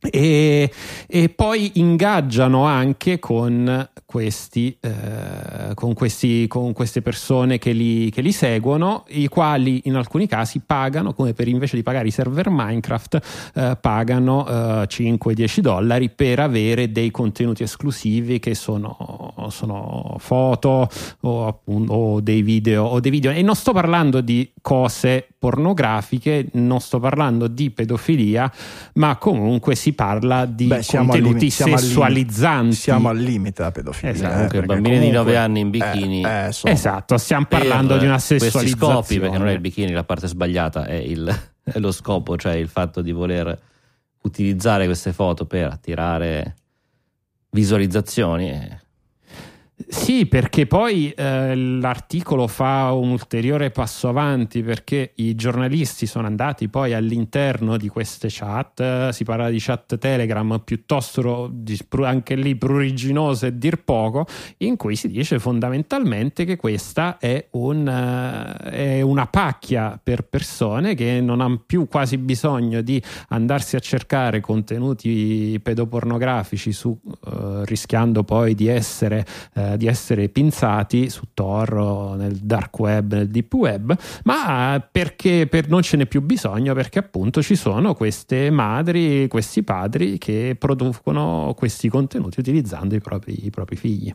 E, 0.00 0.70
e 1.08 1.28
poi 1.28 1.72
ingaggiano 1.74 2.64
anche 2.64 3.18
con 3.18 3.88
questi, 4.04 4.76
eh, 4.80 5.74
con 5.74 5.92
questi 5.92 6.46
con 6.46 6.72
queste 6.72 7.02
persone 7.02 7.58
che 7.58 7.72
li, 7.72 8.08
che 8.10 8.22
li 8.22 8.30
seguono, 8.30 9.04
i 9.08 9.26
quali 9.26 9.82
in 9.84 9.96
alcuni 9.96 10.28
casi 10.28 10.60
pagano, 10.64 11.12
come 11.12 11.32
per 11.32 11.48
invece 11.48 11.74
di 11.74 11.82
pagare 11.82 12.06
i 12.06 12.10
server 12.12 12.48
Minecraft, 12.48 13.50
eh, 13.54 13.76
pagano 13.80 14.46
eh, 14.46 14.86
5-10 14.86 15.58
dollari 15.58 16.10
per 16.10 16.38
avere 16.38 16.92
dei 16.92 17.10
contenuti 17.10 17.64
esclusivi 17.64 18.38
che 18.38 18.54
sono, 18.54 19.34
sono 19.48 20.14
foto 20.18 20.88
o, 21.22 21.60
o 21.64 22.20
dei 22.20 22.42
video 22.42 22.84
o 22.84 23.00
dei 23.00 23.10
video. 23.10 23.32
E 23.32 23.42
non 23.42 23.56
sto 23.56 23.72
parlando 23.72 24.20
di 24.20 24.48
cose 24.62 25.26
pornografiche, 25.38 26.48
non 26.54 26.80
sto 26.80 26.98
parlando 26.98 27.46
di 27.46 27.70
pedofilia, 27.70 28.50
ma 28.94 29.16
comunque 29.16 29.76
si 29.76 29.92
parla 29.92 30.44
di 30.46 30.66
Beh, 30.66 30.82
siamo 30.82 31.04
al 31.04 31.10
contenuti 31.10 31.38
limite- 31.38 31.54
siamo 31.54 31.70
limite- 31.76 31.86
sessualizzanti. 31.88 32.74
Siamo 32.74 33.08
al 33.08 33.18
limite 33.18 33.54
della 33.58 33.70
pedofilia. 33.70 34.14
Esatto. 34.14 34.32
eh, 34.32 34.36
Comunque, 34.48 34.62
bambini 34.66 34.98
di 34.98 35.06
comunque- 35.06 35.32
9 35.32 35.36
anni 35.36 35.60
in 35.60 35.70
bikini. 35.70 36.22
Eh, 36.24 36.28
eh, 36.42 36.46
insomma. 36.46 36.74
Esatto, 36.74 37.16
stiamo 37.18 37.46
parlando 37.48 37.88
per 37.92 37.98
di 38.00 38.06
una 38.06 38.18
sessualizzazione. 38.18 38.92
scopi, 38.94 39.18
perché 39.20 39.38
non 39.38 39.48
è 39.48 39.52
il 39.52 39.60
bikini 39.60 39.92
la 39.92 40.04
parte 40.04 40.26
sbagliata, 40.26 40.84
è, 40.86 40.94
il- 40.94 41.28
è 41.62 41.78
lo 41.78 41.92
scopo, 41.92 42.36
cioè 42.36 42.54
il 42.54 42.68
fatto 42.68 43.00
di 43.00 43.12
voler 43.12 43.56
utilizzare 44.22 44.86
queste 44.86 45.12
foto 45.12 45.46
per 45.46 45.66
attirare 45.70 46.56
visualizzazioni. 47.50 48.80
Sì, 49.90 50.26
perché 50.26 50.66
poi 50.66 51.10
eh, 51.12 51.54
l'articolo 51.56 52.46
fa 52.46 52.92
un 52.92 53.08
ulteriore 53.08 53.70
passo 53.70 54.08
avanti 54.08 54.62
perché 54.62 55.12
i 55.14 55.34
giornalisti 55.34 56.04
sono 56.04 56.26
andati 56.26 56.68
poi 56.68 56.92
all'interno 56.92 57.78
di 57.78 57.88
queste 57.88 58.28
chat, 58.30 58.80
eh, 58.80 59.08
si 59.12 59.24
parla 59.24 59.48
di 59.48 59.56
chat 59.58 59.96
Telegram 59.96 60.60
piuttosto 60.62 61.48
di- 61.50 61.78
anche 62.02 62.34
lì 62.34 62.54
pruriginose 62.54 63.56
dir 63.56 63.82
poco, 63.82 64.26
in 64.58 64.76
cui 64.76 64.94
si 64.94 65.08
dice 65.08 65.38
fondamentalmente 65.38 66.44
che 66.44 66.56
questa 66.56 67.16
è, 67.16 67.46
un, 67.52 67.88
eh, 67.88 68.98
è 68.98 69.00
una 69.00 69.26
pacchia 69.26 69.98
per 70.02 70.24
persone 70.24 70.94
che 70.94 71.22
non 71.22 71.40
hanno 71.40 71.62
più 71.64 71.88
quasi 71.88 72.18
bisogno 72.18 72.82
di 72.82 73.02
andarsi 73.28 73.74
a 73.74 73.80
cercare 73.80 74.40
contenuti 74.40 75.58
pedopornografici 75.62 76.72
su, 76.72 76.94
eh, 77.26 77.64
rischiando 77.64 78.22
poi 78.22 78.54
di 78.54 78.66
essere 78.66 79.24
eh, 79.54 79.76
di 79.78 79.86
essere 79.86 80.28
pinzati 80.28 81.08
su 81.08 81.22
Tor 81.32 81.72
o 81.72 82.14
nel 82.14 82.36
dark 82.36 82.78
web, 82.78 83.14
nel 83.14 83.28
deep 83.28 83.54
web, 83.54 83.96
ma 84.24 84.86
perché 84.90 85.46
per- 85.46 85.68
non 85.68 85.80
ce 85.80 85.96
n'è 85.96 86.04
più 86.04 86.20
bisogno 86.20 86.74
perché 86.74 86.98
appunto 86.98 87.40
ci 87.42 87.56
sono 87.56 87.94
queste 87.94 88.50
madri, 88.50 89.26
questi 89.28 89.62
padri 89.62 90.18
che 90.18 90.54
producono 90.58 91.54
questi 91.56 91.88
contenuti 91.88 92.40
utilizzando 92.40 92.94
i 92.94 93.00
propri, 93.00 93.46
i 93.46 93.50
propri 93.50 93.76
figli. 93.76 94.14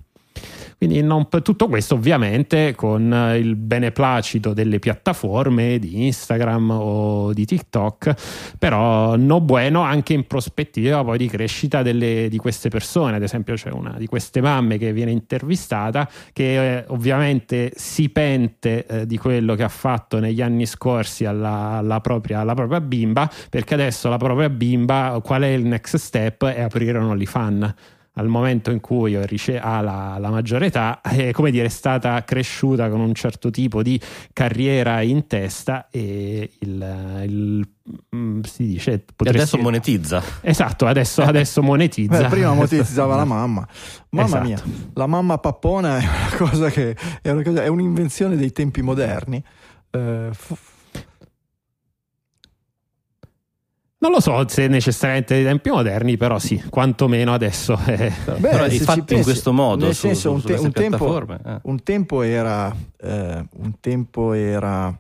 Quindi 0.84 1.02
non- 1.02 1.30
tutto 1.30 1.70
questo 1.70 1.96
ovviamente 1.96 2.76
con 2.76 3.14
eh, 3.14 3.38
il 3.38 3.56
beneplacito 3.56 4.52
delle 4.52 4.80
piattaforme 4.80 5.80
di 5.80 6.08
Instagram 6.08 6.72
o 6.72 7.32
di 7.32 7.46
TikTok, 7.46 8.56
però 8.60 9.16
no 9.16 9.40
bueno 9.40 9.80
anche 9.80 10.12
in 10.12 10.28
prospettiva 10.28 11.02
poi 11.02 11.18
di 11.18 11.30
crescita 11.30 11.84
delle- 11.84 12.28
di 12.28 12.36
queste 12.36 12.68
persone. 12.68 13.16
Ad 13.16 13.24
esempio 13.24 13.54
c'è 13.56 13.70
una 13.70 13.96
di 13.98 14.08
queste 14.08 14.42
mamme 14.42 14.78
che 14.78 14.92
viene 14.92 15.12
intervistata 15.12 16.10
che 16.34 16.80
eh, 16.80 16.86
ovviamente 16.90 17.72
si 17.76 18.10
pente 18.10 18.86
eh, 18.86 19.06
di 19.06 19.18
quello 19.18 19.56
che 19.56 19.64
ha 19.64 19.70
fatto 19.70 20.20
negli 20.20 20.42
anni 20.42 20.66
scorsi 20.66 21.24
alla, 21.24 21.78
alla 21.78 22.02
propria, 22.02 22.42
alla 22.42 22.56
propria 22.56 22.82
bimba, 22.82 23.32
perché 23.50 23.76
adesso 23.76 24.10
la 24.10 24.18
propria 24.18 24.50
bimba, 24.50 25.22
qual 25.24 25.44
è 25.44 25.48
il 25.48 25.66
next 25.66 25.96
step? 25.96 26.44
È 26.44 26.60
aprire 26.60 26.98
un 26.98 27.06
OnlyFans 27.06 27.74
al 28.16 28.28
momento 28.28 28.70
in 28.70 28.80
cui 28.80 29.18
rice- 29.26 29.60
ha 29.60 29.82
la, 29.82 30.18
la 30.20 30.30
maggiore 30.30 30.68
età, 30.68 31.02
è 31.02 31.32
come 31.32 31.50
dire, 31.52 31.66
è 31.66 31.70
stata 31.70 32.24
cresciuta 32.24 32.90
con 32.90 33.00
un 33.00 33.14
certo 33.16 33.50
tipo 33.50 33.82
di 33.82 34.00
carriera 34.34 35.02
in 35.02 35.26
testa 35.28 35.88
e 35.90 36.50
il, 36.60 37.22
il- 37.26 37.68
mm, 38.16 38.42
si 38.42 38.66
dice 38.68 38.92
E 38.94 39.04
potresti- 39.16 39.40
adesso 39.42 39.58
monetizza. 39.58 40.22
esatto 40.42 40.86
adesso, 40.86 41.22
adesso 41.26 41.62
monetizza 41.64 42.22
Beh, 42.22 42.28
prima 42.30 42.54
monetizzava 42.54 43.16
la 43.16 43.26
mamma. 43.26 43.68
Mamma 44.10 44.26
Esatto. 44.28 44.44
mia, 44.46 44.62
la 44.94 45.08
mamma 45.08 45.38
pappona 45.40 45.98
è 45.98 46.04
una 46.06 46.38
cosa 46.50 46.70
che 46.70 46.96
è, 47.22 47.30
una 47.32 47.42
cosa- 47.42 47.64
è 47.64 47.68
un'invenzione 47.68 48.36
dei 48.36 48.52
tempi 48.52 48.82
moderni. 48.84 49.44
Eh, 49.90 50.30
f- 50.32 50.72
non 54.04 54.12
lo 54.12 54.20
so 54.20 54.46
se 54.50 54.68
necessariamente 54.68 55.34
dei 55.36 55.46
tempi 55.46 55.70
moderni 55.70 56.18
però 56.18 56.38
sì 56.38 56.62
quantomeno 56.70 57.34
adesso 57.34 57.80
è, 57.86 58.12
Beh, 58.26 58.50
Però 58.50 58.64
se 58.66 58.70
di 58.70 58.78
ci 58.80 58.84
fatto 58.84 59.00
in 59.00 59.06
pensi, 59.06 59.24
questo 59.24 59.54
modo 59.54 59.86
nel 59.86 59.94
su- 59.96 60.08
senso, 60.08 60.30
su- 60.30 60.34
un, 60.36 60.42
te- 60.44 60.54
un 60.62 60.72
tempo, 60.74 61.22
eh. 61.46 61.60
un 61.62 61.84
tempo 61.84 62.22
era 62.22 62.76
eh, 63.02 63.46
un 63.60 63.74
tempo 63.80 64.34
era 64.34 64.94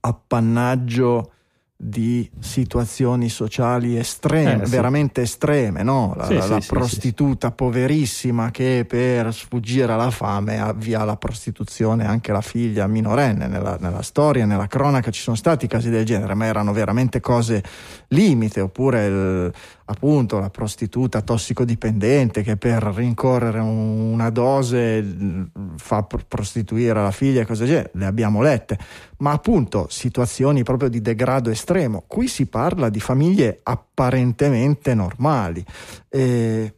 appannaggio 0.00 1.32
di 1.80 2.28
situazioni 2.40 3.28
sociali 3.28 3.96
estreme, 3.96 4.62
Eh, 4.62 4.66
sì. 4.66 4.70
veramente 4.72 5.20
estreme, 5.22 5.84
no? 5.84 6.12
La, 6.16 6.26
Sì, 6.26 6.34
la- 6.34 6.46
la 6.46 6.60
sì, 6.60 6.66
prostituta 6.66 7.52
poverissima 7.52 8.50
che 8.50 8.84
per 8.86 9.32
sfuggire 9.32 9.92
alla 9.92 10.10
fame 10.10 10.58
avvia 10.60 11.02
alla 11.02 11.14
prostituzione 11.16 12.04
anche 12.04 12.32
la 12.32 12.40
figlia 12.40 12.88
minorenne. 12.88 13.46
Nella, 13.46 13.76
nella 13.78 14.02
storia, 14.02 14.44
nella 14.44 14.66
cronaca 14.66 15.12
ci 15.12 15.20
sono 15.20 15.36
stati 15.36 15.68
casi 15.68 15.88
del 15.88 16.04
genere, 16.04 16.34
ma 16.34 16.46
erano 16.46 16.72
veramente 16.72 17.20
cose 17.20 17.62
limite, 18.08 18.60
oppure 18.60 19.06
il- 19.06 19.52
appunto 19.90 20.38
la 20.38 20.50
prostituta 20.50 21.22
tossicodipendente 21.22 22.42
che 22.42 22.56
per 22.56 22.82
rincorrere 22.82 23.58
un- 23.58 24.12
una 24.12 24.30
dose 24.30 25.00
mh, 25.02 25.50
fa 25.76 26.02
pr- 26.02 26.24
prostituire 26.28 27.00
la 27.00 27.10
figlia 27.10 27.40
e 27.40 27.46
cose 27.46 27.64
del 27.64 27.74
genere, 27.74 27.90
le 27.94 28.04
abbiamo 28.04 28.42
lette, 28.42 28.78
ma 29.18 29.32
appunto 29.32 29.86
situazioni 29.88 30.62
proprio 30.62 30.88
di 30.88 31.00
degrado 31.00 31.50
estremo. 31.50 32.04
Qui 32.06 32.28
si 32.28 32.46
parla 32.46 32.88
di 32.90 33.00
famiglie 33.00 33.60
apparentemente 33.62 34.94
normali. 34.94 35.64
E... 36.08 36.72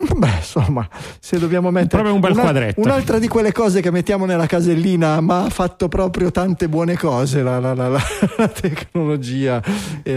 Beh, 0.00 0.36
insomma, 0.36 0.88
se 1.18 1.38
dobbiamo 1.40 1.72
mettere 1.72 2.02
Proprio 2.02 2.14
un 2.14 2.20
bel 2.20 2.30
una- 2.32 2.42
quadretto. 2.42 2.80
un'altra 2.80 3.18
di 3.18 3.26
quelle 3.26 3.50
cose 3.50 3.80
che 3.80 3.90
mettiamo 3.90 4.26
nella 4.26 4.46
casellina, 4.46 5.20
ma 5.20 5.42
ha 5.44 5.50
fatto 5.50 5.88
proprio 5.88 6.30
tante 6.30 6.68
buone 6.68 6.96
cose 6.96 7.42
la, 7.42 7.58
la- 7.58 7.74
la- 7.74 7.88
la- 7.88 8.02
la 8.36 8.48
tecnologia 8.48 9.60
e, 10.04 10.12
e 10.12 10.14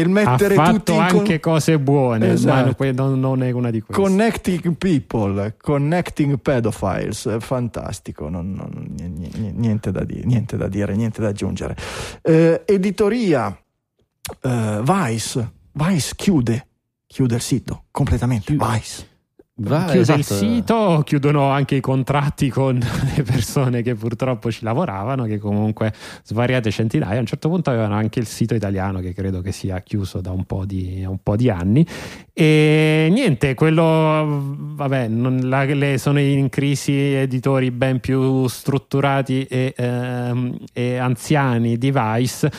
il 0.00 0.06
Ha 0.06 0.08
mettere 0.10 0.54
tutti 0.56 0.66
fatto 0.66 0.92
in 0.92 1.06
con- 1.08 1.18
anche 1.20 1.40
cose 1.40 1.78
buone, 1.78 2.32
Esatto. 2.32 2.76
ma 2.78 2.90
non, 2.92 3.18
non 3.18 3.42
è 3.42 3.50
una 3.50 3.70
di 3.70 3.80
queste. 3.80 4.02
Connecting 4.02 4.74
people, 4.76 5.54
connecting 5.58 6.38
pedophiles, 6.38 7.36
fantastico, 7.40 8.28
non- 8.28 8.52
non- 8.52 8.86
ni- 8.90 9.30
ni- 9.34 9.52
niente, 9.52 9.90
da 9.90 10.04
dire, 10.04 10.24
niente 10.26 10.58
da 10.58 10.68
dire, 10.68 10.94
niente 10.94 11.22
da 11.22 11.28
aggiungere. 11.28 11.74
Eh, 12.20 12.62
editoria 12.66 13.58
eh, 14.42 14.80
Vice, 14.82 15.52
Vice 15.72 16.12
chiude, 16.14 16.66
chiude 17.06 17.34
il 17.36 17.40
sito 17.40 17.84
completamente. 17.90 18.52
Vice. 18.54 19.12
Va, 19.56 19.84
Chiude 19.84 19.94
il 19.94 20.00
esatto. 20.00 20.34
sito, 20.34 21.02
chiudono 21.04 21.48
anche 21.50 21.76
i 21.76 21.80
contratti 21.80 22.48
con 22.50 22.76
le 23.14 23.22
persone 23.22 23.82
che 23.82 23.94
purtroppo 23.94 24.50
ci 24.50 24.64
lavoravano, 24.64 25.26
che 25.26 25.38
comunque 25.38 25.92
svariate 26.24 26.72
centinaia. 26.72 27.18
A 27.18 27.20
un 27.20 27.26
certo 27.26 27.48
punto 27.48 27.70
avevano 27.70 27.94
anche 27.94 28.18
il 28.18 28.26
sito 28.26 28.56
italiano, 28.56 28.98
che 28.98 29.12
credo 29.14 29.42
che 29.42 29.52
sia 29.52 29.78
chiuso 29.80 30.20
da 30.20 30.32
un 30.32 30.42
po' 30.44 30.64
di, 30.64 31.04
un 31.06 31.18
po' 31.22 31.36
di 31.36 31.50
anni. 31.50 31.86
E 32.32 33.06
niente, 33.12 33.54
quello, 33.54 34.56
vabbè, 34.74 35.06
non- 35.06 35.48
la- 35.48 35.62
le- 35.64 35.98
sono 35.98 36.18
in 36.18 36.48
crisi 36.48 36.92
editori 36.92 37.70
ben 37.70 38.00
più 38.00 38.48
strutturati 38.48 39.44
e, 39.44 39.72
ehm, 39.76 40.56
e 40.72 40.96
anziani 40.96 41.78
di 41.78 41.92
Vice. 41.94 42.50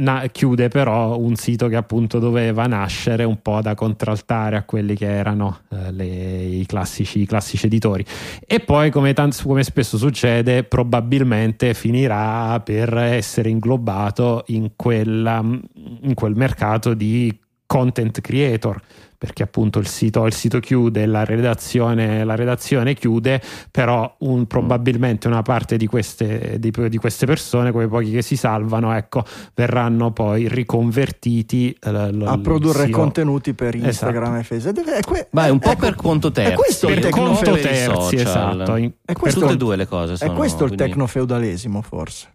Na- 0.00 0.26
chiude 0.32 0.68
però 0.68 1.18
un 1.18 1.36
sito 1.36 1.68
che 1.68 1.76
appunto 1.76 2.18
doveva 2.18 2.66
nascere 2.66 3.24
un 3.24 3.40
po' 3.42 3.60
da 3.60 3.74
contraltare 3.74 4.56
a 4.56 4.62
quelli 4.64 4.94
che 4.94 5.06
erano 5.06 5.60
eh, 5.70 5.92
le- 5.92 6.04
i, 6.04 6.66
classici, 6.66 7.20
i 7.20 7.26
classici 7.26 7.66
editori. 7.66 8.04
E 8.46 8.60
poi 8.60 8.90
come, 8.90 9.12
tan- 9.12 9.32
come 9.42 9.62
spesso 9.62 9.98
succede 9.98 10.64
probabilmente 10.64 11.74
finirà 11.74 12.60
per 12.60 12.96
essere 12.96 13.50
inglobato 13.50 14.44
in, 14.48 14.72
quella, 14.76 15.42
in 15.42 16.14
quel 16.14 16.34
mercato 16.34 16.94
di 16.94 17.38
content 17.66 18.20
creator 18.20 18.80
perché 19.20 19.42
appunto 19.42 19.78
il 19.78 19.86
sito, 19.86 20.24
il 20.24 20.32
sito 20.32 20.60
chiude, 20.60 21.04
la 21.04 21.26
redazione, 21.26 22.24
la 22.24 22.34
redazione 22.36 22.94
chiude, 22.94 23.38
però 23.70 24.16
un- 24.20 24.46
probabilmente 24.46 25.28
una 25.28 25.42
parte 25.42 25.76
di 25.76 25.86
queste, 25.86 26.56
di, 26.58 26.72
di 26.88 26.96
queste 26.96 27.26
persone, 27.26 27.70
quei 27.70 27.86
pochi 27.86 28.12
che 28.12 28.22
si 28.22 28.34
salvano, 28.34 28.94
ecco, 28.96 29.22
verranno 29.54 30.10
poi 30.12 30.48
riconvertiti 30.48 31.76
eh, 31.78 31.90
l- 31.90 32.24
a 32.26 32.32
il 32.34 32.40
produrre 32.40 32.84
SEO. 32.86 32.96
contenuti 32.96 33.52
per 33.52 33.74
Instagram 33.74 34.36
Esatto. 34.36 34.54
e 34.54 34.58
Facebook. 34.60 34.88
È 34.88 35.00
que- 35.02 35.28
Ma 35.32 35.46
è 35.46 35.50
un 35.50 35.58
po' 35.58 35.70
ecco, 35.72 35.80
per 35.80 35.94
conto 35.96 36.30
terzi. 36.32 36.52
È 36.52 36.54
questo 36.54 36.88
il 36.88 36.94
per 36.94 37.02
tecno- 37.04 37.24
conto 37.26 37.50
per 37.50 37.60
terzi, 37.60 37.84
social. 37.84 38.20
esatto. 38.20 38.76
In- 38.76 38.88
è 38.88 38.92
Per 39.04 39.16
questo- 39.16 39.40
tutte 39.40 39.52
e 39.52 39.56
due 39.58 39.76
le 39.76 39.86
cose 39.86 40.14
È 40.14 40.16
sono, 40.16 40.32
questo 40.32 40.64
il 40.64 40.70
quindi- 40.74 40.88
tecnofeudalesimo, 40.92 41.82
forse. 41.82 42.28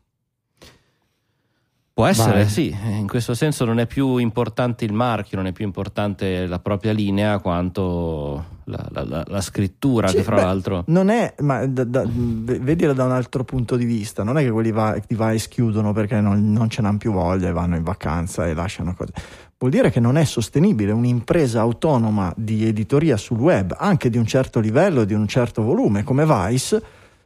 Può 1.95 2.07
essere, 2.07 2.39
Vai. 2.41 2.49
sì, 2.49 2.76
in 2.99 3.07
questo 3.07 3.34
senso 3.34 3.63
non 3.63 3.80
è 3.80 3.88
più 3.88 4.17
importante 4.17 4.84
il 4.84 4.91
marchio, 4.91 5.38
non 5.38 5.47
è 5.47 5.53
più 5.53 5.63
importante 5.63 6.45
la 6.45 6.59
propria 6.59 6.91
linea 6.91 7.39
quanto 7.39 8.43
la, 8.65 8.85
la- 8.89 9.23
la- 9.26 9.39
scrittura, 9.39 10.09
Sì, 10.09 10.17
che 10.17 10.23
fra 10.23 10.35
beh, 10.35 10.41
l'altro... 10.41 10.84
Non 10.88 11.07
è, 11.07 11.34
ma 11.39 11.65
da- 11.65 11.85
da- 11.85 12.03
v- 12.03 12.59
vedila 12.59 12.91
da 12.91 13.05
un 13.05 13.13
altro 13.13 13.45
punto 13.45 13.77
di 13.77 13.85
vista, 13.85 14.23
non 14.23 14.38
è 14.38 14.43
che 14.43 14.51
quelli 14.51 14.73
va- 14.73 14.97
di 15.07 15.15
Vice 15.17 15.47
chiudono 15.47 15.93
perché 15.93 16.19
non, 16.19 16.51
non 16.51 16.69
ce 16.69 16.81
n'hanno 16.81 16.97
più 16.97 17.13
voglia 17.13 17.47
e 17.47 17.53
vanno 17.53 17.77
in 17.77 17.84
vacanza 17.84 18.45
e 18.45 18.53
lasciano 18.53 18.93
cose. 18.93 19.13
Vuol 19.57 19.72
dire 19.72 19.89
che 19.89 20.01
non 20.01 20.17
è 20.17 20.26
sostenibile 20.26 20.91
un'impresa 20.91 21.61
autonoma 21.61 22.34
di 22.35 22.67
editoria 22.67 23.15
sul 23.15 23.39
web, 23.39 23.73
anche 23.80 24.09
di 24.09 24.17
un 24.17 24.26
certo 24.26 24.59
livello 24.59 25.05
di 25.05 25.13
un 25.13 25.30
certo 25.30 25.61
volume, 25.63 26.03
come 26.03 26.26
Vice, 26.26 26.84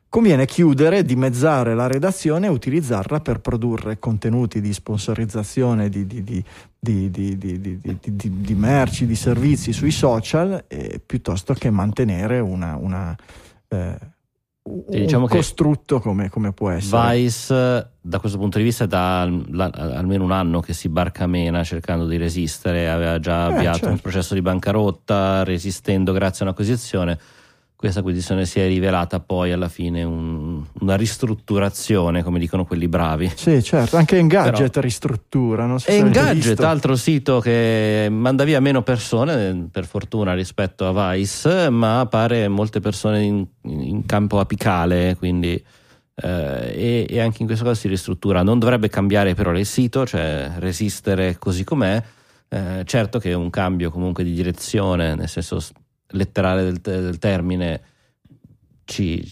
Conviene 0.10 0.48
chiudere, 0.48 1.04
dimezzare 1.04 1.76
la 1.76 1.86
redazione 1.86 2.48
e 2.48 2.50
utilizzarla 2.50 3.20
per 3.20 3.42
produrre 3.42 4.00
contenuti 4.00 4.60
di 4.60 4.74
sponsorizzazione 4.74 5.88
di, 5.88 6.08
di, 6.08 6.24
di, 6.80 7.12
di 7.12 8.56
merci, 8.56 9.06
di 9.06 9.16
servizi 9.16 9.72
sui 9.72 9.92
social, 9.92 10.64
eh, 10.68 11.00
piuttosto 11.06 11.54
che 11.54 11.70
mantenere 11.70 12.40
una, 12.40 12.76
una 12.76 13.16
eh, 13.68 13.98
un 14.64 14.84
diciamo 14.88 15.28
costrutto 15.28 16.00
come, 16.00 16.30
come, 16.30 16.54
può 16.54 16.72
essere. 16.72 17.16
Vice, 17.16 17.92
da 18.02 18.20
questo 18.20 18.40
punto 18.40 18.58
di 18.58 18.64
vista, 18.64 18.86
è 18.86 18.88
da 18.88 19.22
almeno 19.22 20.24
un 20.24 20.32
anno 20.32 20.60
che 20.60 20.74
si 20.74 20.90
barcamena 20.90 21.64
cercando 21.64 22.08
di 22.08 22.18
resistere, 22.18 22.90
aveva 22.90 23.20
già 23.20 23.46
avviato 23.46 23.78
eh, 23.78 23.80
certo. 23.80 23.90
un 23.90 24.00
processo 24.00 24.34
di 24.34 24.42
bancarotta, 24.42 25.44
resistendo 25.44 26.14
grazie 26.14 26.46
a 26.46 26.48
un'acquisizione 26.48 27.20
questa 27.80 28.00
acquisizione 28.02 28.46
si 28.46 28.60
è 28.60 28.68
rivelata 28.68 29.22
poi 29.22 29.54
alla 29.54 29.70
fine 29.70 30.04
un- 30.04 30.62
una 30.82 30.98
ristrutturazione, 30.98 32.24
come 32.24 32.38
dicono 32.38 32.66
quelli 32.66 32.90
bravi. 32.90 33.32
Sì, 33.34 33.64
certo, 33.64 33.96
anche 33.96 34.18
Engadget 34.18 34.68
Però- 34.72 34.82
ristruttura. 34.82 35.66
Non 35.66 35.80
so 35.80 35.90
Engadget, 35.90 36.60
altro 36.60 36.98
sito 36.98 37.40
che 37.40 38.10
manda 38.12 38.44
via 38.44 38.60
meno 38.60 38.82
persone, 38.84 39.70
per 39.72 39.86
fortuna, 39.86 40.34
rispetto 40.34 40.88
a 40.90 41.14
Vice, 41.14 41.70
ma 41.70 42.06
pare 42.10 42.50
molte 42.50 42.82
persone 42.82 43.24
in, 43.24 43.48
in 43.62 44.06
campo 44.06 44.40
apicale, 44.42 45.16
quindi 45.18 45.54
eh, 46.22 46.74
e, 46.76 47.08
e 47.10 47.20
anche 47.22 47.38
in 47.40 47.48
questo 47.48 47.64
caso 47.64 47.80
si 47.80 47.88
ristruttura. 47.88 48.44
Non 48.44 48.60
dovrebbe 48.60 48.90
cambiare 48.90 49.36
però 49.36 49.54
il 49.58 49.66
sito, 49.66 50.06
cioè 50.06 50.52
resistere 50.58 51.38
così 51.40 51.64
com'è. 51.64 52.04
Eh, 52.50 52.82
certo 52.84 53.20
che 53.20 53.32
un 53.32 53.50
cambio 53.50 53.90
comunque 53.90 54.26
di 54.26 54.34
direzione, 54.34 55.16
nel 55.16 55.30
senso 55.30 55.62
letterale 56.10 56.64
del, 56.64 56.78
del 56.80 57.18
termine, 57.18 57.82
ci 58.86 59.24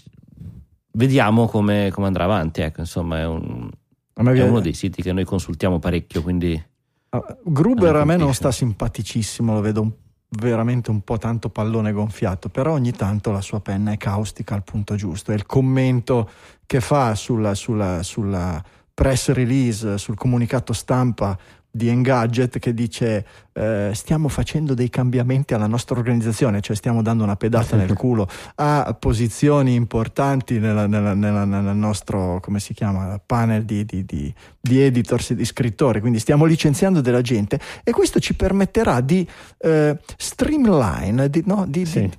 vediamo 0.91 1.47
come, 1.47 1.89
come 1.91 2.07
andrà 2.07 2.23
avanti. 2.25 2.61
Ecco, 2.61 2.81
insomma, 2.81 3.19
è 3.19 3.25
un, 3.25 3.69
è 4.13 4.41
uno 4.41 4.59
dei 4.59 4.73
siti 4.73 5.01
che 5.01 5.13
noi 5.13 5.25
consultiamo 5.25 5.79
parecchio, 5.79 6.21
quindi 6.21 6.61
Ah, 7.09 7.23
Gruber 7.45 7.95
a 7.95 8.03
me 8.03 8.17
non 8.17 8.33
sta 8.33 8.51
simpaticissimo, 8.51 9.53
lo 9.53 9.61
vedo 9.61 9.81
un- 9.81 9.93
veramente 10.29 10.91
un 10.91 11.01
po' 11.01 11.17
tanto 11.17 11.49
pallone 11.49 11.93
gonfiato, 11.93 12.49
però 12.49 12.73
ogni 12.73 12.91
tanto 12.91 13.31
la 13.31 13.39
sua 13.39 13.61
penna 13.61 13.91
è 13.93 13.97
caustica 13.97 14.55
al 14.55 14.63
punto 14.65 14.95
giusto 14.95 15.31
e 15.31 15.35
il 15.35 15.45
commento 15.45 16.29
che 16.65 16.81
fa 16.81 17.15
sulla, 17.15 17.55
sulla- 17.55 18.03
sulla 18.03 18.61
press 18.93 19.29
release, 19.31 19.97
sul 19.97 20.15
comunicato 20.17 20.73
stampa 20.73 21.37
di 21.69 21.89
Engadget 21.89 22.57
che 22.59 22.73
dice 22.73 23.25
eh, 23.53 23.91
stiamo 23.93 24.27
facendo 24.27 24.73
dei 24.75 24.89
cambiamenti 24.89 25.53
alla 25.55 25.65
nostra 25.67 25.97
organizzazione, 25.97 26.61
cioè 26.61 26.75
stiamo 26.75 27.01
dando 27.01 27.23
una 27.23 27.35
pedata 27.35 27.75
nel 27.75 27.93
culo 27.93 28.27
a 28.55 28.95
posizioni 28.99 29.73
importanti 29.73 30.59
nella- 30.59 30.85
nella- 30.87 31.13
nella- 31.15 31.43
nel 31.45 31.75
nostro, 31.75 32.39
come 32.39 32.59
si 32.59 32.73
chiama, 32.75 33.19
panel 33.23 33.63
di, 33.63 33.83
di- 33.85 34.05
di- 34.05 34.33
di 34.59 34.81
editors 34.81 35.31
e 35.31 35.35
di 35.35 35.45
scrittori, 35.45 35.99
quindi 36.01 36.19
stiamo 36.19 36.45
licenziando 36.45 37.01
della 37.01 37.21
gente 37.21 37.59
e 37.83 37.91
questo 37.91 38.19
ci 38.19 38.35
permetterà 38.35 39.01
di 39.01 39.27
eh, 39.59 39.97
streamline, 40.17 41.29
di, 41.29 41.41
no, 41.45 41.65
di, 41.67 41.85
Sì. 41.85 42.09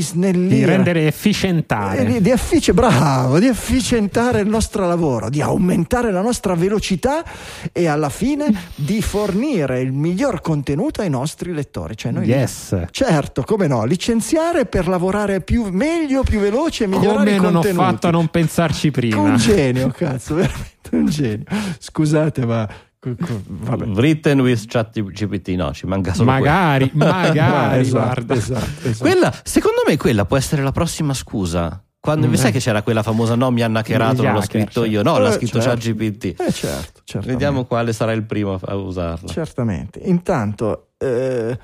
snellire. 0.00 0.54
di 0.56 0.64
rendere 0.64 1.00
Eh, 1.02 1.06
efficientare. 1.06 2.04
di, 2.04 2.20
di 2.20 2.30
effici- 2.30 2.72
bravo, 2.72 3.38
di 3.38 3.46
efficientare 3.46 4.40
il 4.40 4.48
nostro 4.48 4.86
lavoro, 4.86 5.30
di 5.30 5.40
aumentare 5.40 6.10
la 6.10 6.20
nostra 6.20 6.54
velocità 6.54 7.24
e 7.72 7.86
alla 7.86 8.10
fine 8.10 8.52
di 8.74 9.02
fornire 9.02 9.80
il 9.80 9.92
miglior 9.92 10.40
contenuto 10.40 11.00
ai 11.00 11.10
nostri 11.10 11.52
lettori. 11.52 11.96
Cioè 11.96 12.12
noi 12.12 12.26
Yes. 12.26 12.86
Certo, 12.90 13.42
come 13.42 13.66
no, 13.66 13.84
licenziare 13.84 14.66
per 14.66 14.88
lavorare 14.88 15.40
più 15.40 15.64
meglio, 15.70 16.22
più 16.22 16.40
veloce 16.40 16.84
e 16.84 16.86
migliorare 16.86 17.16
Come 17.18 17.30
i 17.30 17.36
non 17.36 17.46
ho 17.46 17.52
contenuti. 17.60 17.84
fatto 17.84 18.06
a 18.08 18.10
non 18.10 18.28
pensarci 18.28 18.90
prima. 18.90 19.20
Un 19.20 19.36
genio, 19.36 19.88
cazzo, 19.88 20.34
veramente 20.34 20.88
un 20.92 21.06
genio. 21.06 21.44
Scusate, 21.78 22.44
ma 22.46 22.68
vabbè. 23.00 23.84
written 23.94 24.40
with 24.40 24.64
chat 24.66 25.00
GPT 25.00 25.50
no 25.50 25.72
ci 25.72 25.86
manca 25.86 26.12
solo 26.12 26.30
Magari, 26.30 26.90
magari, 26.94 27.80
esatto, 27.80 28.04
guarda. 28.04 28.34
esatto, 28.34 28.88
esatto. 28.88 28.98
quella 29.10 29.32
secondo 29.44 29.82
me 29.86 29.96
quella 29.96 30.24
può 30.24 30.36
essere 30.36 30.62
la 30.62 30.72
prossima 30.72 31.14
scusa 31.14 31.80
Quando 32.08 32.26
Mm. 32.26 32.34
sai 32.34 32.52
che 32.52 32.58
c'era 32.58 32.82
quella 32.82 33.02
famosa 33.02 33.34
no 33.34 33.50
mi 33.50 33.60
hanno 33.60 33.78
hackerato, 33.78 34.22
non 34.22 34.32
l'ho 34.32 34.40
scritto 34.42 34.84
sì. 34.84 34.88
io, 34.90 35.02
no, 35.02 35.18
l'ha 35.18 35.28
Eh, 35.28 35.32
scritto 35.32 35.60
certo. 35.60 35.78
ChatGPT. 35.90 36.24
Eh 36.40 36.52
certo, 36.52 37.00
certamente. 37.04 37.26
Vediamo 37.32 37.64
quale 37.66 37.92
sarà 37.92 38.12
il 38.12 38.22
primo 38.24 38.58
a- 38.64 38.74
usarla. 38.76 39.28
Certamente. 39.28 39.98
Intanto, 40.04 40.88
eh, 40.96 41.58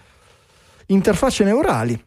interfacce 0.86 1.44
neurali. 1.44 1.98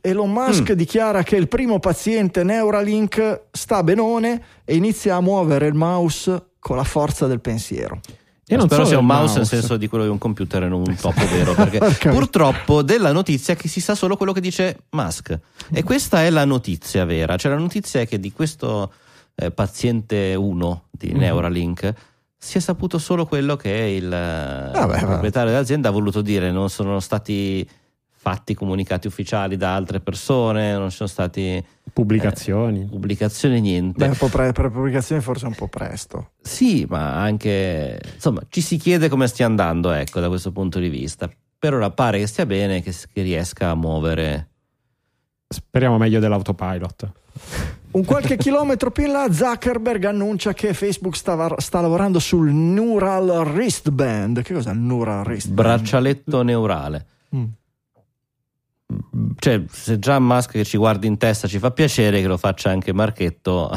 Elon 0.00 0.30
Musk 0.32 0.72
Mm. 0.72 0.74
dichiara 0.74 1.22
che 1.22 1.36
il 1.36 1.46
primo 1.48 1.78
paziente 1.78 2.42
Neuralink 2.42 3.42
sta 3.52 3.82
benone 3.82 4.42
e 4.64 4.74
inizia 4.74 5.16
a 5.16 5.20
muovere 5.20 5.66
il 5.68 5.74
mouse 5.74 6.46
con 6.58 6.76
la 6.76 6.84
forza 6.84 7.26
del 7.26 7.40
pensiero. 7.40 8.00
E 8.46 8.56
non 8.56 8.66
Spero 8.66 8.84
solo 8.84 8.86
sia 8.86 8.98
un 8.98 9.06
mouse, 9.06 9.38
nel 9.38 9.46
senso 9.46 9.76
di 9.78 9.88
quello 9.88 10.04
di 10.04 10.10
un 10.10 10.18
computer 10.18 10.64
e 10.64 10.68
non 10.68 10.82
un 10.86 10.96
topo 11.00 11.26
vero, 11.28 11.54
perché 11.54 11.78
Porca 11.84 12.10
purtroppo 12.10 12.82
della 12.82 13.10
notizia 13.12 13.54
è 13.54 13.56
che 13.56 13.68
si 13.68 13.80
sa 13.80 13.94
solo 13.94 14.16
quello 14.16 14.32
che 14.32 14.40
dice 14.40 14.84
Musk. 14.90 15.38
E 15.72 15.82
questa 15.82 16.22
è 16.22 16.30
la 16.30 16.44
notizia 16.44 17.04
vera. 17.04 17.36
Cioè 17.36 17.52
la 17.52 17.58
notizia 17.58 18.00
è 18.00 18.06
che 18.06 18.20
di 18.20 18.32
questo 18.32 18.92
eh, 19.36 19.50
paziente 19.50 20.34
1 20.34 20.82
di 20.90 21.12
Mhm. 21.12 21.18
Neuralink 21.18 21.92
si 22.36 22.58
è 22.58 22.60
saputo 22.60 22.98
solo 22.98 23.24
quello 23.24 23.56
che 23.56 23.70
il 23.70 24.04
eh, 24.04 24.70
Vabbè, 24.72 25.00
va. 25.00 25.06
proprietario 25.06 25.50
dell'azienda 25.50 25.88
ha 25.88 25.92
voluto 25.92 26.20
dire, 26.20 26.50
non 26.52 26.68
sono 26.68 27.00
stati 27.00 27.66
fatti 28.10 28.54
comunicati 28.54 29.06
ufficiali 29.06 29.56
da 29.56 29.74
altre 29.74 30.00
persone, 30.00 30.76
non 30.76 30.90
sono 30.90 31.08
stati 31.08 31.62
pubblicazioni. 31.94 32.84
pubblicazioni, 32.84 33.60
niente. 33.60 34.06
Beh, 34.06 34.28
pre- 34.28 34.52
per 34.52 34.70
pubblicazione 34.70 35.22
forse 35.22 35.46
un 35.46 35.54
po' 35.54 35.68
presto. 35.68 36.32
Sì, 36.42 36.84
ma 36.88 37.22
anche 37.22 37.98
insomma, 38.14 38.42
ci 38.50 38.60
si 38.60 38.76
chiede 38.76 39.08
come 39.08 39.28
stia 39.28 39.46
andando, 39.46 39.92
ecco, 39.92 40.20
da 40.20 40.28
questo 40.28 40.52
punto 40.52 40.78
di 40.78 40.88
vista. 40.88 41.30
Per 41.56 41.72
ora 41.72 41.90
pare 41.90 42.18
che 42.18 42.26
stia 42.26 42.44
bene, 42.44 42.82
che, 42.82 42.92
che 43.12 43.22
riesca 43.22 43.70
a 43.70 43.74
muovere. 43.74 44.48
Speriamo 45.48 45.96
meglio 45.96 46.20
dell'autopilot. 46.20 47.12
Un 47.92 48.04
qualche 48.04 48.36
chilometro 48.36 48.90
più 48.90 49.04
in 49.04 49.12
là, 49.12 49.32
Zuckerberg 49.32 50.04
annuncia 50.04 50.52
che 50.52 50.74
Facebook 50.74 51.16
stava- 51.16 51.54
sta 51.58 51.80
lavorando 51.80 52.18
sul 52.18 52.50
Neural 52.50 53.28
Wristband. 53.46 54.42
Che 54.42 54.52
cos'è 54.52 54.72
il 54.72 54.78
Neural 54.78 55.24
Wristband? 55.24 55.54
Braccialetto 55.54 56.42
neurale. 56.42 57.06
Mm. 57.34 57.44
Cioè, 59.38 59.62
se 59.70 59.98
già 59.98 60.18
Musk 60.18 60.50
che 60.52 60.64
ci 60.64 60.76
guardi 60.76 61.06
in 61.06 61.16
testa 61.18 61.46
ci 61.48 61.58
fa 61.58 61.70
piacere 61.70 62.20
che 62.20 62.26
lo 62.26 62.36
faccia 62.36 62.70
anche 62.70 62.92
Marchetto, 62.92 63.70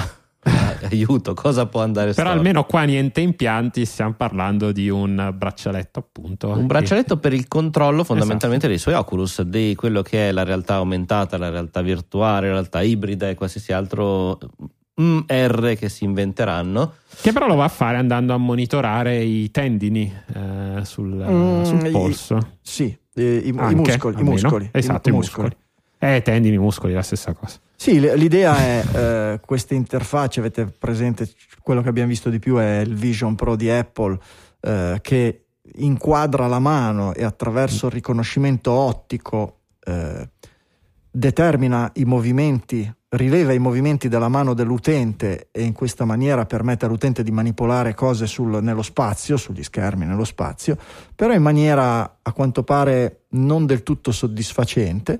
aiuto, 0.89 1.33
cosa 1.33 1.65
può 1.65 1.81
andare 1.81 2.11
Però 2.13 2.27
storto? 2.27 2.37
almeno 2.37 2.63
qua 2.65 2.83
niente 2.83 3.19
impianti, 3.21 3.85
stiamo 3.85 4.13
parlando 4.13 4.71
di 4.71 4.89
un 4.89 5.33
braccialetto 5.35 5.99
appunto. 5.99 6.49
Un 6.49 6.67
braccialetto 6.67 7.17
per 7.17 7.33
il 7.33 7.47
controllo 7.47 8.03
fondamentalmente 8.03 8.67
Esatto. 8.67 8.67
dei 8.67 8.77
suoi 8.77 8.93
Oculus, 8.95 9.41
di 9.41 9.75
quello 9.75 10.01
che 10.01 10.29
è 10.29 10.31
la 10.31 10.43
realtà 10.43 10.75
aumentata, 10.75 11.37
la 11.37 11.49
realtà 11.49 11.81
virtuale, 11.81 12.47
la 12.47 12.53
realtà 12.53 12.81
ibrida 12.81 13.27
e 13.29 13.35
qualsiasi 13.35 13.73
altro 13.73 14.39
mm, 15.01 15.19
R 15.27 15.75
che 15.77 15.89
si 15.89 16.05
inventeranno. 16.05 16.93
Che 17.21 17.33
però 17.33 17.47
lo 17.47 17.55
va 17.55 17.65
a 17.65 17.69
fare 17.69 17.97
andando 17.97 18.33
a 18.33 18.37
monitorare 18.37 19.17
i 19.23 19.49
tendini 19.51 20.13
eh, 20.33 20.85
sul, 20.85 21.13
Mm, 21.13 21.63
sul 21.63 21.85
i- 21.87 21.91
polso. 21.91 22.55
Sì, 22.61 22.95
eh, 23.17 23.37
i, 23.37 23.47
i 23.47 23.53
Anche, 23.57 23.75
muscoli. 23.75 24.19
I 24.19 24.23
muscoli. 24.23 24.69
Esatto, 24.71 25.09
i, 25.09 25.11
muscoli. 25.11 25.55
Eh, 25.99 26.21
tendini, 26.21 26.57
muscoli, 26.57 26.93
la 26.93 27.01
stessa 27.01 27.33
cosa. 27.33 27.59
Sì, 27.75 27.99
l'idea 27.99 28.57
è 28.57 28.83
eh, 28.93 29.39
queste 29.45 29.75
interfacce, 29.75 30.39
avete 30.39 30.65
presente 30.65 31.29
quello 31.61 31.81
che 31.81 31.89
abbiamo 31.89 32.09
visto 32.09 32.29
di 32.29 32.39
più 32.39 32.55
è 32.57 32.79
il 32.79 32.95
Vision 32.95 33.35
Pro 33.35 33.55
di 33.55 33.69
Apple 33.69 34.17
eh, 34.61 34.99
che 35.01 35.45
inquadra 35.75 36.47
la 36.47 36.59
mano 36.59 37.13
e 37.13 37.23
attraverso 37.23 37.87
il 37.87 37.91
riconoscimento 37.91 38.71
ottico 38.71 39.59
eh, 39.83 40.29
determina 41.11 41.91
i 41.95 42.05
movimenti, 42.05 42.91
rileva 43.09 43.53
i 43.53 43.59
movimenti 43.59 44.09
della 44.09 44.27
mano 44.27 44.53
dell'utente 44.53 45.47
e 45.51 45.63
in 45.63 45.71
questa 45.71 46.03
maniera 46.03 46.45
permette 46.45 46.85
all'utente 46.85 47.23
di 47.23 47.31
manipolare 47.31 47.93
cose 47.93 48.27
sul- 48.27 48.61
nello 48.61 48.81
spazio, 48.81 49.37
sugli 49.37 49.63
schermi 49.63 50.05
nello 50.05 50.25
spazio, 50.25 50.77
però 51.15 51.33
in 51.33 51.41
maniera 51.41 52.19
a 52.21 52.31
quanto 52.33 52.63
pare 52.63 53.25
non 53.29 53.65
del 53.65 53.83
tutto 53.83 54.11
soddisfacente. 54.11 55.19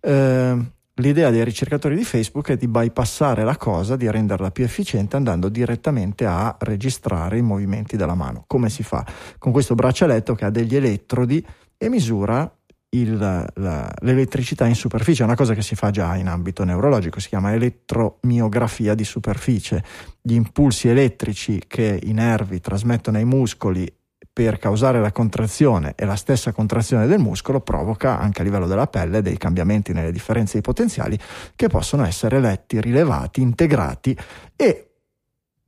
Eh, 0.00 0.70
l'idea 0.94 1.30
dei 1.30 1.44
ricercatori 1.44 1.94
di 1.94 2.04
Facebook 2.04 2.50
è 2.50 2.56
di 2.56 2.68
bypassare 2.68 3.44
la 3.44 3.56
cosa, 3.56 3.96
di 3.96 4.10
renderla 4.10 4.50
più 4.50 4.64
efficiente 4.64 5.16
andando 5.16 5.50
direttamente 5.50 6.24
a 6.24 6.56
registrare 6.60 7.36
i 7.36 7.42
movimenti 7.42 7.96
della 7.96 8.14
mano. 8.14 8.44
Come 8.46 8.70
si 8.70 8.82
fa? 8.82 9.04
Con 9.38 9.52
questo 9.52 9.74
braccialetto 9.74 10.34
che 10.34 10.46
ha 10.46 10.50
degli 10.50 10.74
elettrodi 10.74 11.44
e 11.76 11.88
misura 11.90 12.50
il- 12.90 13.18
la- 13.54 13.92
l'elettricità 14.00 14.66
in 14.66 14.74
superficie, 14.74 15.22
è 15.22 15.26
una 15.26 15.34
cosa 15.34 15.54
che 15.54 15.62
si 15.62 15.74
fa 15.74 15.90
già 15.90 16.16
in 16.16 16.28
ambito 16.28 16.64
neurologico, 16.64 17.20
si 17.20 17.28
chiama 17.28 17.52
elettromiografia 17.52 18.94
di 18.94 19.04
superficie. 19.04 19.82
Gli 20.22 20.34
impulsi 20.34 20.88
elettrici 20.88 21.62
che 21.66 21.98
i 22.02 22.12
nervi 22.12 22.60
trasmettono 22.60 23.18
ai 23.18 23.24
muscoli 23.24 23.92
per 24.32 24.58
causare 24.58 25.00
la 25.00 25.12
contrazione 25.12 25.94
e 25.96 26.04
la 26.04 26.16
stessa 26.16 26.52
contrazione 26.52 27.06
del 27.06 27.18
muscolo 27.18 27.60
provoca 27.60 28.18
anche 28.18 28.42
a 28.42 28.44
livello 28.44 28.66
della 28.66 28.86
pelle 28.86 29.22
dei 29.22 29.38
cambiamenti 29.38 29.94
nelle 29.94 30.12
differenze 30.12 30.56
di 30.56 30.62
potenziali 30.62 31.18
che 31.54 31.68
possono 31.68 32.04
essere 32.04 32.38
letti, 32.38 32.78
rilevati, 32.80 33.40
integrati 33.40 34.14
e 34.54 34.90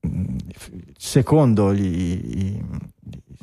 mh, 0.00 0.36
secondo, 0.98 1.72
gli- 1.74 2.60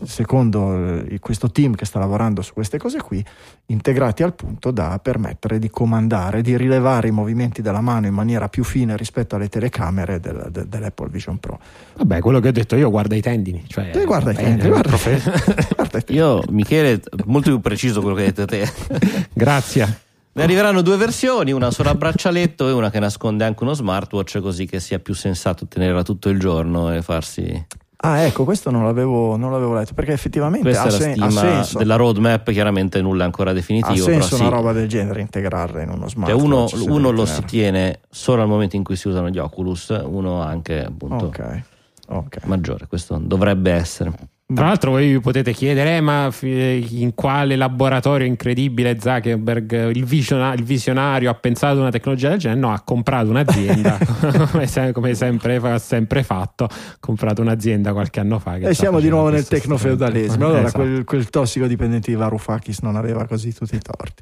secondo 0.03 1.03
eh, 1.05 1.19
questo 1.19 1.49
team 1.51 1.75
che 1.75 1.85
sta 1.85 1.99
lavorando 1.99 2.41
su 2.41 2.53
queste 2.53 2.77
cose 2.77 2.99
qui, 3.01 3.23
integrati 3.67 4.23
al 4.23 4.33
punto 4.33 4.71
da 4.71 4.99
permettere 5.01 5.57
di 5.59 5.69
comandare, 5.69 6.41
di 6.41 6.57
rilevare 6.57 7.07
i 7.07 7.11
movimenti 7.11 7.61
della 7.61 7.81
mano 7.81 8.05
in 8.07 8.13
maniera 8.13 8.49
più 8.49 8.63
fine 8.63 8.97
rispetto 8.97 9.35
alle 9.35 9.47
telecamere 9.49 10.19
del- 10.19 10.47
de- 10.51 10.67
dell'Apple 10.67 11.09
Vision 11.09 11.37
Pro. 11.39 11.59
Vabbè, 11.97 12.19
quello 12.19 12.39
che 12.39 12.49
ho 12.49 12.51
detto 12.51 12.75
io 12.75 12.89
guarda 12.89 13.15
i 13.15 13.21
tendini. 13.21 13.63
Cioè, 13.67 13.91
Eh, 13.95 14.05
guarda 14.05 14.31
i 14.31 14.35
eh, 14.35 14.37
tendini, 14.37 14.67
eh, 14.67 14.69
guarda- 14.69 14.89
profe- 14.89 15.21
guarda 15.75 15.97
i 15.97 16.03
tendini. 16.03 16.17
Io, 16.17 16.43
Michele, 16.49 17.01
molto 17.25 17.49
più 17.49 17.59
preciso 17.61 18.01
quello 18.01 18.15
che 18.15 18.21
hai 18.23 18.31
detto 18.33 18.45
te. 18.45 18.69
Grazie. 19.33 19.99
Ne 20.33 20.43
arriveranno 20.43 20.81
due 20.81 20.97
versioni, 20.97 21.53
una 21.53 21.71
solo 21.71 21.89
a 21.91 21.95
braccialetto 21.95 22.67
e 22.67 22.73
una 22.73 22.89
che 22.91 22.99
nasconde 22.99 23.45
anche 23.45 23.63
uno 23.63 23.73
smartwatch, 23.73 24.41
così 24.41 24.65
che 24.65 24.81
sia 24.81 24.99
più 24.99 25.13
sensato 25.13 25.65
tenerla 25.65 26.03
tutto 26.03 26.27
il 26.27 26.37
giorno 26.39 26.93
e 26.93 27.01
farsi. 27.01 27.65
Ah, 27.97 28.19
ecco, 28.19 28.43
questo 28.43 28.69
non 28.71 28.83
l'avevo, 28.83 29.35
non 29.37 29.51
l'avevo 29.51 29.73
letto 29.73 29.93
perché 29.93 30.11
effettivamente 30.11 30.67
Questa 30.67 30.83
ha, 30.83 30.87
è 30.87 30.91
la 30.91 30.97
sen- 30.97 31.21
ha 31.23 31.29
senso. 31.29 31.77
della 31.77 31.95
roadmap, 31.95 32.51
chiaramente 32.51 33.01
nulla 33.01 33.23
ancora 33.25 33.51
ha 33.51 33.53
definitivo. 33.53 33.95
senso 33.95 34.35
però 34.35 34.47
una 34.47 34.49
sì. 34.49 34.55
roba 34.61 34.71
del 34.73 34.87
genere 34.87 35.21
integrarla 35.21 35.81
in 35.81 35.89
uno 35.89 35.99
Cioè, 36.01 36.09
smartphone. 36.09 36.43
uno, 36.43 36.67
ci 36.67 36.77
si 36.77 36.83
uno 36.89 36.97
deve 36.97 37.11
lo 37.17 37.25
si 37.25 37.43
tiene 37.45 37.99
solo 38.09 38.41
al 38.41 38.47
momento 38.47 38.75
in 38.75 38.83
cui 38.83 38.95
si 38.95 39.07
usano 39.07 39.29
gli 39.29 39.37
Oculus, 39.37 39.89
uno 40.05 40.41
anche 40.41 40.83
appunto 40.83 41.25
Ok, 41.25 41.61
ok. 42.09 42.37
maggiore. 42.45 42.87
Questo 42.87 43.17
dovrebbe 43.21 43.71
essere. 43.71 44.11
Tra 44.53 44.67
l'altro 44.67 44.91
voi 44.91 45.11
vi 45.13 45.19
potete 45.19 45.53
chiedere, 45.53 45.97
eh, 45.97 46.01
ma 46.01 46.29
in 46.41 47.13
quale 47.15 47.55
laboratorio 47.55 48.27
incredibile 48.27 48.99
Zuckerberg, 48.99 49.89
il, 49.89 50.05
visiona- 50.05 50.53
il 50.53 50.63
visionario, 50.63 51.31
ha 51.31 51.33
pensato 51.33 51.77
a 51.79 51.81
una 51.81 51.89
tecnologia 51.89 52.29
del 52.29 52.37
genere? 52.37 52.59
No, 52.59 52.71
ha 52.71 52.79
comprato 52.81 53.31
un'azienda, 53.31 53.97
come, 54.51 54.67
se- 54.67 54.91
come 54.91 55.15
sempre 55.15 55.55
ha 55.55 55.79
sempre 55.79 56.21
fatto, 56.21 56.65
ha 56.65 56.69
comprato 56.99 57.41
un'azienda 57.41 57.91
qualche 57.91 58.19
anno 58.19 58.37
fa. 58.37 58.57
E 58.57 58.75
siamo 58.75 58.99
di 58.99 59.09
nuovo 59.09 59.29
nel 59.29 59.47
tecnofeudalesimo. 59.47 60.45
Allora, 60.45 60.61
Esatto. 60.67 60.77
quel, 60.83 61.03
quel 61.05 61.27
tossicodipendente 61.27 62.11
di 62.11 62.15
Varoufakis 62.17 62.81
non 62.81 62.97
aveva 62.97 63.25
così 63.25 63.51
tutti 63.51 63.73
i 63.75 63.79
torti. 63.79 64.21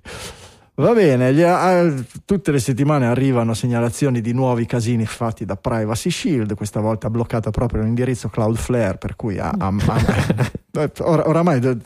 Va 0.76 0.92
bene, 0.94 1.32
gli- 1.36 1.44
ah, 1.44 1.94
tutte 2.26 2.52
le 2.52 2.58
settimane 2.60 3.06
arrivano 3.06 3.54
segnalazioni 3.54 4.22
di 4.22 4.34
nuovi 4.34 4.66
casini 4.66 5.06
fatti 5.06 5.46
da 5.46 5.56
Privacy 5.56 6.10
Shield, 6.10 6.56
questa 6.56 6.80
volta 6.80 7.12
bloccato 7.12 7.52
proprio 7.52 7.84
l'indirizzo 7.84 8.28
Cloudflare, 8.30 8.98
per 8.98 9.16
cui 9.16 9.38
ah, 9.38 9.54
ah, 9.56 9.72
or- 10.76 11.24
oramai 11.28 11.60
d- 11.60 11.78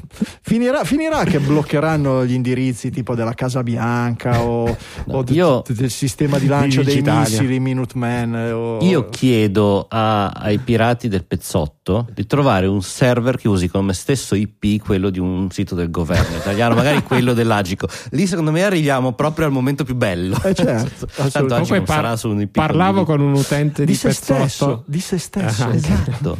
finirà, 0.42 0.86
finirà 0.86 1.26
che 1.26 1.40
bloccheranno 1.40 2.26
gli 2.26 2.32
indirizzi 2.32 2.90
tipo 2.90 3.16
della 3.16 3.34
Casa 3.34 3.62
Bianca 3.62 4.42
o, 4.42 4.64
o 5.08 5.24
d- 5.24 5.30
io- 5.32 5.62
d- 5.66 5.74
del 5.74 5.90
sistema 5.90 6.38
di 6.40 6.48
lancio 6.48 6.84
dei 6.84 7.02
missili 7.02 7.60
Minuteman. 7.60 8.34
O, 8.54 8.78
Io 8.86 9.10
chiedo 9.10 9.88
a- 9.90 10.28
ai 10.30 10.58
pirati 10.60 11.10
del 11.10 11.26
pezzotto 11.26 12.08
di 12.14 12.26
trovare 12.26 12.66
un 12.66 12.82
server 12.82 13.36
che 13.38 13.50
usi 13.50 13.68
come 13.68 13.94
stesso 13.94 14.36
IP 14.36 14.82
quello 14.82 15.10
di 15.10 15.20
un 15.20 15.50
sito 15.52 15.76
del 15.76 15.92
governo 15.92 16.38
italiano, 16.38 16.74
magari 16.76 17.04
quello 17.04 17.34
dell'Agico. 17.34 17.88
Lì 18.12 18.26
secondo 18.26 18.52
me 18.52 18.64
arriviamo 18.64 19.12
proprio 19.12 19.48
al 19.48 19.52
momento 19.52 19.84
più 19.84 19.96
bello. 19.96 20.40
Eh 20.44 20.54
certo, 20.54 21.08
Tanto 21.30 21.56
Agico 21.56 21.82
par- 21.82 21.96
sarà 21.98 22.16
su 22.16 22.30
un 22.30 22.40
IP 22.42 22.52
parlavo 22.52 23.04
con 23.04 23.20
un 23.20 23.34
utente 23.34 23.84
di, 23.84 23.92
di 23.92 23.98
se 23.98 24.08
Pezzotto. 24.08 24.34
stesso, 24.48 24.84
di 24.86 25.00
se 25.02 25.18
stesso. 25.18 25.64
Ah, 25.66 25.74
Esatto. 25.74 26.38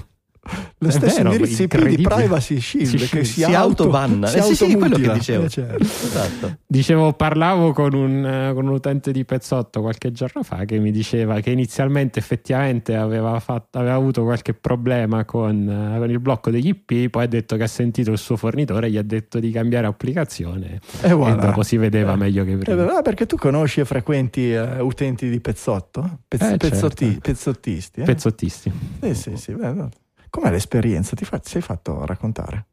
Lo 0.80 0.92
stesso 0.92 1.18
vero, 1.24 1.32
indirizzo 1.34 1.64
IP 1.64 1.88
di. 1.88 2.02
Privacy 2.04 2.60
Shield 2.60 2.88
Si 2.88 3.08
che 3.10 3.24
si, 3.24 3.34
si 3.34 3.44
auto- 3.44 3.84
autobanna. 3.84 4.28
si 4.28 4.38
Eh 4.38 4.42
sì, 4.44 4.56
sì, 4.56 4.76
quello 4.76 4.98
che 4.98 5.12
dicevo. 5.12 5.46
Eh, 5.46 5.50
certo. 5.50 5.84
Esatto. 5.84 6.58
Dicevo, 6.68 7.14
parlavo 7.14 7.72
con 7.74 7.94
un, 7.94 8.26
eh, 8.26 8.54
con 8.54 8.68
un 8.68 8.74
utente 8.74 9.12
di 9.12 9.26
Pezzotto 9.26 9.82
qualche 9.82 10.12
giorno 10.12 10.44
fa 10.44 10.66
che 10.66 10.78
mi 10.80 10.92
diceva 10.92 11.40
che 11.40 11.50
inizialmente 11.52 12.20
effettivamente 12.20 12.96
aveva, 12.96 13.40
fatto, 13.40 13.80
aveva 13.80 13.96
avuto 13.96 14.24
qualche 14.24 14.54
problema 14.54 15.26
con, 15.26 15.68
eh, 15.68 15.98
con 15.98 16.10
il 16.10 16.20
blocco 16.20 16.52
degli 16.52 16.68
IP, 16.68 17.10
poi 17.10 17.24
ha 17.24 17.28
detto 17.28 17.56
che 17.56 17.64
ha 17.64 17.68
sentito 17.68 18.12
il 18.12 18.18
suo 18.18 18.36
fornitore, 18.38 18.90
gli 18.92 18.98
ha 18.98 19.04
detto 19.04 19.40
di 19.40 19.50
cambiare 19.52 19.88
applicazione 19.88 20.80
E 21.02 21.14
voilà. 21.14 21.42
e 21.42 21.46
dopo 21.48 21.64
si 21.64 21.78
vedeva 21.78 22.14
Eh. 22.14 22.18
meglio 22.18 22.44
che 22.44 22.52
Eh, 22.52 22.58
prima. 22.58 22.98
ah, 22.98 23.02
perché 23.02 23.26
tu 23.26 23.36
conosci 23.38 23.80
e 23.80 23.86
frequenti 23.86 24.52
eh, 24.52 24.80
utenti 24.80 25.30
di 25.30 25.40
Pezzotto? 25.40 26.20
Pezz- 26.28 26.52
Eh, 26.52 26.58
pezzotti- 26.58 27.06
certo. 27.06 27.20
Pezzottisti? 27.22 28.02
eh? 28.02 28.04
Pezzottisti. 28.04 28.72
Sì, 29.02 29.14
sì, 29.16 29.36
sì. 29.38 29.54
beh, 29.54 29.74
no. 29.74 29.90
Com'è 30.30 30.50
l'esperienza? 30.52 31.16
Ti 31.16 31.26
fa- 31.26 31.42
sei 31.44 31.62
fatto 31.62 32.06
raccontare? 32.06 32.66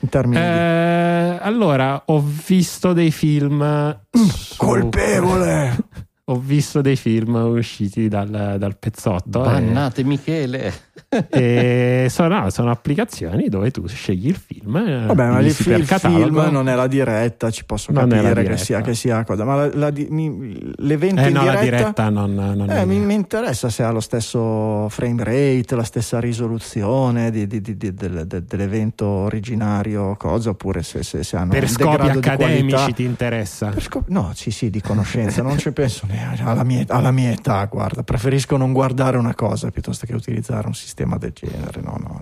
In 0.00 0.08
termini 0.08 0.40
di... 0.40 0.46
Eh, 0.46 1.38
allora, 1.40 2.02
ho 2.06 2.20
visto 2.20 2.92
dei 2.92 3.10
film. 3.10 4.00
su- 4.10 4.56
Colpevole! 4.56 5.76
Ho 6.32 6.38
visto 6.38 6.80
dei 6.80 6.96
film 6.96 7.34
usciti 7.34 8.08
dal, 8.08 8.56
dal 8.58 8.76
pezzotto. 8.78 9.42
e- 9.44 9.48
Bannate 9.48 10.02
Michele. 10.02 10.72
e 11.28 12.06
sono, 12.08 12.48
sono 12.48 12.70
applicazioni 12.70 13.48
dove 13.48 13.70
tu 13.70 13.86
scegli 13.86 14.28
il 14.28 14.36
film. 14.36 15.06
Vabbè, 15.06 15.28
ma 15.28 15.40
il, 15.40 15.50
fi- 15.52 15.70
il 15.72 15.84
film 15.86 16.48
non 16.50 16.68
è 16.70 16.74
la 16.74 16.86
diretta, 16.86 17.50
ci 17.50 17.64
posso 17.66 17.92
Non 17.92 18.08
capire 18.08 18.32
che 18.34 18.40
diretta. 18.42 18.56
sia, 18.64 18.80
che 18.80 18.94
sia 18.94 19.22
cosa, 19.24 19.44
ma 19.44 19.66
la- 19.66 19.70
la 19.74 19.92
mi- 20.08 20.72
l'evento 20.78 21.20
Eh 21.20 21.26
in 21.28 21.34
no, 21.34 21.44
la 21.44 21.56
diretta, 21.60 21.76
diretta 21.76 22.08
non, 22.08 22.34
non 22.34 22.70
eh, 22.70 22.80
è- 22.80 22.84
mi, 22.86 22.98
mi 22.98 23.12
interessa 23.14 23.68
se 23.68 23.82
ha 23.82 23.90
lo 23.90 24.00
stesso 24.00 24.88
frame 24.88 25.22
rate, 25.24 25.74
la 25.76 25.82
stessa 25.84 26.18
risoluzione 26.18 27.30
di- 27.30 27.46
di- 27.46 27.60
di- 27.60 27.76
di- 27.76 27.92
del- 27.94 28.26
del- 28.26 28.44
dell'evento 28.44 29.04
originario, 29.06 30.14
cosa, 30.16 30.50
oppure 30.50 30.82
se, 30.82 31.02
se, 31.02 31.22
se 31.22 31.36
hanno 31.36 31.50
per 31.50 31.64
un 31.64 31.68
scopi 31.68 32.08
accademici 32.08 32.92
ti 32.94 33.04
interessa. 33.04 33.68
Per 33.68 33.82
scop- 33.82 34.08
no, 34.08 34.32
sì, 34.34 34.50
sì, 34.50 34.70
di 34.70 34.80
conoscenza, 34.80 35.42
non 35.42 35.58
ci 35.58 35.72
penso 35.72 36.06
neanche 36.08 36.21
alla 36.22 36.64
mia, 36.64 36.84
alla 36.88 37.10
mia 37.10 37.30
età, 37.30 37.64
guarda, 37.66 38.02
preferisco 38.02 38.56
non 38.56 38.72
guardare 38.72 39.16
una 39.16 39.34
cosa 39.34 39.70
piuttosto 39.70 40.06
che 40.06 40.14
utilizzare 40.14 40.66
un 40.66 40.74
sistema 40.74 41.16
del 41.18 41.32
genere, 41.32 41.80
no, 41.80 41.96
no, 41.98 42.20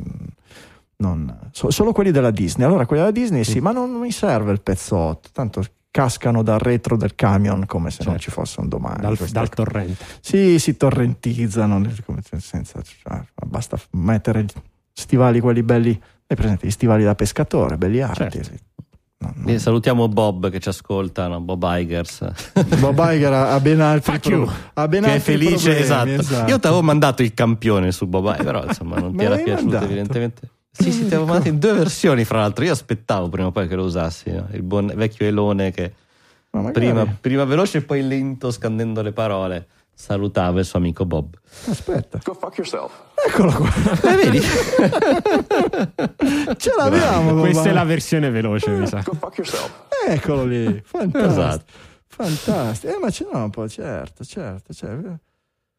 non- 0.97 1.49
so- 1.53 1.71
solo 1.71 1.93
quelli 1.93 2.11
della 2.11 2.31
Disney. 2.31 2.67
Allora, 2.67 2.87
quelli 2.87 3.03
della 3.03 3.13
Disney 3.15 3.45
sì, 3.45 3.61
ma 3.61 3.73
non 3.73 3.91
mi 3.91 4.11
serve 4.13 4.53
il 4.53 4.61
pezzotto, 4.61 5.29
tanto 5.33 5.63
cascano 5.91 6.43
dal 6.43 6.59
retro 6.61 6.97
del 6.97 7.15
camion 7.15 7.67
come 7.67 7.91
se 7.91 8.05
non 8.05 8.19
ci 8.19 8.31
fosse 8.31 8.61
un 8.61 8.69
domani. 8.69 9.01
Dal, 9.01 9.17
dal 9.17 9.49
cose. 9.49 9.55
torrente. 9.55 10.05
Sì, 10.21 10.59
si 10.59 10.77
torrentizzano, 10.77 11.83
senza, 12.39 12.81
cioè, 12.83 13.21
basta 13.47 13.79
mettere 13.93 14.47
stivali 14.93 15.41
quelli 15.41 15.63
belli, 15.63 15.91
hai 16.27 16.37
presente, 16.37 16.67
gli 16.67 16.71
stivali 16.71 17.03
da 17.03 17.15
pescatore, 17.15 17.77
belli 17.77 18.01
alti. 18.01 18.31
Certo. 18.43 18.51
No, 19.23 19.33
no. 19.37 19.51
E 19.51 19.59
salutiamo 19.59 20.09
Bob 20.09 20.49
che 20.51 20.61
ci 20.61 20.71
ascolta, 20.71 21.29
no? 21.29 21.41
Bob 21.41 21.63
Igers. 21.67 22.27
Bob 22.81 22.99
Iger 22.99 23.33
ha 23.33 23.61
ben 23.61 23.81
altri 23.81 24.19
pro- 24.19 24.51
ha 24.73 24.89
ben 24.89 25.03
che 25.03 25.15
è 25.17 25.19
felice, 25.19 25.75
problemi, 25.75 26.19
esatto. 26.19 26.51
Io 26.51 26.59
ti 26.59 26.67
avevo 26.67 26.83
mandato 26.83 27.23
il 27.23 27.35
campione 27.35 27.93
su 27.93 28.07
Bob 28.07 28.25
Iger, 28.29 28.45
però 28.45 28.65
insomma 28.65 28.97
non 28.97 29.15
ti 29.17 29.23
era 29.23 29.37
piaciuto 29.37 29.63
mandato? 29.63 29.85
evidentemente. 29.85 30.49
Sì, 30.73 30.91
sì, 30.91 31.01
ti 31.01 31.15
avevo 31.15 31.27
mandato 31.27 31.49
in 31.49 31.59
due 31.59 31.73
versioni, 31.75 32.25
fra 32.25 32.39
l'altro. 32.39 32.65
Io 32.65 32.73
aspettavo 32.73 33.29
prima 33.29 33.49
o 33.49 33.51
poi 33.51 33.69
che 33.69 33.75
lo 33.75 33.85
usassi, 33.85 34.31
no? 34.31 34.47
il 34.53 34.63
buon 34.63 34.91
vecchio 34.97 35.27
Elone 35.27 35.71
che 35.71 35.93
prima, 36.73 37.05
prima 37.21 37.45
veloce 37.45 37.79
e 37.79 37.83
poi 37.83 38.07
lento, 38.07 38.51
scandendo 38.51 39.03
le 39.03 39.13
parole, 39.13 39.67
salutava 40.01 40.61
il 40.61 40.65
suo 40.65 40.79
amico 40.79 41.05
Bob. 41.05 41.37
Aspetta, 41.67 42.19
Go 42.25 42.33
fuck 42.35 42.57
yourself. 42.57 42.91
eccolo 43.27 43.53
qua. 43.53 43.71
Eh, 44.11 44.17
vedi? 44.17 44.41
Ce 46.57 46.73
l'abbiamo. 46.77 47.33
Bob 47.35 47.41
Questa 47.41 47.69
è 47.69 47.73
la 47.73 47.85
versione 47.85 48.31
veloce, 48.31 48.71
mi 48.71 48.87
sa. 48.87 49.03
Go 49.05 49.13
fuck 49.13 49.37
yourself. 49.37 49.89
Eccolo 50.09 50.45
lì, 50.45 50.81
fantastico. 50.85 51.31
Esatto. 51.31 51.65
Fantastico. 52.07 52.95
Eh, 52.95 52.99
ma 52.99 53.11
ce 53.11 53.27
n'ho 53.31 53.45
un 53.45 53.51
po', 53.51 53.69
certo, 53.69 54.25
certo, 54.25 54.73
certo. 54.73 55.19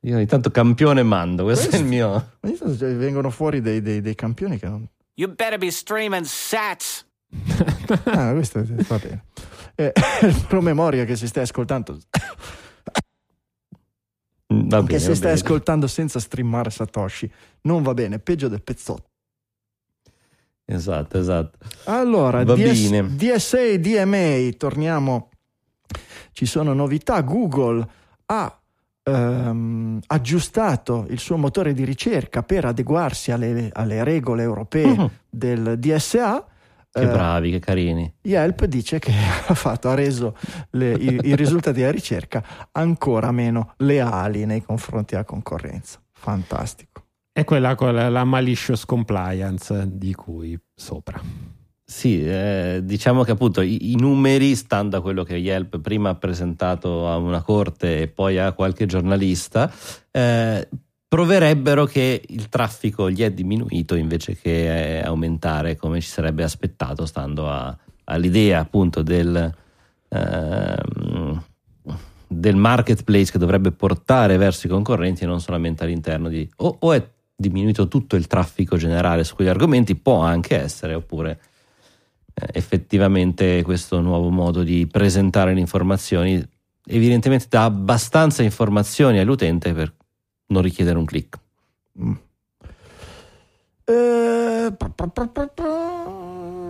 Io 0.02 0.16
ogni 0.16 0.26
tanto 0.28 0.52
campione 0.52 1.02
mando, 1.04 1.44
questo 1.44 1.76
è 1.76 1.80
il 1.80 1.86
mio. 1.86 2.32
Ogni 2.42 2.58
tanto 2.58 2.86
vengono 2.86 3.30
fuori 3.32 3.60
dei, 3.62 3.82
dei- 3.82 4.02
dei 4.02 4.16
campioni 4.16 4.58
che 4.60 4.68
non... 4.68 4.88
You 5.16 5.34
better 5.34 5.58
be 5.58 5.72
streaming 5.72 6.26
sats. 6.26 7.06
Ah, 8.06 8.32
questo 8.34 8.64
va 8.88 8.98
bene. 8.98 9.26
Eh, 9.76 9.94
promemoria 10.48 11.06
che 11.06 11.16
si 11.16 11.28
stai 11.28 11.44
ascoltando, 11.44 11.98
Va 14.78 14.84
bene, 14.84 14.88
che 14.88 14.94
va 15.04 15.10
se 15.10 15.16
stai 15.16 15.32
bene. 15.34 15.42
ascoltando 15.42 15.88
senza 15.88 16.20
streamare 16.20 16.70
Satoshi, 16.70 17.32
non 17.62 17.84
va 17.84 17.94
bene, 17.94 18.20
peggio 18.20 18.48
del 18.48 18.62
pezzotto. 18.62 19.10
Esatto, 20.66 21.18
esatto. 21.20 21.58
Allora, 21.86 22.44
Va 22.44 22.56
DS- 22.56 22.90
bene. 22.90 23.16
DSA, 23.16 23.78
DMA, 23.78 24.50
torniamo. 24.58 25.30
Ci 26.32 26.46
sono 26.46 26.74
novità. 26.74 27.20
Google 27.22 27.86
ha 28.28 28.56
ehm, 29.04 30.00
aggiustato 30.08 31.06
il 31.10 31.20
suo 31.20 31.36
motore 31.36 31.74
di 31.74 31.84
ricerca 31.84 32.44
per 32.44 32.66
adeguarsi 32.66 33.32
alle, 33.32 33.70
alle 33.74 34.04
regole 34.06 34.44
europee 34.44 34.86
Mhm. 34.96 35.10
del 35.30 35.80
DSA. 35.80 36.46
Che 36.92 37.00
Eh, 37.02 37.08
bravi, 37.08 37.52
che 37.52 37.60
carini. 37.60 38.14
Yelp 38.24 38.66
dice 38.66 39.00
che 39.00 39.14
ha, 39.48 39.54
fatto, 39.54 39.90
ha 39.90 39.94
reso 39.94 40.36
le- 40.72 40.94
i, 40.94 41.20
i 41.24 41.36
risultati 41.36 41.80
della 41.80 41.92
ricerca 41.92 42.44
ancora 42.74 43.32
meno 43.32 43.74
leali 43.78 44.46
nei 44.46 44.62
confronti 44.62 45.12
della 45.14 45.24
concorrenza. 45.24 46.02
Fantastico. 46.12 47.06
È 47.32 47.46
quella 47.46 47.76
con 47.76 47.94
la, 47.96 48.10
la 48.10 48.26
malicious 48.26 48.84
compliance 48.86 49.88
di 49.90 50.14
cui 50.14 50.60
sopra. 50.76 51.22
Sì, 51.84 52.24
eh, 52.26 52.82
diciamo 52.84 53.24
che 53.24 53.32
appunto 53.32 53.62
i, 53.62 53.92
i 53.92 53.96
numeri, 53.96 54.56
stando 54.56 54.98
a 54.98 55.02
quello 55.02 55.24
che 55.24 55.36
Yelp 55.36 55.80
prima 55.80 56.10
ha 56.10 56.16
presentato 56.16 57.08
a 57.10 57.16
una 57.18 57.42
corte 57.42 58.02
e 58.02 58.08
poi 58.10 58.38
a 58.38 58.52
qualche 58.54 58.86
giornalista, 58.86 59.70
eh, 60.12 60.68
proverebbero 61.12 61.84
che 61.84 62.22
il 62.26 62.48
traffico 62.48 63.12
gli 63.12 63.22
è 63.22 63.32
diminuito 63.32 63.96
invece 63.96 64.38
che 64.38 65.00
eh, 65.00 65.02
aumentare 65.02 65.76
come 65.76 66.00
ci 66.00 66.08
sarebbe 66.08 66.42
aspettato, 66.42 67.06
stando 67.06 67.50
a- 67.50 67.78
all'idea 68.06 68.62
appunto 68.62 69.02
del, 69.02 69.54
ehm, 70.08 71.44
del 72.30 72.56
marketplace 72.56 73.30
che 73.30 73.38
dovrebbe 73.38 73.74
portare 73.74 74.38
verso 74.38 74.68
i 74.68 74.70
concorrenti 74.70 75.26
e 75.26 75.28
non 75.28 75.42
solamente 75.42 75.84
all'interno 75.84 76.30
di... 76.30 76.50
o- 76.56 76.78
o 76.80 76.94
è 76.94 77.06
diminuito 77.36 77.90
tutto 77.90 78.16
il 78.16 78.28
traffico 78.28 78.78
generale 78.78 79.26
su 79.26 79.36
quegli 79.36 79.50
argomenti, 79.50 79.96
può 79.96 80.22
anche 80.22 80.58
essere, 80.58 80.94
oppure 80.94 81.42
eh, 82.34 82.48
effettivamente 82.54 83.64
questo 83.64 84.00
nuovo 84.00 84.30
modo 84.30 84.64
di 84.64 84.88
presentare 84.88 85.54
le 85.54 85.60
informazioni 85.60 86.42
evidentemente 86.86 87.48
dà 87.50 87.66
abbastanza 87.66 88.44
informazioni 88.44 89.20
all'utente 89.20 89.74
per 89.74 89.94
non 90.52 90.62
richiedere 90.62 90.98
un 90.98 91.06
click. 91.06 91.40
Mm. 92.00 92.14
Eh. 93.84 94.74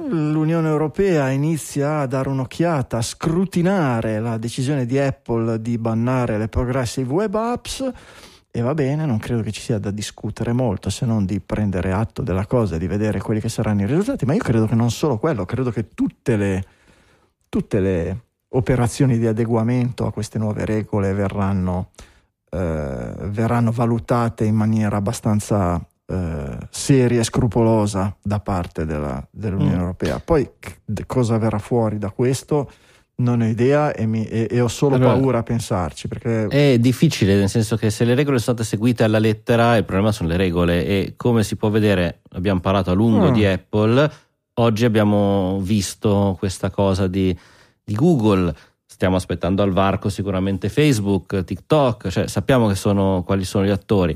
L'Unione 0.10 0.68
Europea 0.68 1.30
inizia 1.30 2.00
a 2.00 2.06
dare 2.06 2.30
un'occhiata, 2.30 2.98
a 2.98 3.02
scrutinare 3.02 4.20
la 4.20 4.38
decisione 4.38 4.86
di 4.86 4.98
Apple 4.98 5.62
di 5.62 5.78
bannare 5.78 6.38
le 6.38 6.48
progressive 6.48 7.12
web 7.12 7.36
apps 7.36 7.92
e 8.54 8.60
va 8.60 8.74
bene, 8.74 9.06
non 9.06 9.18
credo 9.18 9.42
che 9.42 9.52
ci 9.52 9.62
sia 9.62 9.80
da 9.80 9.92
discutere 9.92 10.52
molto 10.52 10.90
se 10.90 11.06
non 11.06 11.26
di 11.26 11.40
prendere 11.40 11.94
atto 11.94 12.22
della 12.22 12.46
cosa 12.46 12.78
di 12.78 12.86
vedere 12.88 13.22
quelli 13.22 13.40
che 13.40 13.48
saranno 13.48 13.84
i 13.84 13.86
risultati, 13.86 14.26
ma 14.26 14.34
io 14.34 14.44
credo 14.44 14.66
che 14.66 14.76
non 14.76 14.92
solo 14.92 15.18
quello, 15.18 15.46
credo 15.46 15.72
che 15.72 15.88
tutte 15.94 16.36
le, 16.36 16.66
tutte 17.48 17.80
le 17.80 18.20
operazioni 18.50 19.18
di 19.18 19.28
adeguamento 19.28 20.06
a 20.06 20.12
queste 20.12 20.38
nuove 20.38 20.66
regole 20.66 21.14
verranno, 21.14 21.92
eh, 22.54 23.14
verranno 23.30 23.72
valutate 23.72 24.46
in 24.46 24.56
maniera 24.56 24.98
abbastanza 24.98 25.84
eh, 26.08 26.58
seria 26.70 27.22
e 27.22 27.24
scrupolosa 27.24 28.14
da 28.22 28.40
parte 28.42 28.86
della- 28.86 29.26
dell'Unione 29.32 29.76
Mm. 29.78 29.80
Europea. 29.80 30.20
Poi 30.20 30.50
c- 30.60 31.06
cosa 31.06 31.38
verrà 31.38 31.58
fuori 31.60 31.98
da 31.98 32.10
questo 32.12 32.70
non 33.22 33.40
ho 33.42 33.46
idea 33.46 33.94
e, 33.94 34.06
mi- 34.06 34.26
e- 34.26 34.48
e 34.52 34.60
ho 34.60 34.68
solo 34.68 34.96
Allora, 34.96 35.14
paura 35.14 35.38
a 35.40 35.44
pensarci 35.44 36.08
perché 36.10 36.48
È 36.48 36.78
difficile, 36.80 37.36
nel 37.36 37.48
senso 37.50 37.78
che 37.78 37.90
se 37.92 38.04
le 38.04 38.14
regole 38.16 38.40
sono 38.40 38.58
state 38.58 38.68
seguite 38.68 39.04
alla 39.06 39.20
lettera, 39.20 39.78
il 39.78 39.86
problema 39.86 40.12
sono 40.12 40.28
le 40.28 40.38
regole 40.38 40.86
e 40.86 41.14
come 41.16 41.44
si 41.44 41.56
può 41.56 41.70
vedere, 41.70 42.22
abbiamo 42.32 42.60
parlato 42.60 42.92
a 42.92 42.94
lungo 42.94 43.28
Ah. 43.28 43.32
di 43.32 43.46
Apple, 43.46 44.12
oggi 44.56 44.84
abbiamo 44.86 45.60
visto 45.62 46.36
questa 46.40 46.70
cosa 46.72 47.08
di, 47.08 47.34
di 47.84 47.96
Google, 47.96 48.54
stiamo 49.02 49.18
aspettando 49.18 49.64
al 49.64 49.72
varco 49.72 50.10
sicuramente 50.10 50.70
Facebook, 50.70 51.44
TikTok, 51.44 52.10
cioè 52.10 52.28
sappiamo 52.28 52.68
che 52.68 52.76
sono, 52.76 53.24
quali 53.26 53.44
sono 53.44 53.66
gli 53.66 53.72
attori. 53.72 54.16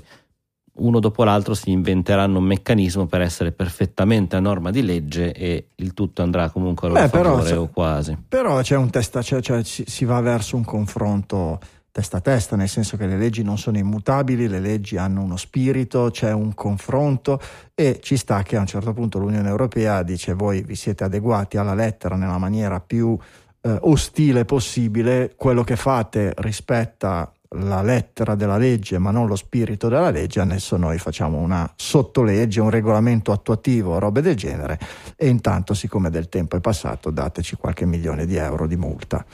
Uno 0.74 0.99
dopo 0.99 1.24
l'altro 1.24 1.56
si 1.56 1.72
inventeranno 1.72 2.38
un 2.38 2.44
meccanismo 2.44 3.07
per 3.07 3.22
essere 3.22 3.52
perfettamente 3.52 4.36
a 4.36 4.40
norma 4.40 4.70
di 4.70 4.84
legge 4.84 5.34
e 5.34 5.70
il 5.78 5.95
tutto 5.95 6.22
andrà 6.22 6.52
comunque 6.52 6.86
a 6.88 6.91
loro 6.91 7.02
Beh, 7.02 7.10
però, 7.10 7.30
favore 7.32 7.48
se- 7.48 7.56
o 7.56 7.68
quasi. 7.70 8.18
Però 8.28 8.62
c'è 8.62 8.76
un 8.76 8.91
testa, 8.91 9.24
cioè, 9.24 9.41
cioè 9.41 9.64
si 9.64 10.06
va 10.06 10.22
verso 10.22 10.56
un 10.56 10.64
confronto 10.64 11.60
testa 11.91 12.18
a 12.18 12.22
testa, 12.22 12.56
nel 12.56 12.70
senso 12.70 12.95
che 12.95 13.07
le 13.07 13.18
leggi 13.18 13.41
non 13.41 13.57
sono 13.57 13.80
immutabili, 13.80 14.48
le 14.48 14.60
leggi 14.60 14.98
hanno 14.98 15.24
uno 15.24 15.38
spirito, 15.38 16.10
c'è 16.12 16.32
un 16.32 16.53
confronto 16.53 17.40
e 17.74 18.02
ci 18.03 18.18
sta 18.18 18.44
che 18.44 18.56
a 18.56 18.60
un 18.60 18.68
certo 18.68 18.94
punto 18.94 19.18
l'Unione 19.18 19.49
Europea 19.49 20.03
dice 20.03 20.34
voi 20.34 20.62
vi 20.62 20.76
siete 20.76 21.06
adeguati 21.06 21.57
alla 21.57 21.74
lettera 21.74 22.16
nella 22.16 22.38
maniera 22.38 22.80
più 22.82 23.18
eh, 23.65 23.77
ostile 23.81 24.45
possibile, 24.45 25.33
quello 25.35 25.63
che 25.63 25.75
fate 25.75 26.33
rispetta 26.37 27.29
la 27.59 27.81
lettera 27.81 28.35
della 28.35 28.57
legge 28.57 28.97
ma 28.97 29.11
non 29.11 29.27
lo 29.27 29.35
spirito 29.35 29.87
della 29.87 30.11
legge, 30.11 30.39
adesso 30.39 30.77
noi 30.77 30.99
facciamo 30.99 31.39
una 31.39 31.71
sottolegge, 31.75 32.61
un 32.61 32.69
regolamento 32.69 33.31
attuativo, 33.31 33.97
robe 33.97 34.21
del 34.21 34.35
genere 34.35 34.79
e 35.15 35.27
intanto 35.27 35.73
siccome 35.73 36.09
del 36.09 36.29
tempo 36.29 36.57
è 36.57 36.59
passato 36.59 37.09
dateci 37.09 37.55
qualche 37.55 37.85
milione 37.85 38.25
di 38.25 38.35
euro 38.35 38.67
di 38.67 38.75
multa. 38.75 39.25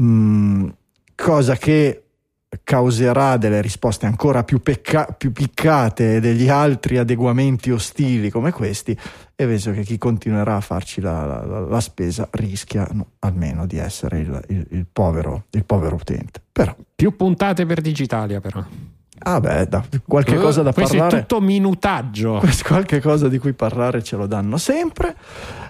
Mm, 0.00 0.68
cosa 1.14 1.56
che 1.56 2.05
causerà 2.62 3.36
delle 3.36 3.60
risposte 3.60 4.06
ancora 4.06 4.44
più, 4.44 4.60
pecca- 4.60 5.06
più 5.16 5.32
piccate 5.32 6.20
degli 6.20 6.48
altri 6.48 6.98
adeguamenti 6.98 7.70
ostili 7.70 8.30
come 8.30 8.52
questi 8.52 8.96
e 9.38 9.46
penso 9.46 9.72
che 9.72 9.82
chi 9.82 9.98
continuerà 9.98 10.56
a 10.56 10.60
farci 10.60 11.00
la, 11.00 11.24
la, 11.24 11.60
la 11.60 11.80
spesa 11.80 12.28
rischia 12.32 12.88
no, 12.92 13.12
almeno 13.20 13.66
di 13.66 13.76
essere 13.76 14.20
il, 14.20 14.42
il, 14.48 14.66
il, 14.70 14.86
povero, 14.90 15.44
il 15.50 15.64
povero 15.64 15.96
utente. 15.96 16.40
Però. 16.50 16.74
Più 16.94 17.14
puntate 17.16 17.66
per 17.66 17.80
Digitalia 17.80 18.40
però. 18.40 18.64
Ah 19.18 19.40
beh, 19.40 19.66
da, 19.68 19.82
qualche 20.06 20.36
cosa 20.36 20.62
da 20.62 20.72
Questo 20.72 20.96
parlare. 20.96 21.18
è 21.18 21.20
tutto 21.26 21.40
minutaggio. 21.40 22.42
Qualche 22.66 23.00
cosa 23.00 23.28
di 23.28 23.38
cui 23.38 23.54
parlare 23.54 24.02
ce 24.02 24.16
lo 24.16 24.26
danno 24.26 24.56
sempre. 24.56 25.16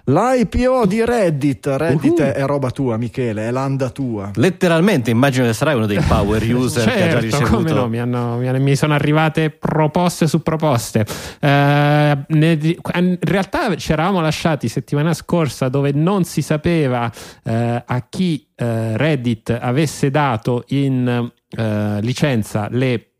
L'IPO 0.04 0.86
di 0.86 1.04
Reddit. 1.04 1.66
Reddit 1.66 2.18
Uh-huh. 2.20 2.24
è 2.32 2.44
roba 2.44 2.70
tua, 2.70 2.96
Michele, 2.96 3.48
è 3.48 3.50
l'anda 3.50 3.90
tua. 3.90 4.30
Letteralmente, 4.34 5.10
immagino 5.10 5.46
che 5.46 5.52
sarai 5.52 5.74
uno 5.74 5.86
dei 5.86 5.98
power 6.00 6.42
user 6.54 6.84
che 6.84 7.02
ha 7.02 7.08
già 7.18 7.20
Certo, 7.20 7.36
come 7.36 7.62
ricevuto. 7.62 7.74
no, 7.74 7.88
mi, 7.88 7.98
hanno- 7.98 8.36
mi 8.36 8.48
hanno- 8.48 8.60
mi 8.60 8.76
sono 8.76 8.94
arrivate 8.94 9.50
proposte 9.50 10.26
su 10.26 10.42
proposte. 10.42 11.04
Eh, 11.40 12.18
in 12.28 13.18
realtà 13.20 13.74
ci 13.76 13.92
eravamo 13.92 14.20
lasciati 14.20 14.68
settimana 14.68 15.12
scorsa 15.14 15.68
dove 15.68 15.92
non 15.92 16.24
si 16.24 16.40
sapeva 16.42 17.10
eh, 17.44 17.82
a 17.84 18.06
chi 18.08 18.46
eh, 18.54 18.96
Reddit 18.96 19.56
avesse 19.60 20.10
dato 20.10 20.64
in 20.68 21.30
eh, 21.56 21.98
licenza 22.00 22.68
le- 22.70 23.10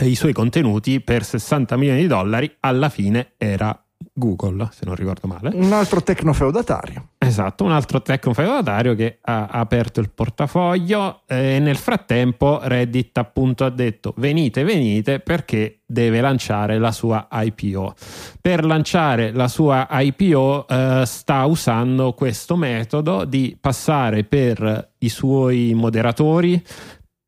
i 0.00 0.14
suoi 0.14 0.32
contenuti 0.32 1.00
per 1.00 1.24
60 1.24 1.76
milioni 1.76 2.00
di 2.00 2.06
dollari. 2.06 2.54
Alla 2.60 2.88
fine 2.88 3.32
era 3.36 3.78
Google, 4.12 4.68
se 4.70 4.84
non 4.84 4.94
ricordo 4.94 5.26
male. 5.26 5.50
Un 5.54 5.72
altro 5.72 6.02
tecnofeudatario. 6.02 7.08
Esatto, 7.18 7.64
un 7.64 7.72
altro 7.72 8.02
tecnofeudatario 8.02 8.94
che 8.94 9.18
ha 9.22 9.46
aperto 9.46 10.00
il 10.00 10.10
portafoglio 10.10 11.22
e 11.26 11.58
nel 11.58 11.76
frattempo 11.76 12.60
Reddit 12.62 13.16
appunto 13.18 13.64
ha 13.64 13.70
detto 13.70 14.14
venite, 14.18 14.62
venite 14.62 15.20
perché 15.20 15.80
deve 15.86 16.20
lanciare 16.20 16.78
la 16.78 16.92
sua 16.92 17.26
IPO. 17.30 17.94
Per 18.40 18.64
lanciare 18.64 19.32
la 19.32 19.48
sua 19.48 19.88
IPO 19.90 20.68
eh, 20.68 21.02
sta 21.06 21.44
usando 21.46 22.12
questo 22.12 22.56
metodo 22.56 23.24
di 23.24 23.56
passare 23.60 24.24
per 24.24 24.90
i 24.98 25.08
suoi 25.08 25.72
moderatori, 25.74 26.62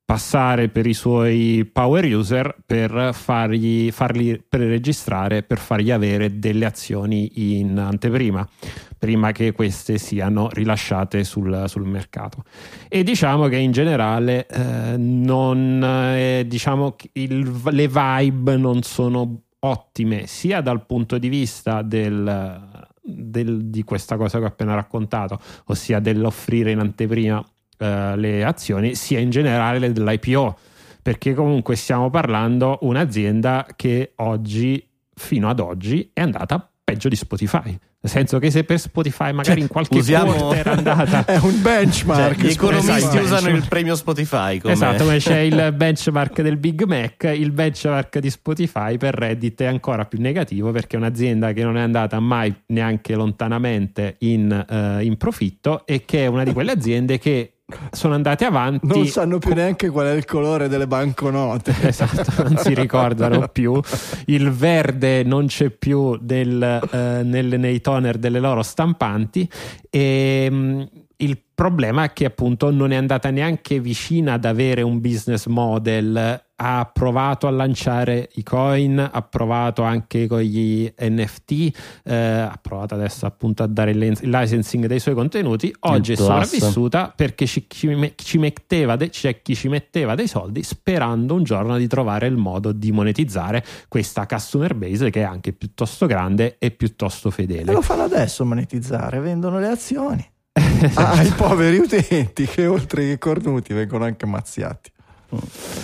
passare 0.07 0.69
per 0.69 0.87
i 0.87 0.95
suoi 0.95 1.69
power 1.71 2.05
user 2.05 2.57
per 2.65 3.11
fargli, 3.13 3.91
farli 3.91 4.41
preregistrare, 4.49 5.43
per 5.43 5.59
fargli 5.59 5.91
avere 5.91 6.39
delle 6.39 6.65
azioni 6.65 7.59
in 7.59 7.77
anteprima, 7.77 8.49
prima 8.97 9.33
che 9.33 9.51
queste 9.51 9.99
siano 9.99 10.49
rilasciate 10.53 11.25
sul, 11.25 11.65
sul 11.67 11.87
mercato. 11.89 12.45
E 12.89 13.03
diciamo 13.03 13.49
che 13.49 13.57
in 13.57 13.73
generale 13.73 14.47
eh, 14.47 14.97
non, 14.97 15.83
eh, 15.83 16.45
diciamo 16.47 16.95
il- 17.15 17.61
le 17.65 17.89
vibe 17.89 18.57
non 18.57 18.85
sono 18.85 19.41
ottime 19.59 20.29
sia 20.29 20.61
dal 20.61 20.87
punto 20.87 21.19
di 21.19 21.29
vista 21.29 21.83
del, 21.83 22.87
del- 23.03 23.65
di 23.65 23.83
questa 23.83 24.17
cosa 24.17 24.39
che 24.39 24.45
ho 24.45 24.49
appena 24.49 24.75
raccontato, 24.77 25.41
ossia 25.65 25.99
dell'offrire 25.99 26.71
in 26.71 26.79
anteprima 26.79 27.45
eh, 27.79 28.17
le 28.17 28.45
azioni, 28.45 28.95
sia 28.95 29.19
in 29.19 29.31
generale 29.31 29.93
dell'IPO, 29.93 30.59
perché 31.03 31.35
comunque 31.35 31.77
stiamo 31.77 32.11
parlando 32.11 32.79
un'azienda 32.83 33.67
che 33.77 34.13
oggi, 34.17 34.85
fino 35.15 35.49
ad 35.49 35.61
oggi, 35.61 36.11
è 36.13 36.21
andata 36.21 36.71
peggio 36.87 37.09
di 37.09 37.17
Spotify. 37.17 37.79
Nel 38.07 38.13
senso 38.13 38.39
che 38.39 38.53
se 38.53 38.63
per 38.63 38.79
Spotify 38.79 39.33
magari 39.33 39.61
in 39.61 39.67
qualche 39.67 39.99
usiamo- 39.99 40.33
quarter 40.33 40.67
è 40.67 40.71
andata 40.79 41.25
È 41.25 41.39
un 41.39 41.61
benchmark. 41.61 42.37
Cioè, 42.37 42.47
gli 42.47 42.51
economisti 42.53 42.93
Esatto. 42.93 43.25
usano 43.25 43.49
il 43.49 43.67
premio 43.69 43.97
Spotify 43.97 44.61
come... 44.61 44.75
Esatto, 44.75 45.03
come 45.03 45.19
c'è 45.19 45.39
il 45.39 45.73
benchmark 45.75 46.43
del 46.43 46.57
Big 46.57 46.85
Mac, 46.85 47.25
il 47.35 47.51
benchmark 47.51 48.21
di 48.21 48.31
Spotify 48.31 48.97
per 48.97 49.15
Reddit 49.15 49.61
è 49.63 49.67
ancora 49.67 50.05
più 50.05 50.21
negativo 50.21 50.71
perché 50.71 50.95
è 50.95 51.01
un'azienda 51.01 51.53
che 51.53 51.65
non 51.65 51.77
è 51.77 51.81
andata 51.81 52.21
mai 52.21 52.55
neanche 52.67 53.17
lontanamente 53.17 54.15
in, 54.21 54.53
eh, 54.53 55.05
in 55.05 55.17
profitto 55.17 55.85
e 55.85 56.05
che 56.05 56.23
è 56.23 56.27
una 56.27 56.45
di 56.45 56.53
quelle 56.53 56.71
aziende 56.71 57.19
che 57.19 57.56
sono 57.91 58.15
andate 58.15 58.45
avanti. 58.45 58.87
Non 58.87 59.07
sanno 59.07 59.39
più 59.39 59.53
neanche 59.53 59.89
qual 59.91 60.07
è 60.07 60.13
il 60.13 60.25
colore 60.25 60.69
delle 60.69 60.87
banconote. 60.87 61.75
Esatto, 61.87 62.43
non 62.45 62.57
si 62.59 62.75
ricordano 62.75 63.49
più. 63.53 63.81
Il 64.27 64.51
verde 64.51 65.23
non 65.25 65.47
c'è 65.47 65.71
più 65.71 66.17
del, 66.19 66.63
eh, 66.63 67.23
nel- 67.23 67.59
nei 67.59 67.81
toner 67.81 68.19
delle 68.19 68.39
loro 68.41 68.63
stampanti. 68.63 69.49
E, 69.91 70.49
mh, 70.51 70.89
il 71.19 71.41
problema 71.55 72.05
è 72.05 72.13
che 72.13 72.27
appunto 72.27 72.71
non 72.71 72.93
è 72.93 72.97
andata 72.97 73.31
neanche 73.31 73.81
vicina 73.81 74.35
ad 74.35 74.45
avere 74.45 74.83
un 74.83 75.01
business 75.01 75.47
model. 75.47 76.45
Ha 76.59 76.91
provato 76.91 77.47
a 77.47 77.51
lanciare 77.51 78.31
i 78.37 78.43
coin, 78.43 78.99
ha 78.99 79.23
provato 79.23 79.83
anche 79.83 80.27
con 80.27 80.41
gli 80.41 80.91
NFT, 80.99 81.77
eh, 82.05 82.15
ha 82.15 82.59
provato 82.61 82.95
adesso 82.95 83.27
appunto 83.27 83.63
a 83.63 83.67
dare 83.67 83.91
il 83.91 83.99
licensing 84.23 84.87
dei 84.87 84.99
suoi 84.99 85.13
contenuti. 85.15 85.75
Oggi 85.81 86.13
è 86.13 86.17
sopravvissuta 86.17 87.13
perché 87.15 87.47
ci, 87.47 87.67
ci 87.69 88.15
ci 88.17 88.39
metteva 88.39 88.97
de- 88.97 89.11
c'è 89.11 89.43
chi 89.43 89.55
ci 89.55 89.69
metteva 89.69 90.15
dei 90.15 90.29
soldi 90.29 90.63
sperando 90.63 91.35
un 91.35 91.43
giorno 91.45 91.77
di 91.77 91.87
trovare 91.87 92.27
il 92.27 92.37
modo 92.37 92.73
di 92.73 92.91
monetizzare 92.91 93.63
questa 93.89 94.27
customer 94.27 94.75
base 94.75 95.11
che 95.11 95.21
è 95.21 95.25
anche 95.25 95.53
piuttosto 95.53 96.07
grande 96.07 96.57
e 96.59 96.71
piuttosto 96.71 97.29
E 97.29 97.33
fedele. 97.33 97.73
lo 97.73 97.83
fanno 97.83 98.05
adesso 98.05 98.47
monetizzare, 98.47 99.21
vendono 99.21 99.59
le 99.59 99.69
azioni. 99.69 100.27
ai 100.95 101.29
poveri 101.37 101.77
utenti 101.77 102.47
che 102.47 102.67
oltre 102.67 103.05
che 103.05 103.19
cornuti 103.19 103.75
vengono 103.75 104.05
anche 104.05 104.25
mazziati. 104.25 104.91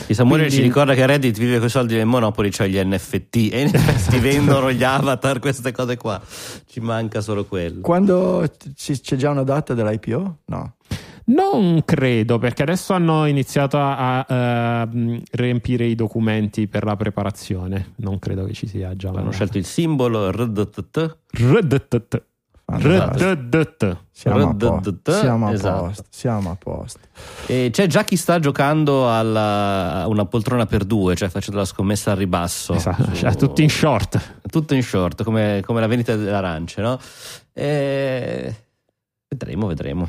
Il 0.06 0.14
Samuele 0.14 0.44
Quindi- 0.44 0.62
ci 0.62 0.68
ricorda 0.68 0.94
che 0.94 1.06
Reddit 1.06 1.38
vive 1.38 1.58
con 1.58 1.66
i 1.66 1.70
soldi 1.70 1.94
del 1.94 2.06
Monopoli, 2.06 2.50
cioè 2.50 2.68
gli 2.68 2.78
NFT, 2.78 3.36
e 3.52 3.60
in 3.60 3.70
effetti 3.72 4.18
vendono 4.20 4.70
gli 4.72 4.82
avatar, 4.82 5.38
queste 5.38 5.72
cose 5.72 5.96
qua. 5.96 6.20
Ci 6.66 6.80
manca 6.80 7.20
solo 7.20 7.44
quello. 7.44 7.80
Quando 7.80 8.44
c- 8.74 9.00
c'è 9.00 9.16
già 9.16 9.30
una 9.30 9.42
data 9.44 9.74
dell'IPO? 9.74 10.38
No. 10.46 10.74
Non 11.24 11.82
credo, 11.84 12.38
perché 12.38 12.62
adesso 12.62 12.94
hanno 12.94 13.26
iniziato 13.26 13.78
a, 13.78 14.24
a, 14.26 14.82
ehm, 14.82 15.22
riempire 15.30 15.84
i 15.86 15.94
documenti 15.94 16.66
per 16.66 16.84
la 16.84 16.96
preparazione. 16.96 17.92
Non 17.96 18.18
credo 18.18 18.44
che 18.44 18.52
ci 18.54 18.66
sia 18.66 18.96
già. 18.96 19.10
Hanno 19.10 19.30
scelto 19.30 19.56
il 19.56 19.64
simbolo 19.64 20.30
RDTT. 20.32 21.16
RDTT. 21.38 22.22
Siamo 22.80 24.48
a 24.48 24.54
posto. 24.54 24.90
RDT, 24.90 25.10
Siamo 25.20 25.46
a 25.48 25.52
esatto. 25.52 25.82
posto. 25.84 26.04
Siamo 26.10 26.50
a 26.50 26.56
posto. 26.56 26.98
E 27.46 27.68
c'è 27.72 27.86
già 27.86 28.04
chi 28.04 28.16
sta 28.16 28.38
giocando 28.38 29.12
alla- 29.12 30.02
a 30.02 30.08
una 30.08 30.24
poltrona 30.26 30.66
per 30.66 30.84
due, 30.84 31.14
cioè 31.16 31.28
facendo 31.28 31.58
la 31.60 31.66
scommessa 31.66 32.12
al 32.12 32.16
ribasso. 32.18 32.74
Esatto, 32.74 33.04
Su- 33.04 33.14
cioè, 33.14 33.34
tutti 33.34 33.62
in 33.62 33.70
short. 33.70 34.38
tutto 34.50 34.74
in 34.74 34.82
short, 34.82 35.22
come, 35.24 35.62
come 35.64 35.80
la 35.80 35.86
vendita 35.86 36.14
delle 36.16 36.32
arance, 36.32 36.80
no? 36.80 36.98
E... 37.52 38.54
Vedremo, 39.28 39.66
vedremo. 39.66 40.08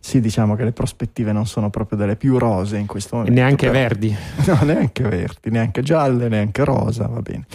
Sì, 0.00 0.20
diciamo 0.20 0.56
che 0.56 0.64
le 0.64 0.72
prospettive 0.72 1.30
non 1.32 1.46
sono 1.46 1.70
proprio 1.70 1.96
delle 1.96 2.16
più 2.16 2.36
rose 2.38 2.76
in 2.78 2.86
questo 2.86 3.14
E 3.14 3.18
momento. 3.18 3.40
neanche 3.40 3.66
però- 3.68 3.78
verdi. 3.78 4.16
No, 4.46 4.58
neanche 4.62 5.02
verdi, 5.04 5.50
neanche 5.50 5.82
gialle, 5.82 6.28
neanche 6.28 6.64
rosa, 6.64 7.06
va 7.06 7.20
bene. 7.20 7.46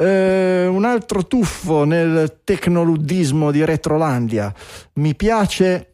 Eh, 0.00 0.66
un 0.66 0.84
altro 0.86 1.26
tuffo 1.26 1.84
nel 1.84 2.40
tecnoluddismo 2.42 3.50
di 3.50 3.62
Retrolandia. 3.66 4.52
Mi 4.94 5.14
piace 5.14 5.92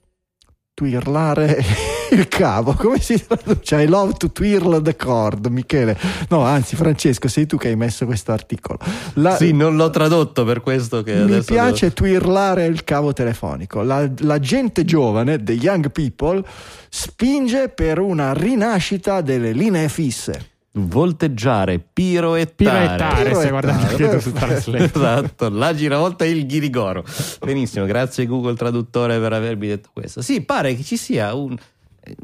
twirlare 0.75 1.59
il 2.13 2.29
cavo. 2.29 2.75
Come 2.75 3.01
si 3.01 3.21
traduce? 3.27 3.83
I 3.83 3.87
love 3.89 4.13
to 4.17 4.31
twirl 4.31 4.81
the 4.81 4.95
cord, 4.95 5.47
Michele. 5.47 5.99
No, 6.29 6.43
anzi, 6.43 6.77
Francesco, 6.77 7.27
sei 7.27 7.47
tu 7.47 7.57
che 7.57 7.67
hai 7.69 7.75
messo 7.77 8.07
questo 8.07 8.31
articolo. 8.31 8.79
La- 9.15 9.35
Sì, 9.37 9.53
non 9.53 9.75
l'ho 9.75 9.91
tradotto 9.91 10.45
per 10.45 10.61
questo 10.61 11.03
che 11.03 11.15
mi 11.15 11.43
piace 11.43 11.93
twirlare 11.93 12.67
il 12.67 12.85
cavo 12.85 13.13
telefonico. 13.13 13.83
La, 13.83 14.09
la 14.19 14.39
gente 14.39 14.85
giovane, 14.85 15.43
the 15.43 15.53
young 15.55 15.91
people, 15.91 16.45
spinge 16.91 17.71
per 17.71 17.99
una 17.99 18.33
rinascita 18.35 19.21
delle 19.21 19.51
linee 19.51 19.89
fisse. 19.89 20.51
Volteggiare, 20.77 21.79
piroettare. 21.79 22.55
Piroettare, 22.55 23.35
stai 23.35 23.51
guardando 23.51 23.87
credo 23.87 24.21
su. 24.21 24.33
Translate. 24.33 24.85
Esatto, 24.97 25.49
la 25.49 25.75
giravolta 25.75 26.25
e 26.25 26.31
il 26.31 26.47
ghirigoro. 26.47 27.05
Benissimo, 27.45 27.85
grazie 27.87 28.27
Google 28.27 28.55
Traduttore 28.55 29.19
per 29.19 29.33
avermi 29.33 29.67
detto 29.69 29.91
questo. 29.93 30.23
Sì, 30.23 30.43
pare 30.43 30.75
che 30.75 30.83
ci 30.83 30.97
sia 30.97 31.35
un... 31.35 31.57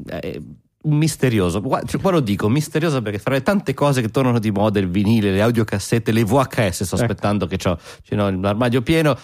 eh, 0.09 0.43
un 0.83 0.97
misterioso. 0.97 1.61
Qua, 1.61 1.81
cioè, 1.85 2.01
qua 2.01 2.11
lo 2.11 2.21
dico, 2.21 2.49
misterioso 2.49 3.01
perché 3.03 3.19
fra 3.19 3.35
le 3.35 3.43
tante 3.43 3.73
cose 3.75 4.01
che 4.01 4.09
tornano 4.09 4.39
di 4.39 4.51
moda, 4.51 4.79
il 4.81 4.89
vinile, 4.89 5.31
le 5.31 5.41
audiocassette, 5.43 6.13
le 6.13 6.25
VHS, 6.25 6.83
sto 6.85 6.97
Ecco. 6.97 7.05
aspettando 7.05 7.47
che 7.47 7.57
ho 7.69 7.79
l'armadio 8.11 8.83
pieno, 8.83 9.17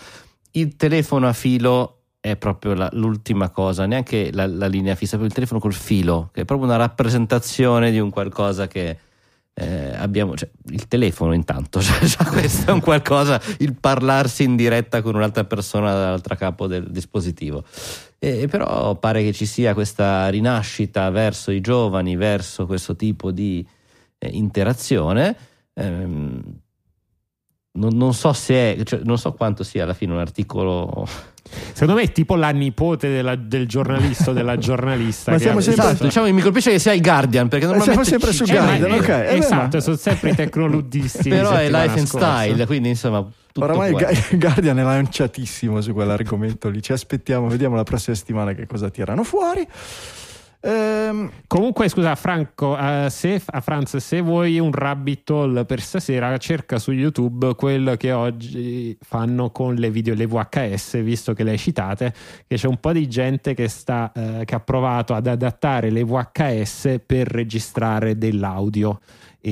il 0.52 0.76
telefono 0.76 1.26
a 1.28 1.32
filo 1.32 1.94
è 2.20 2.36
proprio 2.36 2.74
la- 2.74 2.90
l'ultima 2.92 3.50
cosa, 3.50 3.86
neanche 3.86 4.30
la, 4.32 4.46
la 4.46 4.66
linea 4.66 4.94
fissa, 4.94 5.16
proprio 5.16 5.28
il 5.28 5.34
telefono 5.34 5.60
col 5.60 5.72
filo, 5.72 6.30
che 6.32 6.42
è 6.42 6.44
proprio 6.44 6.66
una 6.68 6.76
rappresentazione 6.76 7.90
di 7.90 7.98
un 8.00 8.10
qualcosa 8.10 8.66
che 8.66 8.96
eh, 9.60 9.92
abbiamo, 9.96 10.36
cioè, 10.36 10.48
il 10.66 10.86
telefono 10.86 11.32
intanto, 11.32 11.80
cioè, 11.82 12.04
già 12.04 12.24
questo 12.24 12.70
è 12.70 12.72
un 12.72 12.80
qualcosa, 12.80 13.40
il 13.58 13.74
parlarsi 13.74 14.44
in 14.44 14.54
diretta 14.54 15.02
con 15.02 15.16
un'altra 15.16 15.44
persona 15.44 15.92
dall'altro 15.92 16.36
capo 16.36 16.68
del 16.68 16.88
dispositivo. 16.88 17.64
E, 18.20 18.46
però 18.48 18.94
pare 18.96 19.24
che 19.24 19.32
ci 19.32 19.46
sia 19.46 19.74
questa 19.74 20.28
rinascita 20.28 21.10
verso 21.10 21.50
i 21.50 21.60
giovani, 21.60 22.14
verso 22.14 22.66
questo 22.66 22.94
tipo 22.94 23.32
di 23.32 23.66
eh, 24.18 24.28
interazione. 24.28 25.36
Ehm, 25.74 26.42
non, 27.72 27.96
non 27.96 28.14
so 28.14 28.32
se 28.32 28.76
è, 28.76 28.82
cioè, 28.84 29.00
non 29.02 29.18
so 29.18 29.32
quanto 29.32 29.64
sia 29.64 29.82
alla 29.82 29.94
fine 29.94 30.12
un 30.12 30.20
articolo 30.20 31.06
Secondo 31.72 31.94
me 31.94 32.02
è 32.02 32.12
tipo 32.12 32.34
la 32.36 32.50
nipote 32.50 33.08
della- 33.08 33.36
del 33.36 33.66
giornalista 33.66 34.30
o 34.30 34.32
della 34.32 34.56
giornalista. 34.58 35.32
Ma 35.32 35.38
siamo 35.38 35.60
sempre- 35.60 35.84
Esatto, 35.84 36.04
diciamo 36.04 36.26
che 36.26 36.32
mi 36.32 36.40
colpisce 36.42 36.70
che 36.70 36.78
sia 36.78 36.92
il 36.92 37.00
Guardian 37.00 37.48
perché 37.48 37.66
siamo 37.66 37.78
normalmente 37.82 38.10
sempre 38.10 38.30
ci- 38.32 38.36
su 38.36 38.44
Eh, 38.44 38.56
Guardian, 38.56 38.92
eh, 38.92 38.98
ok, 38.98 39.08
eh, 39.08 39.36
esatto, 39.38 39.76
ma- 39.76 39.82
sono 39.82 39.96
sempre 39.96 40.30
i 40.30 40.34
tecnoludisti. 40.34 41.28
però 41.30 41.50
è 41.52 41.66
life 41.70 41.98
and 41.98 42.06
scorsa. 42.06 42.36
style 42.42 42.66
quindi 42.66 42.88
insomma 42.90 43.26
Oramai 43.60 43.90
il 43.92 44.38
Guardian 44.38 44.78
è 44.78 44.82
lanciatissimo 44.82 45.80
su 45.80 45.92
quell'argomento 45.92 46.68
lì. 46.68 46.80
Ci 46.80 46.92
aspettiamo, 46.92 47.48
vediamo 47.48 47.74
la 47.74 47.82
prossima 47.82 48.14
settimana 48.14 48.52
che 48.52 48.66
cosa 48.66 48.88
tirano 48.88 49.24
fuori. 49.24 49.66
Ehm, 50.60 51.30
Comunque, 51.46 51.88
scusa, 51.88 52.14
Franco, 52.14 52.76
eh, 52.76 53.06
se, 53.10 53.40
a 53.46 53.60
Franz, 53.60 53.96
se 53.96 54.20
vuoi 54.20 54.58
un 54.58 54.70
rabbit 54.72 55.30
hole 55.30 55.64
per 55.64 55.80
stasera, 55.80 56.36
cerca 56.36 56.78
su 56.78 56.92
YouTube 56.92 57.54
quello 57.54 57.96
che 57.96 58.12
oggi 58.12 58.96
fanno 59.00 59.50
con 59.50 59.76
le 59.76 59.90
video, 59.90 60.14
le 60.14 60.26
VHS, 60.26 61.02
visto 61.02 61.32
che 61.32 61.44
le 61.44 61.52
hai 61.52 61.58
citate, 61.58 62.12
che 62.46 62.56
c'è 62.56 62.66
un 62.66 62.78
po' 62.78 62.92
di 62.92 63.08
gente 63.08 63.54
che, 63.54 63.68
sta, 63.68 64.12
eh, 64.14 64.44
che 64.44 64.54
ha 64.54 64.60
provato 64.60 65.14
ad 65.14 65.26
adattare 65.26 65.90
le 65.90 66.04
VHS 66.04 67.00
per 67.06 67.28
registrare 67.28 68.18
dell'audio 68.18 69.00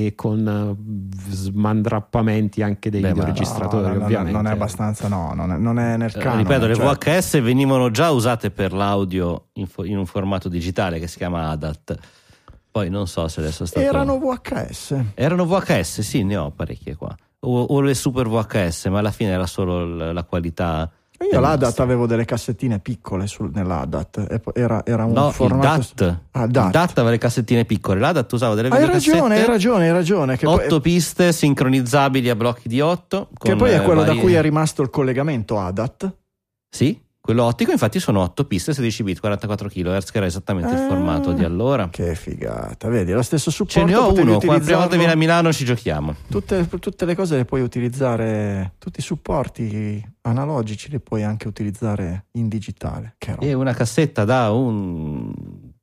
e 0.05 0.15
con 0.15 0.47
eh, 0.47 1.31
smandrappamenti 1.33 2.61
anche 2.61 2.89
dei 2.89 3.01
Beh, 3.01 3.09
videoregistratori, 3.09 3.87
no, 3.87 3.93
no, 3.99 4.03
ovviamente. 4.05 4.31
Non 4.31 4.47
è 4.47 4.51
abbastanza, 4.51 5.07
no, 5.07 5.33
non 5.33 5.51
è, 5.51 5.57
non 5.57 5.79
è 5.79 5.97
nel 5.97 6.11
Eh, 6.15 6.19
canone. 6.19 6.43
ripeto, 6.43 6.67
le 6.67 6.75
cioè- 6.75 6.95
VHS 7.19 7.41
venivano 7.41 7.89
già 7.91 8.11
usate 8.11 8.51
per 8.51 8.73
l'audio 8.73 9.47
in, 9.53 9.67
fo- 9.67 9.83
in 9.85 9.97
un 9.97 10.05
formato 10.05 10.49
digitale 10.49 10.99
che 10.99 11.07
si 11.07 11.17
chiama 11.17 11.49
ADAT. 11.49 11.97
Poi 12.71 12.89
non 12.89 13.07
so 13.07 13.27
se 13.27 13.39
adesso 13.39 13.65
stato. 13.65 13.85
Erano 13.85 14.19
VHS. 14.19 14.95
Erano 15.15 15.45
VHS, 15.45 16.01
sì, 16.01 16.23
ne 16.23 16.37
ho 16.37 16.51
parecchie 16.51 16.95
qua. 16.95 17.15
O, 17.39 17.61
o 17.63 17.81
le 17.81 17.93
super 17.95 18.27
VHS, 18.27 18.85
ma 18.87 18.99
alla 18.99 19.11
fine 19.11 19.31
era 19.31 19.45
solo 19.47 20.11
la 20.11 20.23
qualità. 20.23 20.89
Io 21.31 21.39
l'ADAT 21.39 21.79
avevo 21.79 22.05
delle 22.05 22.25
cassettine 22.25 22.79
piccole 22.79 23.27
sul- 23.27 23.49
nell'ADAT. 23.53 24.39
poi 24.39 24.53
Era, 24.55 24.85
era 24.85 25.05
un 25.05 25.13
No, 25.13 25.27
il 25.27 25.33
formato. 25.33 25.81
DAT. 25.95 26.17
Ah, 26.31 26.43
Il 26.43 26.51
DAT. 26.51 26.71
DAT 26.71 26.91
aveva 26.97 27.09
le 27.09 27.17
cassettine 27.17 27.65
piccole, 27.65 27.99
l'ADAT 27.99 28.31
usava 28.33 28.53
delle 28.55 28.69
Hai 28.69 28.77
videocassette, 28.79 29.15
ragione, 29.17 29.35
hai 29.39 29.45
ragione, 29.47 29.85
hai 29.87 29.91
ragione. 29.91 30.37
Che 30.37 30.45
poi, 30.45 30.65
8 30.65 30.79
piste 30.79 31.31
sincronizzabili 31.31 32.29
a 32.29 32.35
blocchi 32.35 32.67
di 32.69 32.79
8. 32.81 33.29
che 33.37 33.55
poi 33.55 33.71
è 33.71 33.81
quello 33.81 34.03
da 34.03 34.15
cui 34.15 34.33
è 34.33 34.41
rimasto 34.41 34.81
il 34.83 34.89
collegamento 34.89 35.59
ADAT. 35.59 36.11
Sì, 36.69 36.99
quello 37.27 37.43
ottico, 37.43 37.71
infatti 37.71 37.99
sono 37.99 38.21
8 38.21 38.45
piste 38.45 38.73
16 38.73 39.03
bit, 39.03 39.19
44 39.19 39.67
kHz, 39.67 40.11
che 40.11 40.17
era 40.17 40.25
esattamente 40.27 40.71
il 40.73 40.79
Ah, 40.79 40.87
formato 40.87 41.33
di 41.33 41.43
allora. 41.43 41.89
Che 41.89 42.15
figata, 42.15 42.87
vedi, 42.87 43.11
lo 43.11 43.21
stesso 43.21 43.51
supporto. 43.51 43.79
Ce 43.81 43.85
ne 43.85 43.95
ho 43.97 44.13
uno, 44.13 44.39
qua, 44.39 44.53
la 44.53 44.59
prima 44.61 44.77
volta 44.79 44.95
vieni 44.95 45.11
a 45.11 45.15
Milano 45.17 45.51
ci 45.51 45.65
giochiamo. 45.65 46.15
Tutte, 46.29 46.65
tutte 46.79 47.03
le 47.03 47.15
cose 47.15 47.35
le 47.35 47.43
puoi 47.43 47.59
utilizzare, 47.59 48.75
tutti 48.77 48.99
i 48.99 49.03
supporti 49.03 50.01
analogici 50.21 50.89
li 50.89 51.01
puoi 51.01 51.23
anche 51.25 51.49
utilizzare 51.49 52.27
in 52.31 52.47
digitale. 52.47 53.15
Che 53.17 53.31
roba. 53.31 53.45
E 53.45 53.53
una 53.53 53.73
cassetta 53.73 54.23
da 54.23 54.51
un 54.51 55.29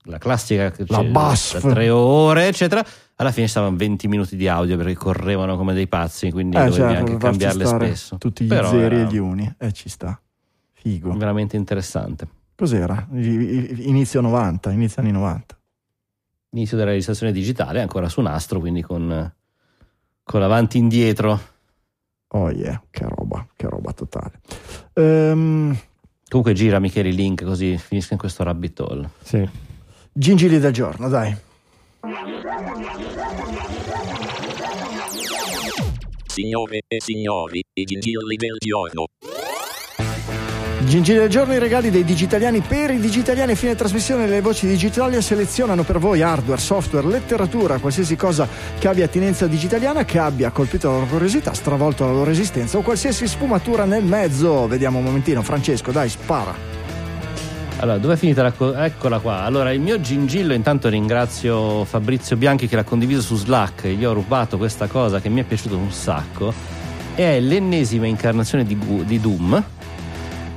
la 0.06 0.18
classica 0.18 0.72
La 0.86 1.02
BASF. 1.02 1.60
da 1.62 1.72
tre 1.74 1.90
ore, 1.90 2.46
eccetera. 2.48 2.82
Alla 3.16 3.32
fine 3.32 3.48
stavano 3.48 3.76
20 3.76 4.08
minuti 4.08 4.34
di 4.36 4.48
audio 4.48 4.78
perché 4.78 4.94
correvano 4.94 5.56
come 5.58 5.74
dei 5.74 5.88
pazzi, 5.88 6.30
quindi 6.30 6.56
Eh, 6.56 6.64
dovevi 6.68 6.76
certo, 6.76 6.98
anche 6.98 7.16
cambiarle 7.18 7.66
spesso. 7.66 8.16
Tutti 8.18 8.44
gli 8.44 8.48
Però 8.48 8.70
zeri 8.70 8.96
era 8.96 9.08
e 9.08 9.12
gli 9.12 9.18
uni, 9.18 9.54
e 9.58 9.72
ci 9.72 9.90
sta. 9.90 10.18
Figo. 10.84 11.14
veramente 11.16 11.56
interessante. 11.56 12.28
Cos'era? 12.54 13.08
Inizio 13.10 14.20
90, 14.20 14.70
inizio 14.70 15.00
anni 15.00 15.12
90. 15.12 15.58
Inizio 16.50 16.76
della 16.76 16.90
registrazione 16.90 17.32
digitale, 17.32 17.80
ancora 17.80 18.10
su 18.10 18.20
nastro, 18.20 18.60
quindi 18.60 18.82
con, 18.82 19.34
con 20.22 20.40
l'avanti 20.40 20.76
e 20.76 20.80
indietro. 20.80 21.40
Oh 22.28 22.50
yeah, 22.50 22.82
che 22.90 23.06
roba, 23.08 23.46
che 23.56 23.66
roba 23.68 23.92
totale. 23.92 24.40
Ehm, 24.92 25.76
Comunque 26.28 26.54
gira 26.54 26.78
Michele 26.80 27.08
il 27.08 27.14
link 27.14 27.44
così 27.44 27.78
finisca 27.78 28.12
in 28.12 28.18
questo 28.18 28.42
rabbit 28.42 28.78
hole. 28.80 29.08
Sì. 29.22 29.48
gingilli 30.12 30.58
del 30.58 30.72
giorno, 30.72 31.08
dai. 31.08 31.34
Signore 36.26 36.80
e 36.88 37.00
signori, 37.00 37.62
i 37.72 37.84
gingilli 37.84 38.36
del 38.36 38.56
giorno. 38.58 39.06
Gingilli 40.86 41.18
del 41.18 41.28
giorno, 41.28 41.54
i 41.54 41.58
regali 41.58 41.90
dei 41.90 42.04
digitaliani 42.04 42.60
per 42.60 42.90
i 42.90 42.98
digitaliani. 42.98 43.54
Fine 43.54 43.74
trasmissione 43.74 44.26
le 44.26 44.40
voci 44.40 44.66
digitali 44.66 45.20
selezionano 45.22 45.82
per 45.82 45.98
voi 45.98 46.20
hardware, 46.20 46.60
software, 46.60 47.06
letteratura, 47.06 47.78
qualsiasi 47.78 48.16
cosa 48.16 48.46
che 48.78 48.88
abbia 48.88 49.06
attinenza 49.06 49.46
digitaliana, 49.46 50.04
che 50.04 50.18
abbia 50.18 50.50
colpito 50.50 50.88
la 50.88 50.94
loro 50.94 51.06
curiosità, 51.06 51.54
stravolto 51.54 52.04
la 52.04 52.12
loro 52.12 52.30
esistenza 52.30 52.76
o 52.76 52.82
qualsiasi 52.82 53.26
sfumatura 53.26 53.84
nel 53.84 54.04
mezzo. 54.04 54.66
Vediamo 54.66 54.98
un 54.98 55.04
momentino, 55.04 55.42
Francesco, 55.42 55.90
dai, 55.90 56.08
spara. 56.08 56.54
Allora, 57.78 57.98
dove 57.98 58.14
è 58.14 58.16
finita 58.16 58.42
la 58.42 58.52
co- 58.52 58.74
Eccola 58.74 59.18
qua. 59.20 59.42
Allora, 59.42 59.72
il 59.72 59.80
mio 59.80 60.00
gingillo, 60.00 60.54
intanto 60.54 60.88
ringrazio 60.88 61.84
Fabrizio 61.84 62.36
Bianchi 62.36 62.68
che 62.68 62.76
l'ha 62.76 62.84
condiviso 62.84 63.20
su 63.20 63.36
Slack. 63.36 63.86
Gli 63.86 64.04
ho 64.04 64.12
rubato 64.12 64.58
questa 64.58 64.86
cosa 64.86 65.20
che 65.20 65.28
mi 65.28 65.40
è 65.40 65.44
piaciuto 65.44 65.76
un 65.76 65.92
sacco. 65.92 66.52
È 67.14 67.40
l'ennesima 67.40 68.06
incarnazione 68.06 68.64
di, 68.64 68.76
di 69.04 69.20
Doom. 69.20 69.64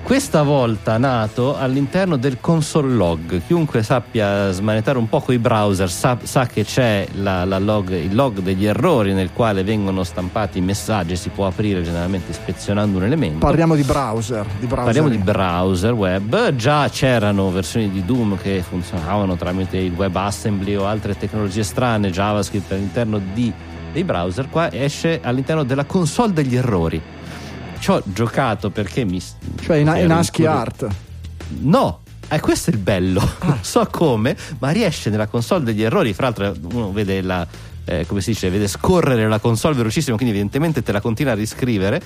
Questa 0.08 0.42
volta 0.42 0.98
nato 0.98 1.58
all'interno 1.58 2.16
del 2.16 2.38
console 2.40 2.94
log. 2.94 3.42
Chiunque 3.46 3.84
sappia 3.84 4.50
smanettare 4.52 4.98
un 4.98 5.10
po' 5.10 5.22
i 5.34 5.38
browser 5.38 5.90
sa, 5.92 6.18
sa 6.24 6.46
che 6.46 6.64
c'è 6.64 7.06
la- 7.16 7.44
la 7.44 7.60
log- 7.60 7.92
il 7.92 8.16
log 8.16 8.40
degli 8.40 8.66
errori 8.66 9.12
nel 9.14 9.32
quale 9.34 9.66
vengono 9.66 10.06
stampati 10.06 10.60
i 10.60 10.62
messaggi. 10.62 11.18
Si 11.18 11.28
può 11.28 11.46
aprire 11.46 11.84
generalmente 11.84 12.32
ispezionando 12.32 13.00
un 13.00 13.04
elemento. 13.04 13.40
Parliamo 13.40 13.76
di 13.76 13.84
browser. 13.84 14.46
Di 14.58 14.66
browser. 14.66 14.86
Parliamo 14.86 15.10
di 15.10 15.18
browser 15.18 15.92
web, 15.92 16.56
già 16.56 16.88
c'erano 16.88 17.52
versioni 17.52 17.92
di 17.92 18.06
Doom 18.06 18.38
che 18.38 18.64
funzionavano 18.66 19.36
tramite 19.36 19.76
il 19.76 19.92
WebAssembly 19.92 20.76
o 20.78 20.86
altre 20.86 21.18
tecnologie 21.18 21.64
strane, 21.64 22.12
JavaScript 22.12 22.72
all'interno 22.72 23.20
di- 23.34 23.52
dei 23.92 24.06
browser, 24.06 24.48
qua 24.50 24.72
esce 24.72 25.20
all'interno 25.22 25.64
della 25.64 25.84
console 25.84 26.32
degli 26.32 26.56
errori. 26.56 27.02
Ci 27.80 27.92
ho 27.92 28.02
giocato 28.06 28.70
perché 28.70 29.04
mi... 29.04 29.22
Cioè 29.62 29.78
in, 29.78 29.88
in 30.04 30.12
ASCII 30.12 30.46
art. 30.46 30.88
No, 31.60 32.02
eh, 32.30 32.40
questo 32.40 32.72
è 32.72 32.74
il 32.74 32.80
bello. 32.80 33.22
Ah. 33.40 33.48
Non 33.48 33.60
so 33.64 33.88
come, 33.90 34.36
ma 34.60 34.70
riesce 34.72 35.10
nella 35.10 35.28
console 35.28 35.64
degli 35.64 35.84
errori. 35.84 36.14
Fra 36.14 36.26
l'altro, 36.26 36.54
uno 36.72 36.92
vede 36.92 37.22
la. 37.22 37.46
eh, 37.86 38.06
come 38.06 38.22
si 38.22 38.32
dice, 38.32 38.50
vede 38.50 38.68
scorrere 38.68 39.28
la 39.28 39.40
console 39.40 39.76
velocissimo, 39.76 40.16
quindi 40.16 40.34
evidentemente 40.34 40.84
te 40.84 40.92
la 40.92 41.02
continua 41.02 41.32
a 41.34 41.36
riscrivere. 41.36 42.02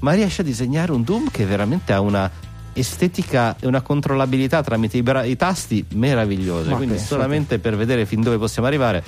Ma 0.00 0.12
riesce 0.12 0.40
a 0.40 0.44
disegnare 0.44 0.92
un 0.92 1.04
Doom 1.04 1.30
che 1.30 1.44
veramente 1.44 1.92
ha 1.92 2.00
una 2.00 2.30
estetica 2.72 3.56
e 3.60 3.66
una 3.66 3.82
controllabilità 3.82 4.62
tramite 4.62 4.96
i, 4.96 5.02
bra- 5.02 5.24
i 5.24 5.36
tasti 5.36 5.84
meravigliose. 5.94 6.70
Ma 6.70 6.76
quindi, 6.76 6.98
solamente 6.98 7.58
per 7.58 7.76
vedere 7.76 8.06
fin 8.06 8.22
dove 8.22 8.38
possiamo 8.38 8.66
arrivare. 8.66 9.02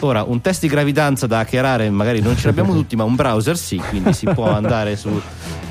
Ora, 0.00 0.22
un 0.24 0.40
test 0.40 0.60
di 0.62 0.68
gravidanza 0.68 1.26
da 1.26 1.38
hackerare, 1.40 1.88
magari 1.90 2.20
non 2.20 2.36
ce 2.36 2.46
l'abbiamo 2.48 2.72
tutti, 2.74 2.94
ma 2.96 3.04
un 3.04 3.14
browser 3.14 3.56
sì, 3.56 3.76
quindi 3.76 4.12
si 4.12 4.26
può 4.26 4.50
andare 4.50 4.96
su- 4.96 5.20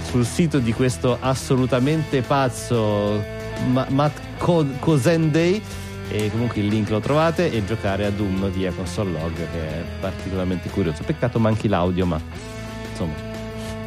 sul 0.09 0.25
sito 0.25 0.59
di 0.59 0.73
questo 0.73 1.17
assolutamente 1.19 2.21
pazzo 2.21 3.23
Ma- 3.71 3.85
Matt 3.89 4.17
Co- 4.37 4.65
Cosendey 4.79 5.61
e 6.09 6.29
comunque 6.31 6.61
il 6.61 6.67
link 6.67 6.89
lo 6.89 6.99
trovate 6.99 7.51
e 7.51 7.63
giocare 7.65 8.05
a 8.05 8.09
Doom 8.11 8.49
via 8.51 8.71
console 8.71 9.11
log 9.11 9.33
che 9.35 9.59
è 9.69 9.83
particolarmente 9.99 10.69
curioso. 10.69 11.03
Peccato 11.03 11.39
manchi 11.39 11.67
l'audio, 11.67 12.05
ma 12.05 12.19
insomma, 12.89 13.13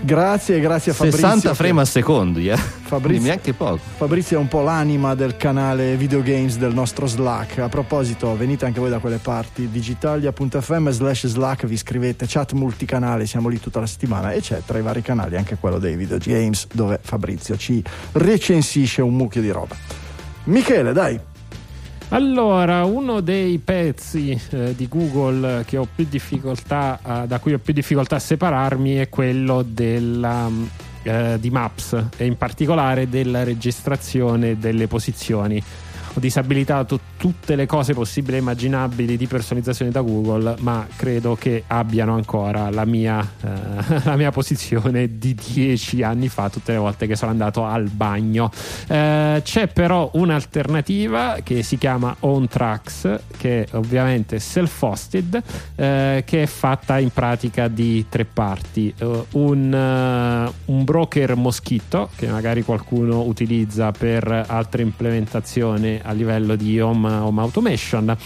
Grazie, 0.02 0.60
grazie 0.60 0.93
a 0.93 0.94
Fabrizio. 0.94 1.27
60 1.27 1.48
che- 1.51 1.55
frame 1.55 1.81
al 1.81 1.86
secondo, 1.86 2.39
eh. 2.39 2.56
Fabrizio, 2.56 3.23
neanche 3.27 3.52
poco. 3.52 3.81
Fabrizio 3.97 4.36
è 4.36 4.40
un 4.40 4.47
po' 4.47 4.60
l'anima 4.60 5.14
del 5.14 5.36
canale 5.36 5.97
Videogames 5.97 6.59
del 6.59 6.73
nostro 6.73 7.06
Slack. 7.06 7.59
A 7.59 7.68
proposito, 7.68 8.36
venite 8.36 8.64
anche 8.64 8.78
voi 8.78 8.90
da 8.90 8.98
quelle 8.98 9.18
parti, 9.18 9.68
digitalia.fm 9.68 10.90
slash 10.90 11.27
Slack, 11.27 11.66
vi 11.66 11.77
scrivete, 11.77 12.27
chat 12.28 12.52
multicanale, 12.52 13.27
siamo 13.27 13.48
lì 13.48 13.59
tutta 13.60 13.81
la 13.81 13.86
settimana 13.86 14.31
e 14.32 14.40
c'è 14.40 14.62
tra 14.64 14.78
i 14.78 14.82
vari 14.82 15.02
canali 15.02 15.36
anche 15.36 15.56
quello 15.59 15.78
dei 15.78 15.97
Videogames 15.97 16.68
dove 16.73 17.01
Fabrizio 17.02 17.56
ci 17.56 17.82
recensisce 18.12 19.02
un 19.02 19.14
mucchio 19.14 19.40
di 19.40 19.51
roba. 19.51 19.74
Michele, 20.44 20.93
dai, 20.93 21.18
Allora, 22.11 22.85
uno 22.85 23.20
dei 23.20 23.59
pezzi 23.59 24.41
eh, 24.51 24.77
di 24.77 24.87
Google 24.87 25.61
eh, 25.61 25.65
da 27.27 27.41
cui 27.41 27.53
ho 27.53 27.59
più 27.59 27.73
difficoltà 27.73 28.15
a 28.15 28.20
separarmi 28.20 28.95
è 28.95 29.09
quello 29.09 29.65
della, 29.66 30.49
mm, 30.49 30.65
eh, 31.03 31.37
di 31.41 31.51
Maps 31.51 32.01
e 32.16 32.24
in 32.24 32.37
particolare 32.37 33.09
della 33.09 33.43
registrazione 33.43 34.57
delle 34.57 34.87
posizioni. 34.87 35.61
Ho 36.15 36.20
disabilitato 36.20 37.01
tutte 37.16 37.56
le 37.56 37.66
cose 37.66 37.94
possibili 37.94 38.36
e 38.36 38.40
immaginabili 38.40 39.16
di 39.16 39.26
personalizzazione 39.26 39.90
da 39.90 40.01
Google, 40.01 40.56
ma 40.60 40.86
credo 40.97 41.34
che 41.34 41.64
abbiano 41.66 42.14
ancora 42.14 42.70
la 42.70 42.84
mia, 42.84 43.20
eh, 43.43 44.01
la 44.05 44.16
mia 44.16 44.30
posizione 44.30 45.18
di 45.18 45.34
dieci 45.34 46.02
anni 46.02 46.28
fa, 46.28 46.48
tutte 46.51 46.72
le 46.72 46.78
volte 46.78 47.06
che 47.06 47.16
sono 47.16 47.30
andato 47.30 47.64
al 47.64 47.88
bagno. 47.88 48.51
Eh, 48.86 49.40
c'è 49.43 49.66
però 49.68 50.10
un'alternativa 50.14 51.38
che 51.43 51.62
si 51.62 51.78
chiama 51.78 52.14
OnTracks, 52.20 53.18
che 53.36 53.64
è 53.64 53.76
ovviamente 53.76 54.38
self-hosted, 54.38 55.43
eh, 55.74 56.22
che 56.26 56.43
è 56.43 56.47
fatta 56.47 56.98
in 56.98 57.10
pratica 57.10 57.68
di 57.68 58.06
tre 58.09 58.24
parti. 58.24 58.93
Eh, 58.97 59.24
un, 59.32 59.72
eh, 59.72 60.52
un 60.66 60.84
broker 60.84 61.34
Moschitto, 61.36 62.10
che 62.16 62.26
magari 62.26 62.62
qualcuno 62.62 63.22
utilizza 63.22 63.93
per 63.93 64.44
altre 64.47 64.82
implementazioni 64.82 66.01
a 66.02 66.12
livello 66.12 66.56
di 66.56 66.80
home, 66.80 67.06
home 67.12 67.41
automation, 67.41 68.16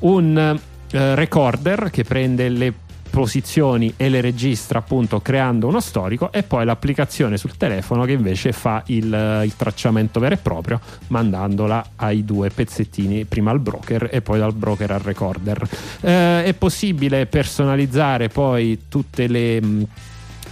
un 0.00 0.58
eh, 0.90 1.14
recorder 1.14 1.90
che 1.90 2.04
prende 2.04 2.48
le 2.48 2.72
posizioni 3.10 3.94
e 3.96 4.08
le 4.08 4.20
registra 4.20 4.78
appunto 4.78 5.20
creando 5.20 5.66
uno 5.66 5.80
storico 5.80 6.30
e 6.30 6.42
poi 6.42 6.64
l'applicazione 6.64 7.36
sul 7.36 7.56
telefono 7.56 8.04
che 8.04 8.12
invece 8.12 8.52
fa 8.52 8.82
il, 8.86 9.42
il, 9.44 9.56
tracciamento 9.56 10.20
vero 10.20 10.34
e 10.34 10.38
proprio 10.38 10.80
mandandola 11.08 11.84
ai 11.96 12.24
due 12.24 12.50
pezzettini 12.50 13.24
prima 13.24 13.50
al 13.50 13.60
broker 13.60 14.08
e 14.12 14.20
poi 14.20 14.38
dal 14.38 14.52
broker 14.52 14.90
al 14.90 15.00
recorder. 15.00 15.68
Eh, 16.00 16.44
è 16.44 16.54
possibile 16.54 17.26
personalizzare 17.26 18.28
poi 18.28 18.84
tutte 18.88 19.26
le 19.26 19.60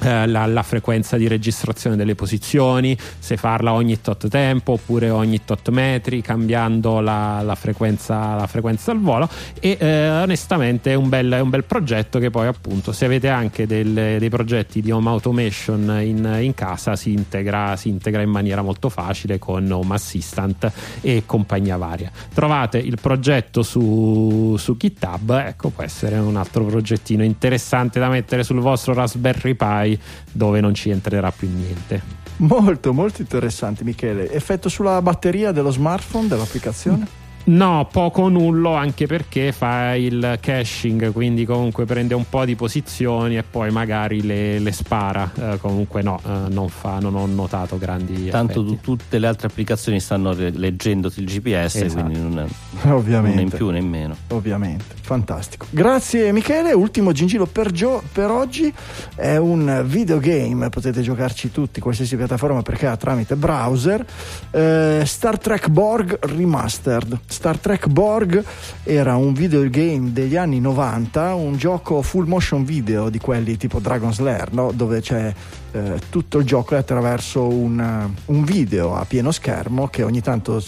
eh, 0.01 0.27
la, 0.27 0.47
la, 0.47 0.63
frequenza 0.63 1.17
di 1.17 1.27
registrazione 1.27 1.97
delle 1.97 2.15
posizioni, 2.15 2.97
se 3.19 3.37
farla 3.37 3.73
ogni 3.73 4.01
tot 4.01 4.29
tempo 4.29 4.73
oppure 4.73 5.11
ogni 5.11 5.45
tot 5.45 5.69
metri, 5.71 6.21
cambiando 6.21 7.01
la, 7.01 7.41
la, 7.43 7.55
frequenza, 7.55 8.35
la 8.35 8.47
frequenza, 8.47 8.93
al 8.93 9.01
volo. 9.01 9.29
E 9.59 9.77
eh, 9.81 10.09
onestamente 10.09 10.93
è 10.93 10.95
un, 10.95 11.09
bel, 11.09 11.33
è 11.33 11.41
un, 11.41 11.51
bel, 11.51 11.65
progetto 11.65 12.19
che 12.19 12.31
poi, 12.31 12.47
appunto, 12.47 12.93
se 12.93 13.05
avete 13.05 13.29
anche 13.29 13.67
del, 13.67 14.17
dei 14.19 14.29
progetti 14.29 14.81
di 14.81 14.91
home 14.91 15.09
automation 15.09 15.99
in, 16.03 16.39
in 16.41 16.55
casa, 16.55 16.95
si 16.97 17.13
integra, 17.13 17.77
si 17.77 17.89
integra, 17.89 18.23
in 18.23 18.31
maniera 18.31 18.63
molto 18.63 18.89
facile 18.89 19.39
con 19.39 19.71
Home 19.71 19.95
Assistant 19.95 20.71
e 21.01 21.23
compagnia 21.25 21.77
varia. 21.77 22.11
Trovate 22.35 22.79
il 22.79 22.99
progetto 23.01 23.63
su, 23.63 24.57
su 24.59 24.77
GitHub, 24.77 25.31
ecco, 25.47 25.71
può 25.71 25.83
essere 25.83 26.17
un 26.19 26.37
altro 26.37 26.65
progettino 26.65 27.25
interessante 27.25 27.99
da 27.99 28.09
mettere 28.09 28.45
sul 28.45 28.61
vostro 28.61 28.93
Raspberry 28.93 29.55
Pi 29.55 29.86
dove 30.33 30.61
non 30.61 30.75
ci 30.75 30.91
entrerà 30.91 31.31
più 31.31 31.49
niente. 31.49 32.03
Molto, 32.39 32.93
molto 32.93 33.23
interessante 33.23 33.85
Michele. 33.85 34.31
Effetto 34.31 34.69
sulla 34.69 35.01
batteria 35.01 35.53
dello 35.53 35.71
smartphone, 35.71 36.29
dell'applicazione? 36.29 37.25
No, 37.49 37.89
poco 37.93 38.23
o 38.23 38.29
nullo 38.29 38.75
anche 38.75 39.07
perché 39.07 39.53
fa 39.53 39.95
il 39.95 40.37
caching, 40.41 41.13
quindi 41.13 41.45
comunque 41.45 41.85
prende 41.85 42.13
un 42.15 42.29
po' 42.29 42.45
di 42.45 42.57
posizioni 42.57 43.37
e 43.37 43.45
poi 43.45 43.71
magari 43.71 44.21
le, 44.23 44.59
le 44.59 44.73
spara. 44.73 45.31
Eh, 45.33 45.59
comunque 45.61 46.03
no, 46.03 46.21
eh, 46.27 46.49
non, 46.49 46.69
fa, 46.69 46.99
non 46.99 47.15
ho 47.15 47.25
notato 47.27 47.79
grandi 47.79 48.29
Tanto 48.31 48.63
effetti. 48.63 48.81
tutte 48.81 49.19
le 49.21 49.29
altre 49.29 49.47
applicazioni 49.47 50.01
stanno 50.01 50.33
leggendoti 50.33 51.21
il 51.21 51.27
GPS, 51.27 51.77
esatto. 51.77 52.03
quindi 52.03 52.21
non 52.21 52.39
è, 52.41 52.89
Ovviamente. 52.89 53.37
né 53.37 53.43
in 53.43 53.51
più 53.51 53.71
né 53.71 53.79
in 53.79 53.89
meno. 53.89 54.17
Ovviamente, 54.31 54.97
fantastico. 55.01 55.67
Grazie 55.71 56.33
Michele, 56.33 56.73
ultimo 56.73 57.13
gingillo 57.13 57.47
per, 57.47 57.71
gio- 57.71 58.03
per 58.13 58.29
oggi. 58.29 58.73
È 59.15 59.37
un 59.37 59.85
videogame, 59.87 60.69
potete 60.69 61.01
giocarci 61.01 61.53
tutti, 61.53 61.81
qualsiasi 61.81 62.17
piattaforma 62.17 62.63
perché 62.63 62.89
ha 62.89 62.97
tramite 62.97 63.37
browser. 63.37 64.05
Eh, 64.51 65.03
Star 65.05 65.39
Trek 65.39 65.69
Borg 65.69 66.19
Remastered. 66.27 67.19
Star 67.37 67.59
Trek 67.59 67.89
Borg 67.89 68.43
era 68.83 69.17
un 69.17 69.35
videogame 69.35 70.11
degli 70.11 70.37
anni 70.37 70.59
90, 70.59 71.35
un 71.35 71.59
gioco 71.59 72.01
full 72.01 72.27
motion 72.27 72.65
video 72.65 73.11
di 73.11 73.19
quelli 73.19 73.59
tipo 73.59 73.79
Dragon 73.79 74.11
Slayer, 74.11 74.55
no? 74.55 74.73
dove 74.73 75.03
c'è 75.03 75.35
eh, 75.73 76.01
tutto 76.09 76.39
il 76.39 76.47
gioco 76.47 76.75
è 76.75 76.79
attraverso 76.79 77.47
un, 77.47 78.11
un, 78.25 78.45
video 78.45 78.97
a 78.97 79.05
pieno 79.05 79.33
schermo 79.33 79.89
che 79.89 80.03
ogni 80.03 80.23
tanto 80.23 80.65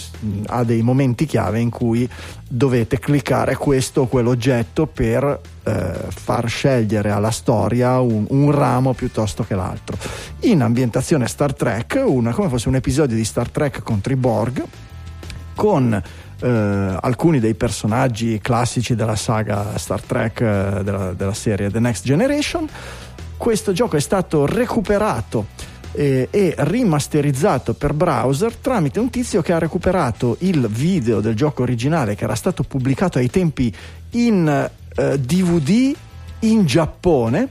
ha 0.49 0.63
dei 0.63 0.83
momenti 0.83 1.25
chiave 1.25 1.59
in 1.59 1.71
cui 1.71 2.07
dovete 2.47 2.99
cliccare 2.99 3.57
questo 3.57 4.03
o 4.03 4.07
quell'oggetto 4.07 4.85
per 4.87 5.41
eh, 5.65 5.93
far 6.11 6.49
scegliere 6.49 7.11
alla 7.11 7.31
storia 7.31 7.99
un, 8.01 8.27
un, 8.29 8.51
ramo 8.51 8.93
piuttosto 8.93 9.43
che 9.43 9.55
l'altro. 9.55 9.97
In 10.41 10.61
ambientazione 10.61 11.27
Star 11.29 11.55
Trek, 11.55 12.03
una, 12.05 12.35
come 12.35 12.51
fosse 12.51 12.69
un 12.69 12.75
episodio 12.75 13.17
di 13.17 13.25
Star 13.25 13.49
Trek 13.49 13.83
contro 13.83 14.13
i 14.13 14.17
Borg, 14.17 14.63
con 15.55 16.03
eh, 16.41 16.99
alcuni 17.01 17.41
dei 17.41 17.55
personaggi 17.55 18.39
classici 18.41 18.95
della 18.95 19.17
saga 19.17 19.77
Star 19.77 20.01
Trek 20.01 20.41
eh, 20.41 20.81
della, 20.83 21.13
della, 21.13 21.35
serie 21.35 21.71
The 21.71 21.81
Next 21.81 22.05
Generation. 22.05 22.69
Questo 23.37 23.73
gioco 23.73 23.97
è 23.97 24.01
stato 24.01 24.47
recuperato 24.47 25.47
eh, 25.93 26.29
e 26.31 26.55
rimasterizzato 26.59 27.75
per 27.75 27.93
browser 27.93 28.55
tramite 28.55 29.01
un 29.01 29.11
tizio 29.11 29.43
che 29.43 29.53
ha 29.53 29.59
recuperato 29.59 30.37
il 30.41 30.69
video 30.69 31.21
del 31.21 31.35
gioco 31.35 31.63
originale 31.63 32.15
che 32.15 32.25
era 32.25 32.35
stato 32.35 32.63
pubblicato 32.63 33.19
ai 33.19 33.31
tempi 33.31 33.75
in 34.11 34.71
DVD 34.95 35.69
eh, 35.69 35.97
in 36.41 36.67
Giappone 36.67 37.49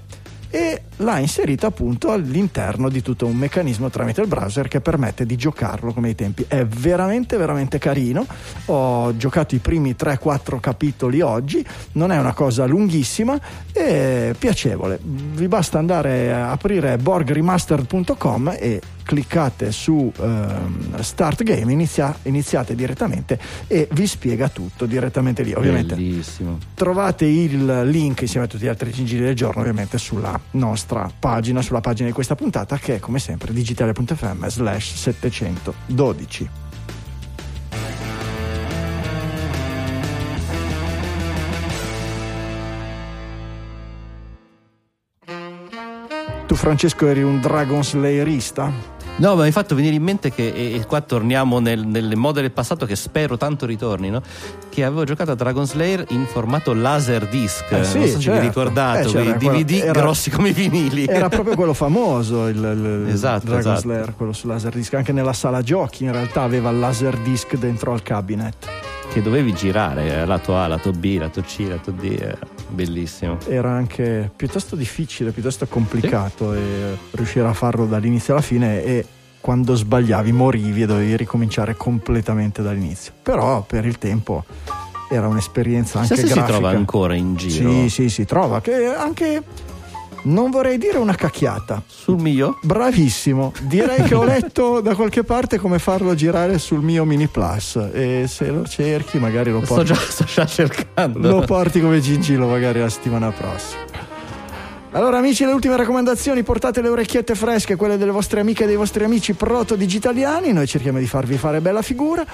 e 0.50 0.82
l'ha 0.98 1.20
inserita 1.20 1.68
appunto 1.68 2.12
all'interno 2.12 2.90
di 2.90 3.02
tutto 3.02 3.26
un 3.26 3.36
meccanismo 3.36 3.90
tramite 3.90 4.22
il 4.22 4.28
browser 4.28 4.68
che 4.68 4.82
permette 4.82 5.26
di 5.26 5.36
giocarlo 5.36 5.94
come 5.94 6.10
ai 6.10 6.16
tempi. 6.16 6.46
È 6.48 6.66
veramente 6.66 7.38
veramente 7.38 7.78
carino. 7.78 8.26
Ho 8.66 9.16
giocato 9.16 9.56
i 9.56 9.60
primi 9.60 9.96
3-4 9.98 10.60
capitoli 10.60 11.22
oggi, 11.22 11.66
non 11.94 12.12
è 12.12 12.18
una 12.18 12.34
cosa 12.34 12.66
lunghissima 12.66 13.40
e 13.72 14.36
piacevole. 14.38 15.00
Vi 15.02 15.48
basta 15.48 15.78
andare 15.78 16.34
a 16.34 16.52
aprire 16.52 16.98
borgremastered.com 16.98 18.56
e 18.60 18.82
cliccate 19.04 19.72
su 19.72 20.12
uh, 20.14 21.02
Start 21.02 21.44
Game, 21.44 21.72
inizia, 21.72 22.14
iniziate 22.24 22.76
direttamente 22.76 23.40
e 23.68 23.88
vi 23.94 24.06
spiega 24.06 24.50
tutto 24.50 24.86
direttamente 24.86 25.44
lì. 25.44 25.54
Ovviamente 25.54 25.96
Bellissimo. 25.96 26.58
trovate 26.74 27.24
il 27.24 27.84
link 27.86 28.22
insieme 28.22 28.48
a 28.48 28.50
tutti 28.50 28.66
gli 28.66 28.68
altri 28.68 28.92
giri 28.92 29.24
del 29.24 29.36
giorno, 29.36 29.62
ovviamente 29.62 29.98
sulla 29.98 30.38
nostra 30.52 30.87
pagina, 31.20 31.62
sulla 31.62 31.82
pagina 31.82 32.08
di 32.08 32.14
questa 32.14 32.36
puntata 32.36 32.78
che 32.78 32.96
è 32.96 33.00
come 33.00 33.20
sempre 33.20 33.54
digitale.fm 33.54 34.48
slash 34.48 34.94
712. 34.96 36.50
Tu 46.48 46.56
Francesco 46.56 47.08
eri 47.08 47.24
un 47.24 47.42
Dragon 47.42 47.84
Slayerista? 47.84 48.97
No, 49.20 49.30
ma 49.30 49.42
mi 49.42 49.48
hai 49.48 49.52
fatto 49.52 49.74
venire 49.74 49.96
in 49.96 50.04
mente 50.04 50.32
che, 50.32 50.54
e 50.54 50.86
qua 50.86 51.02
torniamo 51.02 51.60
nel, 51.60 51.88
nelle 51.88 52.16
mode 52.16 52.42
del 52.42 52.52
passato 52.52 52.86
che 52.86 52.96
spero 52.96 53.36
tanto 53.36 53.66
ritornino, 53.66 54.22
che 54.70 54.84
avevo 54.84 55.06
giocato 55.06 55.32
a 55.32 55.36
Dragon 55.36 55.66
Slayer 55.66 56.06
in 56.10 56.28
formato 56.28 56.72
laser 56.74 57.28
disc. 57.28 57.64
Eh 57.72 57.84
sì, 57.84 57.98
non 57.98 58.08
so 58.08 58.20
certo. 58.20 58.22
se 58.22 58.32
vi 58.32 58.40
ricordate, 58.40 59.08
eh, 59.08 59.38
DVD 59.38 59.72
era, 59.86 60.00
grossi 60.00 60.30
come 60.30 60.50
i 60.50 60.54
vinili. 60.54 61.06
Era 61.08 61.30
proprio 61.30 61.56
quello 61.56 61.74
famoso, 61.74 62.48
il, 62.48 62.58
il 62.58 63.10
esatto, 63.12 63.46
Dragon 63.46 63.60
esatto. 63.60 63.80
Slayer, 63.80 64.14
quello 64.16 64.34
su 64.34 64.46
laser 64.46 64.74
disc. 64.74 64.94
Anche 64.94 65.12
nella 65.12 65.34
sala 65.34 65.64
giochi 65.64 66.04
in 66.04 66.12
realtà 66.12 66.44
aveva 66.44 66.70
il 66.70 66.78
laser 66.78 67.18
disc 67.18 67.56
dentro 67.56 67.94
al 67.94 68.04
cabinet. 68.04 68.68
Che 69.12 69.22
dovevi 69.24 69.52
girare, 69.54 70.28
lato 70.28 70.56
A, 70.56 70.68
lato 70.68 70.92
B, 70.92 71.18
lato 71.18 71.42
C, 71.42 71.66
lato 71.68 71.90
D, 71.90 72.04
eh, 72.04 72.38
bellissimo. 72.68 73.38
Era 73.48 73.72
anche 73.72 74.30
piuttosto 74.36 74.76
difficile, 74.76 75.32
piuttosto 75.32 75.66
complicato 75.68 76.54
sì. 76.54 76.60
e 76.60 76.98
riuscire 77.12 77.48
a 77.48 77.54
farlo 77.54 77.86
dall'inizio 77.86 78.34
alla 78.34 78.42
fine 78.42 78.84
e 78.84 79.06
quando 79.40 79.76
sbagliavi 79.76 80.32
morivi 80.32 80.82
e 80.82 80.86
dovevi 80.86 81.16
ricominciare 81.16 81.76
completamente 81.76 82.62
dall'inizio. 82.62 83.14
Però 83.22 83.62
per 83.62 83.86
il 83.86 83.98
tempo 83.98 84.44
era 85.10 85.28
un'esperienza 85.28 86.00
anche 86.00 86.16
se 86.16 86.24
grafica. 86.24 86.46
si 86.46 86.52
trova 86.52 86.70
ancora 86.70 87.16
in 87.16 87.36
giro. 87.36 87.72
Sì, 87.72 87.90
sì, 87.90 88.10
si 88.10 88.26
trova 88.26 88.62
che 88.62 88.86
anche 88.86 89.42
non 90.28 90.52
vorrei 90.52 90.78
dire 90.78 90.98
una 90.98 91.16
cacchiata. 91.16 91.82
Sul 91.86 92.20
mio? 92.20 92.60
Bravissimo. 92.62 93.54
Direi 93.62 94.04
che 94.04 94.16
ho 94.16 94.24
letto 94.26 94.82
da 94.82 94.96
qualche 94.96 95.24
parte 95.24 95.58
come 95.58 95.80
farlo 95.80 96.14
girare 96.16 96.60
sul 96.60 96.82
mio 96.82 97.06
Mini 97.06 97.28
Plus. 97.28 97.76
E 97.94 98.26
se 98.28 98.50
lo 98.50 98.66
cerchi, 98.66 99.18
magari 99.18 99.52
lo 99.52 99.62
porti. 99.62 99.86
Sto 99.86 99.94
già, 99.94 99.96
sto 99.96 100.24
già 100.26 100.46
cercando. 100.46 101.20
Lo 101.20 101.42
porti 101.42 101.80
come 101.80 102.00
gingillo, 102.00 102.48
magari 102.48 102.80
la 102.80 102.90
settimana 102.90 103.32
prossima. 103.32 103.87
Allora 104.98 105.20
amici, 105.20 105.46
le 105.46 105.52
ultime 105.52 105.78
raccomandazioni, 105.78 106.42
portate 106.42 106.82
le 106.82 106.90
orecchiette 106.90 107.36
fresche, 107.36 107.76
quelle 107.76 107.98
delle 107.98 108.10
vostre 108.10 108.40
amiche 108.40 108.64
e 108.64 108.66
dei 108.66 108.76
vostri 108.76 109.04
amici 109.04 109.34
proto-digitaliani, 109.34 110.52
noi 110.52 110.66
cerchiamo 110.66 110.98
di 110.98 111.06
farvi 111.06 111.38
fare 111.38 111.62
bella 111.62 111.84
figura. 111.84 112.26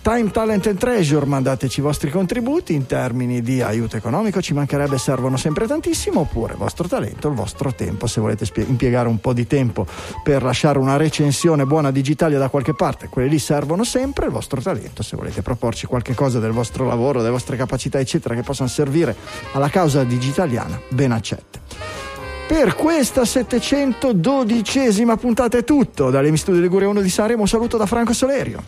Time, 0.00 0.30
Talent 0.30 0.68
and 0.68 0.78
Treasure, 0.78 1.26
mandateci 1.26 1.80
i 1.80 1.82
vostri 1.82 2.10
contributi 2.10 2.74
in 2.74 2.86
termini 2.86 3.42
di 3.42 3.60
aiuto 3.60 3.96
economico, 3.96 4.40
ci 4.40 4.54
mancherebbe, 4.54 4.98
servono 4.98 5.36
sempre 5.36 5.66
tantissimo, 5.66 6.20
oppure 6.20 6.52
il 6.52 6.60
vostro 6.60 6.86
talento, 6.86 7.26
il 7.26 7.34
vostro 7.34 7.74
tempo, 7.74 8.06
se 8.06 8.20
volete 8.20 8.44
spie- 8.44 8.66
impiegare 8.68 9.08
un 9.08 9.18
po' 9.18 9.32
di 9.32 9.48
tempo 9.48 9.84
per 10.22 10.44
lasciare 10.44 10.78
una 10.78 10.96
recensione 10.96 11.66
buona 11.66 11.90
digitale 11.90 12.38
da 12.38 12.48
qualche 12.48 12.72
parte, 12.72 13.08
quelli 13.08 13.30
lì 13.30 13.38
servono 13.40 13.82
sempre, 13.82 14.26
il 14.26 14.30
vostro 14.30 14.60
talento, 14.60 15.02
se 15.02 15.16
volete 15.16 15.42
proporci 15.42 15.86
qualche 15.86 16.14
cosa 16.14 16.38
del 16.38 16.52
vostro 16.52 16.86
lavoro, 16.86 17.18
delle 17.18 17.32
vostre 17.32 17.56
capacità, 17.56 17.98
eccetera, 17.98 18.36
che 18.36 18.42
possano 18.42 18.68
servire 18.68 19.16
alla 19.54 19.70
causa 19.70 20.04
digitaliana, 20.04 20.80
ben 20.88 21.10
accette. 21.10 22.11
Per 22.52 22.74
questa 22.74 23.22
712esima 23.22 25.16
puntata 25.16 25.56
è 25.56 25.64
tutto. 25.64 26.10
Dalle 26.10 26.36
Studi 26.36 26.60
Liguria 26.60 26.86
1 26.90 27.00
di 27.00 27.08
Sanremo 27.08 27.40
un 27.40 27.48
saluto 27.48 27.78
da 27.78 27.86
Franco 27.86 28.12
Solerio. 28.12 28.62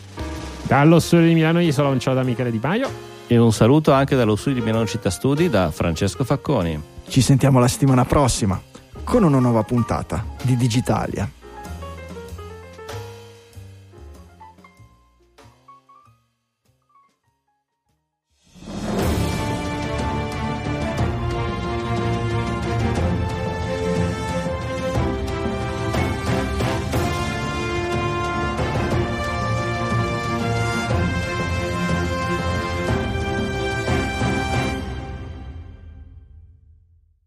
Dallo 0.63 0.99
studio 0.99 1.27
di 1.27 1.35
Milano 1.35 1.61
Isola 1.61 1.89
un 1.89 1.99
ciao 1.99 2.15
da 2.15 2.23
Michele 2.23 2.49
Di 2.49 2.59
Maio. 2.59 2.89
E 3.27 3.37
un 3.37 3.53
saluto 3.53 3.91
anche 3.91 4.15
dallo 4.15 4.35
studio 4.35 4.59
di 4.59 4.65
Milano 4.65 4.87
Città 4.87 5.11
Studi 5.11 5.51
da 5.51 5.69
Francesco 5.69 6.23
Facconi. 6.23 6.81
Ci 7.07 7.21
sentiamo 7.21 7.59
la 7.59 7.67
settimana 7.67 8.05
prossima 8.05 8.59
con 9.03 9.21
una 9.21 9.37
nuova 9.37 9.61
puntata 9.61 10.25
di 10.41 10.57
Digitalia. 10.57 11.29